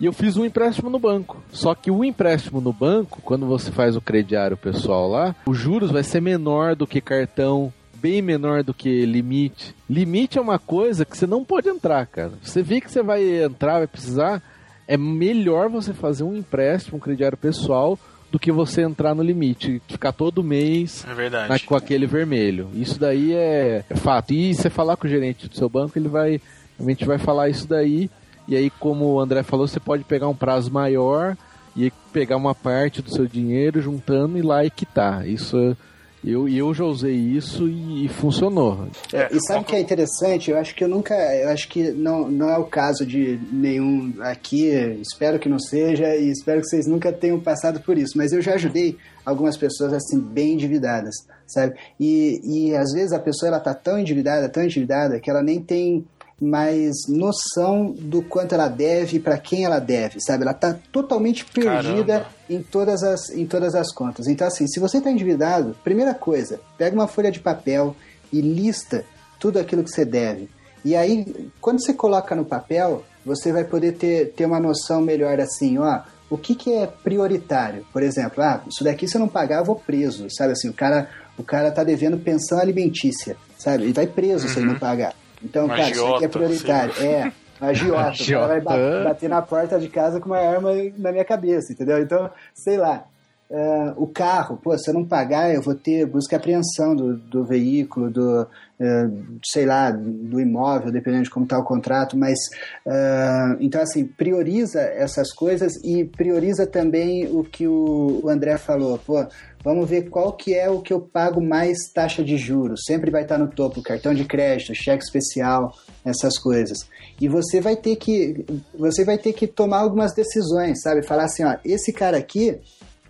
e 0.00 0.06
eu 0.06 0.12
fiz 0.12 0.36
um 0.36 0.44
empréstimo 0.44 0.88
no 0.90 0.98
banco. 0.98 1.42
Só 1.52 1.74
que 1.74 1.90
o 1.90 2.04
empréstimo 2.04 2.60
no 2.60 2.72
banco, 2.72 3.20
quando 3.22 3.46
você 3.46 3.70
faz 3.70 3.96
o 3.96 4.00
crediário 4.00 4.56
pessoal 4.56 5.08
lá, 5.08 5.34
os 5.46 5.56
juros 5.58 5.90
vai 5.90 6.02
ser 6.02 6.20
menor 6.20 6.74
do 6.76 6.86
que 6.86 7.00
cartão, 7.00 7.72
bem 8.00 8.22
menor 8.22 8.62
do 8.62 8.72
que 8.72 9.04
limite. 9.04 9.74
Limite 9.90 10.38
é 10.38 10.40
uma 10.40 10.58
coisa 10.58 11.04
que 11.04 11.16
você 11.16 11.26
não 11.26 11.44
pode 11.44 11.68
entrar, 11.68 12.06
cara. 12.06 12.32
Você 12.42 12.62
vê 12.62 12.80
que 12.80 12.90
você 12.90 13.02
vai 13.02 13.42
entrar, 13.42 13.78
vai 13.78 13.86
precisar, 13.88 14.42
é 14.86 14.96
melhor 14.96 15.68
você 15.68 15.92
fazer 15.92 16.22
um 16.22 16.36
empréstimo, 16.36 16.96
um 16.98 17.00
crediário 17.00 17.36
pessoal, 17.36 17.98
do 18.30 18.38
que 18.38 18.52
você 18.52 18.82
entrar 18.82 19.14
no 19.14 19.22
limite, 19.22 19.80
ficar 19.88 20.12
todo 20.12 20.44
mês 20.44 21.02
É 21.08 21.14
na- 21.48 21.58
com 21.58 21.74
aquele 21.74 22.06
vermelho. 22.06 22.68
Isso 22.74 23.00
daí 23.00 23.32
é, 23.32 23.82
é 23.88 23.96
fato. 23.96 24.32
E 24.34 24.54
você 24.54 24.68
falar 24.68 24.96
com 24.98 25.06
o 25.06 25.10
gerente 25.10 25.48
do 25.48 25.56
seu 25.56 25.66
banco, 25.68 25.98
ele 25.98 26.08
vai 26.08 26.38
realmente 26.78 27.06
vai 27.06 27.16
falar 27.18 27.48
isso 27.48 27.66
daí. 27.66 28.08
E 28.48 28.56
aí, 28.56 28.70
como 28.70 29.04
o 29.12 29.20
André 29.20 29.42
falou, 29.42 29.68
você 29.68 29.78
pode 29.78 30.02
pegar 30.04 30.26
um 30.26 30.34
prazo 30.34 30.72
maior 30.72 31.36
e 31.76 31.92
pegar 32.12 32.36
uma 32.36 32.54
parte 32.54 33.02
do 33.02 33.10
seu 33.10 33.26
dinheiro 33.26 33.80
juntando 33.80 34.38
e 34.38 34.42
lá 34.42 34.64
e 34.64 34.70
quitar. 34.70 35.28
Isso 35.28 35.76
Eu, 36.24 36.48
e 36.48 36.58
eu 36.58 36.74
já 36.74 36.84
usei 36.84 37.14
isso 37.14 37.68
e, 37.68 38.06
e 38.06 38.08
funcionou. 38.08 38.88
É, 39.12 39.28
e 39.30 39.40
sabe 39.46 39.60
o 39.60 39.64
que 39.64 39.76
é 39.76 39.80
interessante? 39.80 40.50
Eu 40.50 40.58
acho 40.58 40.74
que 40.74 40.82
eu 40.82 40.88
nunca. 40.88 41.14
Eu 41.14 41.50
acho 41.50 41.68
que 41.68 41.92
não, 41.92 42.28
não 42.28 42.48
é 42.50 42.58
o 42.58 42.64
caso 42.64 43.06
de 43.06 43.38
nenhum 43.52 44.14
aqui, 44.20 44.66
espero 45.00 45.38
que 45.38 45.48
não 45.48 45.60
seja, 45.60 46.16
e 46.16 46.28
espero 46.30 46.60
que 46.60 46.66
vocês 46.66 46.86
nunca 46.88 47.12
tenham 47.12 47.38
passado 47.38 47.80
por 47.80 47.96
isso. 47.96 48.18
Mas 48.18 48.32
eu 48.32 48.42
já 48.42 48.54
ajudei 48.54 48.96
algumas 49.24 49.56
pessoas 49.56 49.92
assim, 49.92 50.18
bem 50.18 50.54
endividadas, 50.54 51.14
sabe? 51.46 51.76
E, 52.00 52.40
e 52.44 52.74
às 52.74 52.92
vezes 52.92 53.12
a 53.12 53.20
pessoa 53.20 53.50
ela 53.50 53.60
tá 53.60 53.72
tão 53.72 53.98
endividada, 53.98 54.48
tão 54.48 54.64
endividada, 54.64 55.20
que 55.20 55.30
ela 55.30 55.42
nem 55.42 55.62
tem 55.62 56.04
mais 56.40 56.94
noção 57.08 57.92
do 57.98 58.22
quanto 58.22 58.54
ela 58.54 58.68
deve 58.68 59.18
para 59.18 59.38
quem 59.38 59.64
ela 59.64 59.80
deve, 59.80 60.20
sabe? 60.20 60.44
Ela 60.44 60.54
tá 60.54 60.76
totalmente 60.92 61.44
perdida 61.44 62.20
Caramba. 62.20 62.30
em 62.48 62.62
todas 62.62 63.02
as 63.02 63.30
em 63.30 63.46
todas 63.46 63.74
as 63.74 63.92
contas. 63.92 64.28
Então 64.28 64.46
assim, 64.46 64.66
se 64.66 64.78
você 64.78 65.00
tá 65.00 65.10
endividado, 65.10 65.76
primeira 65.82 66.14
coisa, 66.14 66.60
pega 66.76 66.94
uma 66.94 67.08
folha 67.08 67.30
de 67.30 67.40
papel 67.40 67.96
e 68.32 68.40
lista 68.40 69.04
tudo 69.38 69.58
aquilo 69.58 69.82
que 69.82 69.90
você 69.90 70.04
deve. 70.04 70.48
E 70.84 70.94
aí, 70.94 71.50
quando 71.60 71.82
você 71.82 71.92
coloca 71.92 72.34
no 72.34 72.44
papel, 72.44 73.04
você 73.24 73.52
vai 73.52 73.64
poder 73.64 73.92
ter, 73.92 74.32
ter 74.32 74.46
uma 74.46 74.60
noção 74.60 75.00
melhor 75.00 75.40
assim, 75.40 75.76
ó, 75.78 76.02
o 76.30 76.38
que, 76.38 76.54
que 76.54 76.72
é 76.72 76.86
prioritário? 76.86 77.84
Por 77.92 78.02
exemplo, 78.02 78.42
ah, 78.42 78.62
isso 78.68 78.84
daqui 78.84 79.08
se 79.08 79.16
eu 79.16 79.20
não 79.20 79.28
pagar, 79.28 79.58
eu 79.58 79.64
vou 79.64 79.76
preso, 79.76 80.28
sabe 80.30 80.52
assim, 80.52 80.68
o 80.68 80.72
cara, 80.72 81.08
o 81.36 81.42
cara 81.42 81.70
tá 81.70 81.82
devendo 81.82 82.18
pensão 82.18 82.58
alimentícia, 82.58 83.36
sabe? 83.58 83.84
Ele 83.84 83.92
vai 83.92 84.06
preso 84.06 84.48
se 84.48 84.58
ele 84.58 84.66
não 84.66 84.78
pagar. 84.78 85.14
Então, 85.42 85.68
cara, 85.68 85.90
isso 85.90 86.06
aqui 86.14 86.24
é 86.24 86.28
prioritário. 86.28 86.92
É, 87.00 87.32
um 87.60 87.66
agiota. 87.66 88.24
Cara 88.26 88.60
vai 88.60 89.04
bater 89.04 89.28
na 89.28 89.42
porta 89.42 89.78
de 89.78 89.88
casa 89.88 90.20
com 90.20 90.26
uma 90.26 90.38
arma 90.38 90.70
na 90.96 91.12
minha 91.12 91.24
cabeça, 91.24 91.72
entendeu? 91.72 92.00
Então, 92.00 92.30
sei 92.54 92.76
lá. 92.76 93.04
ah, 93.50 93.94
o 93.96 94.06
carro, 94.06 94.56
pô, 94.62 94.76
se 94.76 94.90
eu 94.90 94.94
não 94.94 95.04
pagar, 95.04 95.52
eu 95.54 95.62
vou 95.62 95.74
ter 95.74 96.06
busca 96.06 96.34
e 96.34 96.38
apreensão 96.38 96.94
do, 96.94 97.16
do 97.16 97.44
veículo, 97.44 98.10
do, 98.10 98.46
eh, 98.80 99.08
sei 99.44 99.66
lá, 99.66 99.90
do 99.90 100.40
imóvel, 100.40 100.92
dependendo 100.92 101.24
de 101.24 101.30
como 101.30 101.44
está 101.44 101.58
o 101.58 101.64
contrato, 101.64 102.16
mas 102.16 102.38
ah, 102.86 103.56
então 103.58 103.80
assim, 103.80 104.04
prioriza 104.04 104.80
essas 104.80 105.32
coisas 105.32 105.72
e 105.84 106.04
prioriza 106.04 106.66
também 106.66 107.26
o 107.26 107.42
que 107.42 107.66
o, 107.66 108.20
o 108.22 108.28
André 108.28 108.56
falou, 108.58 108.98
pô, 108.98 109.26
vamos 109.62 109.88
ver 109.88 110.08
qual 110.08 110.32
que 110.32 110.54
é 110.54 110.68
o 110.68 110.80
que 110.80 110.92
eu 110.92 111.00
pago 111.00 111.40
mais 111.40 111.76
taxa 111.92 112.22
de 112.22 112.36
juros, 112.36 112.82
sempre 112.86 113.10
vai 113.10 113.22
estar 113.22 113.38
no 113.38 113.48
topo, 113.48 113.82
cartão 113.82 114.14
de 114.14 114.24
crédito, 114.24 114.74
cheque 114.74 115.02
especial, 115.02 115.72
essas 116.04 116.38
coisas. 116.38 116.78
E 117.20 117.28
você 117.28 117.60
vai 117.60 117.76
ter 117.76 117.96
que 117.96 118.44
você 118.74 119.04
vai 119.04 119.18
ter 119.18 119.32
que 119.32 119.46
tomar 119.46 119.78
algumas 119.78 120.14
decisões, 120.14 120.82
sabe? 120.82 121.02
Falar 121.02 121.24
assim, 121.24 121.44
ó, 121.44 121.56
esse 121.64 121.92
cara 121.92 122.16
aqui 122.16 122.58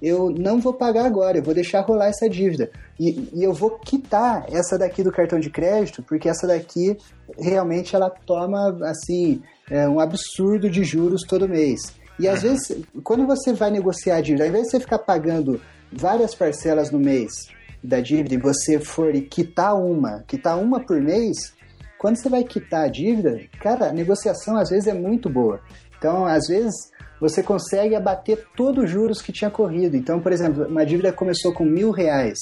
eu 0.00 0.30
não 0.30 0.60
vou 0.60 0.72
pagar 0.72 1.04
agora, 1.04 1.38
eu 1.38 1.42
vou 1.42 1.54
deixar 1.54 1.80
rolar 1.80 2.06
essa 2.06 2.28
dívida. 2.28 2.70
E, 2.98 3.28
e 3.34 3.42
eu 3.42 3.52
vou 3.52 3.70
quitar 3.78 4.46
essa 4.48 4.78
daqui 4.78 5.02
do 5.02 5.12
cartão 5.12 5.38
de 5.40 5.50
crédito, 5.50 6.02
porque 6.02 6.28
essa 6.28 6.46
daqui 6.46 6.96
realmente 7.36 7.94
ela 7.94 8.08
toma 8.08 8.78
assim 8.88 9.42
é, 9.70 9.88
um 9.88 10.00
absurdo 10.00 10.70
de 10.70 10.84
juros 10.84 11.22
todo 11.22 11.48
mês. 11.48 11.80
E 12.18 12.26
às 12.26 12.42
vezes, 12.42 12.76
quando 13.04 13.26
você 13.26 13.52
vai 13.52 13.70
negociar 13.70 14.16
a 14.16 14.20
dívida, 14.20 14.44
ao 14.44 14.48
invés 14.48 14.64
de 14.64 14.70
você 14.70 14.80
ficar 14.80 14.98
pagando 14.98 15.60
várias 15.92 16.34
parcelas 16.34 16.90
no 16.90 16.98
mês 16.98 17.48
da 17.82 18.00
dívida 18.00 18.34
e 18.34 18.38
você 18.38 18.78
for 18.78 19.12
quitar 19.22 19.74
uma, 19.74 20.24
quitar 20.26 20.58
uma 20.58 20.80
por 20.80 21.00
mês, 21.00 21.54
quando 21.98 22.16
você 22.16 22.28
vai 22.28 22.44
quitar 22.44 22.84
a 22.84 22.88
dívida, 22.88 23.40
cara, 23.60 23.88
a 23.88 23.92
negociação 23.92 24.56
às 24.56 24.70
vezes 24.70 24.86
é 24.86 24.94
muito 24.94 25.28
boa. 25.28 25.60
Então, 25.96 26.26
às 26.26 26.46
vezes, 26.46 26.74
você 27.20 27.42
consegue 27.42 27.94
abater 27.94 28.46
todos 28.56 28.84
os 28.84 28.90
juros 28.90 29.20
que 29.20 29.32
tinha 29.32 29.50
corrido. 29.50 29.96
Então, 29.96 30.20
por 30.20 30.32
exemplo, 30.32 30.66
uma 30.66 30.86
dívida 30.86 31.12
começou 31.12 31.52
com 31.52 31.64
mil 31.64 31.90
reais 31.90 32.38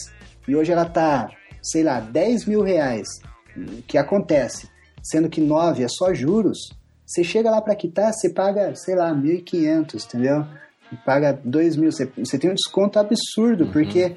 e 0.47 0.55
hoje 0.55 0.73
ela 0.73 0.87
está, 0.87 1.31
sei 1.63 1.83
lá, 1.83 2.01
10 2.01 2.47
mil 2.47 2.63
reais. 2.63 3.09
O 3.57 3.83
que 3.83 3.97
acontece? 3.97 4.69
Sendo 5.03 5.29
que 5.29 5.41
9 5.41 5.83
é 5.83 5.89
só 5.89 6.13
juros, 6.13 6.59
você 7.07 7.25
chega 7.25 7.51
lá 7.51 7.63
para 7.63 7.77
quitar, 7.77 8.13
você 8.13 8.29
paga, 8.31 8.75
sei 8.75 8.95
lá, 8.95 9.15
1.500, 9.15 10.05
entendeu? 10.05 10.45
E 10.93 10.97
paga 10.97 11.39
2 11.45 11.77
mil. 11.77 11.91
Você, 11.91 12.11
você 12.17 12.39
tem 12.39 12.51
um 12.51 12.55
desconto 12.55 12.99
absurdo, 12.99 13.67
porque 13.73 14.17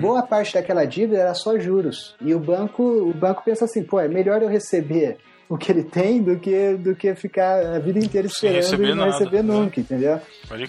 boa 0.00 0.22
parte 0.22 0.54
daquela 0.54 0.84
dívida 0.84 1.18
era 1.18 1.34
só 1.34 1.58
juros. 1.58 2.16
E 2.20 2.34
o 2.34 2.40
banco, 2.40 2.82
o 2.82 3.14
banco 3.14 3.42
pensa 3.44 3.64
assim, 3.64 3.82
pô, 3.82 4.00
é 4.00 4.08
melhor 4.08 4.42
eu 4.42 4.48
receber 4.48 5.18
o 5.48 5.56
que 5.56 5.72
ele 5.72 5.82
tem 5.82 6.22
do 6.22 6.38
que, 6.38 6.74
do 6.74 6.94
que 6.94 7.14
ficar 7.14 7.76
a 7.76 7.78
vida 7.78 7.98
inteira 7.98 8.26
esperando 8.26 8.56
receber 8.56 8.84
e 8.84 8.90
não 8.90 9.06
nada, 9.06 9.12
receber 9.12 9.42
né? 9.42 9.54
nunca, 9.54 9.80
entendeu? 9.80 10.20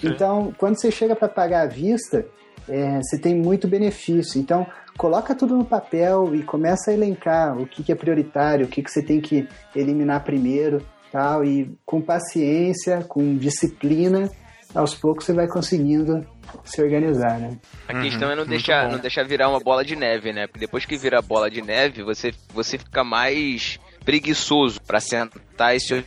Então, 0.02 0.54
quando 0.56 0.80
você 0.80 0.90
chega 0.90 1.14
para 1.14 1.28
pagar 1.28 1.62
à 1.62 1.66
vista, 1.66 2.24
é, 2.68 2.98
você 2.98 3.18
tem 3.18 3.34
muito 3.34 3.68
benefício. 3.68 4.40
Então, 4.40 4.66
coloca 4.96 5.34
tudo 5.34 5.56
no 5.56 5.64
papel 5.64 6.34
e 6.34 6.42
começa 6.42 6.90
a 6.90 6.94
elencar 6.94 7.58
o 7.58 7.66
que, 7.66 7.82
que 7.82 7.92
é 7.92 7.94
prioritário, 7.94 8.66
o 8.66 8.68
que, 8.68 8.82
que 8.82 8.90
você 8.90 9.02
tem 9.02 9.20
que 9.20 9.46
eliminar 9.74 10.24
primeiro, 10.24 10.80
tal. 11.12 11.44
E 11.44 11.76
com 11.84 12.00
paciência, 12.00 13.04
com 13.06 13.36
disciplina, 13.36 14.30
aos 14.74 14.94
poucos 14.94 15.24
você 15.24 15.32
vai 15.32 15.46
conseguindo 15.46 16.26
se 16.64 16.82
organizar, 16.82 17.38
né? 17.38 17.58
A 17.88 18.00
questão 18.00 18.30
é 18.30 18.36
não 18.36 18.44
deixar, 18.46 18.86
bom. 18.86 18.92
não 18.92 18.98
deixar 18.98 19.24
virar 19.24 19.48
uma 19.48 19.60
bola 19.60 19.84
de 19.84 19.96
neve, 19.96 20.32
né? 20.32 20.46
Porque 20.46 20.60
depois 20.60 20.84
que 20.84 20.96
vira 20.96 21.22
bola 21.22 21.50
de 21.50 21.62
neve, 21.62 22.02
você, 22.02 22.32
você 22.52 22.78
fica 22.78 23.04
mais 23.04 23.78
preguiçoso 24.04 24.80
pra 24.80 25.00
sentar 25.00 25.76
e 25.76 25.80
se 25.80 26.04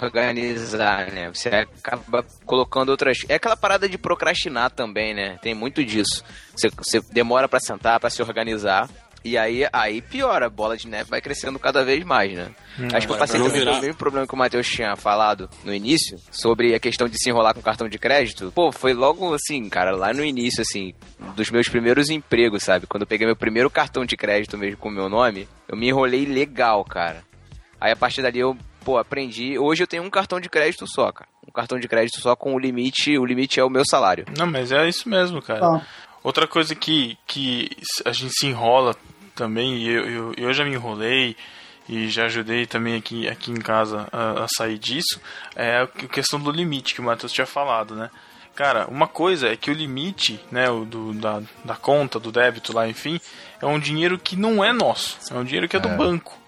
organizar, 0.00 1.10
né? 1.10 1.30
Você 1.32 1.48
acaba 1.48 2.24
colocando 2.44 2.90
outras. 2.90 3.18
É 3.28 3.34
aquela 3.34 3.56
parada 3.56 3.88
de 3.88 3.98
procrastinar 3.98 4.70
também, 4.70 5.14
né? 5.14 5.38
Tem 5.42 5.54
muito 5.54 5.84
disso. 5.84 6.22
Você, 6.54 6.70
você 6.70 7.00
demora 7.12 7.48
pra 7.48 7.60
sentar, 7.60 7.98
pra 7.98 8.10
se 8.10 8.22
organizar. 8.22 8.88
E 9.22 9.36
aí, 9.36 9.66
aí 9.72 10.00
piora, 10.00 10.46
a 10.46 10.50
bola 10.50 10.76
de 10.76 10.88
neve 10.88 11.10
vai 11.10 11.20
crescendo 11.20 11.58
cada 11.58 11.84
vez 11.84 12.02
mais, 12.04 12.32
né? 12.32 12.50
Acho 12.94 13.06
que 13.06 13.12
eu 13.12 13.18
passei 13.18 13.38
também 13.38 13.64
pelo 13.64 13.80
mesmo 13.80 13.94
problema 13.94 14.26
que 14.26 14.32
o 14.32 14.36
Matheus 14.36 14.66
tinha 14.66 14.96
falado 14.96 15.48
no 15.62 15.74
início, 15.74 16.18
sobre 16.30 16.74
a 16.74 16.80
questão 16.80 17.06
de 17.06 17.18
se 17.18 17.28
enrolar 17.28 17.54
com 17.54 17.60
cartão 17.60 17.88
de 17.88 17.98
crédito. 17.98 18.50
Pô, 18.54 18.72
foi 18.72 18.94
logo 18.94 19.34
assim, 19.34 19.68
cara, 19.68 19.94
lá 19.94 20.14
no 20.14 20.24
início, 20.24 20.62
assim, 20.62 20.94
dos 21.36 21.50
meus 21.50 21.68
primeiros 21.68 22.08
empregos, 22.08 22.62
sabe? 22.62 22.86
Quando 22.86 23.02
eu 23.02 23.06
peguei 23.06 23.26
meu 23.26 23.36
primeiro 23.36 23.68
cartão 23.68 24.06
de 24.06 24.16
crédito 24.16 24.56
mesmo 24.56 24.78
com 24.78 24.88
o 24.88 24.92
meu 24.92 25.08
nome, 25.10 25.46
eu 25.68 25.76
me 25.76 25.88
enrolei 25.88 26.24
legal, 26.24 26.82
cara. 26.84 27.22
Aí 27.78 27.92
a 27.92 27.96
partir 27.96 28.22
dali 28.22 28.38
eu, 28.38 28.56
pô, 28.82 28.96
aprendi. 28.96 29.58
Hoje 29.58 29.82
eu 29.82 29.86
tenho 29.86 30.02
um 30.02 30.10
cartão 30.10 30.40
de 30.40 30.48
crédito 30.48 30.86
só, 30.86 31.12
cara. 31.12 31.28
Um 31.46 31.52
cartão 31.52 31.78
de 31.78 31.88
crédito 31.88 32.20
só 32.20 32.34
com 32.34 32.54
o 32.54 32.58
limite, 32.58 33.18
o 33.18 33.26
limite 33.26 33.60
é 33.60 33.64
o 33.64 33.70
meu 33.70 33.82
salário. 33.84 34.24
Não, 34.38 34.46
mas 34.46 34.72
é 34.72 34.88
isso 34.88 35.08
mesmo, 35.08 35.42
cara. 35.42 35.60
Bom, 35.60 35.82
Outra 36.22 36.46
coisa 36.46 36.74
que, 36.74 37.16
que 37.26 37.70
a 38.04 38.12
gente 38.12 38.32
se 38.34 38.46
enrola 38.46 38.94
também, 39.34 39.78
e 39.78 39.88
eu, 39.88 40.10
eu, 40.10 40.34
eu 40.36 40.52
já 40.52 40.64
me 40.64 40.72
enrolei 40.72 41.36
e 41.88 42.08
já 42.08 42.26
ajudei 42.26 42.66
também 42.66 42.94
aqui, 42.94 43.28
aqui 43.28 43.50
em 43.50 43.60
casa 43.60 44.08
a, 44.12 44.44
a 44.44 44.46
sair 44.56 44.78
disso, 44.78 45.20
é 45.56 45.80
a 45.80 45.86
questão 45.86 46.38
do 46.40 46.50
limite 46.50 46.94
que 46.94 47.00
o 47.00 47.04
Matheus 47.04 47.32
tinha 47.32 47.46
falado, 47.46 47.94
né? 47.94 48.10
Cara, 48.54 48.86
uma 48.88 49.08
coisa 49.08 49.48
é 49.48 49.56
que 49.56 49.70
o 49.70 49.74
limite, 49.74 50.38
né, 50.50 50.68
o 50.68 50.84
do, 50.84 51.14
da, 51.14 51.42
da 51.64 51.76
conta, 51.76 52.20
do 52.20 52.30
débito 52.30 52.74
lá, 52.74 52.86
enfim, 52.88 53.20
é 53.60 53.66
um 53.66 53.78
dinheiro 53.78 54.18
que 54.18 54.36
não 54.36 54.62
é 54.62 54.72
nosso, 54.72 55.16
é 55.30 55.34
um 55.34 55.44
dinheiro 55.44 55.68
que 55.68 55.76
é 55.76 55.80
do 55.80 55.88
banco. 55.88 56.39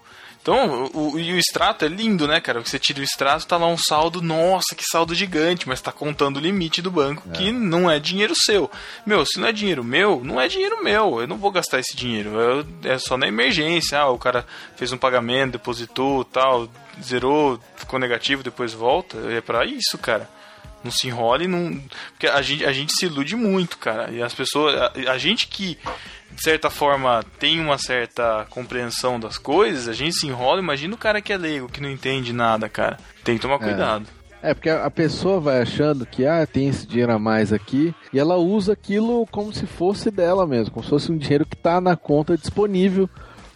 Então, 0.43 0.91
o, 0.93 1.17
e 1.17 1.31
o 1.31 1.37
extrato 1.39 1.85
é 1.85 1.87
lindo, 1.87 2.27
né, 2.27 2.41
cara? 2.41 2.59
Você 2.59 2.77
tira 2.77 2.99
o 2.99 3.03
extrato, 3.03 3.47
tá 3.47 3.55
lá 3.55 3.65
um 3.65 3.77
saldo, 3.77 4.21
nossa, 4.21 4.75
que 4.75 4.83
saldo 4.91 5.15
gigante, 5.15 5.69
mas 5.69 5.79
tá 5.79 5.89
contando 5.89 6.35
o 6.35 6.39
limite 6.41 6.81
do 6.81 6.91
banco, 6.91 7.29
que 7.31 7.49
não 7.49 7.89
é 7.89 7.97
dinheiro 7.97 8.33
seu. 8.35 8.69
Meu, 9.05 9.25
se 9.25 9.39
não 9.39 9.47
é 9.47 9.53
dinheiro 9.53 9.85
meu, 9.85 10.21
não 10.21 10.41
é 10.41 10.49
dinheiro 10.49 10.83
meu, 10.83 11.21
eu 11.21 11.27
não 11.29 11.37
vou 11.37 11.49
gastar 11.49 11.79
esse 11.79 11.95
dinheiro. 11.95 12.31
Eu- 12.37 12.65
é 12.83 12.97
só 12.99 13.15
na 13.15 13.25
emergência, 13.25 13.97
ah, 13.97 14.09
o 14.09 14.17
cara 14.19 14.45
fez 14.75 14.91
um 14.91 14.97
pagamento, 14.97 15.53
depositou, 15.53 16.25
tal, 16.25 16.67
zerou, 17.01 17.57
ficou 17.77 17.97
negativo, 17.97 18.43
depois 18.43 18.73
volta. 18.73 19.17
É 19.31 19.39
pra 19.39 19.65
isso, 19.65 19.97
cara. 19.97 20.29
Não 20.83 20.91
se 20.91 21.07
enrole, 21.07 21.47
não. 21.47 21.81
Porque 22.11 22.27
a 22.27 22.41
gente, 22.41 22.65
a 22.65 22.73
gente 22.73 22.91
se 22.93 23.05
ilude 23.05 23.37
muito, 23.37 23.77
cara. 23.77 24.11
E 24.11 24.21
as 24.21 24.33
pessoas. 24.33 24.75
A, 24.75 24.91
a 25.13 25.17
gente 25.17 25.47
que, 25.47 25.77
de 26.35 26.41
certa 26.41 26.69
forma, 26.69 27.23
tem 27.39 27.59
uma 27.59 27.77
certa 27.77 28.45
compreensão 28.49 29.19
das 29.19 29.37
coisas, 29.37 29.87
a 29.87 29.93
gente 29.93 30.15
se 30.15 30.27
enrola. 30.27 30.59
Imagina 30.59 30.95
o 30.95 30.97
cara 30.97 31.21
que 31.21 31.31
é 31.33 31.37
leigo, 31.37 31.69
que 31.69 31.81
não 31.81 31.89
entende 31.89 32.33
nada, 32.33 32.67
cara. 32.67 32.97
Tem 33.23 33.35
que 33.35 33.41
tomar 33.41 33.59
cuidado. 33.59 34.05
É, 34.41 34.53
porque 34.53 34.69
a 34.69 34.91
pessoa 34.91 35.39
vai 35.39 35.61
achando 35.61 36.05
que, 36.05 36.25
ah, 36.27 36.45
tem 36.45 36.67
esse 36.67 36.85
dinheiro 36.85 37.13
a 37.13 37.17
mais 37.19 37.53
aqui, 37.53 37.95
e 38.11 38.19
ela 38.19 38.35
usa 38.35 38.73
aquilo 38.73 39.25
como 39.31 39.53
se 39.53 39.65
fosse 39.65 40.11
dela 40.11 40.45
mesmo, 40.45 40.73
como 40.73 40.83
se 40.83 40.89
fosse 40.89 41.11
um 41.11 41.17
dinheiro 41.17 41.45
que 41.45 41.55
tá 41.55 41.79
na 41.79 41.95
conta 41.95 42.37
disponível 42.37 43.09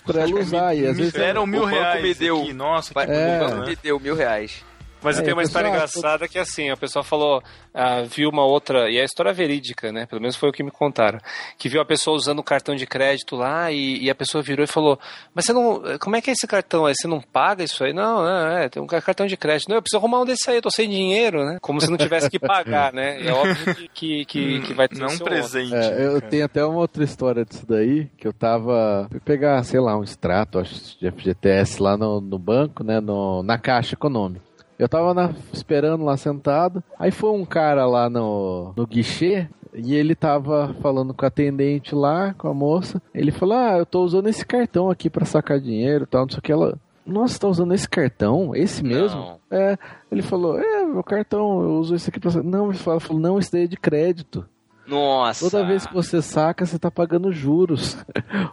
pra 0.06 0.22
ela 0.22 0.40
usar. 0.40 0.74
E 0.76 0.86
às 0.86 0.94
me 0.96 1.00
vezes 1.04 1.12
deram 1.14 1.46
mil 1.46 1.66
reais 1.66 2.02
me 2.02 2.14
deu. 2.14 2.42
aqui. 2.42 2.54
Nossa, 2.54 2.88
que 2.90 2.94
Vai- 2.94 3.08
É. 3.10 3.42
O 3.44 3.50
banco 3.50 3.68
me 3.68 3.76
deu 3.76 4.00
mil 4.00 4.16
reais. 4.16 4.64
Mas 5.02 5.18
É, 5.18 5.20
eu 5.20 5.24
tenho 5.26 5.36
uma 5.36 5.44
o 5.44 5.46
pessoal- 5.46 5.64
história 5.64 5.70
engraçada 5.70 6.28
que 6.28 6.40
assim, 6.40 6.70
a 6.70 6.78
pessoa 6.78 7.04
falou, 7.04 7.42
ah, 7.74 8.02
viu 8.04 8.30
uma 8.30 8.44
outra, 8.46 8.90
e 8.90 8.98
é 8.98 9.02
a 9.02 9.06
história 9.06 9.32
verídica, 9.32 9.92
né? 9.92 10.06
Pelo 10.06 10.20
menos 10.22 10.36
foi 10.36 10.50
o 10.50 10.52
que 10.52 10.64
me 10.64 10.72
contaram. 10.72 11.20
Que 11.58 11.70
viu 11.70 11.80
a 11.82 11.86
pessoa 11.86 12.16
usando 12.18 12.40
o 12.40 12.44
cartão 12.44 12.76
de 12.76 12.86
crédito 12.88 13.36
lá 13.36 13.72
e, 13.72 14.04
e 14.04 14.10
a 14.10 14.16
pessoa 14.16 14.42
virou 14.42 14.64
e 14.64 14.68
falou: 14.68 15.00
Mas 15.34 15.46
você 15.46 15.54
não. 15.54 15.82
Como 16.00 16.16
é 16.16 16.22
que 16.22 16.30
é 16.30 16.34
esse 16.34 16.48
cartão 16.48 16.86
aí? 16.86 16.94
Você 16.96 17.08
não 17.08 17.22
paga 17.22 17.64
isso 17.64 17.84
aí? 17.84 17.94
Não, 17.94 18.28
é, 18.28 18.66
é, 18.66 18.70
tem 18.70 18.82
um 18.82 18.88
cartão 18.88 19.26
de 19.28 19.38
crédito. 19.38 19.70
Não, 19.70 19.78
eu 19.78 19.82
preciso 19.82 19.98
arrumar 20.00 20.22
um 20.22 20.26
desse 20.26 20.50
aí, 20.50 20.58
eu 20.58 20.62
tô 20.62 20.72
sem 20.72 20.90
dinheiro, 20.90 21.46
né? 21.46 21.58
Como 21.62 21.80
se 21.80 21.90
não 21.90 21.98
tivesse 21.98 22.30
que 22.30 22.40
pagar, 22.40 22.92
né? 22.92 23.26
É 23.26 23.32
óbvio 23.32 23.76
que, 23.76 23.88
que, 23.94 24.26
que, 24.26 24.62
que 24.62 24.74
vai 24.74 24.88
ter 24.88 24.98
Não 25.00 25.08
um 25.10 25.18
presente. 25.20 25.74
É, 25.76 26.06
eu 26.06 26.20
tenho 26.22 26.46
até 26.46 26.66
uma 26.66 26.80
outra 26.80 27.04
história 27.04 27.46
disso 27.46 27.66
daí, 27.68 28.10
que 28.18 28.28
eu 28.28 28.34
tava. 28.34 29.08
Fui 29.12 29.20
pegar, 29.20 29.62
sei 29.64 29.80
lá, 29.80 29.98
um 29.98 30.04
extrato, 30.04 30.60
acho, 30.60 30.98
de 31.00 31.12
FGTS 31.12 31.82
lá 31.82 31.96
no, 31.98 32.20
no 32.20 32.40
banco, 32.40 32.84
né? 32.84 33.00
No, 33.00 33.44
na 33.44 33.58
Caixa 33.58 33.94
Econômica. 33.94 34.47
Eu 34.78 34.88
tava 34.88 35.14
na- 35.14 35.34
esperando 35.52 36.04
lá 36.04 36.16
sentado. 36.18 36.84
Aí 37.00 37.12
foi 37.12 37.32
um 37.32 37.46
cara 37.46 37.86
lá 37.86 38.10
no, 38.10 38.74
no 38.76 38.86
guichê. 38.88 39.48
E 39.74 39.94
ele 39.94 40.16
tava 40.16 40.74
falando 40.82 41.14
com 41.14 41.24
a 41.26 41.28
atendente 41.28 41.94
lá, 41.94 42.34
com 42.36 42.48
a 42.48 42.54
moça. 42.54 43.02
Ele 43.14 43.32
falou: 43.32 43.58
Ah, 43.58 43.78
eu 43.78 43.86
tô 43.86 44.04
usando 44.04 44.28
esse 44.28 44.46
cartão 44.46 44.90
aqui 44.90 45.10
pra 45.10 45.26
sacar 45.26 45.60
dinheiro 45.60 46.04
e 46.04 46.08
tal, 46.08 46.22
não 46.24 46.30
sei 46.30 46.40
o 46.40 46.42
que. 46.42 46.52
Ela. 46.52 46.78
Nossa, 47.06 47.40
tá 47.40 47.48
usando 47.48 47.74
esse 47.74 47.88
cartão? 47.88 48.56
Esse 48.56 48.84
mesmo? 48.84 49.18
Não. 49.20 49.38
É. 49.52 49.78
Ele 50.12 50.22
falou: 50.22 50.58
É, 50.60 50.84
meu 50.86 51.04
cartão, 51.04 51.62
eu 51.62 51.70
uso 51.80 51.94
esse 51.96 52.10
aqui 52.10 52.20
pra. 52.20 52.32
sacar." 52.32 52.50
Não, 52.50 52.70
ele 52.70 52.78
falou, 52.78 53.00
falou: 53.00 53.22
Não, 53.22 53.38
esse 53.40 53.52
daí 53.52 53.64
é 53.66 53.68
de 53.68 53.78
crédito. 53.78 54.46
Nossa. 54.88 55.50
Toda 55.50 55.66
vez 55.66 55.86
que 55.86 55.94
você 55.94 56.22
saca, 56.22 56.66
você 56.66 56.80
tá 56.80 56.90
pagando 56.90 57.32
juros. 57.32 57.98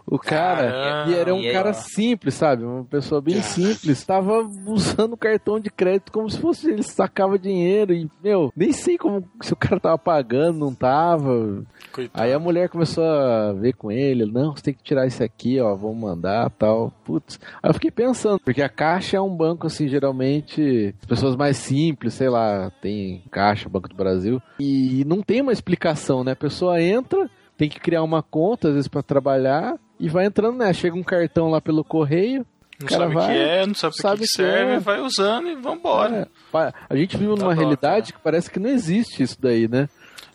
O 0.07 0.17
cara, 0.19 0.71
Caramba. 0.71 1.11
e 1.11 1.15
era 1.15 1.33
um 1.33 1.39
E 1.41 1.47
aí, 1.47 1.53
cara 1.53 1.69
ó. 1.71 1.73
simples, 1.73 2.33
sabe? 2.35 2.63
Uma 2.63 2.83
pessoa 2.85 3.19
bem 3.21 3.41
simples, 3.41 4.03
tava 4.05 4.47
usando 4.67 5.17
cartão 5.17 5.59
de 5.59 5.69
crédito 5.69 6.11
como 6.11 6.29
se 6.29 6.39
fosse 6.39 6.69
ele 6.71 6.83
sacava 6.83 7.37
dinheiro 7.37 7.93
e, 7.93 8.09
meu, 8.23 8.51
nem 8.55 8.71
sei 8.71 8.97
como 8.97 9.23
se 9.41 9.51
o 9.51 9.55
cara 9.55 9.79
tava 9.79 9.97
pagando, 9.97 10.59
não 10.59 10.73
tava. 10.73 11.63
Coitado. 11.91 12.23
Aí 12.23 12.33
a 12.33 12.39
mulher 12.39 12.69
começou 12.69 13.03
a 13.03 13.53
ver 13.53 13.73
com 13.73 13.91
ele, 13.91 14.25
não, 14.25 14.55
você 14.55 14.63
tem 14.63 14.73
que 14.73 14.83
tirar 14.83 15.05
isso 15.07 15.23
aqui, 15.23 15.59
ó, 15.59 15.75
vamos 15.75 15.97
mandar, 15.97 16.49
tal. 16.51 16.91
Putz. 17.03 17.39
Aí 17.61 17.69
eu 17.69 17.73
fiquei 17.73 17.91
pensando, 17.91 18.39
porque 18.39 18.61
a 18.61 18.69
Caixa 18.69 19.17
é 19.17 19.21
um 19.21 19.35
banco 19.35 19.67
assim, 19.67 19.87
geralmente, 19.87 20.93
as 21.01 21.05
pessoas 21.05 21.35
mais 21.35 21.57
simples, 21.57 22.13
sei 22.13 22.29
lá, 22.29 22.71
tem 22.81 23.23
Caixa, 23.31 23.69
Banco 23.69 23.89
do 23.89 23.95
Brasil, 23.95 24.41
e 24.59 25.03
não 25.05 25.21
tem 25.21 25.41
uma 25.41 25.51
explicação, 25.53 26.23
né? 26.25 26.31
A 26.33 26.35
pessoa 26.35 26.81
entra, 26.81 27.29
tem 27.57 27.69
que 27.69 27.79
criar 27.79 28.03
uma 28.03 28.21
conta, 28.21 28.67
às 28.69 28.73
vezes, 28.73 28.87
pra 28.89 29.01
trabalhar, 29.01 29.75
e 29.99 30.09
vai 30.09 30.25
entrando, 30.25 30.57
né? 30.57 30.73
Chega 30.73 30.95
um 30.97 31.03
cartão 31.03 31.49
lá 31.49 31.61
pelo 31.61 31.83
correio. 31.83 32.45
Não 32.79 32.87
cara 32.87 33.03
sabe 33.03 33.11
o 33.15 33.17
vai, 33.19 33.27
que 33.33 33.39
é, 33.41 33.65
não 33.67 33.73
sabe, 33.73 33.95
sabe 33.95 34.15
o 34.15 34.17
que, 34.19 34.25
que 34.25 34.31
serve, 34.35 34.73
é. 34.73 34.79
vai 34.79 34.99
usando 34.99 35.47
e 35.47 35.55
vambora. 35.55 36.27
É, 36.53 36.73
a 36.89 36.95
gente 36.97 37.15
vive 37.15 37.29
numa 37.29 37.37
dó, 37.55 37.61
realidade 37.61 38.11
que 38.11 38.19
parece 38.19 38.51
que 38.51 38.59
não 38.59 38.69
existe 38.69 39.23
isso 39.23 39.37
daí, 39.39 39.65
né? 39.69 39.87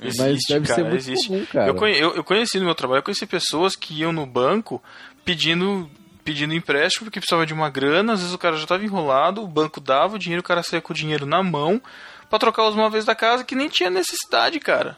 Mas 0.03 0.18
Existe, 0.18 0.55
deve 0.55 0.66
ser 0.66 0.76
cara, 0.76 0.88
muito 0.88 0.97
existe. 0.97 1.28
comum, 1.28 1.45
cara. 1.45 1.66
Eu, 1.68 1.74
conhe- 1.74 1.99
eu- 2.03 2.14
eu 2.14 2.24
conheci 2.24 2.59
no 2.59 2.64
meu 2.64 2.74
trabalho, 2.74 3.01
eu 3.01 3.03
conheci 3.03 3.26
pessoas 3.26 3.76
que 3.76 3.93
iam 4.01 4.11
no 4.12 4.24
banco 4.24 4.82
pedindo 5.24 5.91
pedindo 6.24 6.55
empréstimo 6.55 7.05
porque 7.07 7.18
precisava 7.18 7.45
de 7.47 7.53
uma 7.53 7.68
grana, 7.70 8.12
às 8.12 8.20
vezes 8.20 8.34
o 8.34 8.38
cara 8.38 8.57
já 8.57 8.62
estava 8.62 8.84
enrolado, 8.84 9.43
o 9.43 9.49
banco 9.49 9.80
dava 9.80 10.14
o 10.16 10.18
dinheiro, 10.18 10.41
o 10.41 10.45
cara 10.45 10.62
saía 10.62 10.80
com 10.80 10.93
o 10.93 10.97
dinheiro 10.97 11.26
na 11.26 11.43
mão 11.43 11.80
pra 12.28 12.38
trocar 12.38 12.68
os 12.68 12.74
móveis 12.74 13.05
da 13.05 13.14
casa 13.14 13.43
que 13.45 13.55
nem 13.55 13.68
tinha 13.68 13.91
necessidade, 13.91 14.61
cara. 14.61 14.97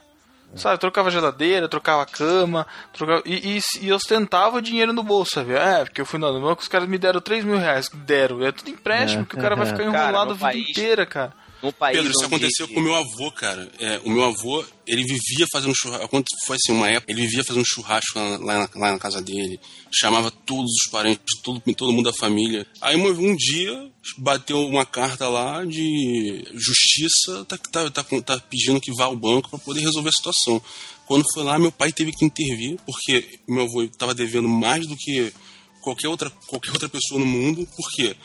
Sabe, 0.54 0.78
trocava 0.78 1.10
geladeira, 1.10 1.66
trocava 1.68 2.04
cama, 2.04 2.66
trocava, 2.92 3.22
e, 3.24 3.58
e, 3.58 3.86
e 3.86 3.92
ostentava 3.92 4.58
o 4.58 4.60
dinheiro 4.62 4.92
no 4.92 5.02
bolso, 5.02 5.32
sabe? 5.34 5.54
É, 5.54 5.84
porque 5.84 6.00
eu 6.00 6.06
fui 6.06 6.18
no 6.18 6.40
banco, 6.40 6.60
os 6.60 6.68
caras 6.68 6.86
me 6.88 6.98
deram 6.98 7.20
3 7.20 7.44
mil 7.44 7.56
reais. 7.58 7.88
Deram, 7.92 8.44
é 8.44 8.52
tudo 8.52 8.68
empréstimo, 8.70 9.22
É. 9.22 9.24
que 9.24 9.34
o 9.34 9.40
cara 9.40 9.56
vai 9.56 9.64
ficar 9.66 9.78
Cara, 9.78 9.88
enrolado 10.04 10.26
no 10.26 10.30
a 10.32 10.34
vida 10.34 10.46
país- 10.50 10.68
inteira, 10.70 11.06
cara. 11.06 11.32
Num 11.62 11.70
país 11.72 11.96
Pedro, 11.96 12.10
isso 12.10 12.18
onde- 12.24 12.26
aconteceu 12.34 12.68
com 12.68 12.80
o 12.80 12.82
meu 12.82 12.94
avô, 12.94 13.30
cara. 13.30 13.70
É, 13.78 14.00
o 14.04 14.10
meu 14.10 14.24
avô, 14.24 14.64
ele 14.86 15.02
vivia 15.04 15.46
fazendo 15.52 15.74
churrasco. 15.74 16.08
Quando 16.08 16.24
foi 16.46 16.56
assim, 16.56 16.72
uma 16.72 16.88
época, 16.90 17.12
ele 17.12 17.22
vivia 17.22 17.44
fazendo 17.44 17.64
churrasco 17.64 18.18
lá, 18.18 18.36
lá 18.38 18.58
na, 18.58 18.70
lá 18.74 18.92
na 18.92 18.98
casa 18.98 19.22
dele. 19.22 19.60
Chamava 19.94 20.30
todos 20.30 20.70
os 20.82 20.90
parentes, 20.90 21.22
todo, 21.42 21.60
todo 21.74 21.92
mundo 21.92 22.10
da 22.10 22.18
família. 22.18 22.66
Aí 22.80 22.96
uma- 22.96 23.10
um 23.10 23.36
dia 23.36 23.90
bateu 24.18 24.66
uma 24.66 24.84
carta 24.84 25.28
lá 25.28 25.64
de 25.64 26.44
justiça, 26.54 27.44
tá, 27.44 27.56
tá, 27.56 27.90
tá, 27.90 28.04
tá 28.22 28.38
pedindo 28.50 28.80
que 28.80 28.92
vá 28.92 29.04
ao 29.04 29.16
banco 29.16 29.48
para 29.50 29.58
poder 29.58 29.80
resolver 29.80 30.08
a 30.08 30.12
situação. 30.12 30.60
Quando 31.06 31.24
foi 31.32 31.44
lá, 31.44 31.58
meu 31.58 31.70
pai 31.70 31.92
teve 31.92 32.10
que 32.12 32.24
intervir, 32.24 32.76
porque 32.86 33.38
meu 33.48 33.64
avô 33.64 33.82
estava 33.82 34.14
devendo 34.14 34.48
mais 34.48 34.86
do 34.86 34.96
que 34.96 35.32
qualquer 35.80 36.08
outra, 36.08 36.30
qualquer 36.46 36.70
outra 36.72 36.88
pessoa 36.88 37.20
no 37.20 37.26
mundo. 37.26 37.68
Por 37.76 37.90
quê? 37.92 38.16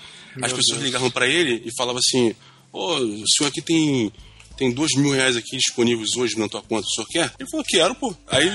As 0.42 0.54
pessoas 0.54 0.82
ligavam 0.82 1.10
para 1.10 1.28
ele 1.28 1.64
e 1.66 1.72
falavam 1.76 2.00
assim: 2.00 2.36
Ô, 2.72 2.96
o 2.96 3.24
senhor 3.28 3.50
aqui 3.50 3.62
tem, 3.62 4.12
tem 4.58 4.72
dois 4.72 4.94
mil 4.96 5.12
reais 5.12 5.36
aqui 5.36 5.58
disponíveis 5.58 6.16
hoje 6.16 6.38
na 6.38 6.48
tua 6.48 6.62
conta, 6.62 6.86
o 6.86 6.92
senhor 6.92 7.08
quer? 7.08 7.34
Ele 7.40 7.50
falou: 7.50 7.66
Quero, 7.68 7.96
pô. 7.96 8.16
Aí 8.28 8.50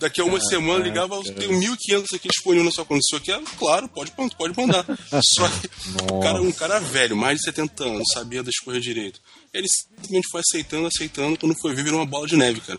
daqui 0.00 0.20
a 0.20 0.24
uma 0.24 0.40
semana 0.40 0.82
ligava: 0.82 1.14
Eu 1.14 1.34
tenho 1.34 1.52
1.500 1.52 2.14
aqui 2.14 2.28
disponível 2.28 2.64
na 2.64 2.70
sua 2.70 2.84
conta, 2.84 3.00
o 3.00 3.08
senhor 3.08 3.22
quer? 3.22 3.40
Claro, 3.58 3.88
pode, 3.88 4.12
pode 4.12 4.58
mandar. 4.58 4.84
Só 5.22 5.48
que 5.48 5.70
o 6.12 6.20
cara, 6.20 6.42
um 6.42 6.52
cara 6.52 6.80
velho, 6.80 7.16
mais 7.16 7.38
de 7.38 7.44
70 7.44 7.84
anos, 7.84 8.04
sabia 8.12 8.42
das 8.42 8.56
coisas 8.56 8.82
direito. 8.82 9.20
Ele 9.54 9.66
simplesmente 9.68 10.28
foi 10.30 10.40
aceitando, 10.40 10.86
aceitando, 10.86 11.38
quando 11.38 11.54
foi 11.60 11.74
ver, 11.74 11.84
virou 11.84 12.00
uma 12.00 12.06
bola 12.06 12.26
de 12.26 12.36
neve, 12.36 12.60
cara. 12.60 12.78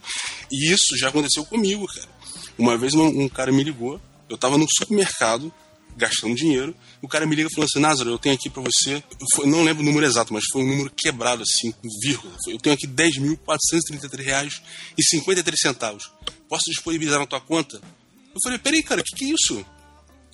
E 0.52 0.72
isso 0.72 0.98
já 0.98 1.10
aconteceu 1.10 1.46
comigo, 1.46 1.88
cara. 1.88 2.10
Uma 2.58 2.78
vez 2.78 2.94
um, 2.94 3.06
um 3.06 3.30
cara 3.30 3.52
me 3.52 3.64
ligou, 3.64 4.00
eu 4.30 4.38
tava 4.38 4.58
no 4.58 4.66
supermercado, 4.70 5.54
gastando 5.96 6.36
dinheiro. 6.36 6.76
O 7.04 7.08
cara 7.08 7.26
me 7.28 7.36
liga 7.36 7.50
falando 7.54 7.68
assim: 7.70 7.80
Názaro, 7.82 8.10
eu 8.12 8.18
tenho 8.18 8.34
aqui 8.34 8.50
pra 8.50 8.64
você. 8.64 9.04
Foi- 9.36 9.46
não 9.46 9.62
lembro 9.64 9.84
o 9.84 9.86
número 9.86 10.06
exato, 10.06 10.34
mas 10.34 10.44
foi 10.52 10.64
um 10.64 10.68
número 10.68 10.90
quebrado 10.96 11.44
assim, 11.44 11.74
vírgula. 12.02 12.34
Eu 12.48 12.58
tenho 12.58 12.74
aqui 12.74 12.88
10.433 12.88 14.24
reais 14.24 14.62
e 14.98 15.04
53 15.04 15.60
centavos. 15.60 16.10
Posso 16.48 16.66
disponibilizar 16.72 17.20
na 17.20 17.28
tua 17.28 17.42
conta? 17.42 17.76
Eu 18.34 18.40
falei: 18.42 18.58
peraí, 18.58 18.82
cara, 18.82 19.02
o 19.02 19.04
que, 19.04 19.16
que 19.18 19.26
é 19.26 19.34
isso? 19.34 19.66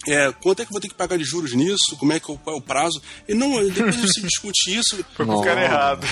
É, 0.08 0.32
quanto 0.42 0.62
é 0.62 0.66
que 0.66 0.70
eu 0.70 0.74
vou 0.74 0.80
ter 0.82 0.88
que 0.88 0.96
pagar 0.96 1.18
de 1.18 1.24
juros 1.26 1.54
nisso? 1.54 1.98
Como 2.00 2.14
é 2.14 2.20
que 2.20 2.32
é 2.32 2.34
o- 2.34 2.38
qual 2.38 2.56
é 2.56 2.60
o 2.60 2.62
prazo? 2.62 3.02
E 3.28 3.34
não, 3.34 3.50
depois 3.70 3.96
você 3.98 4.22
discute 4.26 4.74
isso. 4.78 5.04
Foi 5.14 5.26
com 5.26 5.34
o 5.36 5.44
cara 5.44 5.62
errado. 5.64 6.06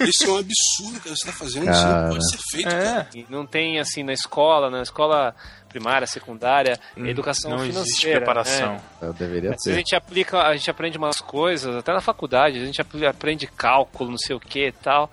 Isso 0.00 0.24
é 0.24 0.28
um 0.28 0.36
absurdo 0.38 1.00
que 1.00 1.08
você 1.08 1.26
tá 1.26 1.32
fazendo. 1.32 1.68
Isso 1.70 1.82
Cara. 1.82 2.02
não 2.02 2.10
pode 2.10 2.30
ser 2.30 2.38
feito. 2.50 2.68
cara. 2.70 3.08
É. 3.12 3.18
E 3.18 3.26
Não 3.28 3.44
tem 3.44 3.80
assim 3.80 4.02
na 4.04 4.12
escola, 4.12 4.70
na 4.70 4.82
escola 4.82 5.34
primária, 5.68 6.06
secundária, 6.06 6.78
educação 6.98 7.50
não 7.50 7.58
financeira. 7.60 7.80
existe 7.88 8.10
preparação. 8.10 8.74
né? 8.74 8.80
Eu 9.00 9.12
deveria 9.14 9.50
vezes 9.50 9.66
a 9.66 9.70
ter. 9.70 9.74
gente 9.76 9.96
aplica, 9.96 10.42
a 10.42 10.54
gente 10.54 10.70
aprende 10.70 10.98
umas 10.98 11.18
coisas, 11.20 11.74
até 11.74 11.92
na 11.94 12.00
faculdade, 12.02 12.58
a 12.60 12.64
gente 12.66 12.80
aprende 13.08 13.46
cálculo, 13.46 14.10
não 14.10 14.18
sei 14.18 14.36
o 14.36 14.40
que 14.40 14.66
e 14.68 14.72
tal, 14.72 15.10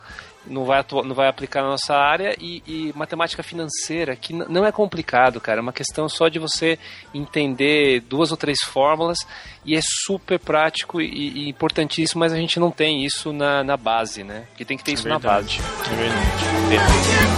não 0.48 0.66
vai, 0.66 0.80
atua- 0.80 1.04
não 1.04 1.14
vai 1.14 1.28
aplicar 1.28 1.62
na 1.62 1.70
nossa 1.70 1.94
área, 1.96 2.36
e, 2.40 2.64
e 2.66 2.94
matemática 2.96 3.44
financeira, 3.44 4.16
que 4.16 4.34
não 4.34 4.66
é 4.66 4.72
complicado, 4.72 5.40
cara, 5.40 5.60
é 5.60 5.62
uma 5.62 5.74
questão 5.74 6.08
só 6.10 6.28
de 6.28 6.40
você 6.40 6.80
entender 7.14 8.00
duas 8.02 8.32
ou 8.32 8.38
três 8.38 8.60
fórmulas, 8.64 9.20
e 9.66 9.76
é 9.76 9.80
super 9.84 10.40
prático 10.40 11.02
e, 11.02 11.46
e 11.46 11.50
importantíssimo, 11.50 12.20
mas 12.20 12.32
a 12.34 12.38
gente 12.38 12.60
não 12.60 12.72
tem 12.72 13.06
isso 13.06 13.32
na, 13.34 13.64
na 13.64 13.78
base, 13.78 14.24
né? 14.24 14.46
Porque 14.50 14.66
tem 14.66 14.78
que 14.78 14.84
ter 14.84 14.94
isso 14.94 15.08
na 15.08 15.20
base. 15.20 15.60
É 15.92 15.96
verdade. 15.96 17.30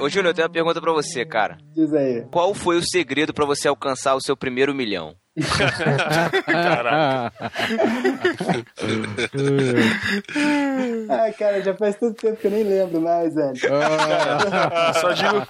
Ô, 0.00 0.08
Júnior, 0.08 0.30
eu 0.30 0.34
tenho 0.34 0.46
uma 0.46 0.52
pergunta 0.52 0.80
pra 0.80 0.92
você, 0.92 1.24
cara. 1.24 1.58
Diz 1.74 1.92
aí. 1.92 2.24
Qual 2.30 2.54
foi 2.54 2.76
o 2.76 2.82
segredo 2.84 3.34
pra 3.34 3.44
você 3.44 3.66
alcançar 3.66 4.14
o 4.14 4.20
seu 4.20 4.36
primeiro 4.36 4.74
milhão? 4.74 5.14
Ah, 11.08 11.32
cara, 11.38 11.62
já 11.62 11.74
faz 11.74 11.96
tanto 11.96 12.14
tempo 12.20 12.36
que 12.36 12.46
eu 12.46 12.50
nem 12.50 12.62
lembro 12.64 13.00
mais, 13.00 13.34
velho. 13.34 13.56
Só 15.00 15.12
digo, 15.12 15.46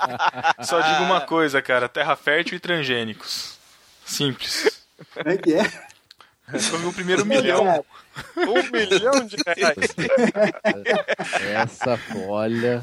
só 0.63 0.81
digo 0.81 1.03
uma 1.03 1.21
coisa, 1.21 1.61
cara: 1.63 1.89
terra 1.89 2.17
fértil 2.17 2.57
e 2.57 2.61
transgênicos. 2.61 3.59
Simples. 4.05 4.85
Como 5.15 5.29
é 5.29 5.37
que 5.37 5.55
é? 5.55 5.65
Foi 6.59 6.79
o 6.79 6.83
meu 6.83 6.93
primeiro 6.93 7.27
milhão. 7.27 7.85
Um 8.37 8.63
milhão 8.73 9.27
de 9.27 9.37
reais. 9.47 9.95
Essa 11.55 11.97
folha. 11.97 12.83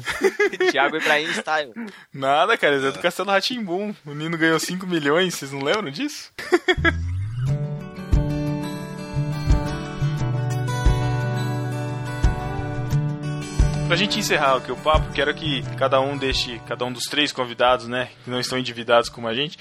Thiago 0.70 0.96
Ibrahim 0.96 1.30
Style. 1.30 1.72
Nada, 2.12 2.56
cara, 2.56 2.76
é 2.76 2.90
do 2.92 2.98
Castelo 2.98 3.30
Ratimbum. 3.30 3.94
O 4.04 4.14
Nino 4.14 4.36
ganhou 4.36 4.58
5 4.58 4.86
milhões, 4.86 5.34
vocês 5.34 5.52
não 5.52 5.62
lembram 5.62 5.90
disso? 5.90 6.32
Pra 13.86 13.94
gente 13.94 14.18
encerrar 14.18 14.56
aqui 14.56 14.72
o 14.72 14.76
papo, 14.76 15.12
quero 15.12 15.32
que 15.32 15.62
cada 15.78 16.00
um 16.00 16.16
deixe, 16.18 16.58
cada 16.66 16.84
um 16.84 16.92
dos 16.92 17.04
três 17.04 17.30
convidados, 17.30 17.86
né, 17.86 18.08
que 18.24 18.28
não 18.30 18.40
estão 18.40 18.58
endividados 18.58 19.08
como 19.08 19.28
a 19.28 19.32
gente, 19.34 19.56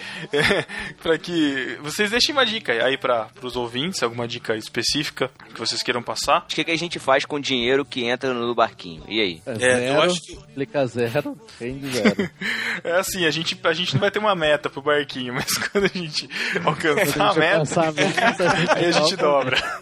pra 1.04 1.16
que 1.20 1.78
vocês 1.82 2.10
deixem 2.10 2.34
uma 2.34 2.44
dica 2.44 2.72
aí 2.74 2.98
para 2.98 3.28
os 3.44 3.56
ouvintes, 3.56 4.02
alguma 4.02 4.28
dica 4.28 4.56
específica 4.56 5.30
que 5.54 5.60
vocês 5.60 5.84
queiram 5.84 6.02
passar. 6.02 6.40
O 6.40 6.48
que, 6.48 6.64
que 6.64 6.72
a 6.72 6.78
gente 6.78 6.98
faz 6.98 7.24
com 7.24 7.36
o 7.36 7.40
dinheiro 7.40 7.86
que 7.86 8.04
entra 8.06 8.34
no 8.34 8.56
barquinho? 8.56 9.04
E 9.08 9.22
aí? 9.22 9.42
É, 9.46 9.52
É, 9.52 9.54
eu 9.54 9.60
zero, 9.94 10.02
acho 10.02 10.22
que- 10.22 10.36
Clica 10.56 10.88
zero, 10.88 11.38
rende 11.60 11.88
zero. 11.90 12.30
É 12.84 12.92
assim, 12.98 13.26
a 13.26 13.32
gente, 13.32 13.58
a 13.64 13.74
gente 13.74 13.94
não 13.94 14.02
vai 14.02 14.10
ter 14.12 14.20
uma 14.20 14.36
meta 14.36 14.70
pro 14.72 14.82
barquinho, 14.82 15.34
mas 15.36 15.54
quando 15.70 15.86
a 15.86 15.88
gente 15.98 16.28
alcançar 16.64 17.02
a 17.02 17.28
gente 17.30 17.40
meta, 17.40 17.54
alcançar 17.54 17.88
a 17.88 17.92
meta, 17.92 18.52
a 18.52 18.56
gente 18.56 18.72
aí 18.72 18.86
a 18.86 18.92
gente 18.92 19.16
dobra. 19.16 19.82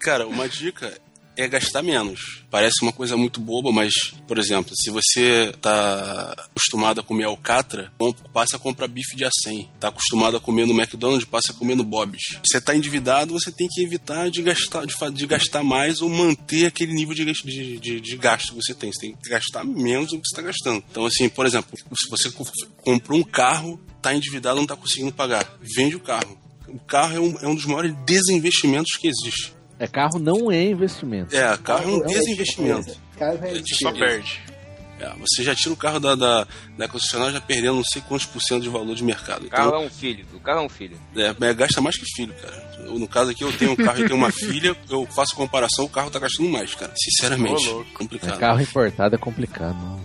Cara, 0.00 0.26
uma 0.26 0.48
dica 0.48 0.92
é 1.36 1.48
gastar 1.48 1.82
menos. 1.82 2.42
Parece 2.50 2.82
uma 2.82 2.92
coisa 2.92 3.16
muito 3.16 3.40
boba, 3.40 3.72
mas, 3.72 3.92
por 4.28 4.38
exemplo, 4.38 4.72
se 4.76 4.90
você 4.90 5.52
tá 5.60 6.32
acostumado 6.50 7.00
a 7.00 7.02
comer 7.02 7.24
alcatra, 7.24 7.92
passa 8.32 8.56
a 8.56 8.58
comprar 8.58 8.86
bife 8.88 9.16
de 9.16 9.24
acém. 9.24 9.68
Tá 9.80 9.88
acostumado 9.88 10.36
a 10.36 10.40
comer 10.40 10.66
no 10.66 10.72
McDonald's, 10.72 11.24
passa 11.28 11.52
a 11.52 11.54
comer 11.54 11.74
no 11.74 11.82
Bob's. 11.84 12.38
Você 12.46 12.60
tá 12.60 12.76
endividado, 12.76 13.32
você 13.32 13.50
tem 13.50 13.66
que 13.68 13.82
evitar 13.82 14.30
de 14.30 14.42
gastar, 14.42 14.86
de, 14.86 14.94
de 15.12 15.26
gastar 15.26 15.62
mais 15.64 16.00
ou 16.00 16.08
manter 16.08 16.66
aquele 16.66 16.92
nível 16.92 17.14
de, 17.14 17.24
de, 17.24 17.78
de, 17.78 18.00
de 18.00 18.16
gasto 18.16 18.50
que 18.50 18.56
você 18.62 18.74
tem. 18.74 18.92
Você 18.92 19.00
tem 19.00 19.16
que 19.16 19.28
gastar 19.28 19.64
menos 19.64 20.10
do 20.10 20.20
que 20.20 20.26
você 20.28 20.34
está 20.34 20.42
gastando. 20.42 20.84
Então, 20.90 21.04
assim, 21.06 21.28
por 21.28 21.46
exemplo, 21.46 21.76
se 21.76 22.08
você 22.08 22.30
co- 22.30 22.46
comprou 22.82 23.18
um 23.18 23.24
carro, 23.24 23.80
tá 24.00 24.14
endividado, 24.14 24.56
não 24.60 24.66
tá 24.66 24.76
conseguindo 24.76 25.12
pagar, 25.12 25.58
vende 25.60 25.96
o 25.96 26.00
carro. 26.00 26.38
O 26.68 26.78
carro 26.80 27.16
é 27.16 27.20
um, 27.20 27.38
é 27.40 27.46
um 27.48 27.54
dos 27.54 27.66
maiores 27.66 27.94
desinvestimentos 28.04 28.96
que 28.98 29.08
existe. 29.08 29.53
É, 29.78 29.86
carro 29.86 30.18
não 30.18 30.50
é 30.50 30.62
investimento. 30.62 31.34
É, 31.34 31.56
carro 31.58 31.82
é 31.84 31.86
um 31.94 32.06
desinvestimento. 32.06 32.96
Carro 33.18 33.38
é 33.42 33.58
É, 33.58 33.62
Só 33.74 33.90
Sim. 33.92 33.98
perde. 33.98 34.40
É, 35.00 35.12
você 35.18 35.42
já 35.42 35.54
tira 35.54 35.72
o 35.74 35.76
carro 35.76 35.98
da, 35.98 36.14
da, 36.14 36.46
da 36.78 36.88
concessionária 36.88 37.32
já 37.34 37.40
perdendo 37.40 37.74
não 37.76 37.84
sei 37.84 38.00
quantos 38.02 38.26
por 38.26 38.40
cento 38.40 38.62
de 38.62 38.68
valor 38.68 38.94
de 38.94 39.02
mercado. 39.02 39.46
O 39.46 39.50
carro 39.50 39.68
Então, 39.68 39.82
é 39.82 39.86
um 39.86 39.90
filho. 39.90 40.24
O 40.32 40.40
carro 40.40 40.60
é 40.60 40.62
um 40.62 40.68
filho. 40.68 40.96
é, 41.16 41.34
é, 41.48 41.54
gasta 41.54 41.80
mais 41.80 41.96
que 41.96 42.06
filho, 42.14 42.32
cara. 42.40 42.73
Eu, 42.86 42.98
no 42.98 43.08
caso 43.08 43.30
aqui, 43.30 43.42
eu 43.42 43.52
tenho 43.56 43.72
um 43.72 43.76
carro 43.76 44.00
e 44.00 44.04
tenho 44.06 44.16
uma 44.16 44.30
filha, 44.30 44.76
eu 44.88 45.06
faço 45.06 45.34
comparação, 45.34 45.84
o 45.84 45.88
carro 45.88 46.10
tá 46.10 46.18
gastando 46.18 46.48
mais, 46.48 46.74
cara. 46.74 46.92
Sinceramente, 46.96 47.68
Ô, 47.68 47.72
louco. 47.72 47.90
É, 47.94 47.98
complicado. 47.98 48.38
carro 48.38 48.60
importado 48.60 49.14
é 49.14 49.18
complicado. 49.18 49.76
não. 49.78 50.04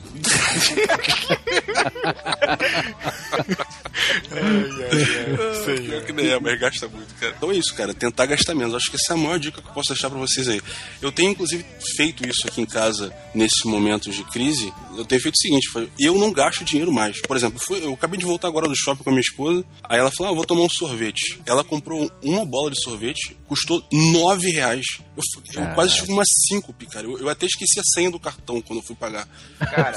Pior 5.77 6.03
que 6.05 6.13
nem 6.13 6.29
é, 6.29 6.39
mas 6.39 6.59
gasta 6.59 6.87
muito, 6.87 7.13
cara. 7.15 7.33
Então 7.37 7.51
é 7.51 7.55
isso, 7.55 7.73
cara. 7.75 7.93
Tentar 7.93 8.25
gastar 8.25 8.55
menos. 8.55 8.73
Acho 8.73 8.89
que 8.89 8.95
essa 8.95 9.13
é 9.13 9.15
a 9.15 9.17
maior 9.17 9.39
dica 9.39 9.61
que 9.61 9.67
eu 9.67 9.73
posso 9.73 9.89
deixar 9.89 10.09
pra 10.09 10.19
vocês 10.19 10.47
aí. 10.47 10.61
Eu 11.01 11.11
tenho, 11.11 11.31
inclusive, 11.31 11.65
feito 11.95 12.27
isso 12.27 12.47
aqui 12.47 12.61
em 12.61 12.65
casa 12.65 13.13
nesses 13.33 13.63
momentos 13.65 14.15
de 14.15 14.23
crise. 14.25 14.73
Eu 14.99 15.05
tenho 15.05 15.21
feito 15.21 15.35
o 15.35 15.39
seguinte: 15.39 15.69
foi, 15.69 15.89
eu 15.99 16.15
não 16.17 16.31
gasto 16.31 16.63
dinheiro 16.63 16.91
mais. 16.91 17.21
Por 17.21 17.35
exemplo, 17.37 17.59
fui- 17.59 17.83
eu 17.83 17.93
acabei 17.93 18.19
de 18.19 18.25
voltar 18.25 18.47
agora 18.47 18.67
do 18.67 18.75
shopping 18.75 19.03
com 19.03 19.09
a 19.09 19.13
minha 19.13 19.21
esposa. 19.21 19.63
Aí 19.83 19.99
ela 19.99 20.11
falou: 20.11 20.29
ah, 20.29 20.31
eu 20.33 20.35
vou 20.35 20.45
tomar 20.45 20.61
um 20.61 20.69
sorvete. 20.69 21.39
Ela 21.45 21.63
comprou 21.63 22.09
uma 22.23 22.45
bola 22.45 22.69
de 22.71 22.81
sorvete, 22.83 23.35
custou 23.47 23.83
nove 23.91 24.51
reais. 24.51 24.85
Eu, 25.15 25.63
eu 25.63 25.73
quase 25.75 25.95
tive 25.95 26.11
uma 26.11 26.23
síncope, 26.47 26.85
cara. 26.85 27.05
Eu, 27.07 27.17
eu 27.19 27.29
até 27.29 27.45
esqueci 27.45 27.79
a 27.79 27.83
senha 27.83 28.11
do 28.11 28.19
cartão 28.19 28.61
quando 28.61 28.79
eu 28.79 28.83
fui 28.85 28.95
pagar. 28.95 29.27
Cara, 29.59 29.95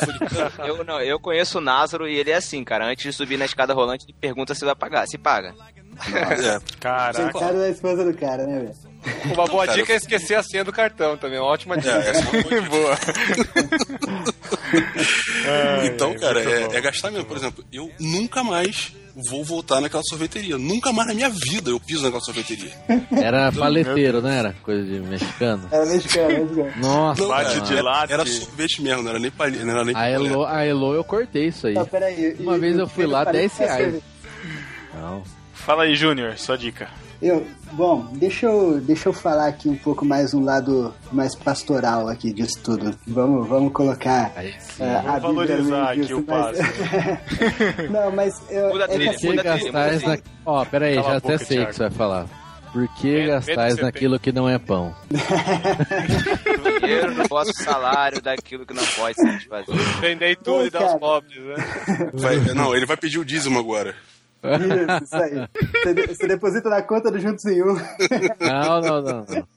eu, 0.67 0.85
não, 0.85 1.01
eu 1.01 1.19
conheço 1.21 1.59
o 1.59 1.61
Názaro 1.61 2.09
e 2.09 2.17
ele 2.17 2.31
é 2.31 2.37
assim, 2.37 2.63
cara. 2.65 2.87
Antes 2.91 3.05
de 3.05 3.13
subir 3.13 3.37
na 3.39 3.45
escada 3.45 3.75
rolante, 3.75 4.05
ele 4.07 4.17
pergunta 4.21 4.55
se 4.55 4.65
vai 4.65 4.75
pagar. 4.75 5.07
Se 5.07 5.19
paga. 5.19 5.55
É, 6.09 6.59
Caraca. 6.81 7.15
Cercado 7.33 7.59
da 7.59 7.69
esposa 7.69 8.05
do 8.05 8.15
cara, 8.15 8.47
né, 8.47 8.61
velho? 8.61 8.93
Uma 9.35 9.47
boa 9.47 9.67
Cara, 9.67 9.79
dica 9.79 9.93
é 9.93 9.97
esquecer 9.97 10.37
a 10.37 10.43
senha 10.43 10.65
do 10.65 10.73
cartão 10.73 11.17
também. 11.19 11.39
Uma 11.39 11.49
ótima 11.49 11.75
é, 11.75 11.79
dica. 11.79 11.91
essa 11.99 12.37
é 12.37 12.41
uma 12.41 12.69
boa 12.69 12.97
Então, 15.85 16.15
cara, 16.15 16.41
é, 16.41 16.67
bom. 16.67 16.75
é 16.75 16.81
gastar 16.81 17.11
mesmo. 17.11 17.27
Por 17.27 17.37
exemplo, 17.37 17.65
eu 17.73 17.91
nunca 17.99 18.43
mais 18.45 18.93
vou 19.29 19.45
voltar 19.45 19.81
naquela 19.81 20.03
sorveteria. 20.09 20.57
Nunca 20.57 20.93
mais 20.93 21.09
na 21.09 21.15
minha 21.15 21.29
vida 21.29 21.71
eu 21.71 21.79
piso 21.81 22.03
naquela 22.03 22.23
sorveteria. 22.23 22.73
Era 23.11 23.53
paleteiro, 23.53 24.23
não 24.23 24.31
era? 24.31 24.55
Coisa 24.63 24.83
de 24.85 25.01
mexicano. 25.01 25.69
Era 25.71 25.85
mexicano, 25.87 26.29
mexicano. 26.29 26.73
Nossa, 26.77 27.27
Bate 27.29 27.55
mano. 27.57 27.67
de 27.67 27.73
era, 27.75 27.83
latte. 27.83 28.13
era 28.13 28.27
sorvete 28.27 28.83
mesmo, 28.83 29.03
não 29.03 29.11
era 29.11 29.19
nem 29.19 29.31
palha, 29.31 29.65
não 29.65 29.73
era 29.73 29.85
nem 29.85 29.97
A. 29.97 30.09
Elo, 30.09 30.45
a 30.47 30.65
Elo 30.65 30.95
eu 30.95 31.05
cortei 31.05 31.49
isso 31.49 31.67
aí. 31.67 31.75
Não, 31.75 31.85
peraí. 31.87 32.37
Uma 32.39 32.57
e- 32.57 32.61
vez 32.61 32.79
eu 32.79 32.89
fui 32.89 33.07
lá, 33.07 33.25
falei 33.25 33.41
10 33.43 33.53
que 33.53 33.59
tá 33.67 33.75
reais. 33.77 34.03
Não. 34.95 35.23
Fala 35.55 35.85
aí, 35.85 35.95
Júnior, 35.95 36.37
sua 36.39 36.57
dica. 36.57 36.89
Eu, 37.23 37.47
bom, 37.75 38.05
deixa 38.15 38.47
eu, 38.47 38.81
deixa 38.81 39.09
eu 39.09 39.13
falar 39.13 39.47
aqui 39.47 39.69
um 39.69 39.77
pouco 39.77 40.05
mais 40.05 40.35
um 40.35 40.43
lado 40.45 40.93
mais 41.13 41.37
pastoral 41.37 42.09
aqui 42.09 42.33
disso 42.33 42.61
tudo. 42.65 42.99
Vamos, 43.07 43.47
vamos 43.49 43.73
colocar 43.73 44.33
Aí 44.35 44.53
sim. 44.59 44.83
a 44.83 45.19
Vamos 45.21 45.23
no 45.23 45.35
valorizar 45.47 45.91
aqui 45.93 46.01
disso, 46.01 46.19
o 46.19 46.25
mas- 46.27 46.59
passo. 46.59 46.73
Não, 47.93 48.11
mas 48.11 48.43
eu, 48.51 48.71
Muda 48.71 48.85
a 48.87 48.89
é 48.89 48.91
trilha, 48.95 49.11
assim, 49.13 49.27
Por 49.29 49.37
que 49.37 49.37
muda 49.37 49.41
a 49.41 49.55
trilha, 49.55 49.67
muda 49.67 49.79
a 49.79 49.83
gastais 49.87 50.03
trilha. 50.03 50.17
na... 50.17 50.53
Ó, 50.53 50.65
peraí, 50.65 50.95
Cala 50.97 51.07
a 51.07 51.11
já 51.13 51.17
até 51.19 51.33
boca, 51.33 51.45
sei 51.45 51.57
o 51.57 51.61
Thiago. 51.61 51.71
que 51.71 51.77
você 51.77 51.83
vai 51.85 51.91
falar. 51.93 52.27
Por 52.73 52.89
que 52.95 53.13
Medo- 53.13 53.29
gastais 53.29 53.77
naquilo 53.77 54.19
que 54.19 54.33
não 54.33 54.49
é 54.49 54.59
pão? 54.59 54.93
Dinheiro 56.81 57.15
no 57.15 57.25
vosso 57.29 57.53
salário 57.63 58.21
daquilo 58.21 58.67
que 58.67 58.75
não 58.75 58.85
pode 58.97 59.15
satisfazer. 59.15 59.77
Vendei 60.01 60.35
tudo 60.35 60.67
e 60.67 60.71
dar 60.71 60.83
aos 60.83 60.99
pobres, 60.99 61.37
né? 61.41 62.11
Vai- 62.15 62.37
não, 62.55 62.75
ele 62.75 62.87
vai 62.87 62.97
pedir 62.97 63.19
o 63.19 63.25
dízimo 63.25 63.59
agora. 63.61 63.95
Isso, 64.43 65.05
isso 65.05 65.17
aí. 65.17 65.49
Você, 65.83 65.95
de- 65.95 66.07
você 66.15 66.27
deposita 66.27 66.69
na 66.69 66.83
conta 66.83 67.11
do 67.11 67.19
Juntos 67.19 67.45
em 67.47 67.63
Um. 67.63 67.75
Não, 68.41 68.81
não, 68.81 69.03
não. 69.03 69.25
não. 69.29 69.49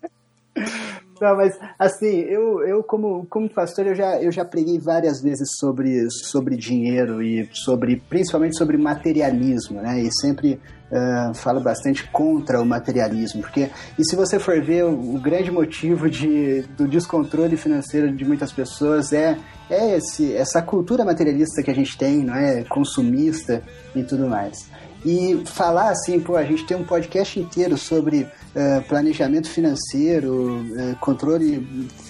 Não, 1.20 1.36
mas 1.38 1.58
assim, 1.80 2.20
eu, 2.22 2.62
eu 2.68 2.84
como, 2.84 3.26
como 3.30 3.50
pastor, 3.50 3.88
eu 3.88 3.96
já, 3.96 4.22
eu 4.22 4.32
já 4.32 4.44
preguei 4.44 4.78
várias 4.78 5.22
vezes 5.22 5.48
sobre, 5.58 6.10
sobre 6.12 6.58
dinheiro 6.58 7.22
e 7.24 7.50
sobre, 7.54 7.96
principalmente 8.10 8.58
sobre 8.58 8.78
materialismo, 8.78 9.82
né? 9.82 10.02
E 10.02 10.10
sempre 10.20 10.60
ah, 10.92 11.32
falo 11.34 11.62
bastante 11.62 12.04
contra 12.12 12.62
o 12.62 12.66
materialismo, 12.66 13.42
porque, 13.42 13.70
e 13.98 14.04
se 14.04 14.16
você 14.16 14.38
for 14.40 14.62
ver, 14.62 14.84
o, 14.84 15.16
o 15.16 15.20
grande 15.20 15.52
motivo 15.52 16.10
de, 16.10 16.64
do 16.78 16.86
descontrole 16.86 17.56
financeiro 17.56 18.12
de 18.12 18.26
muitas 18.26 18.52
pessoas 18.52 19.14
é, 19.14 19.38
é 19.70 19.96
esse, 19.96 20.36
essa 20.36 20.62
cultura 20.62 21.06
materialista 21.06 21.64
que 21.64 21.72
a 21.72 21.76
gente 21.76 21.98
tem, 21.98 22.26
não 22.26 22.36
é? 22.36 22.64
Consumista 22.66 23.64
e 23.96 24.04
tudo 24.04 24.28
mais. 24.28 24.70
E 25.06 25.44
falar 25.46 25.92
assim, 25.92 26.20
pô, 26.20 26.36
a 26.36 26.44
gente 26.44 26.66
tem 26.66 26.76
um 26.76 26.84
podcast 26.84 27.40
inteiro 27.40 27.78
sobre 27.78 28.28
eh, 28.56 28.80
planejamento 28.88 29.48
financeiro, 29.48 30.66
eh, 30.76 30.96
controle 31.00 31.60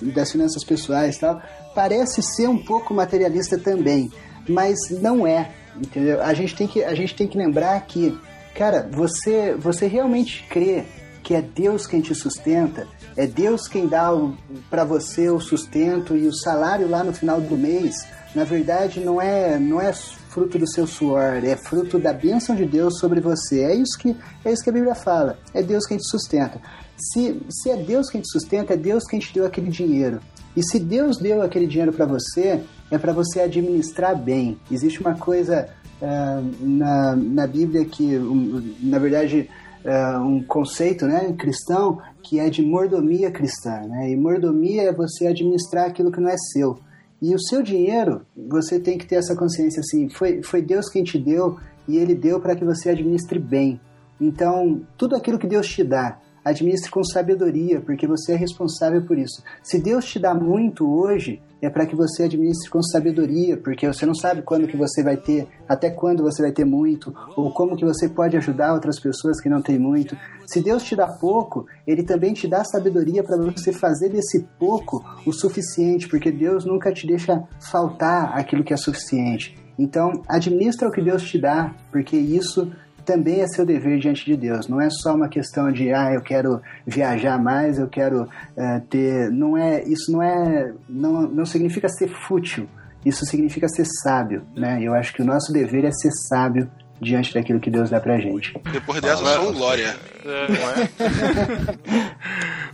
das 0.01 0.31
finanças 0.31 0.63
pessoais 0.63 1.17
e 1.17 1.19
tal, 1.19 1.41
parece 1.75 2.21
ser 2.23 2.47
um 2.47 2.57
pouco 2.57 2.93
materialista 2.93 3.57
também, 3.57 4.09
mas 4.47 4.77
não 5.01 5.27
é, 5.27 5.51
entendeu? 5.75 6.21
A 6.21 6.33
gente 6.33 6.55
tem 6.55 6.67
que, 6.67 6.81
a 6.85 6.95
gente 6.95 7.13
tem 7.13 7.27
que 7.27 7.37
lembrar 7.37 7.81
que, 7.81 8.17
cara, 8.55 8.89
você, 8.89 9.53
você 9.55 9.87
realmente 9.87 10.45
crê 10.49 10.85
que 11.21 11.33
é 11.33 11.41
Deus 11.41 11.85
quem 11.85 11.99
te 11.99 12.15
sustenta, 12.15 12.87
é 13.17 13.27
Deus 13.27 13.67
quem 13.67 13.87
dá 13.87 14.09
para 14.69 14.85
você 14.85 15.29
o 15.29 15.41
sustento 15.41 16.15
e 16.15 16.27
o 16.27 16.33
salário 16.33 16.87
lá 16.87 17.03
no 17.03 17.11
final 17.11 17.41
do 17.41 17.57
mês, 17.57 18.07
na 18.33 18.45
verdade 18.45 18.99
não 18.99 19.21
é, 19.21 19.59
não 19.59 19.81
é 19.81 19.91
fruto 20.35 20.59
do 20.59 20.69
seu 20.69 20.85
suor, 20.85 21.45
é 21.45 21.55
fruto 21.55 21.97
da 21.97 22.11
bênção 22.11 22.57
de 22.57 22.65
Deus 22.65 22.99
sobre 22.99 23.21
você. 23.21 23.63
É 23.63 23.73
isso 23.73 23.97
que, 23.97 24.13
é 24.43 24.51
isso 24.51 24.61
que 24.61 24.69
a 24.69 24.73
Bíblia 24.73 24.93
fala. 24.93 25.39
É 25.53 25.63
Deus 25.63 25.87
quem 25.87 25.97
te 25.97 26.05
sustenta. 26.05 26.59
Se, 26.97 27.41
se 27.49 27.69
é 27.69 27.77
Deus 27.77 28.09
quem 28.09 28.19
te 28.19 28.29
sustenta, 28.29 28.73
é 28.73 28.77
Deus 28.77 29.05
quem 29.05 29.17
te 29.17 29.33
deu 29.33 29.45
aquele 29.45 29.69
dinheiro. 29.69 30.19
E 30.53 30.61
se 30.61 30.77
Deus 30.77 31.17
deu 31.17 31.41
aquele 31.41 31.65
dinheiro 31.65 31.93
para 31.93 32.05
você, 32.05 32.61
é 32.91 32.97
para 32.97 33.13
você 33.13 33.39
administrar 33.39 34.13
bem. 34.13 34.59
Existe 34.69 34.99
uma 34.99 35.15
coisa 35.15 35.69
ah, 36.01 36.41
na, 36.59 37.15
na 37.15 37.47
Bíblia 37.47 37.85
que, 37.85 38.17
um, 38.17 38.75
na 38.81 38.99
verdade, 38.99 39.49
ah, 39.85 40.19
um 40.21 40.43
conceito 40.43 41.05
né, 41.05 41.33
cristão 41.37 42.01
que 42.21 42.41
é 42.41 42.49
de 42.49 42.61
mordomia 42.61 43.31
cristã. 43.31 43.81
Né? 43.87 44.11
E 44.11 44.17
mordomia 44.17 44.83
é 44.83 44.93
você 44.93 45.27
administrar 45.27 45.87
aquilo 45.87 46.11
que 46.11 46.19
não 46.19 46.29
é 46.29 46.35
seu. 46.37 46.77
E 47.21 47.33
o 47.33 47.39
seu 47.39 47.63
dinheiro, 47.63 48.25
você 48.35 48.79
tem 48.79 48.97
que 48.97 49.05
ter 49.05 49.15
essa 49.15 49.35
consciência 49.35 49.79
assim, 49.79 50.09
foi, 50.09 50.43
foi 50.43 50.61
Deus 50.61 50.89
quem 50.89 51.03
te 51.03 51.17
deu 51.17 51.57
e 51.87 51.97
Ele 51.97 52.13
deu 52.13 52.39
para 52.39 52.55
que 52.55 52.65
você 52.65 52.89
administre 52.89 53.39
bem. 53.39 53.79
Então, 54.19 54.81
tudo 54.97 55.15
aquilo 55.15 55.39
que 55.39 55.47
Deus 55.47 55.67
te 55.67 55.83
dá, 55.83 56.19
administre 56.43 56.91
com 56.91 57.03
sabedoria, 57.03 57.81
porque 57.81 58.05
você 58.07 58.33
é 58.33 58.35
responsável 58.35 59.03
por 59.05 59.17
isso. 59.17 59.43
Se 59.63 59.79
Deus 59.79 60.05
te 60.05 60.19
dá 60.19 60.33
muito 60.33 60.87
hoje, 60.87 61.41
é 61.61 61.69
para 61.69 61.85
que 61.85 61.95
você 61.95 62.23
administre 62.23 62.69
com 62.69 62.81
sabedoria, 62.81 63.57
porque 63.57 63.87
você 63.87 64.05
não 64.05 64.13
sabe 64.13 64.41
quando 64.41 64.67
que 64.67 64.77
você 64.77 65.03
vai 65.03 65.17
ter, 65.17 65.47
até 65.67 65.89
quando 65.89 66.23
você 66.23 66.41
vai 66.41 66.51
ter 66.51 66.65
muito, 66.65 67.13
ou 67.35 67.51
como 67.51 67.75
que 67.75 67.85
você 67.85 68.09
pode 68.09 68.37
ajudar 68.37 68.73
outras 68.73 68.99
pessoas 68.99 69.41
que 69.41 69.49
não 69.49 69.61
têm 69.61 69.79
muito. 69.79 70.17
Se 70.45 70.61
Deus 70.61 70.83
te 70.83 70.95
dá 70.95 71.07
pouco, 71.07 71.65
Ele 71.87 72.03
também 72.03 72.33
te 72.33 72.47
dá 72.47 72.63
sabedoria 72.63 73.23
para 73.23 73.37
você 73.37 73.71
fazer 73.71 74.09
desse 74.09 74.47
pouco 74.59 75.03
o 75.25 75.31
suficiente, 75.31 76.07
porque 76.07 76.31
Deus 76.31 76.65
nunca 76.65 76.91
te 76.91 77.07
deixa 77.07 77.43
faltar 77.71 78.37
aquilo 78.37 78.63
que 78.63 78.73
é 78.73 78.77
suficiente. 78.77 79.57
Então, 79.77 80.21
administra 80.27 80.87
o 80.87 80.91
que 80.91 81.01
Deus 81.01 81.23
te 81.23 81.37
dá, 81.37 81.75
porque 81.91 82.15
isso 82.15 82.71
também 83.05 83.41
é 83.41 83.47
seu 83.47 83.65
dever 83.65 83.99
diante 83.99 84.25
de 84.25 84.35
Deus. 84.35 84.67
Não 84.67 84.81
é 84.81 84.89
só 84.89 85.13
uma 85.13 85.29
questão 85.29 85.71
de, 85.71 85.93
ah, 85.93 86.11
eu 86.13 86.21
quero 86.21 86.61
viajar 86.85 87.41
mais, 87.41 87.77
eu 87.77 87.87
quero 87.87 88.27
eh, 88.57 88.81
ter. 88.89 89.29
Não 89.31 89.57
é, 89.57 89.83
isso 89.83 90.11
não 90.11 90.21
é. 90.21 90.73
Não, 90.89 91.21
não 91.21 91.45
significa 91.45 91.87
ser 91.87 92.07
fútil. 92.07 92.67
Isso 93.05 93.23
significa 93.25 93.67
ser 93.67 93.85
sábio, 94.03 94.43
né? 94.55 94.79
Eu 94.81 94.95
acho 94.95 95.13
que 95.13 95.21
o 95.21 95.25
nosso 95.25 95.53
dever 95.53 95.85
é 95.85 95.91
ser 95.91 96.09
sábio 96.27 96.69
diante 96.99 97.33
daquilo 97.33 97.59
que 97.59 97.69
Deus 97.69 97.89
dá 97.89 97.99
pra 97.99 98.17
gente. 98.17 98.53
Depois 98.71 98.99
dessa, 98.99 99.23
só 99.23 99.47
um 99.47 99.53
glória. 99.53 99.95
É, 100.25 100.47
não 100.51 100.69
é? 100.71 100.89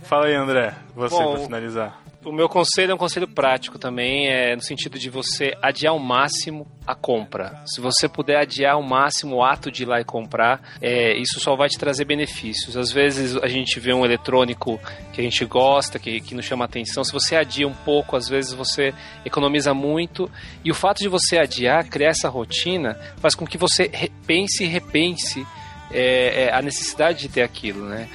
Fala 0.02 0.26
aí, 0.26 0.34
André. 0.34 0.74
Você 0.96 1.14
Bom, 1.14 1.34
pra 1.34 1.44
finalizar. 1.44 2.01
O 2.24 2.30
meu 2.30 2.48
conselho 2.48 2.92
é 2.92 2.94
um 2.94 2.98
conselho 2.98 3.26
prático 3.26 3.78
também, 3.78 4.28
é 4.28 4.54
no 4.54 4.62
sentido 4.62 4.96
de 4.96 5.10
você 5.10 5.56
adiar 5.60 5.92
ao 5.92 5.98
máximo 5.98 6.68
a 6.86 6.94
compra. 6.94 7.60
Se 7.66 7.80
você 7.80 8.08
puder 8.08 8.36
adiar 8.36 8.74
ao 8.74 8.82
máximo 8.82 9.36
o 9.36 9.44
ato 9.44 9.72
de 9.72 9.82
ir 9.82 9.86
lá 9.86 10.00
e 10.00 10.04
comprar, 10.04 10.62
é, 10.80 11.16
isso 11.16 11.40
só 11.40 11.56
vai 11.56 11.68
te 11.68 11.76
trazer 11.76 12.04
benefícios. 12.04 12.76
Às 12.76 12.92
vezes 12.92 13.36
a 13.36 13.48
gente 13.48 13.80
vê 13.80 13.92
um 13.92 14.04
eletrônico 14.04 14.80
que 15.12 15.20
a 15.20 15.24
gente 15.24 15.44
gosta, 15.44 15.98
que, 15.98 16.20
que 16.20 16.34
nos 16.34 16.44
chama 16.44 16.64
atenção. 16.64 17.02
Se 17.02 17.12
você 17.12 17.34
adia 17.34 17.66
um 17.66 17.74
pouco, 17.74 18.16
às 18.16 18.28
vezes 18.28 18.52
você 18.52 18.94
economiza 19.24 19.74
muito. 19.74 20.30
E 20.64 20.70
o 20.70 20.74
fato 20.74 20.98
de 20.98 21.08
você 21.08 21.38
adiar, 21.38 21.88
criar 21.88 22.10
essa 22.10 22.28
rotina, 22.28 22.96
faz 23.16 23.34
com 23.34 23.44
que 23.44 23.58
você 23.58 23.90
pense 24.24 24.62
e 24.62 24.68
repense 24.68 25.44
é, 25.90 26.44
é, 26.44 26.54
a 26.54 26.62
necessidade 26.62 27.18
de 27.20 27.28
ter 27.28 27.42
aquilo, 27.42 27.86
né? 27.86 28.08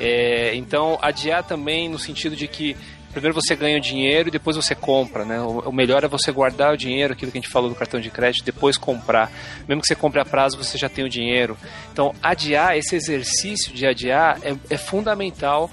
É, 0.00 0.54
então, 0.56 0.98
adiar 1.00 1.44
também 1.44 1.88
no 1.88 1.98
sentido 1.98 2.34
de 2.34 2.48
que 2.48 2.76
primeiro 3.12 3.34
você 3.34 3.54
ganha 3.54 3.78
o 3.78 3.80
dinheiro 3.80 4.28
e 4.28 4.32
depois 4.32 4.56
você 4.56 4.74
compra, 4.74 5.24
né? 5.24 5.40
O, 5.40 5.72
melhor 5.72 6.04
é 6.04 6.08
você 6.08 6.30
guardar 6.32 6.72
o 6.72 6.76
dinheiro, 6.76 7.12
aquilo 7.12 7.30
que 7.30 7.38
a 7.38 7.40
gente 7.40 7.50
falou 7.50 7.68
do 7.68 7.74
cartão 7.74 8.00
de 8.00 8.10
crédito, 8.10 8.44
depois 8.44 8.76
comprar. 8.76 9.30
Mesmo 9.68 9.80
que 9.82 9.88
você 9.88 9.94
compre 9.94 10.20
a 10.20 10.24
prazo, 10.24 10.56
você 10.56 10.78
já 10.78 10.88
tem 10.88 11.04
o 11.04 11.08
dinheiro. 11.08 11.56
Então, 11.92 12.14
adiar, 12.22 12.76
esse 12.76 12.94
exercício 12.94 13.72
de 13.72 13.86
adiar 13.86 14.38
é, 14.42 14.54
é 14.68 14.76
fundamental 14.76 15.70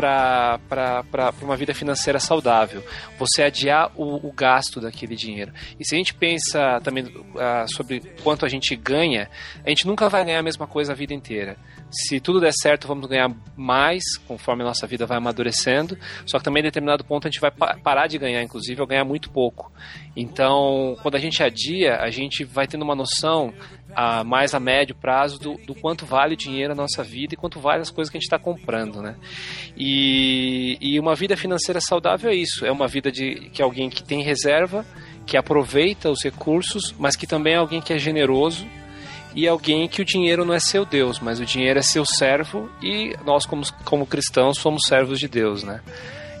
para 0.00 1.32
uma 1.42 1.56
vida 1.56 1.74
financeira 1.74 2.18
saudável. 2.18 2.82
Você 3.18 3.42
adiar 3.42 3.90
o, 3.96 4.26
o 4.28 4.32
gasto 4.32 4.80
daquele 4.80 5.16
dinheiro. 5.16 5.52
E 5.78 5.84
se 5.84 5.94
a 5.94 5.98
gente 5.98 6.14
pensa 6.14 6.80
também 6.82 7.06
ah, 7.38 7.66
sobre 7.74 8.00
quanto 8.22 8.44
a 8.44 8.48
gente 8.48 8.74
ganha, 8.76 9.28
a 9.64 9.68
gente 9.68 9.86
nunca 9.86 10.08
vai 10.08 10.24
ganhar 10.24 10.38
a 10.40 10.42
mesma 10.42 10.66
coisa 10.66 10.92
a 10.92 10.96
vida 10.96 11.12
inteira. 11.14 11.56
Se 11.90 12.20
tudo 12.20 12.38
der 12.40 12.52
certo, 12.52 12.86
vamos 12.86 13.06
ganhar 13.08 13.30
mais 13.56 14.02
conforme 14.26 14.62
a 14.62 14.66
nossa 14.66 14.86
vida 14.86 15.06
vai 15.06 15.16
amadurecendo. 15.16 15.96
Só 16.26 16.38
que 16.38 16.44
também 16.44 16.60
em 16.60 16.64
determinado 16.64 17.02
ponto 17.04 17.26
a 17.26 17.30
gente 17.30 17.40
vai 17.40 17.50
pa- 17.50 17.78
parar 17.82 18.06
de 18.06 18.18
ganhar, 18.18 18.42
inclusive, 18.42 18.80
ou 18.80 18.86
ganhar 18.86 19.04
muito 19.04 19.30
pouco. 19.30 19.72
Então, 20.14 20.96
quando 21.02 21.14
a 21.14 21.18
gente 21.18 21.42
adia, 21.42 21.96
a 21.96 22.10
gente 22.10 22.44
vai 22.44 22.66
tendo 22.66 22.82
uma 22.82 22.94
noção 22.94 23.54
a 24.00 24.22
mais 24.22 24.54
a 24.54 24.60
médio 24.60 24.94
prazo 24.94 25.40
do, 25.40 25.54
do 25.66 25.74
quanto 25.74 26.06
vale 26.06 26.34
o 26.34 26.36
dinheiro 26.36 26.72
na 26.72 26.82
nossa 26.82 27.02
vida 27.02 27.34
e 27.34 27.36
quanto 27.36 27.58
vale 27.58 27.82
as 27.82 27.90
coisas 27.90 28.08
que 28.08 28.16
a 28.16 28.20
gente 28.20 28.28
está 28.28 28.38
comprando, 28.38 29.02
né? 29.02 29.16
E, 29.76 30.78
e 30.80 31.00
uma 31.00 31.16
vida 31.16 31.36
financeira 31.36 31.80
saudável 31.80 32.30
é 32.30 32.34
isso, 32.36 32.64
é 32.64 32.70
uma 32.70 32.86
vida 32.86 33.10
de 33.10 33.50
que 33.52 33.60
alguém 33.60 33.90
que 33.90 34.00
tem 34.00 34.22
reserva, 34.22 34.86
que 35.26 35.36
aproveita 35.36 36.08
os 36.08 36.22
recursos, 36.22 36.94
mas 36.96 37.16
que 37.16 37.26
também 37.26 37.54
é 37.54 37.56
alguém 37.56 37.80
que 37.80 37.92
é 37.92 37.98
generoso 37.98 38.68
e 39.34 39.48
alguém 39.48 39.88
que 39.88 40.00
o 40.00 40.04
dinheiro 40.04 40.44
não 40.44 40.54
é 40.54 40.60
seu 40.60 40.84
Deus, 40.84 41.18
mas 41.18 41.40
o 41.40 41.44
dinheiro 41.44 41.80
é 41.80 41.82
seu 41.82 42.06
servo 42.06 42.70
e 42.80 43.16
nós 43.26 43.46
como, 43.46 43.64
como 43.84 44.06
cristãos 44.06 44.58
somos 44.58 44.84
servos 44.86 45.18
de 45.18 45.26
Deus, 45.26 45.64
né? 45.64 45.80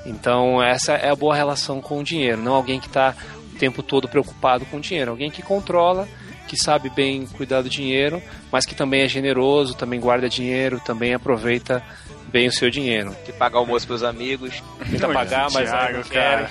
Então 0.06 0.62
essa 0.62 0.92
é 0.92 1.10
a 1.10 1.16
boa 1.16 1.34
relação 1.34 1.80
com 1.80 1.98
o 1.98 2.04
dinheiro, 2.04 2.40
não 2.40 2.54
alguém 2.54 2.78
que 2.78 2.86
está 2.86 3.16
o 3.52 3.58
tempo 3.58 3.82
todo 3.82 4.06
preocupado 4.06 4.64
com 4.66 4.76
o 4.76 4.80
dinheiro, 4.80 5.10
alguém 5.10 5.28
que 5.28 5.42
controla, 5.42 6.06
que 6.48 6.56
sabe 6.56 6.90
bem 6.90 7.26
cuidar 7.26 7.62
do 7.62 7.68
dinheiro, 7.68 8.20
mas 8.50 8.64
que 8.66 8.74
também 8.74 9.02
é 9.02 9.08
generoso, 9.08 9.74
também 9.74 10.00
guarda 10.00 10.28
dinheiro, 10.28 10.80
também 10.84 11.14
aproveita 11.14 11.82
bem 12.28 12.48
o 12.48 12.52
seu 12.52 12.70
dinheiro. 12.70 13.14
Que 13.24 13.32
pagar 13.32 13.58
almoço 13.58 13.86
pros 13.86 14.02
amigos. 14.02 14.62
Tenta 14.90 15.08
pagar, 15.08 15.50
mas 15.52 15.68
Thiago, 15.70 15.96
não 15.98 16.02
quer. 16.04 16.48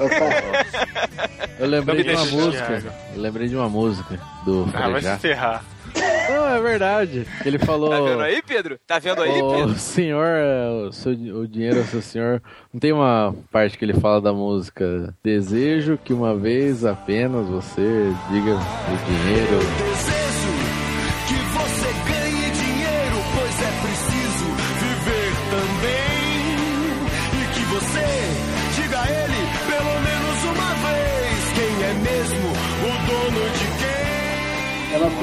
Opa, 0.00 1.54
Eu 1.58 1.66
lembrei 1.68 2.02
de 2.02 2.10
uma 2.10 2.24
música. 2.26 2.82
Eu 3.14 3.20
lembrei 3.20 3.48
de 3.48 3.56
uma 3.56 3.68
música 3.68 4.20
do 4.44 4.68
Ah, 4.74 4.88
vai 4.88 5.02
se 5.02 5.18
ferrar. 5.18 5.64
Não, 6.28 6.48
é 6.48 6.60
verdade. 6.60 7.26
Ele 7.44 7.58
falou. 7.58 7.90
Tá 7.90 8.00
vendo 8.00 8.22
aí, 8.22 8.42
Pedro? 8.42 8.78
Tá 8.86 8.98
vendo 8.98 9.22
aí, 9.22 9.40
o 9.40 9.50
Pedro? 9.50 9.74
senhor, 9.78 10.26
é, 10.26 10.68
o, 10.88 10.92
seu, 10.92 11.12
o 11.12 11.46
dinheiro 11.46 11.78
é 11.78 11.82
o 11.82 11.86
seu 11.86 12.02
senhor. 12.02 12.42
Não 12.72 12.80
tem 12.80 12.92
uma 12.92 13.34
parte 13.50 13.78
que 13.78 13.84
ele 13.84 13.94
fala 13.94 14.20
da 14.20 14.32
música 14.32 15.14
Desejo 15.22 15.98
que 16.02 16.12
uma 16.12 16.34
vez 16.34 16.84
apenas 16.84 17.46
você 17.48 18.12
diga 18.30 18.54
o 18.54 19.06
dinheiro. 19.06 20.23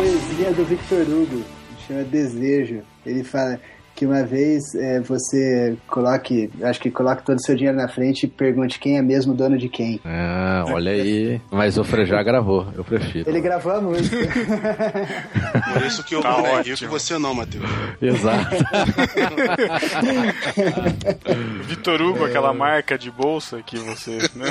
Poesia 0.01 0.51
do 0.53 0.65
Victor 0.65 1.01
Hugo, 1.01 1.43
chama 1.87 2.03
Desejo. 2.03 2.81
Ele 3.05 3.23
fala 3.23 3.59
que 3.93 4.03
uma 4.05 4.23
vez 4.23 4.73
é, 4.73 4.99
você 4.99 5.77
coloque, 5.87 6.49
acho 6.63 6.79
que 6.79 6.89
coloque 6.89 7.23
todo 7.23 7.37
o 7.37 7.41
seu 7.45 7.55
dinheiro 7.55 7.77
na 7.77 7.87
frente 7.87 8.23
e 8.23 8.27
pergunte 8.27 8.79
quem 8.79 8.97
é 8.97 9.01
mesmo 9.01 9.33
o 9.33 9.35
dono 9.35 9.59
de 9.59 9.69
quem. 9.69 9.99
Ah, 10.03 10.65
olha 10.69 10.91
aí. 10.93 11.39
Mas 11.51 11.77
o 11.77 11.83
Frejá 11.83 12.23
gravou, 12.23 12.65
eu 12.75 12.83
prefiro. 12.83 13.29
Ele 13.29 13.39
gravou 13.41 13.73
a 13.73 13.79
música. 13.81 14.17
Por 15.73 15.83
isso 15.85 16.03
que 16.03 16.15
eu 16.15 16.21
Tá 16.21 16.31
vou 16.31 16.47
é 16.47 16.53
ótimo. 16.55 16.73
rico 16.75 16.83
e 16.83 16.87
você 16.87 17.19
não, 17.19 17.35
Matheus. 17.35 17.63
Exato. 18.01 18.55
Vitor 21.67 22.01
Hugo, 22.01 22.25
aquela 22.25 22.53
marca 22.55 22.97
de 22.97 23.11
bolsa 23.11 23.61
que 23.61 23.77
você. 23.77 24.17
Né? 24.35 24.47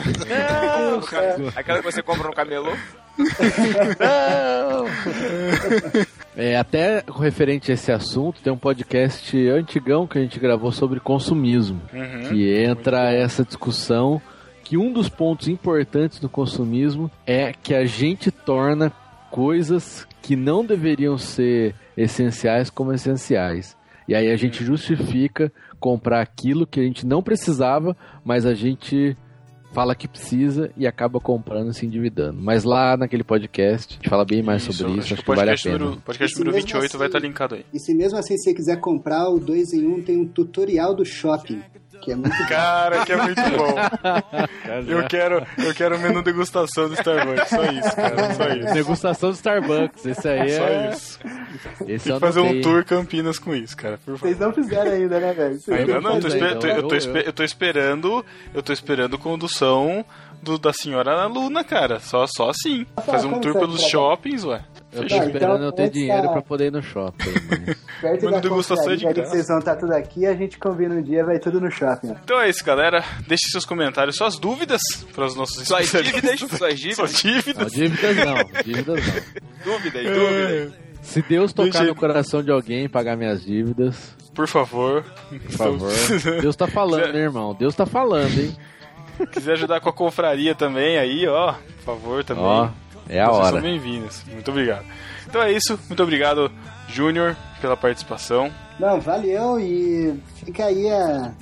Aquela 1.56 1.78
que 1.80 1.84
você 1.84 2.02
compra 2.02 2.28
no 2.28 2.34
camelô. 2.34 2.72
É, 6.36 6.56
até 6.56 7.04
referente 7.18 7.70
a 7.70 7.74
esse 7.74 7.92
assunto, 7.92 8.40
tem 8.40 8.52
um 8.52 8.56
podcast 8.56 9.36
antigão 9.48 10.06
que 10.06 10.16
a 10.16 10.22
gente 10.22 10.38
gravou 10.38 10.72
sobre 10.72 11.00
consumismo, 11.00 11.82
que 12.28 12.54
entra 12.54 13.12
essa 13.12 13.44
discussão 13.44 14.22
que 14.70 14.78
um 14.78 14.92
dos 14.92 15.08
pontos 15.08 15.48
importantes 15.48 16.20
do 16.20 16.28
consumismo 16.28 17.10
é 17.26 17.52
que 17.52 17.74
a 17.74 17.84
gente 17.84 18.30
torna 18.30 18.92
coisas 19.30 20.06
que 20.22 20.36
não 20.36 20.64
deveriam 20.64 21.18
ser 21.18 21.74
essenciais 21.96 22.70
como 22.70 22.92
essenciais. 22.92 23.76
E 24.06 24.14
aí 24.14 24.30
a 24.30 24.36
gente 24.36 24.64
justifica 24.64 25.52
comprar 25.78 26.20
aquilo 26.20 26.66
que 26.66 26.78
a 26.78 26.84
gente 26.84 27.04
não 27.04 27.22
precisava, 27.22 27.96
mas 28.24 28.46
a 28.46 28.54
gente 28.54 29.16
fala 29.72 29.94
que 29.94 30.08
precisa 30.08 30.70
e 30.76 30.86
acaba 30.86 31.20
comprando 31.20 31.70
e 31.70 31.74
se 31.74 31.86
endividando. 31.86 32.40
Mas 32.40 32.64
lá 32.64 32.96
naquele 32.96 33.22
podcast, 33.22 33.94
a 33.94 33.96
gente 33.96 34.08
fala 34.08 34.24
bem 34.24 34.42
mais 34.42 34.62
sobre 34.62 34.92
isso, 34.92 35.00
acho 35.00 35.14
acho 35.14 35.22
que 35.24 35.28
vale 35.34 35.50
a 35.50 35.56
pena. 35.56 35.78
número, 35.78 36.00
podcast 36.02 36.38
número 36.38 36.54
mesmo 36.56 36.66
28 36.66 36.98
vai 36.98 37.06
assim- 37.06 37.06
estar 37.16 37.18
linkado 37.28 37.54
aí. 37.54 37.64
E 37.72 37.78
se 37.78 37.94
mesmo 37.94 38.18
assim 38.18 38.36
você 38.36 38.52
quiser 38.52 38.80
comprar 38.80 39.28
o 39.28 39.38
2 39.38 39.72
em 39.72 39.86
1, 39.86 39.94
um, 39.94 40.02
tem 40.02 40.18
um 40.18 40.26
tutorial 40.26 40.94
do 40.94 41.04
shopping, 41.04 41.62
que 42.00 42.12
é 42.12 42.16
muito 42.16 42.36
bom. 42.36 42.46
Cara, 42.48 43.04
que 43.04 43.12
é 43.12 43.16
muito 43.16 43.40
bom. 43.42 43.74
Eu 44.86 45.06
quero, 45.08 45.46
eu 45.58 45.74
quero 45.74 45.96
o 45.96 45.98
menu 45.98 46.22
degustação 46.22 46.88
do 46.88 46.94
Starbucks. 46.94 47.48
Só 47.48 47.64
isso, 47.64 47.96
cara. 47.96 48.34
Só 48.34 48.48
isso. 48.48 48.74
Degustação 48.74 49.30
do 49.30 49.34
Starbucks, 49.34 50.06
esse 50.06 50.28
aí 50.28 50.50
Só 50.52 50.64
é. 50.64 50.90
isso. 50.90 51.18
Esse 51.86 52.04
Tem 52.04 52.14
que 52.14 52.20
fazer 52.20 52.40
um 52.40 52.60
tour 52.60 52.84
Campinas 52.84 53.38
com 53.38 53.54
isso, 53.54 53.76
cara. 53.76 53.98
Por 53.98 54.16
favor. 54.16 54.18
Vocês 54.20 54.38
não 54.38 54.52
fizeram 54.52 54.90
ainda, 54.92 55.18
né, 55.20 55.32
velho? 55.32 55.58
Ainda 55.68 56.00
não, 56.00 56.14
eu 56.14 56.20
tô, 56.20 56.28
então. 56.28 56.48
eu 56.48 56.58
tô 56.88 56.94
Eu- 57.18 57.32
tô 57.32 57.42
esperando. 57.44 58.24
Eu 58.54 58.62
tô 58.62 58.72
esperando 58.72 59.18
condução 59.18 60.04
do, 60.42 60.58
da 60.58 60.72
senhora 60.72 61.26
Luna, 61.26 61.64
cara. 61.64 61.98
Só, 62.00 62.26
só 62.26 62.50
assim. 62.50 62.86
Fazer 63.04 63.26
um 63.26 63.40
tour 63.40 63.52
você 63.52 63.58
pelos 63.58 63.82
shoppings, 63.82 64.44
ué. 64.44 64.62
Eu 64.92 65.02
tô 65.02 65.08
Tá, 65.08 65.24
esperando 65.24 65.54
então, 65.54 65.64
eu 65.66 65.72
ter 65.72 65.88
dinheiro 65.90 66.22
da- 66.22 66.32
pra 66.32 66.42
poder 66.42 66.66
ir 66.66 66.72
no 66.72 66.82
shopping. 66.82 67.30
Mas... 67.48 67.76
Perto 68.00 68.24
Mano, 68.24 68.36
da 68.36 68.40
degustação 68.40 68.92
é 68.92 68.96
de 68.96 69.06
que 69.06 69.20
vocês 69.24 69.46
vão 69.46 69.58
estar 69.60 69.76
tudo 69.76 69.92
aqui, 69.92 70.26
a 70.26 70.34
gente 70.34 70.58
combina 70.58 70.94
um 70.96 71.02
dia, 71.02 71.24
vai 71.24 71.38
tudo 71.38 71.60
no 71.60 71.70
shopping. 71.70 72.08
Então 72.24 72.40
é 72.40 72.48
isso, 72.48 72.64
galera. 72.64 73.04
Deixe 73.28 73.48
seus 73.52 73.64
comentários, 73.64 74.16
suas 74.16 74.36
dúvidas 74.38 74.80
para 75.14 75.26
os 75.26 75.36
nossos 75.36 75.66
Suas 75.66 75.84
especialistas. 75.84 76.38
dívidas, 76.40 76.50
suas 76.58 76.78
dívidas. 76.78 76.96
Suas 76.96 77.22
dívidas. 77.22 77.72
Não, 77.72 77.78
dívidas 77.84 78.16
não, 78.26 78.34
dívidas 78.64 79.06
não. 79.06 79.72
Dúvidas, 79.74 80.02
dúvidas. 80.04 80.72
Se 81.02 81.22
Deus 81.22 81.52
tocar 81.52 81.70
Deixa- 81.70 81.84
no 81.86 81.94
coração 81.94 82.42
de 82.42 82.50
alguém 82.50 82.84
e 82.84 82.88
pagar 82.88 83.16
minhas 83.16 83.42
dívidas, 83.44 84.16
Por 84.34 84.46
favor. 84.48 85.04
por 85.30 85.50
favor. 85.52 85.92
Deus 86.42 86.56
tá 86.56 86.66
falando, 86.66 87.12
né, 87.12 87.20
irmão? 87.20 87.54
Deus 87.54 87.74
tá 87.74 87.86
falando, 87.86 88.38
hein? 88.38 88.56
Quiser 89.32 89.52
ajudar 89.52 89.80
com 89.80 89.88
a 89.88 89.92
confraria 89.92 90.54
também 90.54 90.98
aí, 90.98 91.26
ó. 91.28 91.52
Por 91.52 91.84
favor, 91.84 92.24
também. 92.24 92.42
Ó, 92.44 92.68
é 93.10 93.20
a 93.20 93.26
Vocês 93.26 93.38
hora. 93.38 93.52
são 93.52 93.60
bem-vindos. 93.62 94.22
Muito 94.32 94.50
obrigado. 94.50 94.84
Então 95.26 95.42
é 95.42 95.52
isso. 95.52 95.78
Muito 95.88 96.02
obrigado, 96.02 96.50
Júnior, 96.88 97.36
pela 97.60 97.76
participação. 97.76 98.50
Não, 98.78 99.00
valeu 99.00 99.60
e 99.60 100.14
fica 100.44 100.64
aí 100.64 100.88
a, 100.90 101.32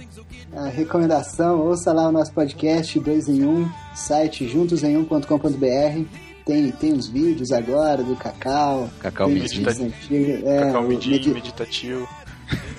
a 0.57 0.66
recomendação. 0.69 1.61
Ouça 1.61 1.93
lá 1.93 2.09
o 2.09 2.12
nosso 2.12 2.32
podcast 2.32 2.99
2 2.99 3.28
em 3.28 3.45
1, 3.45 3.70
site 3.95 4.49
juntosemum.com.br. 4.49 6.03
tem, 6.45 6.70
tem 6.73 6.93
uns 6.93 7.07
vídeos 7.09 7.53
agora 7.53 8.03
do 8.03 8.16
Cacau. 8.16 8.89
Cacau 9.01 9.27
tem 9.28 9.36
Medita- 9.36 9.70
uns 9.70 9.77
vídeos 9.78 9.95
antigos. 9.95 10.45
É, 10.49 10.61
Cacau 10.65 10.82
meditativo. 10.82 12.09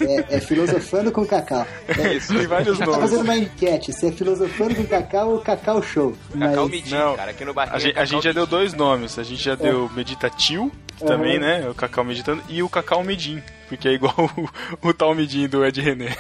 É, 0.01 0.37
é 0.37 0.39
filosofando 0.39 1.11
com 1.11 1.25
Cacau. 1.25 1.65
É, 1.87 1.93
Tem 2.19 2.47
vários 2.47 2.77
tá 2.77 2.85
nomes. 2.85 3.01
fazendo 3.01 3.23
uma 3.23 3.35
enquete, 3.37 3.91
se 3.93 4.07
é 4.07 4.11
filosofando 4.11 4.75
com 4.75 4.85
Cacau 4.85 5.31
ou 5.31 5.39
Cacau 5.41 5.81
Show. 5.81 6.15
Cacau 6.37 6.69
Mas- 6.69 6.89
Não. 6.89 7.15
cara, 7.15 7.31
aqui 7.31 7.45
no 7.45 7.53
barquinho. 7.53 7.75
A 7.75 7.79
gente, 7.79 7.99
a 7.99 8.05
gente 8.05 8.23
já 8.23 8.31
deu 8.31 8.45
dois 8.47 8.73
nomes. 8.73 9.17
A 9.19 9.23
gente 9.23 9.43
já 9.43 9.55
deu 9.55 9.89
Meditatil, 9.95 10.71
também, 11.05 11.37
Aham. 11.37 11.39
né? 11.61 11.69
O 11.69 11.73
Cacau 11.73 12.03
Meditando. 12.03 12.41
E 12.49 12.61
o 12.63 12.69
Cacau 12.69 13.03
Medim, 13.03 13.41
porque 13.67 13.87
é 13.87 13.93
igual 13.93 14.13
o, 14.81 14.89
o 14.89 14.93
tal 14.93 15.13
Medim 15.15 15.47
do 15.47 15.65
Ed 15.65 15.79
René. 15.81 16.15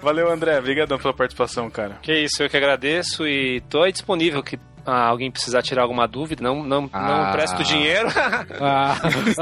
Valeu, 0.00 0.30
André. 0.30 0.58
Obrigadão 0.58 0.98
pela 0.98 1.12
participação, 1.14 1.68
cara. 1.70 1.98
Que 2.02 2.12
isso, 2.24 2.42
eu 2.42 2.48
que 2.48 2.56
agradeço 2.56 3.26
e 3.26 3.60
tô 3.68 3.82
aí 3.82 3.92
disponível 3.92 4.42
que 4.42 4.58
ah, 4.90 5.06
alguém 5.08 5.30
precisar 5.30 5.60
tirar 5.62 5.82
alguma 5.82 6.06
dúvida, 6.08 6.42
não, 6.42 6.62
não, 6.64 6.88
Ah. 6.92 7.26
não 7.26 7.32
presto 7.32 7.62
dinheiro. 7.62 8.08
Ah, 8.60 8.96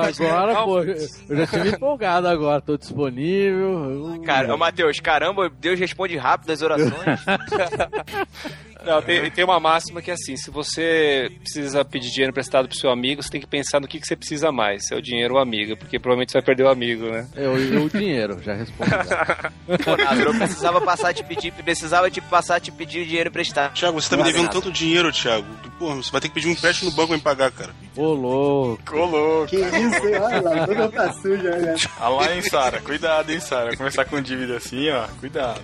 agora, 0.08 0.54
pô, 0.64 0.80
eu 0.82 1.36
já 1.36 1.46
tive 1.46 1.68
empolgado 1.70 2.28
agora, 2.28 2.60
tô 2.60 2.76
disponível. 2.76 4.20
Cara, 4.24 4.52
ô 4.54 4.58
Matheus, 4.58 4.98
caramba, 5.00 5.48
Deus 5.48 5.78
responde 5.78 6.16
rápido 6.16 6.50
as 6.50 6.60
orações. 6.62 6.92
Não, 8.84 9.00
tem, 9.02 9.30
tem 9.30 9.44
uma 9.44 9.60
máxima 9.60 10.02
que 10.02 10.10
é 10.10 10.14
assim: 10.14 10.36
se 10.36 10.50
você 10.50 11.30
precisa 11.40 11.84
pedir 11.84 12.10
dinheiro 12.10 12.30
emprestado 12.30 12.68
pro 12.68 12.76
seu 12.76 12.90
amigo, 12.90 13.22
você 13.22 13.30
tem 13.30 13.40
que 13.40 13.46
pensar 13.46 13.80
no 13.80 13.88
que, 13.88 14.00
que 14.00 14.06
você 14.06 14.16
precisa 14.16 14.52
mais: 14.52 14.86
se 14.86 14.94
é 14.94 14.96
o 14.96 15.02
dinheiro 15.02 15.34
ou 15.34 15.40
o 15.40 15.42
amigo, 15.42 15.76
porque 15.76 15.98
provavelmente 15.98 16.32
você 16.32 16.38
vai 16.38 16.44
perder 16.44 16.64
o 16.64 16.68
amigo, 16.68 17.06
né? 17.10 17.28
Eu, 17.34 17.58
eu 17.58 17.84
o 17.84 17.90
dinheiro, 17.90 18.40
já. 18.42 18.56
Pô, 19.84 19.96
Názaro, 19.96 20.30
eu 20.30 20.34
precisava 20.38 20.80
passar 20.80 21.10
a 21.10 21.14
te 21.14 21.24
pedir, 21.24 21.52
precisava 21.52 22.10
te 22.10 22.20
passar 22.20 22.56
a 22.56 22.60
te 22.60 22.70
pedir 22.70 23.04
dinheiro 23.04 23.28
emprestado. 23.28 23.74
Thiago, 23.74 24.00
você 24.00 24.10
tá 24.10 24.16
me 24.16 24.24
devendo 24.24 24.50
tanto 24.50 24.70
dinheiro, 24.70 25.12
Thiago. 25.12 25.46
que, 25.62 25.70
Porra, 25.70 25.96
você 25.96 26.10
vai 26.10 26.20
ter 26.20 26.28
que 26.28 26.34
pedir 26.34 26.48
um 26.48 26.52
empréstimo 26.52 26.90
no 26.90 26.96
banco 26.96 27.08
pra 27.08 27.16
me 27.16 27.22
pagar, 27.22 27.50
cara. 27.50 27.74
Ô, 27.96 28.12
louco. 28.12 28.82
Colou. 28.84 29.46
Que 29.46 29.56
isso, 29.56 30.06
hein? 30.06 30.16
olha 30.20 30.40
lá, 30.40 30.66
toda 30.66 30.88
pra 30.88 31.12
suja, 31.12 31.56
né? 31.56 31.74
Ah 31.98 32.08
lá, 32.08 32.34
hein, 32.34 32.42
Sara? 32.42 32.80
Cuidado, 32.80 33.30
hein, 33.30 33.40
Sara? 33.40 33.76
Começar 33.76 34.04
com 34.04 34.20
dívida 34.20 34.56
assim, 34.56 34.90
ó. 34.90 35.06
Cuidado. 35.20 35.60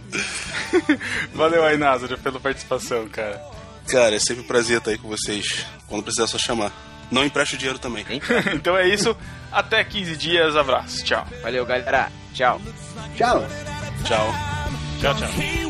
Valeu 1.34 1.64
aí, 1.64 1.76
Názaro, 1.76 2.18
pela 2.18 2.40
participação, 2.40 3.06
cara. 3.12 3.40
Cara, 3.88 4.16
é 4.16 4.18
sempre 4.18 4.42
um 4.42 4.46
prazer 4.46 4.78
estar 4.78 4.90
aí 4.90 4.98
com 4.98 5.08
vocês. 5.08 5.66
Quando 5.86 6.02
precisar, 6.02 6.24
é 6.24 6.26
só 6.26 6.38
chamar. 6.38 6.72
Não 7.10 7.24
empreste 7.24 7.54
o 7.54 7.58
dinheiro 7.58 7.78
também. 7.78 8.04
Então 8.54 8.76
é 8.76 8.88
isso. 8.88 9.16
Até 9.50 9.84
15 9.84 10.16
dias. 10.16 10.56
Abraço. 10.56 11.04
Tchau. 11.04 11.26
Valeu, 11.42 11.66
galera. 11.66 12.10
Tchau. 12.32 12.60
Tchau. 13.16 13.46
Tchau. 14.04 14.34
Tchau, 15.00 15.14
tchau. 15.14 15.28
He 15.36 15.62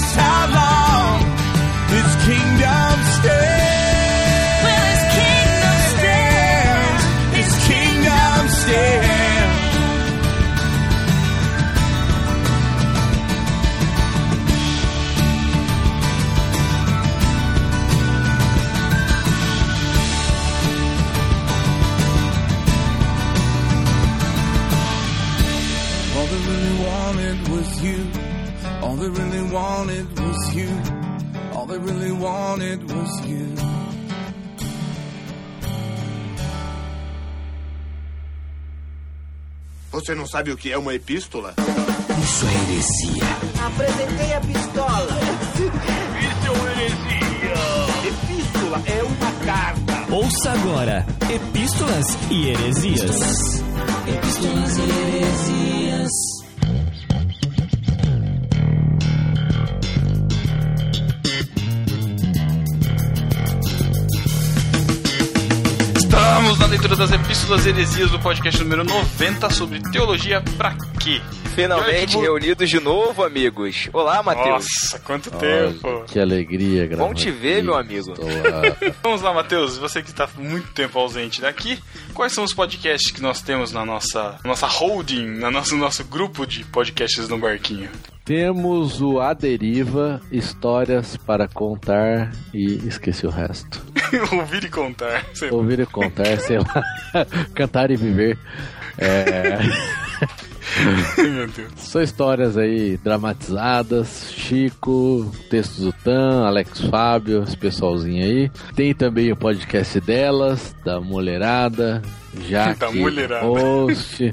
just 0.00 0.16
how 0.16 0.46
long 0.54 0.69
Você 40.00 40.14
não 40.14 40.26
sabe 40.26 40.50
o 40.50 40.56
que 40.56 40.72
é 40.72 40.78
uma 40.78 40.94
epístola? 40.94 41.54
Isso 41.58 42.46
é 42.46 42.72
heresia. 42.72 43.22
Apresentei 43.66 44.32
a 44.32 44.40
pistola. 44.40 45.18
Epístola 48.06 48.82
é 48.86 49.02
uma 49.02 49.32
carta. 49.44 50.14
Ouça 50.14 50.52
agora 50.52 51.06
Epístolas 51.30 52.06
e 52.30 52.48
Heresias. 52.48 53.62
Epístolas 54.08 54.78
e 54.78 54.82
heresias. 54.82 56.29
Estamos 66.50 66.58
na 66.58 66.66
leitura 66.66 66.96
das 66.96 67.12
epístolas 67.12 67.64
e 67.64 67.68
heresias 67.68 68.10
do 68.10 68.18
podcast 68.18 68.60
número 68.64 68.82
90 68.82 69.50
sobre 69.50 69.80
teologia 69.92 70.42
pra 70.58 70.74
quê? 71.00 71.22
Finalmente 71.54 72.16
Eu- 72.16 72.22
reunidos 72.22 72.68
de 72.68 72.80
novo, 72.80 73.22
amigos. 73.22 73.88
Olá, 73.92 74.20
Matheus. 74.20 74.48
Nossa, 74.82 74.98
quanto 74.98 75.30
tempo. 75.30 75.78
Olha, 75.86 76.04
que 76.06 76.18
alegria, 76.18 76.88
gravar 76.88 77.06
Bom 77.06 77.14
te 77.14 77.30
ver, 77.30 77.58
aqui. 77.58 77.62
meu 77.62 77.76
amigo. 77.76 78.10
Lá. 78.18 78.90
Vamos 79.00 79.22
lá, 79.22 79.32
Matheus. 79.32 79.78
Você 79.78 80.02
que 80.02 80.10
está 80.10 80.28
muito 80.36 80.66
tempo 80.72 80.98
ausente 80.98 81.40
daqui, 81.40 81.78
quais 82.14 82.32
são 82.32 82.42
os 82.42 82.52
podcasts 82.52 83.12
que 83.12 83.22
nós 83.22 83.40
temos 83.40 83.70
na 83.70 83.84
nossa, 83.84 84.36
nossa 84.44 84.66
holding, 84.66 85.26
no 85.26 85.52
nosso, 85.52 85.76
nosso 85.76 86.02
grupo 86.02 86.44
de 86.44 86.64
podcasts 86.64 87.28
no 87.28 87.38
barquinho? 87.38 87.90
Temos 88.24 89.00
o 89.00 89.18
A 89.20 89.32
Deriva, 89.34 90.20
histórias 90.30 91.16
para 91.16 91.48
contar 91.48 92.30
e 92.54 92.74
esqueci 92.86 93.26
o 93.26 93.30
resto. 93.30 93.80
Ouvir 94.32 94.64
e 94.64 94.68
contar. 94.68 95.24
sei 95.34 95.50
lá. 95.50 95.56
Ouvir 95.56 95.80
e 95.80 95.86
contar, 95.86 96.38
sei 96.40 96.58
lá. 96.58 96.84
Cantar 97.54 97.90
e 97.90 97.96
viver. 97.96 98.38
É, 98.98 99.58
Meu 101.18 101.48
Deus. 101.48 101.72
são 101.76 102.00
histórias 102.02 102.56
aí 102.56 102.96
dramatizadas. 102.98 104.30
Chico, 104.32 105.30
textos 105.50 105.86
do 105.86 105.92
Tan, 105.92 106.44
Alex 106.46 106.82
Fábio, 106.82 107.42
esse 107.42 107.56
pessoalzinho 107.56 108.22
aí. 108.24 108.50
Tem 108.76 108.94
também 108.94 109.32
o 109.32 109.36
podcast 109.36 109.98
delas, 110.00 110.74
da 110.84 111.00
mulherada. 111.00 112.00
Jaque, 112.48 112.78
Da 112.78 112.92
mulherada. 112.92 113.44
host. 113.46 114.32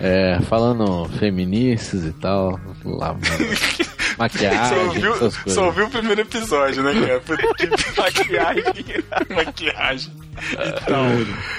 É, 0.00 0.38
falando 0.48 1.08
feministas 1.18 2.04
e 2.04 2.12
tal. 2.12 2.58
Lá, 2.84 3.14
Só 4.20 4.24
maquiagem, 4.24 4.78
ouviu, 4.78 5.14
essas 5.14 5.36
coisas. 5.36 5.54
só 5.54 5.64
ouviu 5.66 5.86
o 5.86 5.90
primeiro 5.90 6.20
episódio, 6.20 6.82
né, 6.82 6.92
cara? 6.92 7.20
Que 7.56 7.66
maquiagem. 8.00 9.04
maquiagem. 9.34 10.12
Então, 10.52 11.06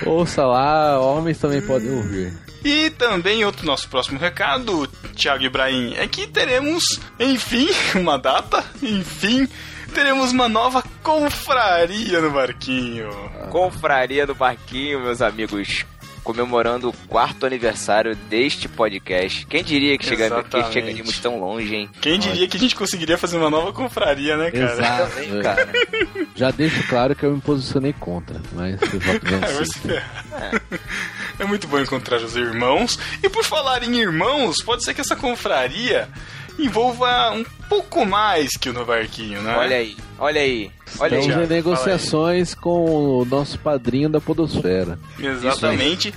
Ouça 0.05 0.45
lá, 0.45 0.99
homens 0.99 1.39
também 1.39 1.61
podem 1.61 1.91
ouvir. 1.91 2.33
E 2.63 2.91
também 2.91 3.43
outro 3.43 3.65
nosso 3.65 3.89
próximo 3.89 4.19
recado, 4.19 4.87
Thiago 5.15 5.43
Ibrahim, 5.43 5.95
é 5.95 6.07
que 6.07 6.27
teremos, 6.27 6.83
enfim, 7.19 7.67
uma 7.95 8.17
data, 8.19 8.63
enfim, 8.83 9.47
teremos 9.95 10.31
uma 10.31 10.47
nova 10.47 10.83
confraria 11.01 12.21
no 12.21 12.29
barquinho. 12.29 13.09
Confraria 13.49 14.27
do 14.27 14.35
Barquinho, 14.35 15.01
meus 15.01 15.21
amigos. 15.21 15.83
Comemorando 16.23 16.89
o 16.89 16.93
quarto 17.07 17.45
aniversário 17.45 18.15
deste 18.15 18.67
podcast. 18.67 19.45
Quem 19.47 19.63
diria 19.63 19.97
que, 19.97 20.05
chega, 20.05 20.43
que 20.43 20.71
chegaríamos 20.71 21.19
tão 21.19 21.39
longe, 21.39 21.75
hein? 21.75 21.89
Quem 21.99 22.19
diria 22.19 22.47
que 22.47 22.57
a 22.57 22.59
gente 22.59 22.75
conseguiria 22.75 23.17
fazer 23.17 23.37
uma 23.37 23.49
nova 23.49 23.73
confraria, 23.73 24.37
né, 24.37 24.51
cara? 24.51 24.71
Exato. 24.73 25.11
Também, 25.15 25.41
cara. 25.41 25.69
Já 26.35 26.51
deixo 26.51 26.87
claro 26.87 27.15
que 27.15 27.25
eu 27.25 27.33
me 27.33 27.41
posicionei 27.41 27.93
contra, 27.93 28.39
mas 28.53 28.79
eu 28.81 28.99
voto 28.99 29.21
É, 29.41 29.65
ferrar. 29.65 30.61
É 31.39 31.45
muito 31.45 31.67
bom 31.67 31.79
encontrar 31.79 32.17
os 32.17 32.35
irmãos. 32.35 32.99
E 33.23 33.29
por 33.29 33.43
falar 33.43 33.83
em 33.83 33.95
irmãos, 33.97 34.61
pode 34.63 34.83
ser 34.83 34.93
que 34.93 35.01
essa 35.01 35.15
confraria 35.15 36.07
envolva 36.59 37.31
um 37.31 37.43
pouco 37.67 38.05
mais 38.05 38.51
que 38.57 38.69
o 38.69 38.73
no 38.73 38.85
barquinho, 38.85 39.41
né? 39.41 39.55
Olha 39.55 39.77
aí, 39.77 39.95
olha 40.19 40.41
aí. 40.41 40.71
Olha 40.99 41.17
aí. 41.17 41.19
Estamos 41.19 41.25
Thiago, 41.25 41.43
em 41.43 41.47
negociações 41.47 42.53
com 42.53 43.19
o 43.19 43.25
nosso 43.25 43.57
padrinho 43.59 44.09
da 44.09 44.19
Podosfera. 44.19 44.99
Exatamente. 45.17 46.13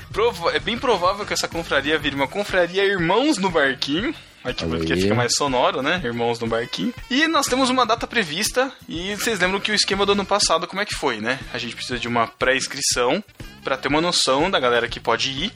É 0.53 0.59
bem 0.59 0.77
provável 0.77 1.25
que 1.25 1.33
essa 1.33 1.47
confraria 1.49 1.99
vire 1.99 2.17
uma 2.17 2.27
confraria 2.29 2.85
Irmãos 2.85 3.39
no 3.39 3.51
Barquinho. 3.51 4.15
Aqui 4.45 4.63
Olha 4.67 4.77
porque 4.77 4.93
aí. 4.93 5.01
fica 5.01 5.15
mais 5.15 5.35
sonoro, 5.35 5.81
né? 5.81 6.03
Irmãos 6.05 6.39
no 6.39 6.47
Barquinho. 6.47 6.93
E 7.11 7.27
nós 7.29 7.47
temos 7.47 7.71
uma 7.71 7.87
data 7.87 8.07
prevista. 8.07 8.71
E 8.87 9.15
vocês 9.15 9.39
lembram 9.39 9.59
que 9.59 9.73
o 9.73 9.75
esquema 9.75 10.05
do 10.05 10.13
ano 10.13 10.27
passado, 10.27 10.67
como 10.67 10.83
é 10.83 10.85
que 10.85 10.95
foi, 10.95 11.19
né? 11.19 11.39
A 11.53 11.57
gente 11.57 11.75
precisa 11.75 11.99
de 11.99 12.07
uma 12.07 12.27
pré-inscrição 12.27 13.25
para 13.63 13.79
ter 13.79 13.89
uma 13.89 14.03
noção 14.03 14.51
da 14.51 14.61
galera 14.61 14.87
que 14.87 15.01
pode 15.01 15.31
ir. 15.31 15.53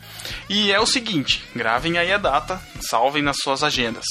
E 0.48 0.72
é 0.72 0.80
o 0.80 0.86
seguinte: 0.86 1.44
gravem 1.54 1.98
aí 1.98 2.10
a 2.10 2.16
data, 2.16 2.58
salvem 2.80 3.22
nas 3.22 3.36
suas 3.42 3.62
agendas. 3.62 4.06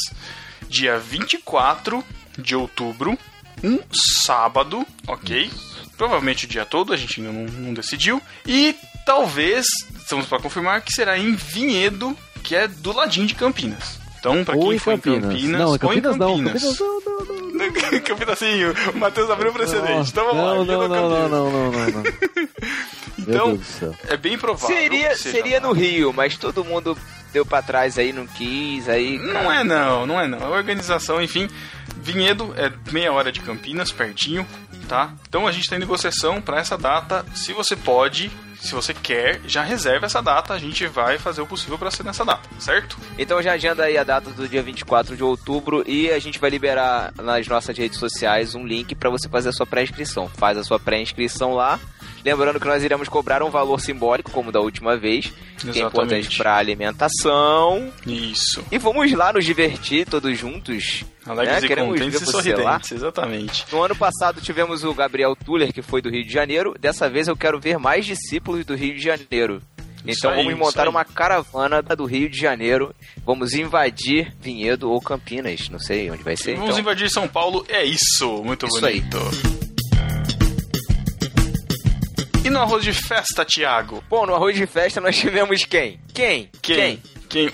Dia 0.69 0.97
24 0.99 2.03
de 2.37 2.55
outubro, 2.55 3.17
um 3.63 3.79
sábado, 4.23 4.85
ok? 5.07 5.49
Provavelmente 5.97 6.45
o 6.45 6.47
dia 6.47 6.65
todo, 6.65 6.93
a 6.93 6.97
gente 6.97 7.19
ainda 7.19 7.33
não, 7.33 7.45
não 7.45 7.73
decidiu. 7.73 8.21
E 8.45 8.75
talvez, 9.05 9.65
estamos 9.97 10.25
para 10.27 10.39
confirmar, 10.39 10.81
que 10.81 10.93
será 10.93 11.17
em 11.17 11.33
Vinhedo, 11.35 12.15
que 12.43 12.55
é 12.55 12.67
do 12.67 12.91
ladinho 12.93 13.25
de 13.25 13.33
Campinas. 13.33 13.97
Então, 14.19 14.43
pra 14.43 14.55
Ou 14.55 14.63
quem 14.67 14.73
em 14.75 14.79
for 14.79 14.91
Campinas. 14.99 15.17
em 15.17 15.21
Campinas, 15.21 15.59
Não, 15.59 15.67
em 15.67 15.69
ou 15.69 15.75
em 15.75 15.79
Campinas 15.79 16.17
não. 16.17 16.27
Campinas. 16.37 16.63
Campinas 16.63 16.79
não, 16.79 16.99
não, 16.99 17.25
não, 17.25 17.51
não. 17.93 18.01
Campinas 18.01 18.39
sim, 18.39 18.65
o 18.93 18.97
Matheus 18.97 19.29
abriu 19.29 19.51
o 19.51 19.53
precedente. 19.53 20.09
Então 20.11 20.25
vamos 20.25 20.43
lá. 20.43 20.53
Não, 20.55 20.63
Vinhedo 20.65 20.87
não, 20.87 20.89
não, 20.89 21.09
Campinas? 21.09 21.31
não, 21.31 21.51
não, 21.51 21.71
não, 21.71 21.71
não, 21.71 21.91
não. 21.91 22.03
Então, 23.19 23.59
é 24.07 24.15
bem 24.15 24.37
provável. 24.37 24.73
Seria, 24.75 25.09
que 25.09 25.15
seja 25.17 25.31
seria 25.37 25.59
lá. 25.59 25.67
no 25.67 25.73
Rio, 25.73 26.13
mas 26.13 26.37
todo 26.37 26.63
mundo 26.63 26.97
deu 27.31 27.45
pra 27.45 27.61
trás 27.61 27.97
aí, 27.97 28.11
não 28.11 28.25
quis, 28.25 28.87
aí... 28.89 29.17
Não 29.17 29.51
é 29.51 29.63
não, 29.63 30.05
não 30.05 30.19
é 30.19 30.27
não. 30.27 30.43
A 30.43 30.49
organização, 30.49 31.21
enfim, 31.21 31.47
Vinhedo 31.97 32.53
é 32.57 32.71
meia 32.91 33.11
hora 33.11 33.31
de 33.31 33.41
Campinas, 33.41 33.91
pertinho, 33.91 34.45
tá? 34.87 35.13
Então 35.27 35.47
a 35.47 35.51
gente 35.51 35.69
tá 35.69 35.75
em 35.75 35.79
negociação 35.79 36.41
para 36.41 36.59
essa 36.59 36.77
data. 36.77 37.25
Se 37.35 37.53
você 37.53 37.75
pode, 37.75 38.31
se 38.59 38.73
você 38.73 38.93
quer, 38.93 39.41
já 39.45 39.63
reserva 39.63 40.05
essa 40.05 40.21
data. 40.21 40.53
A 40.53 40.59
gente 40.59 40.85
vai 40.87 41.17
fazer 41.17 41.41
o 41.41 41.47
possível 41.47 41.77
para 41.77 41.91
ser 41.91 42.03
nessa 42.03 42.25
data, 42.25 42.47
certo? 42.59 42.97
Então 43.17 43.41
já 43.41 43.53
agenda 43.53 43.83
aí 43.83 43.97
a 43.97 44.03
data 44.03 44.29
do 44.31 44.47
dia 44.47 44.61
24 44.61 45.15
de 45.15 45.23
outubro 45.23 45.83
e 45.87 46.09
a 46.11 46.19
gente 46.19 46.39
vai 46.39 46.49
liberar 46.49 47.13
nas 47.21 47.47
nossas 47.47 47.77
redes 47.77 47.97
sociais 47.99 48.55
um 48.55 48.65
link 48.65 48.95
para 48.95 49.09
você 49.09 49.29
fazer 49.29 49.49
a 49.49 49.53
sua 49.53 49.65
pré-inscrição. 49.65 50.27
Faz 50.27 50.57
a 50.57 50.63
sua 50.63 50.79
pré-inscrição 50.79 51.53
lá. 51.53 51.79
Lembrando 52.25 52.59
que 52.59 52.67
nós 52.67 52.83
iremos 52.83 53.07
cobrar 53.07 53.41
um 53.41 53.49
valor 53.49 53.79
simbólico, 53.79 54.31
como 54.31 54.51
da 54.51 54.59
última 54.59 54.97
vez, 54.97 55.27
que 55.27 55.67
é 55.67 55.69
Exatamente. 55.69 55.79
importante 55.79 56.37
para 56.37 56.57
alimentação. 56.57 57.91
Isso. 58.05 58.63
E 58.71 58.77
vamos 58.77 59.11
lá 59.13 59.31
nos 59.31 59.45
divertir 59.45 60.05
todos 60.05 60.37
juntos. 60.37 61.05
Alegres 61.29 61.59
né? 61.59 61.65
e 61.65 61.67
Queremos 61.67 61.91
contentes 61.99 62.19
ver 62.19 62.21
e 62.21 62.25
você 62.25 62.53
lá. 62.53 62.63
sorridentes, 62.63 62.91
exatamente. 62.91 63.65
No 63.71 63.83
ano 63.83 63.95
passado 63.95 64.41
tivemos 64.41 64.83
o 64.83 64.93
Gabriel 64.93 65.35
Tuller, 65.35 65.73
que 65.73 65.81
foi 65.81 66.01
do 66.01 66.09
Rio 66.09 66.23
de 66.23 66.31
Janeiro. 66.31 66.73
Dessa 66.79 67.09
vez 67.09 67.27
eu 67.27 67.35
quero 67.35 67.59
ver 67.59 67.77
mais 67.77 68.05
discípulos 68.05 68.65
do 68.65 68.75
Rio 68.75 68.95
de 68.95 69.01
Janeiro. 69.03 69.61
Então 70.05 70.31
aí, 70.31 70.43
vamos 70.43 70.57
montar 70.57 70.83
aí. 70.83 70.89
uma 70.89 71.03
caravana 71.03 71.81
do 71.81 72.05
Rio 72.05 72.29
de 72.29 72.39
Janeiro. 72.39 72.95
Vamos 73.25 73.53
invadir 73.53 74.33
Vinhedo 74.39 74.89
ou 74.89 75.01
Campinas. 75.01 75.67
Não 75.69 75.79
sei 75.79 76.09
onde 76.09 76.23
vai 76.23 76.37
ser. 76.37 76.53
Vamos 76.53 76.69
então. 76.69 76.79
invadir 76.79 77.09
São 77.09 77.27
Paulo, 77.27 77.65
é 77.67 77.83
isso. 77.83 78.41
Muito 78.43 78.65
Isso 78.67 78.85
aí. 78.85 79.01
bonito. 79.01 79.17
E 82.45 82.49
no 82.49 82.59
arroz 82.61 82.83
de 82.85 82.93
festa, 82.93 83.43
Thiago? 83.43 84.01
Bom, 84.09 84.25
no 84.25 84.33
arroz 84.33 84.55
de 84.55 84.65
festa 84.65 85.01
nós 85.01 85.17
tivemos 85.17 85.65
quem? 85.65 85.99
Quem? 86.13 86.49
Quem? 86.61 86.75
Quem? 86.77 87.01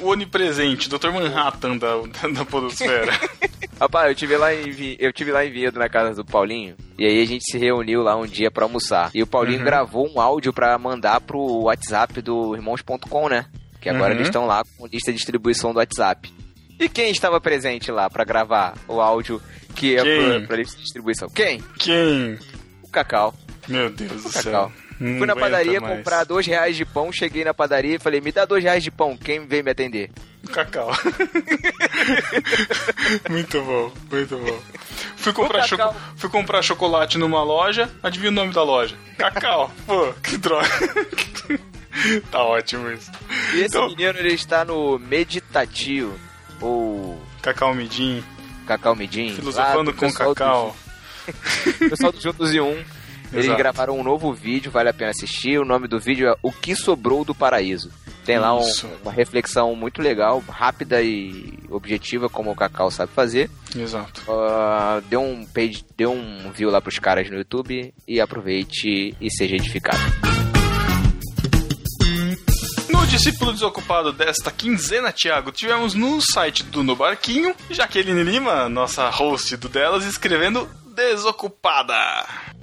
O 0.02 0.08
onipresente, 0.10 0.88
Dr. 0.90 1.10
Manhattan 1.12 1.78
da, 1.78 1.95
da, 2.02 2.28
da 2.30 2.45
podosfera. 2.45 3.12
Rapaz, 3.80 4.10
eu 4.10 4.16
tive 4.16 4.38
lá 4.38 4.54
em 4.54 4.95
eu 5.00 5.12
tive 5.12 5.32
lá 5.32 5.44
em 5.45 5.52
Vinhedo 5.52 5.80
na 5.80 5.90
casa 5.90 6.14
do 6.24 6.26
Paulinho 6.26 6.76
e 6.98 7.06
aí 7.06 7.22
a 7.22 7.26
gente 7.26 7.44
se 7.52 7.58
reuniu 7.58 8.02
lá 8.04 8.16
um 8.16 8.26
dia 8.26 8.52
pra 8.52 8.64
almoçar. 8.66 9.10
E 9.14 9.22
o 9.24 9.28
Paulinho 9.28 9.60
Uhum. 9.60 9.66
gravou 9.66 10.08
um 10.14 10.22
áudio 10.22 10.54
pra 10.54 10.78
mandar 10.78 11.20
pro 11.22 11.40
WhatsApp 11.64 12.22
do 12.22 12.56
irmãos.com, 12.56 13.28
né? 13.30 13.45
Que 13.82 13.90
agora 13.90 14.12
Uhum. 14.14 14.18
eles 14.20 14.28
estão 14.28 14.45
lá 14.45 14.62
com 14.78 14.86
lista 14.88 15.12
de 15.12 15.18
distribuição 15.18 15.74
do 15.74 15.80
WhatsApp. 15.80 16.32
E 16.80 16.88
quem 16.88 17.10
estava 17.12 17.41
presente 17.41 17.91
lá 17.91 18.10
pra 18.10 18.24
gravar 18.24 18.74
o 18.88 19.02
áudio 19.02 19.41
que 19.76 19.95
é 19.98 20.04
Quem? 20.04 20.40
pra, 20.40 20.48
pra 20.48 20.58
lista 20.58 20.78
de 20.78 20.84
distribuição? 20.84 21.28
Quem? 21.30 21.62
Quem? 21.80 22.38
O 22.84 22.90
Cacau. 22.90 23.34
Meu 23.68 23.90
Deus 23.90 24.24
do 24.24 24.30
céu. 24.30 24.72
Não 25.05 25.17
Fui 25.17 25.27
na 25.27 25.35
padaria 25.35 25.81
comprar 25.81 26.23
dois 26.23 26.45
reais 26.47 26.77
de 26.77 26.85
pão, 26.85 27.11
cheguei 27.11 27.43
na 27.43 27.53
padaria 27.53 27.95
e 27.95 27.99
falei, 27.99 28.21
me 28.21 28.31
dá 28.31 28.45
dois 28.45 28.63
reais 28.63 28.81
de 28.84 28.89
pão, 28.89 29.17
quem 29.17 29.45
veio 29.45 29.63
me 29.63 29.71
atender? 29.71 30.09
Cacau. 30.51 30.91
muito 33.30 33.61
bom, 33.61 33.91
muito 34.11 34.38
bom. 34.38 34.59
Fui 35.17 35.34
comprar, 35.34 35.65
O 35.65 35.69
Cacau. 35.69 35.93
choco- 35.93 35.99
fui 36.17 36.30
comprar 36.30 36.61
chocolate 36.61 37.17
numa 37.17 37.43
loja, 37.43 37.89
adivinha 38.01 38.30
o 38.30 38.34
nome 38.34 38.53
da 38.53 38.63
loja? 38.63 38.95
Cacau. 39.17 39.71
Pô, 39.85 40.13
que 40.23 40.38
droga. 40.38 40.67
tá 42.31 42.43
ótimo 42.43 42.89
isso. 42.91 43.11
E 43.53 43.57
esse 43.57 43.65
Então- 43.65 43.88
menino, 43.89 44.17
ele 44.19 44.34
está 44.34 44.63
no 44.65 44.97
Meditativo, 44.99 46.17
ou 46.61 47.21
Cacau 47.41 47.73
Midim, 47.73 48.23
Cacau 48.67 48.95
Midim. 48.95 49.34
filosofando 49.35 49.91
do 49.91 49.97
com 49.97 50.07
do 50.07 50.13
Cacau. 50.13 50.75
O 51.27 51.89
pessoal 51.89 52.11
do 52.11 52.19
Juntos 52.21 52.53
e 52.53 52.59
Um. 52.59 52.84
Eles 53.34 53.45
Exato. 53.45 53.57
gravaram 53.57 53.97
um 53.99 54.03
novo 54.03 54.31
vídeo, 54.34 54.72
vale 54.72 54.89
a 54.89 54.93
pena 54.93 55.10
assistir. 55.11 55.60
O 55.60 55.65
nome 55.65 55.88
do 55.88 55.99
vídeo 55.99 56.30
é 56.30 56.35
O 56.41 56.51
que 56.51 56.76
Sobrou 56.76 57.26
do 57.26 57.34
Paraíso. 57.34 57.89
Tem 58.23 58.38
lá 58.39 58.55
um- 58.55 58.64
uma 59.01 59.11
reflexão 59.11 59.76
muito 59.76 60.01
legal, 60.01 60.41
rápida 60.47 61.01
e 61.01 61.60
objetiva, 61.69 62.30
como 62.30 62.51
o 62.51 62.55
Cacau 62.55 62.89
sabe 62.89 63.11
fazer. 63.11 63.49
Exato. 63.76 64.22
Ah, 64.30 65.01
dê 65.10 65.18
um 65.18 65.45
page, 65.45 65.84
dê 65.97 66.05
um 66.05 66.49
view 66.53 66.69
lá 66.69 66.80
pros 66.80 66.99
caras 66.99 67.30
no 67.30 67.35
YouTube 67.38 67.93
e 68.07 68.22
aproveite 68.22 69.14
e 69.19 69.30
seja 69.30 69.55
edificado. 69.55 69.99
No 72.89 73.05
discípulo 73.07 73.51
desocupado 73.53 74.11
desta 74.14 74.51
quinzena, 74.51 75.11
Thiago, 75.11 75.51
tivemos 75.51 75.93
no 75.93 76.19
site 76.22 76.64
do 76.64 76.84
No 76.84 76.95
Barquinho, 76.95 77.53
Jaqueline 77.69 78.23
Lima, 78.23 78.69
nossa 78.69 79.10
host 79.10 79.57
do 79.57 79.68
delas, 79.68 80.05
escrevendo 80.05 80.68
desocupada. 80.94 81.95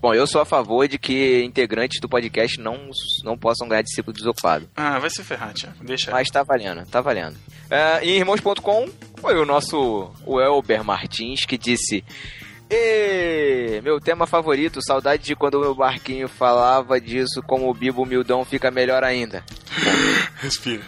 Bom, 0.00 0.14
eu 0.14 0.26
sou 0.26 0.40
a 0.40 0.46
favor 0.46 0.88
de 0.88 0.98
que 0.98 1.42
integrantes 1.42 2.00
do 2.00 2.08
podcast 2.08 2.58
não, 2.58 2.90
não 3.22 3.36
possam 3.36 3.68
ganhar 3.68 3.82
discípulo 3.82 4.16
desocupado. 4.16 4.68
Ah, 4.74 4.98
vai 4.98 5.10
se 5.10 5.22
ferrar, 5.22 5.52
Thiago. 5.52 5.76
Deixa. 5.82 6.10
Mas 6.10 6.28
tá 6.28 6.42
valendo, 6.42 6.86
tá 6.86 7.00
valendo. 7.00 7.36
É, 7.70 8.04
em 8.04 8.16
irmãos.com 8.16 8.88
foi 9.20 9.36
o 9.36 9.44
nosso 9.44 10.10
o 10.24 10.40
Elber 10.40 10.82
Martins 10.82 11.44
que 11.44 11.58
disse: 11.58 12.02
Ê, 12.70 13.80
meu 13.82 14.00
tema 14.00 14.26
favorito, 14.26 14.80
saudade 14.80 15.24
de 15.24 15.34
quando 15.34 15.56
o 15.56 15.60
meu 15.60 15.74
barquinho 15.74 16.28
falava 16.28 17.00
disso, 17.00 17.42
como 17.46 17.68
o 17.68 17.74
Bibo 17.74 18.02
Humildão 18.02 18.44
fica 18.44 18.70
melhor 18.70 19.02
ainda. 19.02 19.44
Respira. 20.40 20.82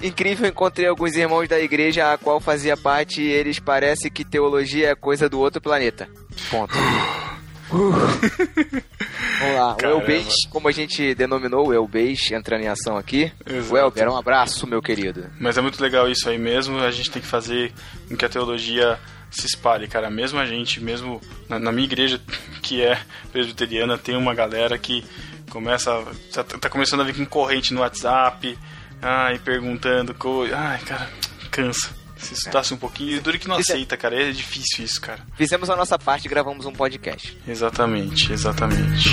Incrível, 0.00 0.48
encontrei 0.48 0.86
alguns 0.86 1.16
irmãos 1.16 1.48
da 1.48 1.58
igreja 1.58 2.12
a 2.12 2.18
qual 2.18 2.38
fazia 2.40 2.76
parte 2.76 3.20
e 3.20 3.26
eles 3.28 3.58
parecem 3.58 4.10
que 4.10 4.24
teologia 4.24 4.90
é 4.90 4.94
coisa 4.94 5.28
do 5.28 5.40
outro 5.40 5.60
planeta. 5.60 6.08
Ponto. 6.50 6.74
Vamos 7.70 9.54
lá, 9.54 9.72
o 9.72 9.76
Caramba. 9.76 10.00
Elbês, 10.00 10.34
como 10.48 10.68
a 10.68 10.72
gente 10.72 11.14
denominou 11.14 11.68
o 11.68 11.74
Elbês 11.74 12.30
entrando 12.30 12.62
em 12.62 12.68
ação 12.68 12.96
aqui. 12.96 13.32
Exato. 13.44 13.74
O 13.74 13.76
Elber, 13.76 14.08
um 14.08 14.16
abraço, 14.16 14.66
meu 14.66 14.80
querido. 14.80 15.26
Mas 15.38 15.58
é 15.58 15.60
muito 15.60 15.82
legal 15.82 16.08
isso 16.08 16.28
aí 16.28 16.38
mesmo. 16.38 16.78
A 16.78 16.90
gente 16.90 17.10
tem 17.10 17.20
que 17.20 17.28
fazer 17.28 17.72
com 18.08 18.16
que 18.16 18.24
a 18.24 18.28
teologia 18.28 18.98
se 19.30 19.46
espalhe, 19.46 19.86
cara. 19.86 20.10
Mesmo 20.10 20.38
a 20.38 20.46
gente, 20.46 20.80
mesmo 20.80 21.20
na, 21.48 21.58
na 21.58 21.72
minha 21.72 21.84
igreja, 21.84 22.20
que 22.62 22.82
é 22.82 22.98
presbiteriana, 23.32 23.98
tem 23.98 24.16
uma 24.16 24.34
galera 24.34 24.78
que 24.78 25.04
começa. 25.48 25.90
Tá 26.32 26.44
tá 26.44 26.68
começando 26.68 27.00
a 27.00 27.04
vir 27.04 27.14
com 27.14 27.26
corrente 27.26 27.74
no 27.74 27.80
WhatsApp. 27.80 28.58
Ai, 29.00 29.38
perguntando 29.38 30.14
coisa. 30.14 30.56
Ai, 30.56 30.78
cara, 30.80 31.10
cansa. 31.50 31.96
Se 32.16 32.34
estudasse 32.34 32.74
um 32.74 32.76
pouquinho, 32.76 33.16
e 33.16 33.20
dura 33.20 33.38
que 33.38 33.46
não 33.46 33.56
aceita, 33.56 33.96
cara. 33.96 34.20
É 34.20 34.32
difícil 34.32 34.84
isso, 34.84 35.00
cara. 35.00 35.20
Fizemos 35.36 35.70
a 35.70 35.76
nossa 35.76 35.96
parte 35.96 36.26
e 36.26 36.28
gravamos 36.28 36.66
um 36.66 36.72
podcast. 36.72 37.38
Exatamente, 37.46 38.32
exatamente. 38.32 39.10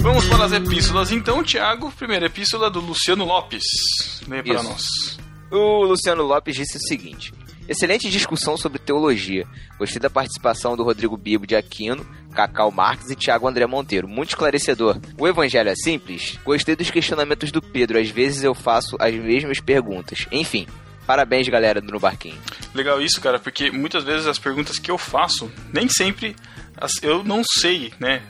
Vamos 0.00 0.24
para 0.26 0.44
as 0.44 0.52
epístolas 0.52 1.10
então, 1.10 1.42
Tiago. 1.42 1.90
Primeira 1.90 2.26
epístola 2.26 2.70
do 2.70 2.78
Luciano 2.78 3.24
Lopes. 3.24 3.64
Leia 4.28 4.44
para 4.44 4.62
nós. 4.62 4.84
O 5.50 5.84
Luciano 5.84 6.22
Lopes 6.22 6.54
disse 6.54 6.76
o 6.76 6.80
seguinte: 6.80 7.32
Excelente 7.68 8.08
discussão 8.08 8.56
sobre 8.56 8.78
teologia. 8.78 9.46
Gostei 9.78 10.00
da 10.00 10.08
participação 10.08 10.76
do 10.76 10.84
Rodrigo 10.84 11.16
Bibo 11.16 11.46
de 11.46 11.56
Aquino, 11.56 12.06
Cacau 12.32 12.70
Marques 12.70 13.10
e 13.10 13.16
Tiago 13.16 13.48
André 13.48 13.66
Monteiro. 13.66 14.08
Muito 14.08 14.30
esclarecedor. 14.30 14.98
O 15.18 15.26
evangelho 15.26 15.70
é 15.70 15.74
simples? 15.74 16.38
Gostei 16.44 16.76
dos 16.76 16.90
questionamentos 16.90 17.50
do 17.50 17.60
Pedro. 17.60 17.98
Às 17.98 18.08
vezes 18.08 18.44
eu 18.44 18.54
faço 18.54 18.96
as 19.00 19.14
mesmas 19.14 19.58
perguntas. 19.60 20.26
Enfim, 20.30 20.66
parabéns, 21.06 21.48
galera 21.48 21.80
do 21.80 21.92
No 21.92 21.98
Barquinho. 21.98 22.38
Legal 22.74 23.00
isso, 23.00 23.20
cara, 23.20 23.38
porque 23.38 23.70
muitas 23.70 24.04
vezes 24.04 24.26
as 24.26 24.38
perguntas 24.38 24.78
que 24.78 24.90
eu 24.90 24.98
faço, 24.98 25.50
nem 25.72 25.88
sempre 25.88 26.36
eu 27.02 27.24
não 27.24 27.42
sei, 27.58 27.92
né, 27.98 28.22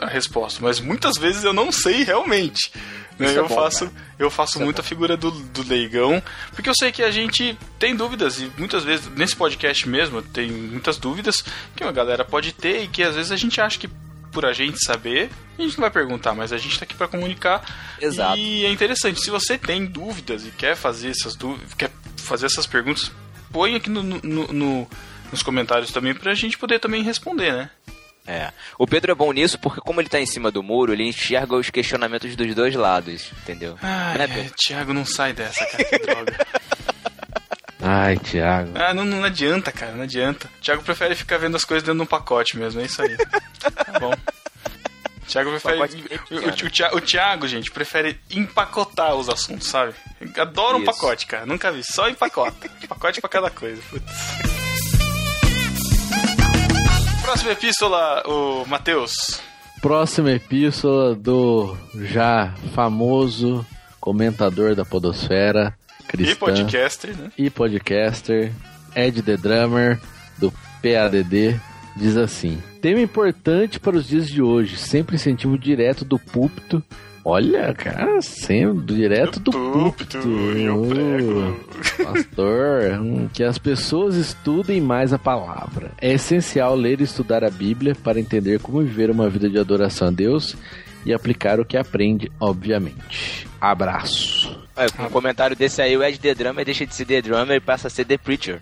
a 0.00 0.06
resposta, 0.06 0.58
mas 0.60 0.80
muitas 0.80 1.16
vezes 1.16 1.44
eu 1.44 1.52
não 1.52 1.70
sei 1.70 2.02
realmente. 2.02 2.72
Né? 3.18 3.26
Isso 3.26 3.36
é 3.36 3.38
eu, 3.38 3.48
bom, 3.48 3.54
faço, 3.54 3.90
eu 4.18 4.30
faço 4.30 4.52
Isso 4.52 4.62
é 4.62 4.64
muita 4.64 4.82
figura 4.82 5.16
do, 5.16 5.30
do 5.30 5.62
leigão, 5.68 6.22
porque 6.52 6.68
eu 6.68 6.74
sei 6.74 6.90
que 6.92 7.02
a 7.02 7.10
gente 7.10 7.58
tem 7.78 7.94
dúvidas 7.94 8.40
e 8.40 8.50
muitas 8.58 8.84
vezes, 8.84 9.08
nesse 9.16 9.36
podcast 9.36 9.88
mesmo, 9.88 10.22
tem 10.22 10.50
muitas 10.50 10.96
dúvidas 10.98 11.44
que 11.76 11.82
uma 11.84 11.92
galera 11.92 12.24
pode 12.24 12.52
ter 12.52 12.84
e 12.84 12.88
que 12.88 13.02
às 13.02 13.14
vezes 13.14 13.30
a 13.32 13.36
gente 13.36 13.60
acha 13.60 13.78
que 13.78 13.88
por 14.32 14.46
a 14.46 14.52
gente 14.54 14.82
saber, 14.82 15.30
a 15.58 15.62
gente 15.62 15.74
não 15.76 15.82
vai 15.82 15.90
perguntar, 15.90 16.32
mas 16.34 16.52
a 16.54 16.56
gente 16.58 16.78
tá 16.78 16.84
aqui 16.84 16.94
para 16.94 17.06
comunicar. 17.06 17.62
Exato. 18.00 18.38
E 18.38 18.64
é 18.64 18.70
interessante, 18.70 19.20
se 19.20 19.30
você 19.30 19.58
tem 19.58 19.84
dúvidas 19.84 20.46
e 20.46 20.50
quer 20.50 20.74
fazer 20.74 21.10
essas 21.10 21.36
dúvidas, 21.36 21.74
quer 21.74 21.90
fazer 22.16 22.46
essas 22.46 22.66
perguntas, 22.66 23.12
põe 23.52 23.74
aqui 23.76 23.90
no, 23.90 24.02
no- 24.02 24.20
no- 24.52 24.88
nos 25.30 25.42
comentários 25.42 25.90
também 25.92 26.14
pra 26.14 26.32
gente 26.34 26.56
poder 26.56 26.78
também 26.78 27.02
responder, 27.02 27.52
né? 27.52 27.70
É. 28.26 28.50
O 28.78 28.86
Pedro 28.86 29.12
é 29.12 29.14
bom 29.14 29.32
nisso 29.32 29.58
porque, 29.58 29.80
como 29.80 30.00
ele 30.00 30.08
tá 30.08 30.20
em 30.20 30.26
cima 30.26 30.50
do 30.50 30.62
muro, 30.62 30.92
ele 30.92 31.04
enxerga 31.08 31.56
os 31.56 31.70
questionamentos 31.70 32.36
dos 32.36 32.54
dois 32.54 32.74
lados, 32.74 33.30
entendeu? 33.42 33.76
Ai, 33.82 34.18
Né, 34.18 34.24
é, 34.24 34.28
Pedro? 34.28 34.54
Thiago, 34.56 34.92
não 34.92 35.04
sai 35.04 35.32
dessa, 35.32 35.64
cara, 35.66 35.84
que 35.84 35.98
droga. 35.98 36.46
Ai, 37.84 38.16
Thiago. 38.16 38.70
Ah, 38.76 38.94
não, 38.94 39.04
não 39.04 39.24
adianta, 39.24 39.72
cara, 39.72 39.92
não 39.92 40.04
adianta. 40.04 40.48
Thiago 40.60 40.82
prefere 40.84 41.16
ficar 41.16 41.38
vendo 41.38 41.56
as 41.56 41.64
coisas 41.64 41.82
dentro 41.82 41.98
de 41.98 42.02
um 42.02 42.06
pacote 42.06 42.56
mesmo, 42.56 42.80
é 42.80 42.84
isso 42.84 43.02
aí. 43.02 43.16
tá 43.16 43.98
bom. 43.98 44.12
O 44.12 45.26
Thiago 45.26 45.50
prefere. 45.50 45.78
Bem 45.78 46.18
O, 46.30 46.34
o, 46.46 46.48
o 46.48 46.70
Thiago, 46.70 46.96
o 46.96 47.00
Thiago, 47.00 47.48
gente, 47.48 47.72
prefere 47.72 48.20
empacotar 48.30 49.16
os 49.16 49.28
assuntos, 49.28 49.66
sabe? 49.66 49.94
Adora 50.38 50.76
um 50.76 50.82
Isso. 50.82 50.92
pacote, 50.92 51.26
cara. 51.26 51.44
Nunca 51.44 51.72
vi. 51.72 51.82
Só 51.84 52.08
empacota. 52.08 52.68
pacote 52.88 53.20
pra 53.20 53.30
cada 53.30 53.50
coisa. 53.50 53.82
Putz. 53.90 54.04
Próxima 57.22 57.52
epístola, 57.52 58.22
o 58.26 58.64
Matheus. 58.66 59.40
Próxima 59.80 60.32
epístola 60.32 61.14
do 61.14 61.76
já 61.94 62.54
famoso 62.74 63.64
comentador 64.00 64.74
da 64.74 64.84
Podosfera, 64.84 65.76
cristã 66.08 66.32
E 66.32 66.36
podcaster, 66.36 67.16
né? 67.16 67.32
e 67.38 67.50
podcaster, 67.50 68.52
Ed 68.94 69.22
The 69.22 69.36
Drummer, 69.36 70.00
do 70.38 70.52
PADD, 70.82 71.60
diz 71.96 72.16
assim: 72.16 72.60
Tema 72.80 73.00
importante 73.00 73.78
para 73.80 73.96
os 73.96 74.06
dias 74.06 74.28
de 74.28 74.42
hoje, 74.42 74.76
sempre 74.76 75.16
incentivo 75.16 75.56
direto 75.58 76.04
do 76.04 76.18
púlpito. 76.18 76.82
Olha, 77.24 77.72
cara, 77.74 78.20
sempre 78.20 78.96
direto 78.96 79.38
do 79.38 79.52
Púlpito, 79.52 80.18
eu 80.18 80.86
prego. 80.88 81.56
Pastor, 82.02 82.82
que 83.32 83.44
as 83.44 83.58
pessoas 83.58 84.16
estudem 84.16 84.80
mais 84.80 85.12
a 85.12 85.18
palavra. 85.18 85.92
É 86.00 86.12
essencial 86.12 86.74
ler 86.74 87.00
e 87.00 87.04
estudar 87.04 87.44
a 87.44 87.50
Bíblia 87.50 87.94
para 87.94 88.18
entender 88.18 88.58
como 88.60 88.82
viver 88.82 89.10
uma 89.10 89.30
vida 89.30 89.48
de 89.48 89.58
adoração 89.58 90.08
a 90.08 90.10
Deus 90.10 90.56
e 91.06 91.12
aplicar 91.12 91.60
o 91.60 91.64
que 91.64 91.76
aprende, 91.76 92.30
obviamente. 92.40 93.46
Abraço. 93.60 94.60
Olha, 94.74 94.90
com 94.90 95.04
um 95.04 95.10
comentário 95.10 95.54
desse 95.54 95.80
aí, 95.80 95.96
o 95.96 96.02
Ed 96.02 96.18
The 96.18 96.34
Drummer 96.34 96.64
deixa 96.64 96.86
de 96.86 96.94
ser 96.94 97.04
The 97.04 97.22
Drummer 97.22 97.56
e 97.56 97.60
passa 97.60 97.86
a 97.86 97.90
ser 97.90 98.04
The 98.04 98.18
Preacher. 98.18 98.60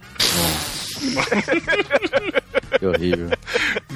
Que 2.78 2.87
horrível. 2.87 3.31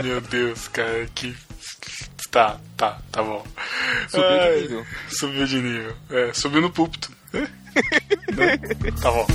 Meu 0.03 0.21
Deus, 0.21 0.69
cara, 0.69 1.07
que. 1.15 1.35
Tá, 2.35 2.59
tá, 2.77 2.99
tá 3.13 3.23
bom. 3.23 3.47
Subiu 4.09 4.29
de 4.29 4.41
Ai, 4.41 4.61
nível. 4.63 4.87
Subiu 5.09 5.47
de 5.47 5.61
nível. 5.61 5.97
É, 6.11 6.33
subiu 6.35 6.61
no 6.61 6.71
púlpito. 6.71 7.13
Tá 9.01 9.11
bom. 9.11 9.27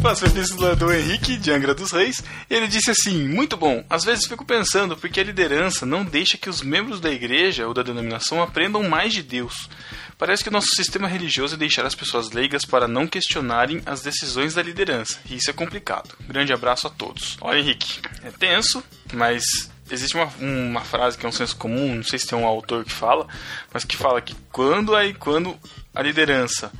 Próxima 0.00 0.28
epístola 0.28 0.76
do 0.76 0.92
Henrique, 0.92 1.36
de 1.36 1.50
Angra 1.50 1.74
dos 1.74 1.92
Reis. 1.92 2.22
Ele 2.48 2.66
disse 2.66 2.90
assim: 2.90 3.28
Muito 3.28 3.56
bom. 3.56 3.84
Às 3.90 4.04
vezes 4.04 4.26
fico 4.26 4.44
pensando 4.44 4.96
porque 4.96 5.20
a 5.20 5.24
liderança 5.24 5.84
não 5.84 6.04
deixa 6.04 6.38
que 6.38 6.48
os 6.48 6.62
membros 6.62 7.00
da 7.00 7.10
igreja 7.10 7.66
ou 7.66 7.74
da 7.74 7.82
denominação 7.82 8.42
aprendam 8.42 8.82
mais 8.82 9.12
de 9.12 9.22
Deus. 9.22 9.68
Parece 10.16 10.42
que 10.42 10.48
o 10.48 10.52
nosso 10.52 10.74
sistema 10.74 11.08
religioso 11.08 11.54
é 11.54 11.58
deixar 11.58 11.84
as 11.84 11.94
pessoas 11.94 12.30
leigas 12.30 12.64
para 12.64 12.88
não 12.88 13.06
questionarem 13.06 13.82
as 13.84 14.00
decisões 14.00 14.54
da 14.54 14.62
liderança. 14.62 15.18
E 15.28 15.36
isso 15.36 15.50
é 15.50 15.52
complicado. 15.52 16.16
Grande 16.26 16.52
abraço 16.52 16.86
a 16.86 16.90
todos. 16.90 17.36
Olha, 17.42 17.58
Henrique, 17.58 18.00
é 18.22 18.30
tenso, 18.30 18.82
mas 19.12 19.44
existe 19.90 20.16
uma, 20.16 20.26
uma 20.40 20.80
frase 20.80 21.16
que 21.16 21.26
é 21.26 21.28
um 21.28 21.32
senso 21.32 21.56
comum, 21.56 21.94
não 21.94 22.02
sei 22.02 22.18
se 22.18 22.26
tem 22.26 22.38
um 22.38 22.46
autor 22.46 22.84
que 22.84 22.92
fala, 22.92 23.26
mas 23.72 23.84
que 23.84 23.96
fala 23.96 24.20
que 24.20 24.34
quando, 24.50 24.94
aí, 24.94 25.14
quando 25.14 25.56
a 25.94 26.02
liderança 26.02 26.72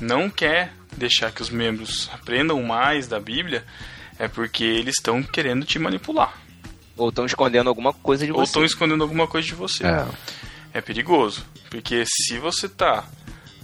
não 0.00 0.28
quer 0.30 0.72
deixar 0.96 1.32
que 1.32 1.42
os 1.42 1.50
membros 1.50 2.10
aprendam 2.12 2.62
mais 2.62 3.06
da 3.06 3.20
Bíblia, 3.20 3.64
é 4.18 4.28
porque 4.28 4.64
eles 4.64 4.94
estão 4.98 5.22
querendo 5.22 5.64
te 5.64 5.78
manipular. 5.78 6.34
Ou 6.96 7.08
estão 7.08 7.24
escondendo 7.24 7.68
alguma 7.68 7.92
coisa 7.92 8.26
de 8.26 8.32
Ou 8.32 8.38
você. 8.38 8.44
estão 8.44 8.64
escondendo 8.64 9.02
alguma 9.02 9.26
coisa 9.26 9.46
de 9.46 9.54
você. 9.54 9.86
É. 9.86 10.06
É 10.74 10.80
perigoso. 10.80 11.44
Porque 11.70 12.04
se 12.06 12.38
você 12.38 12.68
tá 12.68 13.04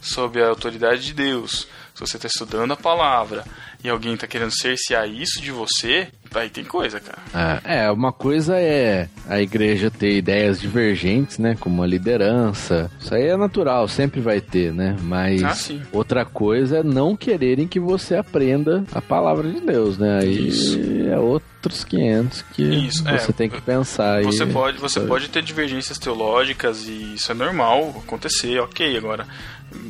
sob 0.00 0.40
a 0.40 0.48
autoridade 0.48 1.04
de 1.04 1.12
Deus, 1.12 1.68
se 1.94 2.00
você 2.00 2.18
tá 2.18 2.26
estudando 2.26 2.72
a 2.72 2.76
palavra 2.76 3.44
e 3.84 3.88
alguém 3.88 4.16
tá 4.16 4.26
querendo 4.26 4.50
cercear 4.50 5.08
isso 5.08 5.40
de 5.40 5.50
você, 5.50 6.08
aí 6.34 6.50
tem 6.50 6.64
coisa, 6.64 7.00
cara. 7.00 7.18
É, 7.64 7.84
é, 7.84 7.90
uma 7.90 8.12
coisa 8.12 8.58
é 8.58 9.08
a 9.28 9.40
igreja 9.40 9.90
ter 9.90 10.16
ideias 10.16 10.60
divergentes, 10.60 11.38
né? 11.38 11.56
Como 11.58 11.82
a 11.82 11.86
liderança. 11.86 12.90
Isso 13.00 13.14
aí 13.14 13.24
é 13.28 13.36
natural, 13.36 13.88
sempre 13.88 14.20
vai 14.20 14.40
ter, 14.40 14.72
né? 14.72 14.96
Mas 15.02 15.42
Ah, 15.70 15.74
outra 15.92 16.24
coisa 16.24 16.78
é 16.78 16.82
não 16.82 17.16
quererem 17.16 17.66
que 17.66 17.80
você 17.80 18.16
aprenda 18.16 18.84
a 18.92 19.00
palavra 19.00 19.48
de 19.50 19.60
Deus, 19.60 19.96
né? 19.98 20.18
Aí 20.22 20.48
Isso. 20.48 20.78
é 21.08 21.18
outros 21.18 21.84
500 21.84 22.42
que 22.52 22.62
Isso, 22.62 23.02
você 23.04 23.30
é. 23.30 23.34
tem 23.34 23.48
que 23.48 23.60
pensar. 23.60 24.22
Você 24.22 24.42
aí. 24.44 24.52
pode, 24.52 24.78
você 24.78 25.00
pode 25.00 25.28
ter 25.28 25.42
divergências 25.42 25.98
teológicas 25.98 26.86
e 26.86 27.14
isso 27.14 27.32
é 27.32 27.34
normal 27.34 28.02
acontecer, 28.04 28.58
ok. 28.60 28.96
Agora, 28.96 29.26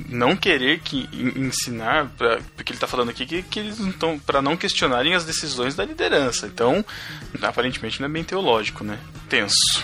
não 0.08 0.36
querer 0.36 0.80
que 0.80 1.08
en- 1.12 1.46
ensinar, 1.46 2.08
pra, 2.16 2.38
porque 2.56 2.72
ele 2.72 2.78
tá 2.78 2.86
falando 2.86 3.10
aqui 3.10 3.24
que, 3.26 3.42
que 3.42 3.58
eles 3.60 3.78
não 3.78 3.90
estão 3.90 4.18
para 4.18 4.40
não 4.42 4.56
questionarem 4.56 5.14
as 5.14 5.24
decisões 5.24 5.74
da 5.74 5.84
liderança. 5.84 6.46
Então, 6.46 6.84
aparentemente 7.42 8.00
não 8.00 8.08
é 8.08 8.10
bem 8.10 8.24
teológico, 8.24 8.82
né? 8.84 8.98
Tenso. 9.28 9.82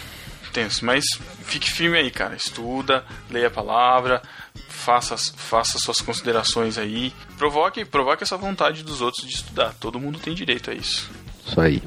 Tenso, 0.53 0.85
mas 0.85 1.05
fique 1.45 1.71
firme 1.71 1.97
aí, 1.97 2.11
cara. 2.11 2.37
Estuda, 2.37 3.05
leia 3.31 3.47
a 3.47 3.51
palavra, 3.51 4.21
faça, 4.69 5.17
faça 5.17 5.79
suas 5.79 6.01
considerações 6.03 6.77
aí. 6.77 7.13
Provoque, 7.39 7.85
provoque 7.87 8.23
essa 8.23 8.37
vontade 8.37 8.83
dos 8.83 9.01
outros 9.01 9.27
de 9.27 9.35
estudar. 9.35 9.73
Todo 9.81 9.99
mundo 9.99 10.19
tem 10.19 10.35
direito 10.35 10.71
a 10.71 10.75
isso. 10.75 11.11
Isso 11.47 11.59
aí. 11.61 11.83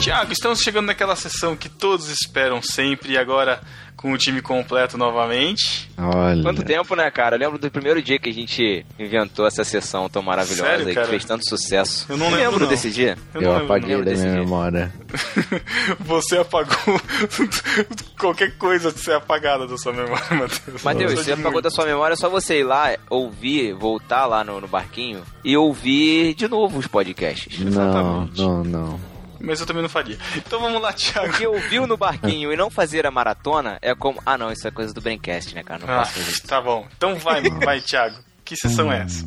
Tiago, 0.00 0.32
estamos 0.32 0.60
chegando 0.60 0.86
naquela 0.86 1.16
sessão 1.16 1.56
que 1.56 1.68
todos 1.68 2.08
esperam 2.08 2.60
sempre 2.60 3.12
e 3.12 3.18
agora 3.18 3.62
com 4.04 4.12
o 4.12 4.18
time 4.18 4.42
completo 4.42 4.98
novamente. 4.98 5.90
Olha. 5.96 6.42
Quanto 6.42 6.62
tempo, 6.62 6.94
né, 6.94 7.10
cara? 7.10 7.36
Eu 7.36 7.40
lembro 7.40 7.58
do 7.58 7.70
primeiro 7.70 8.02
dia 8.02 8.18
que 8.18 8.28
a 8.28 8.32
gente 8.34 8.84
inventou 8.98 9.46
essa 9.46 9.64
sessão 9.64 10.10
tão 10.10 10.20
maravilhosa 10.20 10.62
Sério, 10.62 10.90
e 10.90 10.94
cara? 10.94 11.06
que 11.06 11.10
fez 11.12 11.24
tanto 11.24 11.48
sucesso. 11.48 12.04
Eu 12.10 12.18
não 12.18 12.26
lembro, 12.26 12.42
lembra 12.42 12.60
não. 12.60 12.68
desse 12.68 12.90
dia? 12.90 13.16
Eu, 13.32 13.40
Eu, 13.40 13.46
não 13.48 13.52
lembro, 13.52 13.64
apaguei 13.64 13.88
lembro 13.96 14.04
da 14.04 14.10
desse 14.10 14.22
minha 14.24 14.34
dia. 14.34 14.44
memória. 14.44 14.92
Você 16.00 16.36
apagou 16.36 16.76
qualquer 18.20 18.58
coisa 18.58 18.92
de 18.92 18.98
ser 19.00 19.14
apagada 19.14 19.66
da 19.66 19.78
sua 19.78 19.94
memória, 19.94 20.22
Matheus. 20.36 20.82
Matheus, 20.82 21.12
você 21.14 21.32
apagou 21.32 21.52
muito. 21.52 21.64
da 21.64 21.70
sua 21.70 21.86
memória, 21.86 22.12
é 22.12 22.16
só 22.16 22.28
você 22.28 22.60
ir 22.60 22.64
lá, 22.64 22.94
ouvir, 23.08 23.72
voltar 23.72 24.26
lá 24.26 24.44
no, 24.44 24.60
no 24.60 24.68
barquinho 24.68 25.22
e 25.42 25.56
ouvir 25.56 26.34
de 26.34 26.46
novo 26.46 26.78
os 26.78 26.86
podcasts. 26.86 27.58
Não, 27.58 27.68
Exatamente. 27.68 28.38
não, 28.42 28.64
não. 28.64 29.13
Mas 29.44 29.60
eu 29.60 29.66
também 29.66 29.82
não 29.82 29.88
faria. 29.88 30.18
Então 30.36 30.58
vamos 30.60 30.80
lá, 30.80 30.92
Thiago. 30.92 31.28
Porque 31.28 31.46
ouvir 31.46 31.80
no 31.86 31.96
barquinho 31.96 32.52
e 32.52 32.56
não 32.56 32.70
fazer 32.70 33.06
a 33.06 33.10
maratona 33.10 33.78
é 33.82 33.94
como. 33.94 34.20
Ah, 34.24 34.38
não, 34.38 34.50
isso 34.50 34.66
é 34.66 34.70
coisa 34.70 34.92
do 34.94 35.00
Braincast, 35.00 35.54
né, 35.54 35.62
cara? 35.62 35.86
Não 35.86 35.94
Ah, 35.94 35.98
posso 36.00 36.12
fazer 36.14 36.30
isso. 36.30 36.46
tá 36.46 36.60
bom. 36.60 36.86
Então 36.96 37.14
vai, 37.16 37.42
vai, 37.64 37.80
Thiago. 37.80 38.16
Que 38.44 38.56
sessão 38.56 38.92
é 38.92 39.02
essa? 39.02 39.24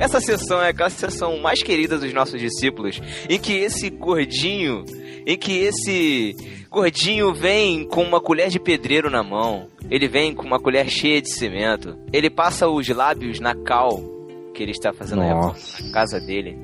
Essa 0.00 0.20
sessão 0.20 0.60
é 0.60 0.70
aquela 0.70 0.90
sessão 0.90 1.38
mais 1.38 1.62
querida 1.62 1.96
dos 1.96 2.12
nossos 2.12 2.40
discípulos, 2.40 3.00
em 3.28 3.38
que 3.38 3.52
esse 3.52 3.88
gordinho, 3.88 4.84
em 5.24 5.38
que 5.38 5.52
esse 5.58 6.34
gordinho 6.68 7.32
vem 7.32 7.86
com 7.86 8.02
uma 8.02 8.20
colher 8.20 8.48
de 8.48 8.58
pedreiro 8.58 9.08
na 9.08 9.22
mão, 9.22 9.68
ele 9.88 10.08
vem 10.08 10.34
com 10.34 10.42
uma 10.44 10.58
colher 10.58 10.88
cheia 10.88 11.22
de 11.22 11.32
cimento, 11.32 11.96
ele 12.12 12.28
passa 12.28 12.66
os 12.68 12.88
lábios 12.88 13.38
na 13.38 13.54
cal 13.54 14.00
que 14.54 14.62
ele 14.62 14.72
está 14.72 14.92
fazendo 14.92 15.22
a 15.22 15.28
Nossa. 15.34 15.82
na 15.82 15.92
casa 15.92 16.20
dele, 16.20 16.56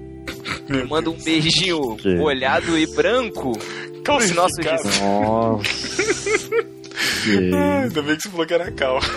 Meu 0.68 0.86
manda 0.88 1.10
um 1.10 1.16
beijinho 1.22 1.96
Que? 2.00 2.14
molhado 2.16 2.78
e 2.78 2.86
branco 2.94 3.52
pros 4.04 4.30
nossos. 4.32 4.58
Nossa. 4.64 5.68
que... 7.24 7.50
Ah, 7.54 7.82
Ainda 7.82 8.02
bem 8.02 8.16
que 8.16 8.22
você 8.22 8.28
falou 8.30 8.46
que 8.46 8.54
era 8.54 8.70
cal. 8.72 8.98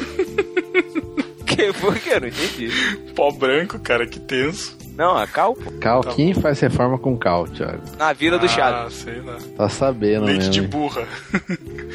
Que 1.45 1.73
foi 1.73 1.99
que 1.99 2.09
eu 2.09 2.21
não 2.21 2.27
entendi. 2.29 2.69
Pó 3.13 3.29
branco, 3.31 3.77
cara, 3.79 4.07
que 4.07 4.19
tenso. 4.19 4.77
Não, 4.97 5.17
a 5.17 5.27
cal 5.27 5.53
pô, 5.53 5.69
Cal, 5.79 6.01
quem 6.01 6.33
faz 6.33 6.59
reforma 6.61 6.97
com 6.97 7.17
cal, 7.17 7.45
Thiago? 7.47 7.81
na 7.97 8.13
Vila 8.13 8.37
do 8.39 8.45
Ah, 8.45 8.49
Chaves. 8.49 8.93
sei 8.95 9.21
lá. 9.21 9.37
Tá 9.57 9.67
sabendo, 9.69 10.25
Leite 10.25 10.45
né? 10.45 10.49
de 10.49 10.61
burra. 10.61 11.05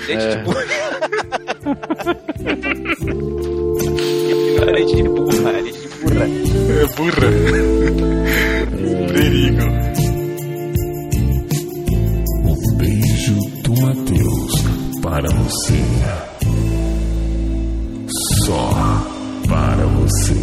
Leite 0.06 0.22
É. 0.24 0.36
de 0.36 0.42
burra. 0.44 0.64
leite 4.72 4.94
de 4.96 5.02
burra, 5.04 5.50
leite 5.52 5.72
de 5.72 5.85
burra. 5.85 5.85
É 6.08 6.86
burra. 6.96 7.30
Perigo. 9.12 9.66
Um 12.44 12.76
beijo 12.76 13.34
do 13.62 13.80
Matheus 13.80 14.54
para 15.02 15.28
você. 15.34 15.82
Só 18.44 18.70
para 19.48 19.86
você. 19.86 20.34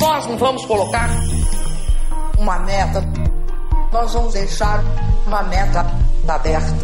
Nós 0.00 0.26
não 0.26 0.36
vamos 0.38 0.64
colocar 0.66 1.10
uma 2.38 2.58
meta, 2.60 3.04
nós 3.92 4.12
vamos 4.12 4.32
deixar 4.32 4.82
uma 5.26 5.42
meta 5.44 5.86
aberta. 6.26 6.74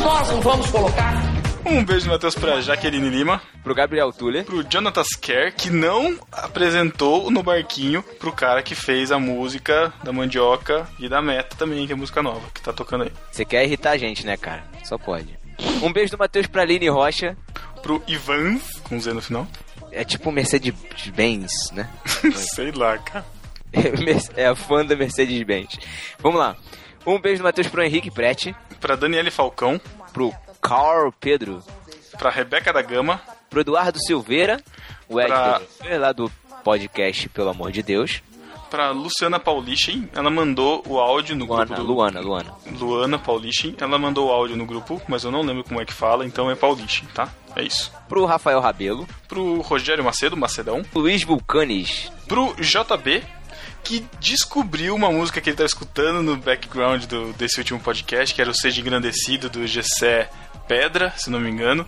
Nós 0.00 0.30
não 0.30 0.40
vamos 0.40 0.70
colocar 0.70 1.27
Um 1.64 1.84
beijo, 1.84 2.08
Matheus, 2.08 2.34
pra 2.34 2.60
Jaqueline 2.60 3.08
Lima. 3.10 3.42
Pro 3.62 3.74
Gabriel 3.74 4.12
Tuller. 4.12 4.44
Pro 4.44 4.64
Jonathan 4.64 5.02
Scare, 5.04 5.52
que 5.52 5.70
não 5.70 6.18
apresentou 6.32 7.30
no 7.30 7.42
barquinho 7.42 8.02
pro 8.02 8.32
cara 8.32 8.62
que 8.62 8.74
fez 8.74 9.12
a 9.12 9.18
música 9.18 9.92
da 10.02 10.12
Mandioca 10.12 10.88
e 10.98 11.08
da 11.08 11.20
Meta 11.20 11.56
também, 11.56 11.86
que 11.86 11.92
é 11.92 11.96
música 11.96 12.22
nova, 12.22 12.48
que 12.54 12.62
tá 12.62 12.72
tocando 12.72 13.04
aí. 13.04 13.12
Você 13.30 13.44
quer 13.44 13.64
irritar 13.64 13.92
a 13.92 13.98
gente, 13.98 14.24
né, 14.24 14.36
cara? 14.36 14.64
Só 14.84 14.96
pode. 14.96 15.38
Um 15.82 15.92
beijo 15.92 16.12
do 16.12 16.18
Matheus 16.18 16.46
pra 16.46 16.62
Aline 16.62 16.88
Rocha. 16.88 17.36
Pro 17.82 18.02
Ivan, 18.06 18.58
com 18.84 18.98
Z 18.98 19.12
no 19.12 19.20
final. 19.20 19.46
É 19.92 20.04
tipo 20.04 20.30
Mercedes-Benz, 20.32 21.70
né? 21.72 21.88
Sei 22.34 22.72
lá, 22.72 22.98
cara. 22.98 23.24
É 24.36 24.54
fã 24.54 24.84
da 24.84 24.96
Mercedes-Benz. 24.96 25.78
Vamos 26.18 26.38
lá. 26.38 26.56
Um 27.06 27.20
beijo 27.20 27.42
do 27.42 27.44
Matheus 27.44 27.68
pro 27.68 27.82
Henrique 27.82 28.10
Prete. 28.10 28.54
Pra 28.80 28.96
Daniele 28.96 29.30
Falcão. 29.30 29.80
Pro 30.12 30.32
Carl 30.60 31.12
Pedro. 31.18 31.62
Pra 32.18 32.30
Rebeca 32.30 32.72
da 32.72 32.82
Gama. 32.82 33.20
Pro 33.50 33.60
Eduardo 33.60 33.98
Silveira. 34.04 34.60
O 35.08 35.20
Ed 35.20 35.28
Pra- 35.28 35.60
lá 35.98 36.12
do 36.12 36.30
podcast, 36.62 37.28
pelo 37.30 37.48
amor 37.50 37.72
de 37.72 37.82
Deus. 37.82 38.22
Pra 38.70 38.90
Luciana 38.90 39.40
Paulichen, 39.40 40.10
ela 40.14 40.28
mandou 40.28 40.82
o 40.86 40.98
áudio 40.98 41.34
no 41.34 41.46
Luana, 41.46 41.64
grupo 41.64 41.82
do... 41.82 41.86
Luana, 41.90 42.20
Luana. 42.20 42.54
Luana 42.78 43.18
Paulichen, 43.18 43.74
ela 43.80 43.98
mandou 43.98 44.28
o 44.28 44.30
áudio 44.30 44.56
no 44.56 44.66
grupo, 44.66 45.00
mas 45.08 45.24
eu 45.24 45.30
não 45.30 45.40
lembro 45.40 45.64
como 45.64 45.80
é 45.80 45.86
que 45.86 45.92
fala, 45.92 46.26
então 46.26 46.50
é 46.50 46.54
Paulichen, 46.54 47.06
tá? 47.14 47.30
É 47.56 47.62
isso. 47.62 47.90
Pro 48.06 48.26
Rafael 48.26 48.60
Rabelo. 48.60 49.08
Pro 49.26 49.62
Rogério 49.62 50.04
Macedo, 50.04 50.36
Macedão. 50.36 50.82
Luiz 50.94 51.22
Vulcanes. 51.24 52.12
Pro 52.26 52.54
JB, 52.60 53.22
que 53.84 54.04
descobriu 54.20 54.94
uma 54.94 55.10
música 55.10 55.40
que 55.40 55.48
ele 55.50 55.56
tava 55.56 55.66
escutando 55.66 56.22
no 56.22 56.36
background 56.36 57.04
do, 57.04 57.32
desse 57.34 57.58
último 57.58 57.80
podcast, 57.80 58.34
que 58.34 58.40
era 58.40 58.50
o 58.50 58.54
Seja 58.54 58.80
Engrandecido 58.80 59.48
do 59.48 59.66
Gessé 59.66 60.30
Pedra, 60.66 61.12
se 61.16 61.30
não 61.30 61.40
me 61.40 61.48
engano. 61.50 61.86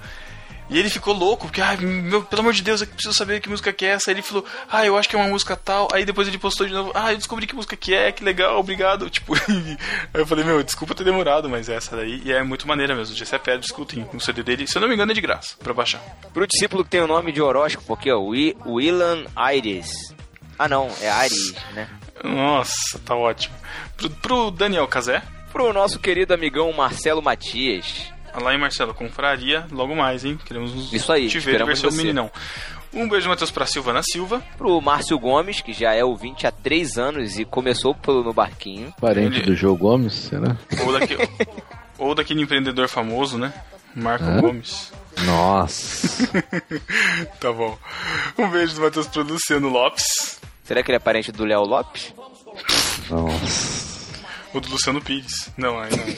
E 0.72 0.78
ele 0.78 0.88
ficou 0.88 1.12
louco, 1.12 1.48
porque, 1.48 1.60
meu, 1.84 2.22
pelo 2.22 2.42
amor 2.42 2.52
de 2.52 2.62
Deus, 2.62 2.80
eu 2.80 2.86
preciso 2.86 3.12
saber 3.12 3.40
que 3.40 3.48
música 3.48 3.72
que 3.72 3.84
é 3.84 3.88
essa. 3.88 4.08
Aí 4.08 4.14
ele 4.14 4.22
falou, 4.22 4.44
ah, 4.70 4.86
eu 4.86 4.96
acho 4.96 5.08
que 5.08 5.16
é 5.16 5.18
uma 5.18 5.26
música 5.28 5.56
tal. 5.56 5.88
Aí 5.92 6.04
depois 6.04 6.28
ele 6.28 6.38
postou 6.38 6.64
de 6.64 6.72
novo, 6.72 6.92
ah, 6.94 7.10
eu 7.12 7.16
descobri 7.18 7.44
que 7.44 7.56
música 7.56 7.76
que 7.76 7.92
é, 7.92 8.12
que 8.12 8.22
legal, 8.22 8.56
obrigado. 8.56 9.10
Tipo, 9.10 9.34
aí 9.50 9.76
eu 10.14 10.24
falei, 10.24 10.44
meu, 10.44 10.62
desculpa 10.62 10.94
ter 10.94 11.02
demorado, 11.02 11.48
mas 11.50 11.68
é 11.68 11.74
essa 11.74 11.96
daí. 11.96 12.22
E 12.24 12.30
é 12.32 12.40
muito 12.44 12.68
maneira 12.68 12.94
mesmo. 12.94 13.16
Gessé 13.16 13.36
Pedra, 13.36 13.66
escutem 13.66 14.08
o 14.14 14.20
CD 14.20 14.44
dele, 14.44 14.64
se 14.68 14.78
eu 14.78 14.80
não 14.80 14.86
me 14.88 14.94
engano, 14.94 15.10
é 15.10 15.14
de 15.14 15.20
graça, 15.20 15.56
pra 15.58 15.74
baixar. 15.74 16.00
Pro 16.32 16.46
discípulo 16.46 16.84
que 16.84 16.90
tem 16.90 17.00
o 17.00 17.06
nome 17.08 17.32
de 17.32 17.42
horóscopo 17.42 17.92
aqui, 17.92 18.08
ó. 18.12 18.20
Wi- 18.20 18.56
Willan 18.64 19.24
Aires. 19.34 20.14
Ah, 20.62 20.68
não. 20.68 20.90
É 21.00 21.08
Ares, 21.08 21.54
né? 21.72 21.88
Nossa, 22.22 22.98
tá 23.02 23.14
ótimo. 23.14 23.54
Pro, 23.96 24.10
pro 24.10 24.50
Daniel 24.50 24.86
Cazé. 24.86 25.22
Pro 25.50 25.72
nosso 25.72 25.98
querido 25.98 26.34
amigão 26.34 26.70
Marcelo 26.74 27.22
Matias. 27.22 28.12
Lá 28.38 28.54
em 28.54 28.58
Marcelo, 28.58 28.92
confraria, 28.92 29.66
logo 29.72 29.96
mais, 29.96 30.22
hein? 30.24 30.38
Queremos 30.44 30.92
Isso 30.92 31.10
aí, 31.10 31.28
te 31.28 31.38
ver 31.38 31.44
ver 31.44 31.50
esperamos 31.52 31.78
seu 31.80 31.90
você. 31.90 31.96
meninão. 31.96 32.30
Um 32.92 33.08
beijo, 33.08 33.26
Matheus, 33.28 33.50
pra 33.50 33.64
Silvana 33.64 34.02
Silva. 34.02 34.42
Pro 34.58 34.78
Márcio 34.82 35.18
Gomes, 35.18 35.62
que 35.62 35.72
já 35.72 35.94
é 35.94 36.04
ouvinte 36.04 36.46
há 36.46 36.50
três 36.52 36.98
anos 36.98 37.38
e 37.38 37.44
começou 37.46 37.94
pelo 37.94 38.22
No 38.22 38.32
Barquinho. 38.34 38.92
Parente 39.00 39.38
Ele- 39.38 39.46
do 39.46 39.56
João 39.56 39.76
Gomes, 39.76 40.12
será? 40.12 40.56
Ou, 40.84 40.92
daqui, 40.92 41.16
ou 41.98 42.14
daquele 42.14 42.42
empreendedor 42.42 42.86
famoso, 42.86 43.38
né? 43.38 43.50
Marco 43.96 44.24
Hã? 44.26 44.40
Gomes. 44.42 44.92
Nossa. 45.24 46.28
Tá 47.40 47.50
bom. 47.52 47.76
Um 48.38 48.48
beijo 48.50 48.74
do 48.74 48.82
Matheus 48.82 49.06
pro 49.08 49.22
Luciano 49.22 49.68
Lopes. 49.68 50.38
Será 50.70 50.84
que 50.84 50.90
ele 50.92 50.96
é 50.98 51.00
parente 51.00 51.32
do 51.32 51.44
Léo 51.44 51.62
Lopes? 51.62 52.14
Nossa. 53.10 54.14
Ou 54.54 54.60
do 54.60 54.68
Luciano 54.68 55.00
Pires. 55.02 55.50
Não, 55.56 55.80
aí 55.80 55.90
não. 55.90 56.04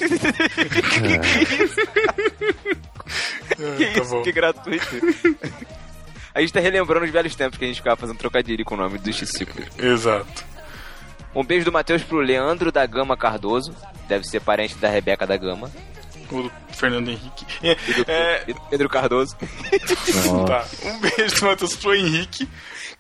que 3.78 3.86
tá 3.94 4.02
isso, 4.02 4.22
que 4.22 4.30
gratuito. 4.30 4.86
A 6.34 6.42
gente 6.42 6.52
tá 6.52 6.60
relembrando 6.60 7.06
os 7.06 7.10
velhos 7.10 7.34
tempos 7.34 7.58
que 7.58 7.64
a 7.64 7.68
gente 7.68 7.78
ficava 7.78 7.96
fazendo 7.96 8.18
trocadilho 8.18 8.62
com 8.62 8.74
o 8.74 8.76
nome 8.76 8.98
dos 8.98 9.16
discípulos. 9.16 9.66
Exato. 9.78 10.44
Um 11.34 11.42
beijo 11.42 11.64
do 11.64 11.72
Matheus 11.72 12.02
pro 12.02 12.18
Leandro 12.18 12.70
da 12.70 12.84
Gama 12.84 13.16
Cardoso. 13.16 13.74
Deve 14.06 14.24
ser 14.26 14.40
parente 14.40 14.74
da 14.74 14.90
Rebeca 14.90 15.26
da 15.26 15.38
Gama. 15.38 15.72
Ou 16.30 16.42
do 16.42 16.52
Fernando 16.74 17.08
Henrique. 17.08 17.46
É, 17.62 17.74
E 17.88 17.94
do, 17.94 18.04
é, 18.06 18.44
e 18.48 18.52
do 18.52 18.60
Pedro 18.68 18.90
Cardoso. 18.90 19.34
tá. 20.46 20.66
Um 20.84 21.00
beijo 21.00 21.36
do 21.36 21.46
Matheus 21.46 21.74
pro 21.74 21.94
Henrique. 21.94 22.46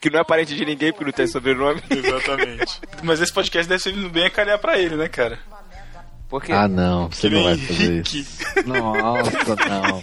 Que 0.02 0.10
não 0.10 0.20
é 0.20 0.24
parente 0.24 0.54
de 0.56 0.64
ninguém 0.66 0.90
porque 0.92 1.04
não 1.06 1.12
tem 1.12 1.26
sobrenome. 1.28 1.80
Exatamente. 1.88 2.80
Mas 3.02 3.20
esse 3.22 3.32
podcast 3.32 3.66
deve 3.68 3.82
ser 3.82 3.92
bem 4.10 4.26
a 4.26 4.30
calhar 4.30 4.58
pra 4.58 4.76
ele, 4.78 4.96
né, 4.96 5.08
cara? 5.08 5.38
Por 6.28 6.42
quê? 6.42 6.52
Ah, 6.52 6.66
não. 6.66 7.08
Você 7.10 7.28
Que 7.28 7.34
não 7.36 7.44
vai 7.44 7.56
fazer 7.56 7.84
Henrique. 7.92 8.18
isso. 8.20 8.38
Nossa, 8.66 9.56
não. 9.68 10.02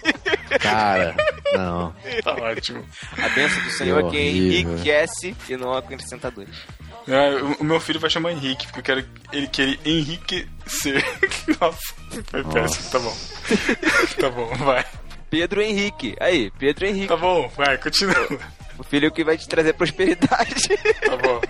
Cara, 0.59 1.15
não. 1.53 1.93
Tá 2.23 2.34
ótimo. 2.35 2.85
A 3.17 3.30
benção 3.30 3.61
do 3.63 3.71
Senhor 3.71 4.05
é 4.07 4.09
que 4.09 4.17
enriquece 4.19 5.35
e 5.49 5.57
não 5.57 5.73
acrescenta 5.73 6.31
dores. 6.31 6.55
É, 7.07 7.31
o- 7.41 7.57
o 7.59 7.63
meu 7.63 7.80
filho 7.80 7.99
vai 7.99 8.09
chamar 8.09 8.31
Henrique, 8.31 8.67
porque 8.67 8.80
eu 8.80 8.84
quero 8.84 9.07
ele 9.34 9.47
querer 9.47 9.80
enriquecer. 9.84 11.03
Nossa, 11.59 11.95
foi 12.30 12.43
péssimo. 12.43 12.89
Tá 12.91 12.99
bom. 12.99 13.17
Tá 14.21 14.30
bom, 14.30 14.55
vai. 14.63 14.85
Pedro 15.30 15.61
Henrique. 15.61 16.15
Aí, 16.19 16.51
Pedro 16.59 16.85
Henrique. 16.85 17.07
Tá 17.07 17.17
bom, 17.17 17.51
vai, 17.57 17.77
continua. 17.80 18.15
O 18.80 18.84
filho 18.84 19.11
que 19.11 19.23
vai 19.23 19.38
te 19.38 19.47
trazer 19.47 19.73
prosperidade. 19.73 20.69
Tá 21.06 21.18
bom, 21.18 21.41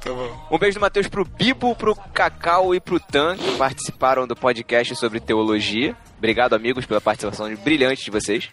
tá 0.00 0.10
bom. 0.10 0.46
Um 0.52 0.58
beijo 0.58 0.78
do 0.78 0.80
Matheus 0.80 1.08
pro 1.08 1.24
Bibo, 1.24 1.74
pro 1.74 1.96
Cacau 1.96 2.74
e 2.74 2.80
pro 2.80 3.00
Tan, 3.00 3.36
que 3.36 3.56
participaram 3.56 4.26
do 4.26 4.36
podcast 4.36 4.94
sobre 4.94 5.18
teologia. 5.18 5.96
Obrigado, 6.16 6.54
amigos, 6.54 6.86
pela 6.86 7.00
participação 7.00 7.52
brilhante 7.56 8.04
de 8.04 8.10
vocês. 8.10 8.48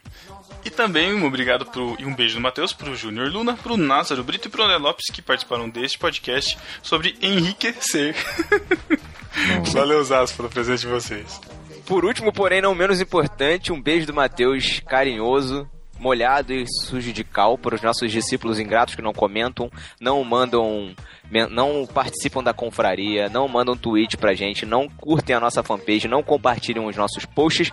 E 0.66 0.70
também 0.70 1.14
um 1.14 1.26
obrigado 1.26 1.66
pro, 1.66 1.96
e 2.00 2.06
um 2.06 2.16
beijo 2.16 2.36
do 2.36 2.42
Matheus 2.42 2.74
pro 2.74 2.96
Júnior 2.96 3.30
Luna, 3.30 3.56
pro 3.56 3.78
Názaro 3.78 4.24
Brito 4.24 4.48
e 4.48 4.52
pro 4.52 4.64
André 4.64 4.78
Lopes 4.78 5.12
que 5.12 5.22
participaram 5.22 5.70
deste 5.70 6.00
podcast 6.00 6.58
sobre 6.82 7.16
enriquecer. 7.22 8.16
Valeu, 9.74 10.04
Zaço, 10.04 10.36
pelo 10.36 10.50
presente 10.50 10.82
de 10.82 10.88
vocês. 10.88 11.40
Por 11.86 12.06
último, 12.06 12.32
porém 12.32 12.62
não 12.62 12.74
menos 12.74 13.02
importante, 13.02 13.74
um 13.74 13.82
beijo 13.82 14.08
do 14.08 14.14
Matheus 14.14 14.80
carinhoso, 14.88 15.70
molhado 16.00 16.54
e 16.54 16.66
sujo 16.68 17.14
de 17.14 17.24
cal 17.24 17.58
para 17.58 17.76
os 17.76 17.82
nossos 17.82 18.12
discípulos 18.12 18.60
ingratos 18.60 18.96
que 18.96 19.02
não 19.02 19.14
comentam, 19.14 19.72
não 20.00 20.24
mandam, 20.24 20.94
não 21.50 21.86
participam 21.86 22.44
da 22.44 22.54
confraria, 22.54 23.30
não 23.30 23.48
mandam 23.48 23.78
tweet 23.78 24.18
pra 24.18 24.34
gente, 24.34 24.66
não 24.66 24.90
curtem 24.90 25.36
a 25.36 25.40
nossa 25.40 25.64
fanpage, 25.64 26.08
não 26.08 26.24
compartilham 26.24 26.86
os 26.86 26.96
nossos 26.96 27.26
posts. 27.26 27.72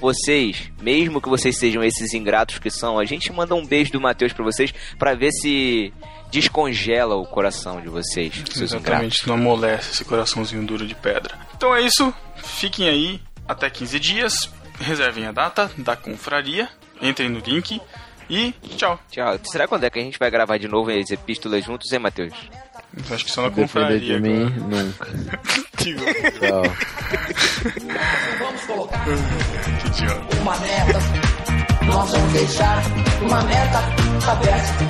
Vocês, 0.00 0.72
mesmo 0.80 1.20
que 1.20 1.28
vocês 1.28 1.58
sejam 1.58 1.84
esses 1.84 2.14
ingratos 2.14 2.58
que 2.58 2.70
são, 2.70 2.98
a 2.98 3.04
gente 3.04 3.30
manda 3.32 3.54
um 3.54 3.66
beijo 3.66 3.92
do 3.92 4.00
Matheus 4.00 4.32
pra 4.32 4.42
vocês 4.42 4.72
pra 4.98 5.14
ver 5.14 5.30
se 5.30 5.92
descongela 6.30 7.16
o 7.16 7.26
coração 7.26 7.82
de 7.82 7.88
vocês, 7.88 8.32
seus 8.34 8.72
ingratos. 8.72 8.72
Exatamente, 8.72 9.28
não 9.28 9.34
amolece 9.34 9.92
esse 9.92 10.04
coraçãozinho 10.04 10.64
duro 10.64 10.86
de 10.86 10.94
pedra. 10.94 11.38
Então 11.54 11.74
é 11.74 11.82
isso, 11.82 12.14
fiquem 12.36 12.88
aí 12.88 13.20
até 13.46 13.68
15 13.68 14.00
dias, 14.00 14.50
reservem 14.80 15.26
a 15.26 15.32
data 15.32 15.70
da 15.76 15.94
confraria, 15.96 16.68
entrem 17.00 17.28
no 17.28 17.40
link 17.40 17.80
e 18.28 18.52
tchau. 18.76 18.98
Tchau. 19.10 19.38
Será 19.42 19.66
quando 19.66 19.84
é 19.84 19.90
que 19.90 19.98
a 19.98 20.02
gente 20.02 20.18
vai 20.18 20.30
gravar 20.30 20.56
de 20.58 20.68
novo 20.68 20.90
as 20.90 21.10
epístolas 21.10 21.64
juntos, 21.64 21.92
hein, 21.92 21.98
Matheus? 21.98 22.32
Acho 23.10 23.24
que 23.24 23.30
só 23.30 23.42
na 23.42 23.50
confraria 23.50 23.98
de 23.98 24.20
mim, 24.20 24.46
agora. 24.46 24.82
nunca. 24.82 25.06
Que 25.76 25.94
Tchau. 25.94 26.62
Vamos 28.38 28.60
colocar 28.66 29.04
que 29.04 30.38
uma 30.38 30.56
meta. 30.58 30.98
Nós 31.86 32.10
vamos 32.10 32.32
deixar 32.32 32.82
uma 33.22 33.42
meta 33.42 33.78
aberta. 34.30 34.84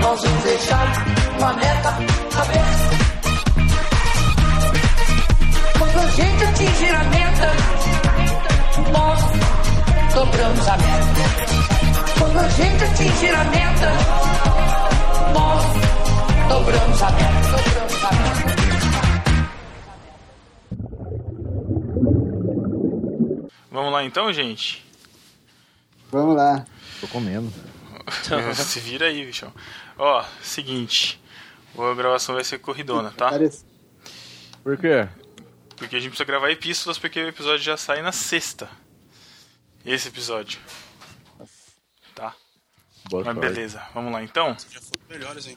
Nós 0.00 0.20
vamos 0.20 0.44
deixar 0.44 1.06
uma 1.38 1.52
meta 1.54 1.88
aberta. 2.40 2.94
Quando 5.78 5.98
a 5.98 6.06
gente 6.08 6.44
atingir 6.44 6.94
a 6.94 7.04
meta, 7.04 7.52
nós 8.92 9.63
dobramos 10.14 10.68
a 10.68 10.76
meta. 10.76 11.22
Quando 12.18 12.38
a 12.38 12.48
gente 12.48 12.84
atingir 12.84 13.34
a 13.34 13.44
meta, 13.44 13.90
nós 15.32 15.64
dobramos 16.48 17.02
a 17.02 17.10
meta. 17.10 17.50
Dobramos 17.64 18.04
a 18.04 18.10
meta. 18.12 18.54
Vamos 23.70 23.92
lá 23.92 24.04
então, 24.04 24.32
gente? 24.32 24.84
Vamos 26.12 26.36
lá. 26.36 26.64
Tô 27.00 27.08
comendo. 27.08 27.52
Se 28.54 28.78
vira 28.78 29.06
aí, 29.06 29.26
bichão. 29.26 29.52
Ó, 29.98 30.24
seguinte. 30.40 31.20
A 31.76 31.92
gravação 31.94 32.36
vai 32.36 32.44
ser 32.44 32.58
corridona, 32.58 33.10
tá? 33.10 33.32
Por 34.62 34.78
quê? 34.78 35.08
Porque 35.76 35.96
a 35.96 35.98
gente 35.98 36.10
precisa 36.10 36.24
gravar 36.24 36.50
epístolas 36.50 36.98
porque 36.98 37.20
o 37.20 37.28
episódio 37.28 37.64
já 37.64 37.76
sai 37.76 38.00
na 38.00 38.12
sexta. 38.12 38.68
Esse 39.84 40.08
episódio. 40.08 40.58
Tá? 42.14 42.34
Boa 43.10 43.24
Mas 43.24 43.36
beleza, 43.36 43.82
vamos 43.92 44.12
lá 44.12 44.22
então? 44.22 44.56
Já 44.70 44.80
foram 44.80 45.02
melhores, 45.10 45.46
hein? 45.46 45.56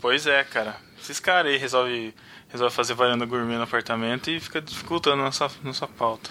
Pois 0.00 0.26
é, 0.26 0.42
cara. 0.44 0.76
Esses 1.00 1.20
caras 1.20 1.52
aí 1.52 1.58
resolvem 1.58 2.12
resolve 2.48 2.74
fazer 2.74 2.94
varanda 2.94 3.26
gourmet 3.26 3.56
no 3.56 3.62
apartamento 3.64 4.30
e 4.30 4.40
fica 4.40 4.60
dificultando 4.60 5.22
nossa, 5.22 5.50
nossa 5.62 5.86
pauta. 5.86 6.30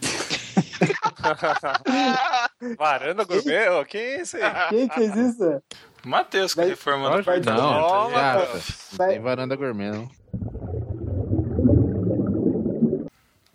Varanda 2.78 3.24
gourmet? 3.24 3.68
Ô, 3.68 3.84
que 3.84 3.98
isso 3.98 4.36
aí? 4.36 4.42
Quem 4.70 4.88
fez 4.88 5.16
isso? 5.16 5.62
Matheus, 6.04 6.52
que 6.54 6.60
Vai- 6.60 6.68
reformando 6.70 7.08
o 7.08 7.12
Não, 7.16 7.20
apartamento. 7.20 8.10
cara, 8.12 8.42
aí. 8.42 8.48
não 8.54 8.96
Vai- 8.96 9.08
tem 9.10 9.20
varanda 9.20 9.56
gourmet, 9.56 9.90
não. 9.90 10.08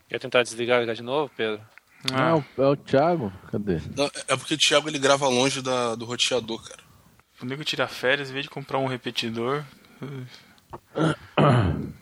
Quer 0.10 0.20
tentar 0.20 0.44
desligar 0.44 0.78
e 0.78 0.82
ligar 0.82 0.94
de 0.96 1.02
novo, 1.02 1.32
Pedro? 1.36 1.62
Ah, 2.12 2.30
é 2.30 2.34
o- 2.34 2.46
é 2.64 2.68
o 2.68 2.76
Thiago? 2.76 3.32
Cadê? 3.52 3.80
Não, 3.96 4.10
é 4.28 4.36
porque 4.36 4.56
o 4.56 4.58
Thiago 4.58 4.90
ele 4.90 5.00
grava 5.00 5.28
longe 5.28 5.62
da, 5.62 5.96
do 5.96 6.06
roteador, 6.06 6.62
cara. 6.68 6.82
O 7.42 7.46
nego 7.46 7.64
tira 7.64 7.88
férias, 7.88 8.30
em 8.30 8.34
vez 8.34 8.44
de 8.46 8.50
comprar 8.50 8.80
um 8.80 8.88
repetidor. 8.88 9.64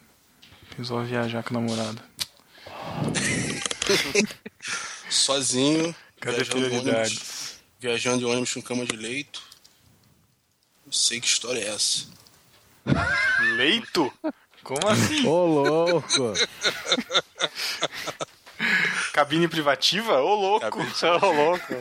Resolve 0.78 1.10
viajar 1.10 1.44
com 1.44 1.58
a 1.58 1.62
namorada. 1.62 2.02
Sozinho, 5.10 5.94
Cadê 6.20 6.38
viajando 6.38 6.60
de, 6.60 6.66
ônibus, 6.66 6.82
prioridades? 6.82 7.60
viajando 7.80 8.20
de 8.20 8.26
ônibus 8.26 8.54
com 8.54 8.62
cama 8.62 8.86
de 8.86 8.96
leito. 8.96 9.42
Não 10.86 10.94
sei 10.94 11.20
que 11.20 11.28
história 11.28 11.60
é 11.60 11.68
essa. 11.70 12.06
Leito? 13.56 14.12
Como 14.64 14.88
assim? 14.88 15.26
Ô, 15.28 15.46
louco! 15.46 16.34
Cabine 19.14 19.48
privativa? 19.48 20.20
Ô, 20.22 20.36
louco! 20.36 20.80
Ô, 20.80 21.32
louco. 21.32 21.74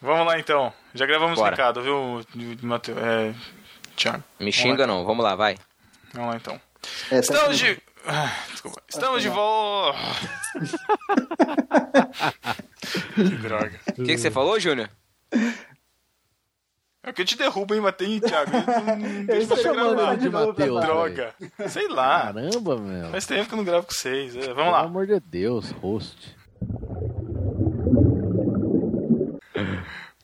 Vamos 0.00 0.26
lá 0.26 0.38
então. 0.38 0.72
Já 0.94 1.06
gravamos 1.06 1.38
o 1.38 1.44
recado, 1.44 1.82
viu, 1.82 2.20
Matheus? 2.62 2.98
É. 2.98 3.34
Thiago. 3.96 4.22
Me 4.38 4.52
xinga 4.52 4.86
não, 4.86 5.04
vamos 5.04 5.24
lá, 5.24 5.34
vai. 5.34 5.56
Vamos 6.12 6.30
lá 6.30 6.36
então. 6.36 6.60
É, 7.10 7.14
tá 7.14 7.20
Estamos 7.20 7.58
de. 7.58 7.78
Ah, 8.06 8.30
Desculpa. 8.50 8.82
Estamos 8.88 9.22
de 9.22 9.28
volta. 9.30 9.98
que 13.14 13.36
droga. 13.36 13.80
O 13.90 13.94
que, 13.94 14.04
que 14.04 14.18
você 14.18 14.30
falou, 14.30 14.60
Júnior? 14.60 14.90
É 17.06 17.12
que 17.12 17.20
eu 17.22 17.26
te 17.26 17.36
derrubo, 17.36 17.74
hein, 17.74 17.80
Matheus, 17.82 18.20
Thiago? 18.20 18.50
Não- 18.50 18.96
não 18.96 19.24
deixa 19.26 19.56
chamando 19.56 19.94
gravar. 19.96 20.12
ele 20.14 20.22
de 20.22 20.28
rapaz. 20.30 20.84
Droga. 20.86 21.34
Sei 21.68 21.88
lá. 21.88 22.32
Caramba, 22.32 22.76
meu. 22.78 23.10
Faz 23.10 23.26
tempo 23.26 23.46
que 23.48 23.54
eu 23.54 23.56
não 23.58 23.64
gravo 23.64 23.86
com 23.86 23.92
vocês. 23.92 24.34
É, 24.34 24.40
Vamos 24.40 24.54
Pelo 24.54 24.70
lá. 24.70 24.80
amor 24.80 25.06
de 25.06 25.20
Deus, 25.20 25.70
host. 25.82 26.34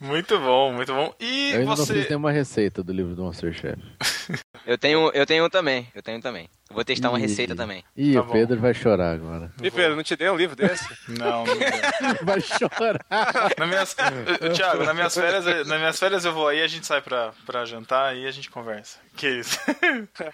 Muito 0.00 0.38
bom, 0.38 0.72
muito 0.72 0.94
bom. 0.94 1.12
E 1.20 1.50
Eu 1.52 1.58
ainda 1.58 1.66
não 1.70 1.76
você. 1.76 1.92
fiz 1.92 2.08
nenhuma 2.08 2.32
receita 2.32 2.82
do 2.82 2.92
livro 2.92 3.14
do 3.14 3.24
Masterchef. 3.24 3.78
Eu 4.66 4.76
tenho, 4.78 5.10
eu 5.14 5.24
tenho 5.26 5.44
um 5.44 5.48
também, 5.48 5.88
eu 5.94 6.02
tenho 6.02 6.18
um 6.18 6.20
também. 6.20 6.48
Eu 6.68 6.74
vou 6.74 6.84
testar 6.84 7.08
uma 7.08 7.18
Ih. 7.18 7.22
receita 7.22 7.56
também. 7.56 7.82
Ih, 7.96 8.14
Tá 8.14 8.20
o 8.20 8.24
bom. 8.24 8.32
Pedro 8.32 8.60
vai 8.60 8.72
chorar 8.74 9.12
agora. 9.12 9.50
E 9.62 9.70
Pedro, 9.70 9.96
não 9.96 10.02
te 10.02 10.14
dei 10.14 10.28
um 10.30 10.36
livro 10.36 10.54
desse? 10.54 10.84
Não, 11.08 11.44
não. 11.44 11.44
deu. 11.44 11.58
Vai 12.22 12.40
chorar. 12.40 13.04
Na 13.58 13.66
minhas... 13.66 13.96
Ô, 14.40 14.52
Thiago, 14.52 14.84
nas 14.84 14.94
minhas, 14.94 15.14
férias, 15.14 15.44
nas 15.66 15.78
minhas 15.78 15.98
férias 15.98 16.24
eu 16.24 16.32
vou 16.32 16.46
aí, 16.46 16.62
a 16.62 16.66
gente 16.68 16.86
sai 16.86 17.00
pra, 17.02 17.32
pra 17.44 17.64
jantar 17.64 18.16
e 18.16 18.26
a 18.26 18.30
gente 18.30 18.48
conversa. 18.50 18.98
Que 19.16 19.28
isso? 19.40 19.58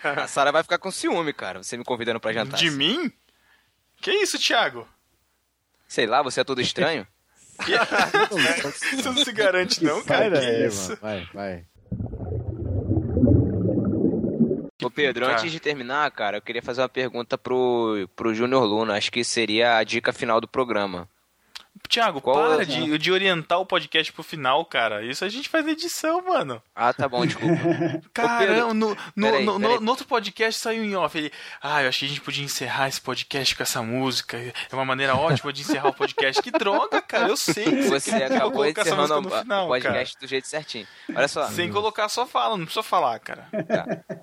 A 0.03 0.27
Sara 0.27 0.53
vai 0.53 0.63
ficar 0.63 0.79
com 0.79 0.91
ciúme, 0.91 1.33
cara. 1.33 1.63
Você 1.63 1.77
me 1.77 1.85
convidando 1.85 2.21
pra 2.21 2.33
jantar. 2.33 2.59
De 2.59 2.71
mim? 2.71 3.11
Que 4.03 4.11
isso, 4.11 4.39
Thiago? 4.39 4.87
Sei 5.89 6.07
lá, 6.07 6.21
você 6.23 6.41
é 6.41 6.45
todo 6.45 6.61
estranho? 6.61 7.07
Isso 8.93 9.13
não 9.13 9.25
se 9.25 9.33
garante, 9.33 9.83
não, 9.83 10.05
cara. 10.05 10.25
Que 10.25 10.31
daí, 10.31 10.67
isso? 10.67 10.89
mano. 10.91 10.99
Vai, 11.01 11.29
vai. 11.33 11.65
Ô 14.87 14.91
Pedro, 14.91 15.27
Tá. 15.27 15.33
antes 15.33 15.51
de 15.51 15.59
terminar, 15.61 16.11
cara, 16.11 16.37
eu 16.39 16.43
queria 16.43 16.63
fazer 16.63 16.81
uma 16.83 16.89
pergunta 16.89 17.37
pro, 17.37 18.09
pro 18.15 18.35
Júnior 18.35 18.65
Luna. 18.65 18.97
Acho 18.97 19.11
que 19.11 19.25
seria 19.25 19.77
a 19.79 19.85
dica 19.85 20.13
final 20.13 20.41
do 20.41 20.49
programa. 20.49 21.09
Thiago, 21.89 22.21
Qual 22.23 22.35
para 22.35 22.63
é? 22.63 22.65
de, 22.65 22.97
de 22.99 23.13
orientar 23.13 23.61
o 23.61 23.67
podcast 23.67 24.11
pro 24.13 24.23
final, 24.23 24.65
cara. 24.65 25.05
Isso 25.05 25.25
a 25.25 25.29
gente 25.29 25.49
faz 25.49 25.65
na 25.65 25.73
edição, 25.73 26.25
mano. 26.25 26.61
Ah, 26.75 26.93
tá 26.93 27.07
bom, 27.07 27.25
desculpa. 27.27 27.55
Caramba, 28.15 28.73
no, 28.75 28.89
no, 28.91 28.97
peraí, 29.27 29.45
no, 29.45 29.61
peraí. 29.61 29.81
no 29.81 29.91
outro 29.91 30.07
podcast 30.07 30.59
saiu 30.59 30.83
em 30.83 30.97
off. 30.97 31.17
Ele, 31.17 31.31
ah, 31.63 31.83
eu 31.83 31.89
achei 31.91 32.09
que 32.09 32.15
a 32.15 32.17
gente 32.17 32.25
podia 32.25 32.43
encerrar 32.45 32.89
esse 32.89 33.01
podcast 33.01 33.55
com 33.55 33.63
essa 33.63 33.83
música. 33.83 34.39
É 34.39 34.75
uma 34.75 34.87
maneira 34.87 35.15
ótima 35.17 35.53
de 35.53 35.61
encerrar 35.61 35.89
o 35.89 35.95
podcast. 35.95 36.43
Que 36.43 36.51
droga, 36.51 37.01
cara, 37.03 37.29
eu 37.29 37.37
sei. 37.37 37.65
que 37.65 37.83
Você 37.83 38.11
quer 38.11 38.33
acabou 38.33 38.65
essa 38.65 38.97
música 38.97 39.19
o 39.19 39.21
no 39.21 39.31
final, 39.31 39.65
o 39.67 39.69
podcast 39.69 40.19
do 40.19 40.27
jeito 40.27 40.49
certinho. 40.49 40.87
Olha 41.15 41.29
só. 41.29 41.43
cara. 41.43 41.53
Sem 41.53 41.71
colocar 41.71 42.09
só 42.09 42.27
fala, 42.27 42.57
não 42.57 42.65
precisa 42.65 42.83
falar, 42.83 43.19
cara. 43.21 43.49
Tá. 43.69 44.17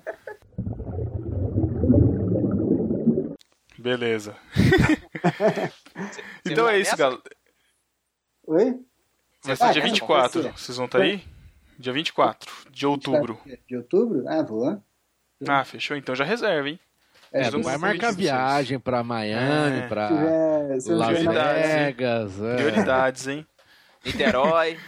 Beleza. 3.84 4.34
Então 6.44 6.64
não 6.64 6.70
é 6.70 6.78
isso, 6.80 6.96
galera. 6.96 7.20
Oi? 8.46 8.78
Vai 9.44 9.56
ser 9.56 9.62
Ah, 9.64 9.72
dia 9.72 9.82
essa 9.82 9.90
24. 9.92 10.42
vai 10.42 10.52
ser. 10.52 10.58
Vocês 10.58 10.76
vão 10.76 10.86
estar 10.86 11.00
aí? 11.02 11.22
Dia 11.78 11.92
24 11.92 12.50
de 12.70 12.86
outubro. 12.86 13.38
De 13.68 13.76
outubro? 13.76 14.24
Ah, 14.28 14.42
vou. 14.42 14.82
Ah, 15.48 15.64
fechou? 15.64 15.96
Então 15.96 16.14
já 16.14 16.24
reserva, 16.24 16.68
hein? 16.68 16.80
É, 17.32 17.42
É, 17.42 17.50
vão 17.50 17.62
vai 17.62 17.76
marcar 17.78 18.12
viagem 18.12 18.78
pra 18.80 19.02
Miami, 19.04 19.78
É. 19.78 19.86
eu 20.88 20.96
Las? 20.96 21.18
Vegas. 21.18 22.42
é. 22.42 22.56
Prioridades, 22.56 23.26
hein? 23.28 23.46
Niterói. 24.04 24.78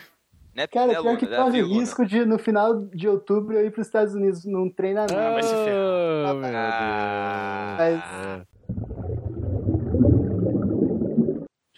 Né, 0.55 0.67
Cara, 0.67 0.87
né, 0.87 0.93
pior 0.95 1.05
Luna? 1.05 1.19
que 1.19 1.27
Né, 1.27 1.37
corre 1.37 1.63
Luna? 1.63 1.81
risco 1.81 2.05
de 2.07 2.25
no 2.25 2.39
final 2.39 2.87
de 2.87 3.07
outubro 3.09 3.55
eu 3.55 3.67
ir 3.67 3.71
pros 3.71 3.87
Estados 3.87 4.15
Unidos 4.15 4.45
num 4.45 4.71
treinamento. 4.71 5.15
vai 5.15 5.43
se 5.43 5.51
ferrar. 5.55 6.35
Meu 6.35 6.41
Ah. 8.03 8.47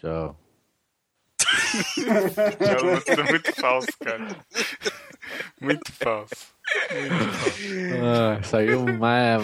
Mas- 0.03 0.35
Tchau. 2.35 2.89
É 2.89 2.99
tudo 3.01 3.23
muito 3.25 3.53
falso, 3.59 3.87
cara. 4.03 4.27
Muito 5.61 5.91
falso. 5.93 6.35
Ah, 8.03 8.41
saiu 8.43 8.85
mais. 8.97 9.41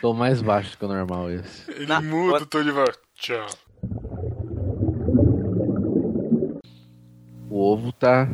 Tô 0.00 0.14
mais 0.14 0.40
baixo 0.42 0.76
que 0.78 0.84
o 0.84 0.88
normal 0.88 1.30
esse. 1.30 1.70
Ele 1.70 1.86
Na- 1.86 2.00
muda 2.00 2.42
o 2.42 2.46
tom 2.46 2.62
de 2.62 2.70
voz. 2.70 2.96
Tchau. 3.16 3.46
O 7.50 7.72
ovo 7.72 7.92
tá 7.92 8.28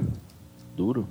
duro. 0.76 1.08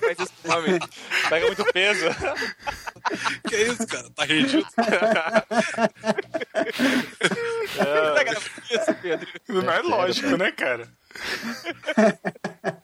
Faz 0.00 0.18
isso 0.18 0.32
homem. 0.44 0.78
Pega 1.28 1.46
muito 1.46 1.64
peso. 1.72 2.06
Que 3.48 3.54
é 3.54 3.62
isso, 3.62 3.86
cara? 3.86 4.10
Tá 4.10 4.24
rendido? 4.24 4.66
Pedro. 9.02 9.28
Não 9.48 9.70
é 9.70 9.80
lógico, 9.80 10.36
né, 10.36 10.50
cara? 10.50 10.88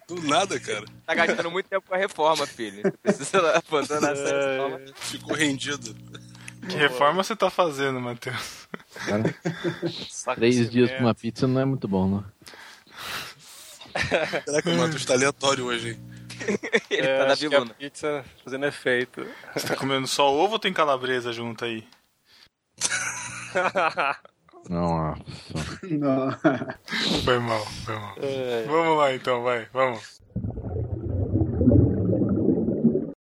Do 0.06 0.22
nada, 0.22 0.58
cara. 0.60 0.84
Tá 1.06 1.14
gastando 1.14 1.50
muito 1.50 1.68
tempo 1.68 1.86
com 1.88 1.94
a 1.94 1.98
reforma, 1.98 2.46
filho. 2.46 2.82
Precisa 3.02 3.56
abandonar 3.68 4.12
essa 4.12 4.24
reforma. 4.24 4.80
Ficou 4.94 5.34
rendido. 5.34 5.94
Que 6.68 6.76
reforma 6.76 7.24
você 7.24 7.34
tá 7.34 7.50
fazendo, 7.50 8.00
Matheus? 8.00 8.68
Três 10.36 10.70
dias 10.70 10.90
pra 10.90 11.00
uma 11.00 11.14
pizza 11.14 11.46
não 11.48 11.60
é 11.60 11.64
muito 11.64 11.88
bom, 11.88 12.06
não. 12.08 12.24
Caraca, 14.46 14.70
o 14.70 14.76
Matheus 14.78 15.04
tá 15.04 15.14
aleatório 15.14 15.66
hoje, 15.66 15.90
hein? 15.90 16.00
Ele 16.90 17.06
É, 17.06 17.18
tá 17.18 17.26
na 17.26 17.36
que 17.36 17.46
a 17.46 17.48
biluna. 17.50 17.74
pizza 17.74 18.24
fazendo 18.44 18.66
efeito. 18.66 19.26
Você 19.54 19.66
tá 19.66 19.76
comendo 19.76 20.06
só 20.06 20.32
ovo 20.32 20.54
ou 20.54 20.58
tem 20.58 20.72
calabresa 20.72 21.32
junto 21.32 21.64
aí? 21.64 21.86
Nossa. 24.68 25.22
Não. 25.90 26.30
Foi 27.24 27.38
mal, 27.38 27.66
foi 27.84 27.94
mal. 27.96 28.14
É. 28.18 28.64
Vamos 28.66 28.96
lá 28.98 29.14
então, 29.14 29.42
vai, 29.42 29.66
vamos. 29.72 30.20